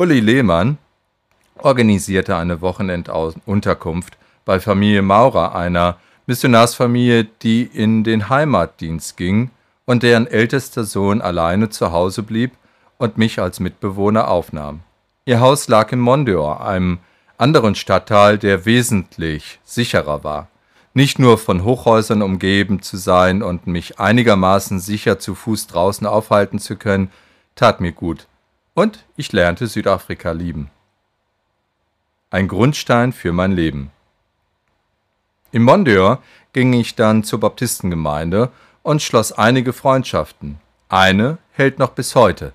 Uli 0.00 0.20
Lehmann 0.20 0.78
organisierte 1.58 2.34
eine 2.34 2.62
Wochenendunterkunft 2.62 4.16
bei 4.46 4.58
Familie 4.58 5.02
Maurer, 5.02 5.54
einer 5.54 5.98
Missionarsfamilie, 6.24 7.24
die 7.42 7.64
in 7.64 8.02
den 8.02 8.30
Heimatdienst 8.30 9.18
ging 9.18 9.50
und 9.84 10.02
deren 10.02 10.26
ältester 10.26 10.84
Sohn 10.84 11.20
alleine 11.20 11.68
zu 11.68 11.92
Hause 11.92 12.22
blieb 12.22 12.52
und 12.96 13.18
mich 13.18 13.40
als 13.40 13.60
Mitbewohner 13.60 14.28
aufnahm. 14.28 14.80
Ihr 15.26 15.40
Haus 15.40 15.68
lag 15.68 15.92
in 15.92 16.00
Mondor, 16.00 16.64
einem 16.64 17.00
anderen 17.36 17.74
Stadtteil, 17.74 18.38
der 18.38 18.64
wesentlich 18.64 19.58
sicherer 19.64 20.24
war. 20.24 20.48
Nicht 20.94 21.18
nur 21.18 21.36
von 21.36 21.62
Hochhäusern 21.62 22.22
umgeben 22.22 22.80
zu 22.80 22.96
sein 22.96 23.42
und 23.42 23.66
mich 23.66 24.00
einigermaßen 24.00 24.80
sicher 24.80 25.18
zu 25.18 25.34
Fuß 25.34 25.66
draußen 25.66 26.06
aufhalten 26.06 26.58
zu 26.58 26.76
können, 26.76 27.10
tat 27.54 27.82
mir 27.82 27.92
gut. 27.92 28.26
Und 28.74 29.04
ich 29.16 29.32
lernte 29.32 29.66
Südafrika 29.66 30.32
lieben. 30.32 30.70
Ein 32.30 32.48
Grundstein 32.48 33.12
für 33.12 33.32
mein 33.32 33.52
Leben. 33.52 33.90
In 35.52 35.62
Mondeur 35.62 36.22
ging 36.52 36.72
ich 36.72 36.94
dann 36.94 37.24
zur 37.24 37.40
Baptistengemeinde 37.40 38.50
und 38.82 39.02
schloss 39.02 39.32
einige 39.32 39.72
Freundschaften. 39.72 40.60
Eine 40.88 41.38
hält 41.52 41.78
noch 41.78 41.90
bis 41.90 42.14
heute. 42.14 42.52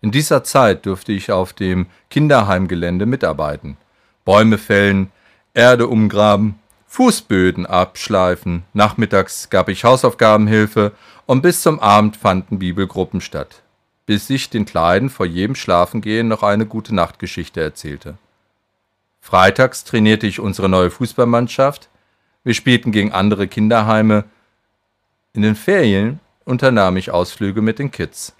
In 0.00 0.10
dieser 0.10 0.44
Zeit 0.44 0.86
durfte 0.86 1.12
ich 1.12 1.30
auf 1.30 1.52
dem 1.52 1.86
Kinderheimgelände 2.10 3.06
mitarbeiten. 3.06 3.76
Bäume 4.24 4.58
fällen, 4.58 5.12
Erde 5.54 5.86
umgraben, 5.86 6.58
Fußböden 6.86 7.66
abschleifen, 7.66 8.64
nachmittags 8.72 9.48
gab 9.48 9.68
ich 9.68 9.84
Hausaufgabenhilfe 9.84 10.92
und 11.26 11.40
bis 11.40 11.62
zum 11.62 11.80
Abend 11.80 12.16
fanden 12.16 12.58
Bibelgruppen 12.58 13.20
statt, 13.20 13.62
bis 14.06 14.28
ich 14.30 14.50
den 14.50 14.64
Kleiden 14.64 15.10
vor 15.10 15.26
jedem 15.26 15.54
Schlafengehen 15.54 16.28
noch 16.28 16.42
eine 16.42 16.66
gute 16.66 16.94
Nachtgeschichte 16.94 17.60
erzählte. 17.60 18.16
Freitags 19.20 19.84
trainierte 19.84 20.26
ich 20.26 20.40
unsere 20.40 20.68
neue 20.68 20.90
Fußballmannschaft, 20.90 21.88
wir 22.44 22.54
spielten 22.54 22.90
gegen 22.90 23.12
andere 23.12 23.46
Kinderheime. 23.46 24.24
In 25.32 25.42
den 25.42 25.54
Ferien 25.54 26.18
unternahm 26.44 26.96
ich 26.96 27.12
Ausflüge 27.12 27.62
mit 27.62 27.78
den 27.78 27.92
Kids. 27.92 28.34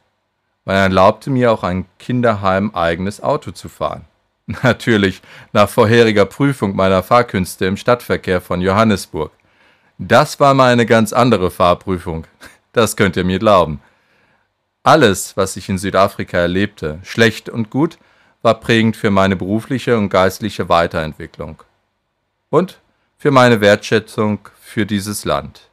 Man 0.64 0.76
erlaubte 0.76 1.30
mir 1.30 1.52
auch 1.52 1.62
ein 1.62 1.86
Kinderheim 1.98 2.74
eigenes 2.74 3.22
Auto 3.22 3.52
zu 3.52 3.68
fahren. 3.68 4.04
Natürlich 4.62 5.22
nach 5.52 5.68
vorheriger 5.68 6.26
Prüfung 6.26 6.74
meiner 6.74 7.02
Fahrkünste 7.04 7.66
im 7.66 7.76
Stadtverkehr 7.76 8.40
von 8.40 8.60
Johannesburg. 8.60 9.30
Das 9.98 10.40
war 10.40 10.54
mal 10.54 10.72
eine 10.72 10.86
ganz 10.86 11.12
andere 11.12 11.52
Fahrprüfung. 11.52 12.26
Das 12.72 12.96
könnt 12.96 13.16
ihr 13.16 13.24
mir 13.24 13.38
glauben. 13.38 13.80
Alles, 14.84 15.36
was 15.36 15.56
ich 15.56 15.68
in 15.68 15.78
Südafrika 15.78 16.38
erlebte, 16.38 16.98
schlecht 17.04 17.48
und 17.48 17.70
gut, 17.70 17.98
war 18.42 18.54
prägend 18.54 18.96
für 18.96 19.10
meine 19.12 19.36
berufliche 19.36 19.96
und 19.96 20.08
geistliche 20.08 20.68
Weiterentwicklung. 20.68 21.62
Und 22.50 22.80
für 23.16 23.30
meine 23.30 23.60
Wertschätzung 23.60 24.40
für 24.60 24.84
dieses 24.84 25.24
Land. 25.24 25.70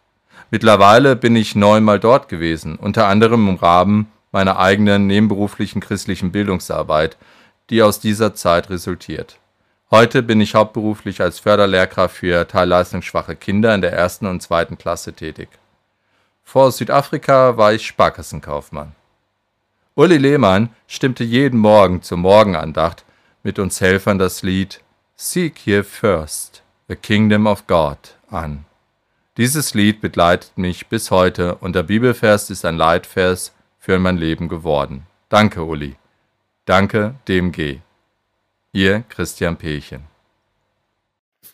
Mittlerweile 0.52 1.16
bin 1.16 1.36
ich 1.36 1.56
neunmal 1.56 2.00
dort 2.00 2.30
gewesen, 2.30 2.76
unter 2.76 3.08
anderem 3.08 3.50
im 3.50 3.56
Rahmen 3.56 4.12
meiner 4.32 4.60
eigenen 4.60 5.08
nebenberuflichen 5.08 5.82
christlichen 5.82 6.32
Bildungsarbeit, 6.32 7.18
die 7.72 7.82
aus 7.82 8.00
dieser 8.00 8.36
Zeit 8.36 8.70
resultiert. 8.70 9.40
Heute 9.90 10.22
bin 10.22 10.40
ich 10.40 10.54
hauptberuflich 10.54 11.20
als 11.20 11.40
Förderlehrkraft 11.40 12.18
für 12.18 12.48
teilleistungsschwache 12.48 13.36
Kinder 13.36 13.74
in 13.74 13.82
der 13.82 13.94
ersten 13.94 14.28
und 14.28 14.44
zweiten 14.44 14.78
Klasse 14.78 15.14
tätig. 15.14 15.50
Vor 16.44 16.72
Südafrika 16.72 17.58
war 17.58 17.74
ich 17.74 17.88
Sparkassenkaufmann. 17.88 18.99
Uli 19.96 20.18
Lehmann 20.18 20.70
stimmte 20.88 21.24
jeden 21.24 21.60
Morgen 21.60 22.02
zur 22.02 22.18
Morgenandacht 22.18 23.04
mit 23.44 23.60
uns 23.60 23.82
Helfern 23.82 24.18
das 24.18 24.44
Lied 24.44 24.82
Seek 25.16 25.66
Ye 25.68 25.84
First 25.84 26.64
The 26.88 26.96
Kingdom 26.96 27.48
of 27.48 27.68
God 27.68 27.98
an. 28.30 28.66
Dieses 29.38 29.74
Lied 29.74 30.02
begleitet 30.02 30.58
mich 30.58 30.88
bis 30.88 31.12
heute 31.12 31.56
und 31.56 31.76
der 31.76 31.84
Bibelvers 31.84 32.50
ist 32.50 32.66
ein 32.66 32.78
Leitvers 32.78 33.54
für 33.78 34.00
mein 34.00 34.18
Leben 34.18 34.48
geworden. 34.48 35.06
Danke, 35.30 35.64
Uli. 35.64 35.96
Danke, 36.66 37.16
DMG. 37.28 37.80
Ihr 38.72 39.04
Christian 39.10 39.58
Pechen. 39.58 40.04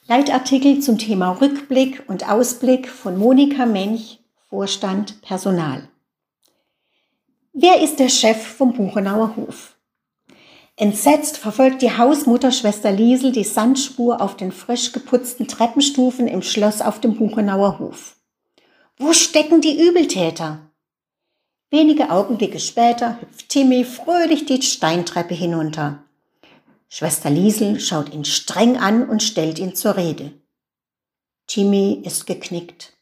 Leitartikel 0.08 0.82
zum 0.82 0.98
Thema 0.98 1.32
Rückblick 1.32 2.04
und 2.08 2.30
Ausblick 2.30 2.88
von 2.90 3.18
Monika 3.18 3.66
Mench, 3.66 4.20
Vorstand 4.50 5.22
Personal. 5.22 5.88
Wer 7.58 7.82
ist 7.82 8.00
der 8.00 8.10
Chef 8.10 8.36
vom 8.46 8.74
Buchenauer 8.74 9.38
Hof? 9.38 9.78
Entsetzt 10.76 11.38
verfolgt 11.38 11.82
die 11.82 11.98
Hausmutter 11.98 12.52
Schwester 12.52 12.92
Liesel 12.92 13.32
die 13.32 13.46
Sandspur 13.46 14.20
auf 14.20 14.36
den 14.36 14.52
frisch 14.52 14.92
geputzten 14.92 15.48
Treppenstufen 15.48 16.28
im 16.28 16.42
Schloss 16.42 16.82
auf 16.82 17.00
dem 17.00 17.16
Buchenauer 17.16 17.80
Hof. 17.80 18.18
Wo 18.98 19.14
stecken 19.14 19.62
die 19.62 19.82
Übeltäter? 19.88 20.70
Wenige 21.70 22.10
Augenblicke 22.10 22.60
später 22.60 23.22
hüpft 23.22 23.48
Timmy 23.48 23.86
fröhlich 23.86 24.46
die 24.46 24.62
Steintreppe 24.62 25.34
hinunter. 25.34 26.04
Schwester 26.90 27.30
Liesel 27.30 27.80
schaut 27.80 28.14
ihn 28.14 28.26
streng 28.26 28.76
an 28.76 29.08
und 29.08 29.24
stellt 29.24 29.60
ihn 29.60 29.76
zur 29.76 29.96
Rede. 29.96 30.34
Timmy 31.48 32.02
ist 32.04 32.28
geknickt. 32.28 32.98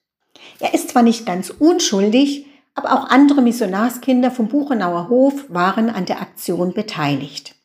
Er 0.59 0.75
ist 0.75 0.89
zwar 0.89 1.01
nicht 1.01 1.25
ganz 1.25 1.49
unschuldig, 1.49 2.45
aber 2.75 2.93
auch 2.93 3.09
andere 3.09 3.41
Missionarskinder 3.41 4.31
vom 4.31 4.47
Buchenauer 4.47 5.09
Hof 5.09 5.45
waren 5.49 5.89
an 5.89 6.05
der 6.05 6.21
Aktion 6.21 6.73
beteiligt. 6.73 7.55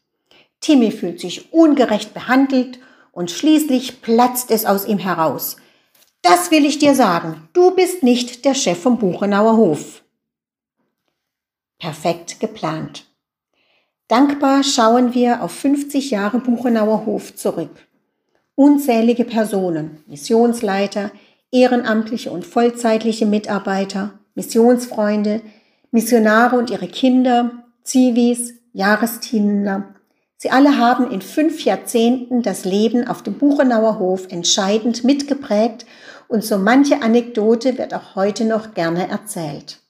Timmy 0.60 0.90
fühlt 0.90 1.20
sich 1.20 1.52
ungerecht 1.52 2.14
behandelt 2.14 2.78
und 3.12 3.30
schließlich 3.30 4.02
platzt 4.02 4.50
es 4.50 4.66
aus 4.66 4.86
ihm 4.86 4.98
heraus. 4.98 5.56
Das 6.22 6.50
will 6.50 6.64
ich 6.64 6.78
dir 6.78 6.94
sagen, 6.94 7.48
du 7.52 7.70
bist 7.70 8.02
nicht 8.02 8.44
der 8.44 8.54
Chef 8.54 8.78
vom 8.78 8.98
Buchenauer 8.98 9.56
Hof. 9.56 10.02
Perfekt 11.78 12.40
geplant. 12.40 13.06
Dankbar 14.08 14.64
schauen 14.64 15.14
wir 15.14 15.42
auf 15.42 15.52
50 15.52 16.10
Jahre 16.10 16.38
Buchenauer 16.38 17.06
Hof 17.06 17.36
zurück. 17.36 17.70
Unzählige 18.54 19.24
Personen, 19.24 20.02
Missionsleiter, 20.06 21.12
ehrenamtliche 21.52 22.30
und 22.30 22.44
vollzeitliche 22.44 23.26
Mitarbeiter, 23.26 24.17
Missionsfreunde, 24.38 25.42
Missionare 25.90 26.56
und 26.56 26.70
ihre 26.70 26.88
Kinder, 26.88 27.64
Zivis, 27.82 28.54
Jahrestienler, 28.72 29.94
Sie 30.40 30.50
alle 30.50 30.78
haben 30.78 31.10
in 31.10 31.20
fünf 31.20 31.64
Jahrzehnten 31.64 32.42
das 32.42 32.64
Leben 32.64 33.08
auf 33.08 33.24
dem 33.24 33.34
Buchenauer 33.34 33.98
Hof 33.98 34.28
entscheidend 34.30 35.02
mitgeprägt 35.02 35.84
und 36.28 36.44
so 36.44 36.58
manche 36.58 37.02
Anekdote 37.02 37.76
wird 37.76 37.92
auch 37.92 38.14
heute 38.14 38.44
noch 38.44 38.74
gerne 38.74 39.08
erzählt. 39.08 39.80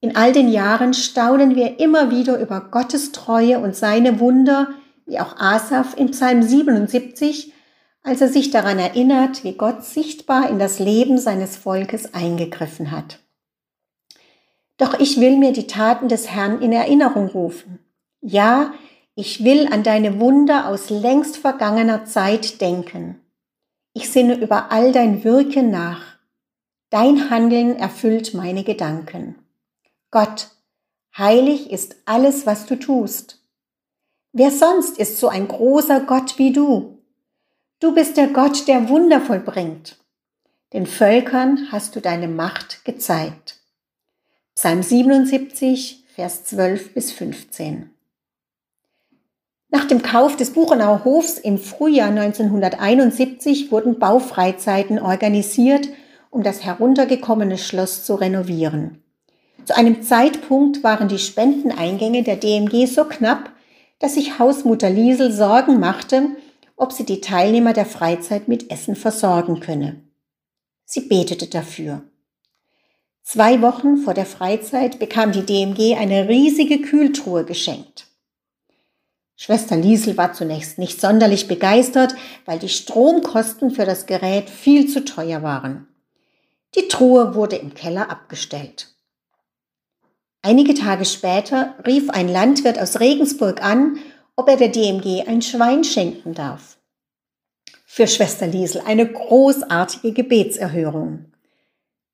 In 0.00 0.16
all 0.16 0.32
den 0.32 0.48
Jahren 0.48 0.94
staunen 0.94 1.54
wir 1.54 1.78
immer 1.78 2.10
wieder 2.10 2.40
über 2.40 2.60
Gottes 2.72 3.12
Treue 3.12 3.60
und 3.60 3.76
seine 3.76 4.18
Wunder, 4.18 4.68
wie 5.06 5.20
auch 5.20 5.36
Asaf 5.38 5.96
in 5.96 6.10
Psalm 6.10 6.42
77, 6.42 7.52
als 8.02 8.20
er 8.20 8.28
sich 8.28 8.50
daran 8.50 8.80
erinnert, 8.80 9.44
wie 9.44 9.52
Gott 9.52 9.84
sichtbar 9.84 10.50
in 10.50 10.58
das 10.58 10.80
Leben 10.80 11.18
seines 11.18 11.56
Volkes 11.56 12.14
eingegriffen 12.14 12.90
hat. 12.90 13.20
Doch 14.78 14.98
ich 15.00 15.20
will 15.20 15.36
mir 15.36 15.52
die 15.52 15.66
Taten 15.66 16.08
des 16.08 16.28
Herrn 16.28 16.60
in 16.60 16.72
Erinnerung 16.72 17.28
rufen. 17.28 17.78
Ja, 18.20 18.74
Ich 19.18 19.42
will 19.42 19.66
an 19.72 19.82
deine 19.82 20.20
Wunder 20.20 20.68
aus 20.68 20.90
längst 20.90 21.38
vergangener 21.38 22.04
Zeit 22.04 22.60
denken. 22.60 23.18
Ich 23.94 24.10
sinne 24.10 24.38
über 24.38 24.70
all 24.70 24.92
dein 24.92 25.24
Wirken 25.24 25.70
nach. 25.70 26.18
Dein 26.90 27.30
Handeln 27.30 27.76
erfüllt 27.76 28.34
meine 28.34 28.62
Gedanken. 28.62 29.36
Gott, 30.10 30.50
heilig 31.16 31.70
ist 31.70 31.96
alles, 32.04 32.44
was 32.44 32.66
du 32.66 32.76
tust. 32.76 33.42
Wer 34.34 34.50
sonst 34.50 34.98
ist 34.98 35.18
so 35.18 35.28
ein 35.28 35.48
großer 35.48 36.00
Gott 36.00 36.38
wie 36.38 36.52
du? 36.52 36.98
Du 37.80 37.94
bist 37.94 38.18
der 38.18 38.28
Gott, 38.28 38.68
der 38.68 38.90
Wunder 38.90 39.22
vollbringt. 39.22 39.96
Den 40.74 40.84
Völkern 40.84 41.68
hast 41.72 41.96
du 41.96 42.02
deine 42.02 42.28
Macht 42.28 42.84
gezeigt. 42.84 43.55
Psalm 44.58 44.82
77, 44.82 46.04
Vers 46.14 46.44
12 46.44 46.94
bis 46.94 47.12
15. 47.12 47.90
Nach 49.68 49.84
dem 49.84 50.00
Kauf 50.00 50.34
des 50.36 50.54
Buchenauer 50.54 51.04
Hofs 51.04 51.36
im 51.36 51.58
Frühjahr 51.58 52.08
1971 52.08 53.70
wurden 53.70 53.98
Baufreizeiten 53.98 54.98
organisiert, 54.98 55.90
um 56.30 56.42
das 56.42 56.64
heruntergekommene 56.64 57.58
Schloss 57.58 58.06
zu 58.06 58.14
renovieren. 58.14 59.02
Zu 59.66 59.76
einem 59.76 60.00
Zeitpunkt 60.00 60.82
waren 60.82 61.08
die 61.08 61.18
Spendeneingänge 61.18 62.22
der 62.22 62.36
DMG 62.36 62.86
so 62.86 63.04
knapp, 63.04 63.52
dass 63.98 64.14
sich 64.14 64.38
Hausmutter 64.38 64.88
Liesel 64.88 65.32
Sorgen 65.32 65.80
machte, 65.80 66.30
ob 66.76 66.94
sie 66.94 67.04
die 67.04 67.20
Teilnehmer 67.20 67.74
der 67.74 67.84
Freizeit 67.84 68.48
mit 68.48 68.70
Essen 68.70 68.96
versorgen 68.96 69.60
könne. 69.60 70.00
Sie 70.86 71.02
betete 71.02 71.46
dafür. 71.46 72.04
Zwei 73.28 73.60
Wochen 73.60 73.96
vor 73.96 74.14
der 74.14 74.24
Freizeit 74.24 75.00
bekam 75.00 75.32
die 75.32 75.44
DMG 75.44 75.96
eine 75.96 76.28
riesige 76.28 76.80
Kühltruhe 76.80 77.44
geschenkt. 77.44 78.06
Schwester 79.34 79.76
Liesel 79.76 80.16
war 80.16 80.32
zunächst 80.32 80.78
nicht 80.78 81.00
sonderlich 81.00 81.48
begeistert, 81.48 82.14
weil 82.44 82.60
die 82.60 82.68
Stromkosten 82.68 83.72
für 83.72 83.84
das 83.84 84.06
Gerät 84.06 84.48
viel 84.48 84.86
zu 84.86 85.04
teuer 85.04 85.42
waren. 85.42 85.88
Die 86.76 86.86
Truhe 86.86 87.34
wurde 87.34 87.56
im 87.56 87.74
Keller 87.74 88.10
abgestellt. 88.10 88.94
Einige 90.42 90.74
Tage 90.74 91.04
später 91.04 91.74
rief 91.84 92.08
ein 92.10 92.28
Landwirt 92.28 92.78
aus 92.78 93.00
Regensburg 93.00 93.60
an, 93.60 93.98
ob 94.36 94.48
er 94.48 94.56
der 94.56 94.68
DMG 94.68 95.26
ein 95.26 95.42
Schwein 95.42 95.82
schenken 95.82 96.32
darf. 96.32 96.78
Für 97.84 98.06
Schwester 98.06 98.46
Liesel 98.46 98.82
eine 98.86 99.04
großartige 99.04 100.12
Gebetserhörung. 100.12 101.32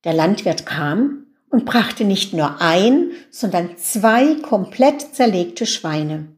Der 0.05 0.13
Landwirt 0.13 0.67
kam 0.67 1.27
und 1.51 1.65
brachte 1.65 2.05
nicht 2.05 2.33
nur 2.33 2.61
ein, 2.61 3.11
sondern 3.31 3.77
zwei 3.77 4.37
komplett 4.37 5.15
zerlegte 5.15 5.67
Schweine. 5.67 6.29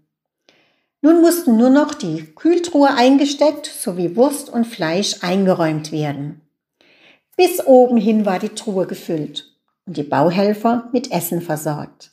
Nun 1.01 1.21
mussten 1.21 1.57
nur 1.57 1.71
noch 1.71 1.95
die 1.95 2.23
Kühltruhe 2.35 2.89
eingesteckt 2.89 3.67
sowie 3.67 4.17
Wurst 4.17 4.49
und 4.49 4.67
Fleisch 4.67 5.23
eingeräumt 5.23 5.93
werden. 5.93 6.41
Bis 7.37 7.65
oben 7.67 7.97
hin 7.97 8.25
war 8.27 8.39
die 8.39 8.51
Truhe 8.51 8.87
gefüllt 8.87 9.55
und 9.87 9.97
die 9.97 10.03
Bauhelfer 10.03 10.89
mit 10.93 11.11
Essen 11.13 11.43
versorgt. 11.43 12.13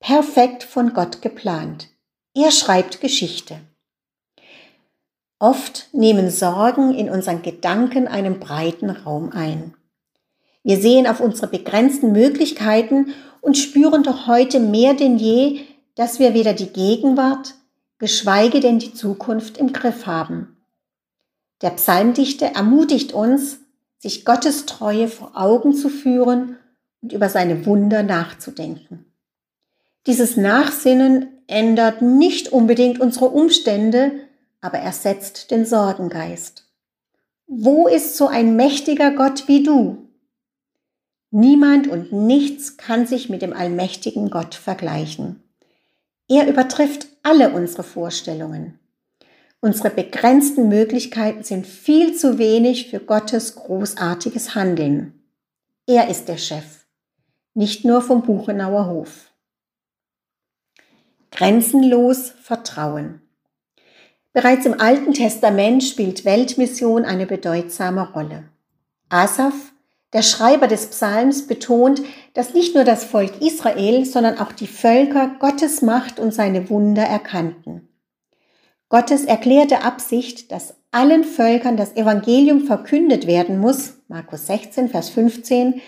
Perfekt 0.00 0.62
von 0.62 0.92
Gott 0.92 1.22
geplant. 1.22 1.88
Er 2.34 2.50
schreibt 2.50 3.00
Geschichte. 3.00 3.60
Oft 5.38 5.88
nehmen 5.92 6.30
Sorgen 6.30 6.94
in 6.94 7.10
unseren 7.10 7.42
Gedanken 7.42 8.08
einen 8.08 8.40
breiten 8.40 8.90
Raum 8.90 9.30
ein. 9.32 9.74
Wir 10.66 10.80
sehen 10.80 11.06
auf 11.06 11.20
unsere 11.20 11.46
begrenzten 11.46 12.10
Möglichkeiten 12.10 13.14
und 13.40 13.56
spüren 13.56 14.02
doch 14.02 14.26
heute 14.26 14.58
mehr 14.58 14.94
denn 14.94 15.16
je, 15.16 15.60
dass 15.94 16.18
wir 16.18 16.34
weder 16.34 16.54
die 16.54 16.72
Gegenwart 16.72 17.54
geschweige 17.98 18.58
denn 18.58 18.80
die 18.80 18.92
Zukunft 18.92 19.58
im 19.58 19.72
Griff 19.72 20.06
haben. 20.06 20.56
Der 21.62 21.70
Psalmdichter 21.70 22.46
ermutigt 22.46 23.12
uns, 23.12 23.60
sich 23.98 24.24
Gottes 24.24 24.66
Treue 24.66 25.06
vor 25.06 25.36
Augen 25.36 25.72
zu 25.72 25.88
führen 25.88 26.56
und 27.00 27.12
über 27.12 27.28
seine 27.28 27.64
Wunder 27.64 28.02
nachzudenken. 28.02 29.04
Dieses 30.08 30.36
Nachsinnen 30.36 31.28
ändert 31.46 32.02
nicht 32.02 32.48
unbedingt 32.48 32.98
unsere 32.98 33.26
Umstände, 33.26 34.10
aber 34.60 34.78
ersetzt 34.78 35.52
den 35.52 35.64
Sorgengeist. 35.64 36.64
Wo 37.46 37.86
ist 37.86 38.16
so 38.16 38.26
ein 38.26 38.56
mächtiger 38.56 39.12
Gott 39.12 39.46
wie 39.46 39.62
du? 39.62 40.05
Niemand 41.30 41.88
und 41.88 42.12
nichts 42.12 42.76
kann 42.76 43.06
sich 43.06 43.28
mit 43.28 43.42
dem 43.42 43.52
allmächtigen 43.52 44.30
Gott 44.30 44.54
vergleichen. 44.54 45.42
Er 46.28 46.48
übertrifft 46.48 47.08
alle 47.22 47.50
unsere 47.50 47.82
Vorstellungen. 47.82 48.78
Unsere 49.60 49.90
begrenzten 49.90 50.68
Möglichkeiten 50.68 51.42
sind 51.42 51.66
viel 51.66 52.14
zu 52.14 52.38
wenig 52.38 52.90
für 52.90 53.00
Gottes 53.00 53.56
großartiges 53.56 54.54
Handeln. 54.54 55.22
Er 55.86 56.08
ist 56.08 56.28
der 56.28 56.36
Chef, 56.36 56.86
nicht 57.54 57.84
nur 57.84 58.02
vom 58.02 58.22
Buchenauer 58.22 58.86
Hof. 58.86 59.32
Grenzenlos 61.30 62.30
Vertrauen. 62.40 63.20
Bereits 64.32 64.66
im 64.66 64.80
Alten 64.80 65.14
Testament 65.14 65.82
spielt 65.82 66.24
Weltmission 66.24 67.04
eine 67.04 67.26
bedeutsame 67.26 68.12
Rolle. 68.12 68.44
Asaph 69.08 69.72
der 70.12 70.22
Schreiber 70.22 70.66
des 70.66 70.86
Psalms 70.86 71.46
betont, 71.46 72.02
dass 72.34 72.54
nicht 72.54 72.74
nur 72.74 72.84
das 72.84 73.04
Volk 73.04 73.42
Israel, 73.42 74.04
sondern 74.04 74.38
auch 74.38 74.52
die 74.52 74.66
Völker 74.66 75.36
Gottes 75.38 75.82
Macht 75.82 76.20
und 76.20 76.32
seine 76.32 76.70
Wunder 76.70 77.02
erkannten. 77.02 77.88
Gottes 78.88 79.24
erklärte 79.24 79.82
Absicht, 79.82 80.52
dass 80.52 80.76
allen 80.92 81.24
Völkern 81.24 81.76
das 81.76 81.96
Evangelium 81.96 82.62
verkündet 82.62 83.26
werden 83.26 83.58
muss, 83.58 83.98
Markus 84.06 84.46
16, 84.46 84.88
Vers 84.88 85.10
15, 85.10 85.80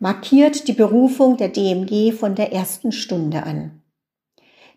markiert 0.00 0.66
die 0.66 0.72
Berufung 0.72 1.36
der 1.36 1.48
DMG 1.48 2.12
von 2.12 2.34
der 2.34 2.52
ersten 2.52 2.90
Stunde 2.90 3.44
an. 3.44 3.82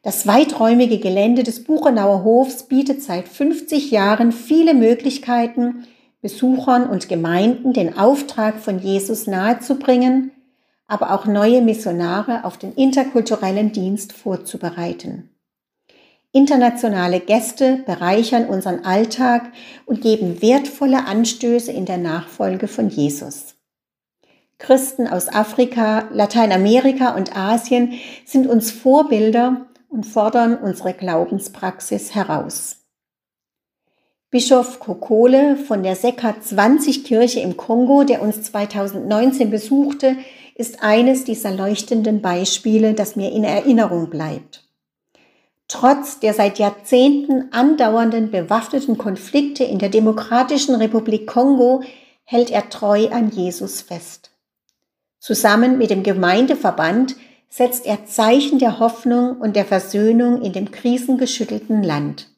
Das 0.03 0.28
weiträumige 0.28 0.99
Gelände 0.99 1.44
des 1.44 1.64
Buchenauer 1.64 2.24
Hofs 2.24 2.64
bietet 2.64 3.02
seit 3.02 3.28
50 3.28 3.90
Jahren 3.90 4.34
viele 4.34 4.74
Möglichkeiten, 4.74 5.88
Besuchern 6.24 6.90
und 6.90 7.10
Gemeinden 7.10 7.74
den 7.74 7.98
Auftrag 7.98 8.58
von 8.60 8.80
Jesus 8.80 9.28
nahezubringen, 9.28 10.32
aber 10.88 11.12
auch 11.12 11.26
neue 11.26 11.62
Missionare 11.62 12.45
auf 12.45 12.58
den 12.58 12.74
interkulturellen 12.74 13.74
Dienst 13.74 14.14
vorzubereiten. 14.14 15.30
Internationale 16.32 17.20
Gäste 17.20 17.84
bereichern 17.86 18.45
unseren 18.45 18.86
Alltag 18.86 19.52
und 19.86 20.00
geben 20.00 20.41
wertvolle 20.41 21.06
Anstöße 21.06 21.74
in 21.74 21.86
der 21.86 21.98
Nachfolge 21.98 22.70
von 22.70 22.88
Jesus. 22.88 23.56
Christen 24.60 25.10
aus 25.10 25.28
Afrika, 25.28 26.08
Lateinamerika 26.14 27.16
und 27.16 27.36
Asien 27.36 27.95
sind 28.24 28.48
uns 28.48 28.72
Vorbilder 28.72 29.66
und 29.90 30.06
fordern 30.06 30.56
unsere 30.56 30.94
Glaubenspraxis 30.94 32.16
heraus. 32.16 32.82
Bischof 34.34 34.80
Kokole 34.80 35.57
von 35.57 35.84
der 35.84 35.95
Sekka 35.95 36.34
20 36.41 37.03
Kirche 37.03 37.39
im 37.41 37.55
Kongo, 37.55 38.03
der 38.03 38.23
uns 38.23 38.41
2019 38.41 39.51
besuchte, 39.51 40.15
ist 40.55 40.81
eines 40.81 41.23
dieser 41.23 41.51
leuchtenden 41.51 42.19
Beispiele, 42.19 42.95
das 42.95 43.15
mir 43.15 43.31
in 43.31 43.43
Erinnerung 43.43 44.10
bleibt. 44.10 44.64
Trotz 45.68 46.19
der 46.19 46.34
seit 46.34 46.57
Jahrzehnten 46.57 47.49
andauernden 47.51 48.31
bewaffneten 48.31 48.97
Konflikte 48.97 49.65
in 49.65 49.77
der 49.77 49.89
Demokratischen 49.89 50.73
Republik 50.73 51.27
Kongo 51.27 51.84
hält 52.23 52.49
er 52.49 52.72
treu 52.72 53.10
an 53.10 53.30
Jesus 53.30 53.81
fest. 53.81 54.31
Zusammen 55.19 55.77
mit 55.77 55.91
dem 55.91 56.01
Gemeindeverband 56.01 57.18
setzt 57.49 57.85
er 57.85 58.07
Zeichen 58.07 58.57
der 58.57 58.80
Hoffnung 58.80 59.38
und 59.38 59.55
der 59.55 59.65
Versöhnung 59.65 60.41
in 60.41 60.53
dem 60.53 60.72
krisengeschüttelten 60.72 61.84
Land 61.84 62.32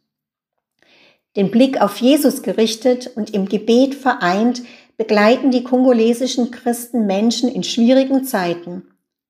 den 1.36 1.52
Blick 1.52 1.82
auf 1.82 1.98
Jesus 1.98 2.44
gerichtet 2.44 3.12
und 3.16 3.34
im 3.34 3.48
Gebet 3.48 3.96
vereint, 3.96 4.64
begleiten 4.98 5.52
die 5.52 5.64
kongolesischen 5.64 6.52
Christen 6.52 7.06
Menschen 7.06 7.50
in 7.50 7.64
schwierigen 7.64 8.24
Zeiten, 8.24 8.84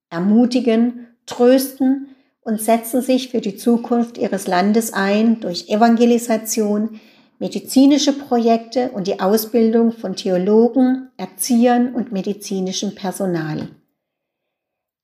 ermutigen, 0.10 1.08
trösten 1.26 2.08
und 2.42 2.62
setzen 2.62 3.02
sich 3.02 3.30
für 3.30 3.42
die 3.42 3.58
Zukunft 3.58 4.18
ihres 4.18 4.46
Landes 4.46 4.94
ein 4.94 5.40
durch 5.40 5.70
Evangelisation, 5.70 7.00
medizinische 7.40 8.14
Projekte 8.14 8.92
und 8.92 9.08
die 9.08 9.20
Ausbildung 9.20 9.92
von 9.92 10.16
Theologen, 10.16 11.10
Erziehern 11.18 11.94
und 11.94 12.12
medizinischem 12.12 12.94
Personal. 12.94 13.70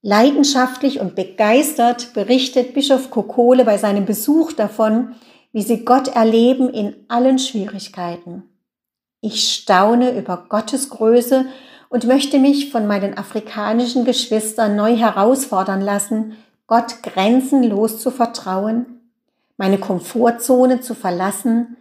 Leidenschaftlich 0.04 1.00
und 1.00 1.16
begeistert 1.16 2.14
berichtet 2.14 2.74
Bischof 2.74 3.10
Kokole 3.12 3.66
bei 3.66 3.78
seinem 3.78 4.06
Besuch 4.06 4.54
davon, 4.54 5.16
wie 5.52 5.64
sie 5.64 5.86
Gott 5.86 6.08
erleben 6.10 6.70
in 6.70 6.96
allen 7.08 7.40
Schwierigkeiten. 7.40 8.44
Ich 9.22 9.54
staune 9.54 10.18
über 10.18 10.46
Gottes 10.50 10.90
Größe 10.90 11.46
und 11.90 12.08
möchte 12.08 12.40
mich 12.40 12.72
von 12.72 12.88
meinen 12.88 13.18
afrikanischen 13.18 14.06
Geschwistern 14.06 14.76
neu 14.76 14.96
herausfordern 14.96 15.82
lassen, 15.82 16.38
Gott 16.68 17.04
grenzenlos 17.04 18.00
zu 18.00 18.12
vertrauen, 18.12 19.02
meine 19.58 19.78
Komfortzone 19.78 20.82
zu 20.82 20.96
verlassen, 20.96 21.78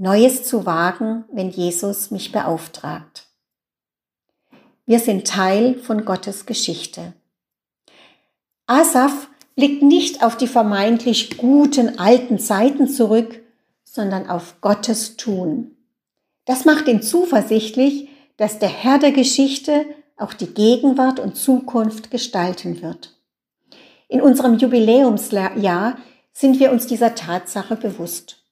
Neues 0.00 0.44
zu 0.44 0.64
wagen, 0.64 1.24
wenn 1.32 1.50
Jesus 1.50 2.12
mich 2.12 2.30
beauftragt. 2.30 3.26
Wir 4.86 5.00
sind 5.00 5.26
Teil 5.26 5.74
von 5.74 6.04
Gottes 6.04 6.46
Geschichte. 6.46 7.14
Asaf 8.68 9.28
blickt 9.58 9.82
nicht 9.82 10.22
auf 10.22 10.36
die 10.36 10.46
vermeintlich 10.46 11.36
guten 11.36 11.98
alten 11.98 12.38
Zeiten 12.38 12.86
zurück, 12.86 13.42
sondern 13.82 14.30
auf 14.30 14.60
Gottes 14.60 15.16
Tun. 15.16 15.76
Das 16.44 16.64
macht 16.64 16.86
ihn 16.86 17.02
zuversichtlich, 17.02 18.08
dass 18.36 18.60
der 18.60 18.68
Herr 18.68 19.00
der 19.00 19.10
Geschichte 19.10 19.84
auch 20.16 20.32
die 20.32 20.46
Gegenwart 20.46 21.18
und 21.18 21.34
Zukunft 21.34 22.12
gestalten 22.12 22.82
wird. 22.82 23.18
In 24.06 24.20
unserem 24.20 24.58
Jubiläumsjahr 24.58 25.96
sind 26.32 26.60
wir 26.60 26.70
uns 26.70 26.86
dieser 26.86 27.16
Tatsache 27.16 27.74
bewusst. 27.74 28.44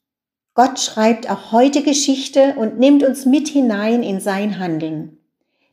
Gott 0.55 0.81
schreibt 0.81 1.31
auch 1.31 1.53
heute 1.53 1.85
Geschichte 1.85 2.57
und 2.57 2.81
nimmt 2.81 3.05
uns 3.05 3.27
mit 3.27 3.47
hinein 3.47 4.03
in 4.03 4.19
sein 4.19 4.59
Handeln. 4.59 5.16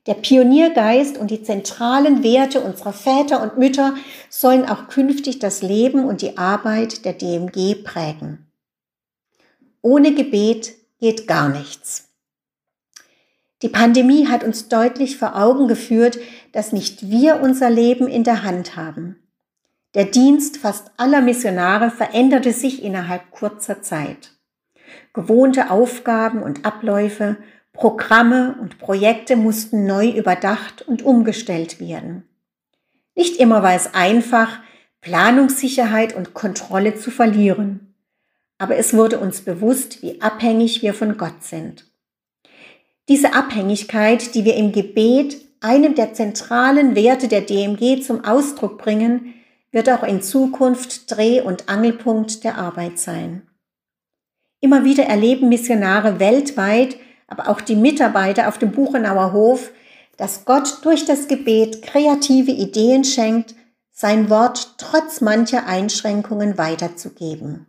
Der 0.05 0.15
Pioniergeist 0.15 1.17
und 1.17 1.31
die 1.31 1.43
zentralen 1.43 2.23
Werte 2.23 2.59
unserer 2.59 2.91
Väter 2.91 3.41
und 3.41 3.57
Mütter 3.57 3.95
sollen 4.29 4.65
auch 4.65 4.89
künftig 4.89 5.39
das 5.39 5.61
Leben 5.61 6.03
und 6.03 6.21
die 6.21 6.37
Arbeit 6.37 7.05
der 7.05 7.13
DMG 7.13 7.83
prägen. 7.83 8.45
Ohne 9.81 10.13
Gebet 10.13 10.73
geht 10.99 11.27
gar 11.27 11.49
nichts. 11.49 12.09
Die 13.61 13.69
Pandemie 13.69 14.27
hat 14.27 14.43
uns 14.43 14.67
deutlich 14.67 15.17
vor 15.17 15.37
Augen 15.37 15.69
geführt, 15.69 16.19
dass 16.51 16.73
nicht 16.73 17.09
wir 17.09 17.39
unser 17.41 17.69
Leben 17.69 18.07
in 18.07 18.25
der 18.25 18.43
Hand 18.43 18.75
haben. 18.75 19.17
Der 19.93 20.05
Dienst 20.05 20.57
fast 20.57 20.91
aller 20.97 21.21
Missionare 21.21 21.91
veränderte 21.91 22.51
sich 22.51 22.83
innerhalb 22.83 23.31
kurzer 23.31 23.81
Zeit. 23.81 24.31
Gewohnte 25.13 25.71
Aufgaben 25.71 26.43
und 26.43 26.65
Abläufe, 26.65 27.37
Programme 27.73 28.55
und 28.61 28.77
Projekte 28.77 29.35
mussten 29.35 29.85
neu 29.85 30.09
überdacht 30.09 30.83
und 30.87 31.01
umgestellt 31.01 31.79
werden. 31.79 32.23
Nicht 33.15 33.37
immer 33.37 33.63
war 33.63 33.75
es 33.75 33.93
einfach, 33.93 34.59
Planungssicherheit 35.01 36.15
und 36.15 36.33
Kontrolle 36.33 36.95
zu 36.95 37.11
verlieren, 37.11 37.95
aber 38.57 38.77
es 38.77 38.93
wurde 38.93 39.19
uns 39.19 39.41
bewusst, 39.41 40.01
wie 40.01 40.21
abhängig 40.21 40.81
wir 40.81 40.93
von 40.93 41.17
Gott 41.17 41.43
sind. 41.43 41.85
Diese 43.09 43.33
Abhängigkeit, 43.33 44.33
die 44.33 44.45
wir 44.45 44.55
im 44.55 44.71
Gebet, 44.71 45.41
einem 45.59 45.95
der 45.95 46.13
zentralen 46.13 46.95
Werte 46.95 47.27
der 47.27 47.41
DMG, 47.41 48.01
zum 48.01 48.23
Ausdruck 48.23 48.77
bringen, 48.77 49.33
wird 49.71 49.89
auch 49.89 50.03
in 50.03 50.21
Zukunft 50.21 51.11
Dreh- 51.11 51.41
und 51.41 51.67
Angelpunkt 51.67 52.43
der 52.43 52.57
Arbeit 52.57 52.99
sein. 52.99 53.41
Immer 54.61 54.85
wieder 54.85 55.03
erleben 55.03 55.49
Missionare 55.49 56.21
weltweit, 56.21 56.95
aber 57.27 57.49
auch 57.49 57.61
die 57.61 57.75
Mitarbeiter 57.75 58.47
auf 58.47 58.57
dem 58.57 58.71
Buchenauer 58.71 59.33
Hof, 59.33 59.71
dass 60.17 60.45
Gott 60.45 60.79
durch 60.83 61.05
das 61.05 61.27
Gebet 61.27 61.81
kreative 61.81 62.51
Ideen 62.51 63.03
schenkt, 63.03 63.55
sein 63.91 64.29
Wort 64.29 64.75
trotz 64.77 65.21
mancher 65.21 65.65
Einschränkungen 65.65 66.57
weiterzugeben. 66.57 67.67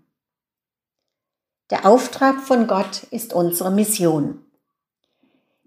Der 1.70 1.86
Auftrag 1.86 2.40
von 2.40 2.66
Gott 2.66 3.04
ist 3.10 3.32
unsere 3.32 3.70
Mission. 3.70 4.44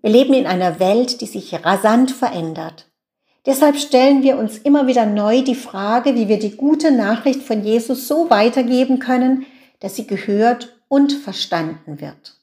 Wir 0.01 0.11
leben 0.11 0.33
in 0.33 0.45
einer 0.45 0.79
Welt, 0.79 1.21
die 1.21 1.25
sich 1.25 1.53
rasant 1.65 2.11
verändert. 2.11 2.89
Deshalb 3.45 3.77
stellen 3.77 4.23
wir 4.23 4.37
uns 4.37 4.57
immer 4.57 4.87
wieder 4.87 5.05
neu 5.05 5.41
die 5.41 5.55
Frage, 5.55 6.15
wie 6.15 6.27
wir 6.27 6.37
die 6.37 6.55
gute 6.55 6.91
Nachricht 6.91 7.41
von 7.43 7.63
Jesus 7.63 8.07
so 8.07 8.29
weitergeben 8.29 8.99
können, 8.99 9.45
dass 9.79 9.95
sie 9.95 10.05
gehört 10.05 10.77
und 10.87 11.13
verstanden 11.13 12.01
wird. 12.01 12.36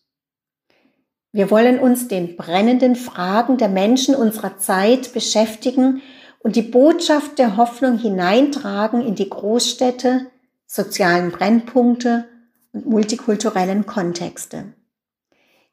Wir 1.35 1.51
wollen 1.51 1.81
uns 1.81 2.07
den 2.07 2.37
brennenden 2.37 2.95
Fragen 2.95 3.57
der 3.57 3.69
Menschen 3.69 4.15
unserer 4.15 4.57
Zeit 4.59 5.13
beschäftigen 5.13 6.01
und 6.39 6.55
die 6.55 6.63
Botschaft 6.63 7.41
der 7.41 7.57
Hoffnung 7.57 7.99
hineintragen 7.99 9.05
in 9.05 9.17
die 9.17 9.29
Großstädte, 9.29 10.29
sozialen 10.65 11.33
Brennpunkte 11.33 12.27
und 12.73 12.87
multikulturellen 12.87 13.85
Kontexte. 13.85 14.75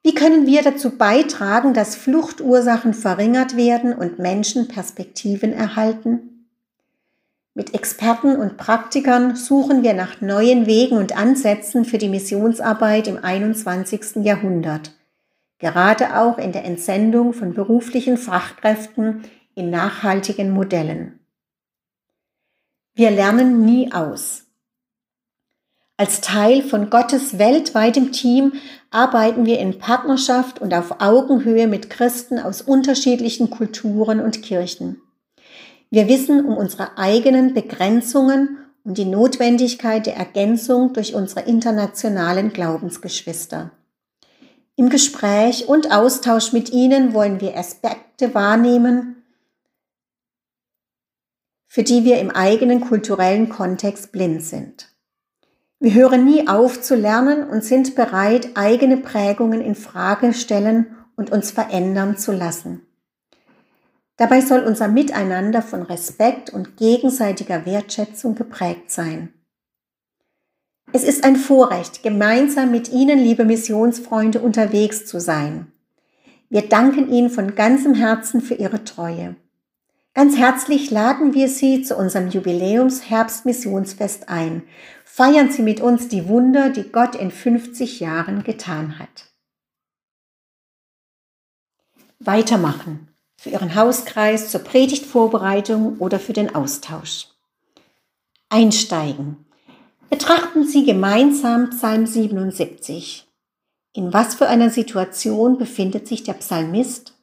Wie 0.01 0.15
können 0.15 0.47
wir 0.47 0.63
dazu 0.63 0.97
beitragen, 0.97 1.75
dass 1.75 1.95
Fluchtursachen 1.95 2.95
verringert 2.95 3.55
werden 3.55 3.93
und 3.93 4.17
Menschen 4.17 4.67
Perspektiven 4.67 5.53
erhalten? 5.53 6.47
Mit 7.53 7.75
Experten 7.75 8.35
und 8.35 8.57
Praktikern 8.57 9.35
suchen 9.35 9.83
wir 9.83 9.93
nach 9.93 10.21
neuen 10.21 10.65
Wegen 10.65 10.97
und 10.97 11.15
Ansätzen 11.15 11.85
für 11.85 11.99
die 11.99 12.09
Missionsarbeit 12.09 13.07
im 13.07 13.23
21. 13.23 14.23
Jahrhundert, 14.25 14.93
gerade 15.61 16.17
auch 16.17 16.37
in 16.37 16.51
der 16.51 16.65
Entsendung 16.65 17.33
von 17.33 17.53
beruflichen 17.53 18.17
Fachkräften 18.17 19.23
in 19.55 19.69
nachhaltigen 19.69 20.51
Modellen. 20.51 21.19
Wir 22.93 23.11
lernen 23.11 23.63
nie 23.63 23.93
aus. 23.93 24.47
Als 25.97 26.19
Teil 26.19 26.63
von 26.63 26.89
Gottes 26.89 27.37
weltweitem 27.37 28.11
Team 28.11 28.53
arbeiten 28.89 29.45
wir 29.45 29.59
in 29.59 29.77
Partnerschaft 29.77 30.59
und 30.59 30.73
auf 30.73 30.99
Augenhöhe 30.99 31.67
mit 31.67 31.91
Christen 31.91 32.39
aus 32.39 32.63
unterschiedlichen 32.63 33.51
Kulturen 33.51 34.19
und 34.19 34.41
Kirchen. 34.41 34.99
Wir 35.91 36.07
wissen 36.07 36.43
um 36.43 36.57
unsere 36.57 36.97
eigenen 36.97 37.53
Begrenzungen 37.53 38.57
und 38.83 38.97
die 38.97 39.05
Notwendigkeit 39.05 40.07
der 40.07 40.15
Ergänzung 40.15 40.93
durch 40.93 41.13
unsere 41.13 41.41
internationalen 41.41 42.51
Glaubensgeschwister. 42.51 43.71
Im 44.81 44.89
Gespräch 44.89 45.67
und 45.67 45.91
Austausch 45.91 46.53
mit 46.53 46.71
ihnen 46.71 47.13
wollen 47.13 47.39
wir 47.39 47.55
Aspekte 47.55 48.33
wahrnehmen, 48.33 49.23
für 51.67 51.83
die 51.83 52.03
wir 52.03 52.19
im 52.19 52.31
eigenen 52.31 52.81
kulturellen 52.81 53.47
Kontext 53.49 54.11
blind 54.11 54.41
sind. 54.41 54.87
Wir 55.79 55.93
hören 55.93 56.25
nie 56.25 56.47
auf 56.47 56.81
zu 56.81 56.95
lernen 56.95 57.47
und 57.47 57.63
sind 57.63 57.93
bereit, 57.93 58.49
eigene 58.55 58.97
Prägungen 58.97 59.61
in 59.61 59.75
Frage 59.75 60.33
stellen 60.33 60.97
und 61.15 61.31
uns 61.31 61.51
verändern 61.51 62.17
zu 62.17 62.31
lassen. 62.31 62.81
Dabei 64.17 64.41
soll 64.41 64.61
unser 64.61 64.87
Miteinander 64.87 65.61
von 65.61 65.83
Respekt 65.83 66.49
und 66.49 66.77
gegenseitiger 66.77 67.67
Wertschätzung 67.67 68.33
geprägt 68.33 68.89
sein. 68.89 69.31
Es 70.93 71.03
ist 71.03 71.23
ein 71.23 71.37
Vorrecht, 71.37 72.03
gemeinsam 72.03 72.71
mit 72.71 72.91
Ihnen, 72.91 73.17
liebe 73.17 73.45
Missionsfreunde, 73.45 74.41
unterwegs 74.41 75.05
zu 75.05 75.21
sein. 75.21 75.71
Wir 76.49 76.67
danken 76.67 77.09
Ihnen 77.09 77.29
von 77.29 77.55
ganzem 77.55 77.93
Herzen 77.93 78.41
für 78.41 78.55
Ihre 78.55 78.83
Treue. 78.83 79.37
Ganz 80.13 80.35
herzlich 80.37 80.91
laden 80.91 81.33
wir 81.33 81.47
Sie 81.47 81.81
zu 81.83 81.95
unserem 81.95 82.27
Jubiläums-Herbstmissionsfest 82.29 84.27
ein 84.27 84.63
Feiern 85.05 85.49
Sie 85.49 85.61
mit 85.61 85.79
uns 85.79 86.09
die 86.09 86.27
Wunder, 86.27 86.69
die 86.69 86.83
Gott 86.83 87.15
in 87.15 87.31
50 87.31 88.01
Jahren 88.01 88.43
getan 88.43 88.99
hat. 88.99 89.31
Weitermachen 92.19 93.07
für 93.37 93.49
Ihren 93.49 93.75
Hauskreis, 93.75 94.51
zur 94.51 94.61
Predigtvorbereitung 94.61 95.97
oder 95.99 96.19
für 96.19 96.33
den 96.33 96.53
Austausch. 96.53 97.27
Einsteigen. 98.49 99.45
Betrachten 100.11 100.67
Sie 100.67 100.83
gemeinsam 100.83 101.69
Psalm 101.69 102.05
77. 102.05 103.29
In 103.93 104.11
was 104.11 104.35
für 104.35 104.47
einer 104.47 104.69
Situation 104.69 105.57
befindet 105.57 106.05
sich 106.05 106.23
der 106.23 106.33
Psalmist? 106.33 107.13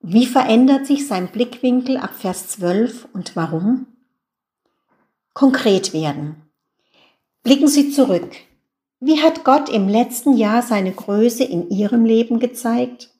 Wie 0.00 0.26
verändert 0.26 0.86
sich 0.86 1.06
sein 1.06 1.28
Blickwinkel 1.28 1.98
ab 1.98 2.16
Vers 2.16 2.48
12 2.48 3.06
und 3.12 3.36
warum? 3.36 3.86
konkret 5.34 5.92
werden. 5.92 6.34
Blicken 7.44 7.68
Sie 7.68 7.92
zurück. 7.92 8.34
Wie 8.98 9.22
hat 9.22 9.44
Gott 9.44 9.68
im 9.68 9.86
letzten 9.86 10.36
Jahr 10.36 10.62
seine 10.62 10.90
Größe 10.90 11.44
in 11.44 11.70
Ihrem 11.70 12.04
Leben 12.04 12.40
gezeigt? 12.40 13.10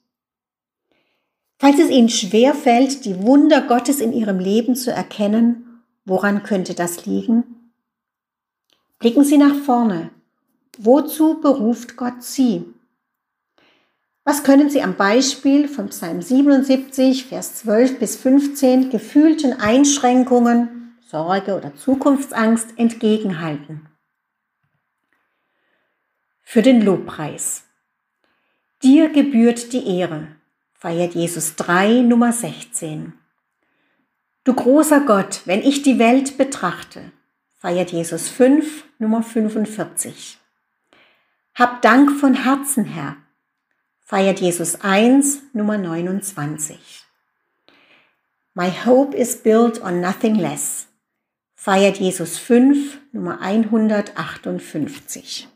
Falls 1.59 1.79
es 1.79 1.89
Ihnen 1.89 2.09
schwer 2.09 2.53
fällt, 2.53 3.05
die 3.05 3.21
Wunder 3.21 3.61
Gottes 3.61 4.01
in 4.01 4.11
Ihrem 4.11 4.39
Leben 4.39 4.75
zu 4.75 4.91
erkennen, 4.91 5.81
woran 6.03 6.43
könnte 6.43 6.73
das 6.73 7.05
liegen? 7.05 7.56
Blicken 8.99 9.23
Sie 9.23 9.37
nach 9.37 9.55
vorne. 9.55 10.11
Wozu 10.77 11.39
beruft 11.41 11.97
Gott 11.97 12.23
Sie? 12.23 12.65
Was 14.23 14.43
können 14.43 14.69
Sie 14.69 14.81
am 14.81 14.95
Beispiel 14.95 15.67
von 15.67 15.89
Psalm 15.89 16.21
77, 16.21 17.25
Vers 17.25 17.55
12 17.55 17.99
bis 17.99 18.15
15 18.17 18.89
gefühlten 18.89 19.53
Einschränkungen 19.53 20.77
Sorge 21.09 21.55
oder 21.55 21.73
Zukunftsangst 21.73 22.77
entgegenhalten. 22.77 23.87
Für 26.43 26.61
den 26.61 26.81
Lobpreis. 26.81 27.63
Dir 28.83 29.07
gebührt 29.07 29.71
die 29.71 29.87
Ehre, 29.87 30.27
feiert 30.73 31.15
Jesus 31.15 31.55
3, 31.55 32.01
Nummer 32.01 32.33
16. 32.33 33.13
Du 34.43 34.53
großer 34.53 34.99
Gott, 34.99 35.43
wenn 35.45 35.61
ich 35.61 35.81
die 35.81 35.97
Welt 35.97 36.37
betrachte, 36.37 37.13
feiert 37.67 37.91
Jesus 37.91 38.29
5, 38.29 38.85
Nummer 38.97 39.21
45. 39.21 40.39
Hab 41.53 41.81
Dank 41.81 42.17
von 42.17 42.33
Herzen, 42.33 42.85
Herr, 42.85 43.17
feiert 43.99 44.39
Jesus 44.39 44.79
1, 44.79 45.51
Nummer 45.51 45.77
29. 45.77 46.77
My 48.53 48.69
hope 48.69 49.13
is 49.13 49.35
built 49.35 49.81
on 49.81 49.99
nothing 49.99 50.35
less, 50.35 50.87
feiert 51.55 51.99
Jesus 51.99 52.37
5, 52.37 53.01
Nummer 53.11 53.41
158. 53.41 55.49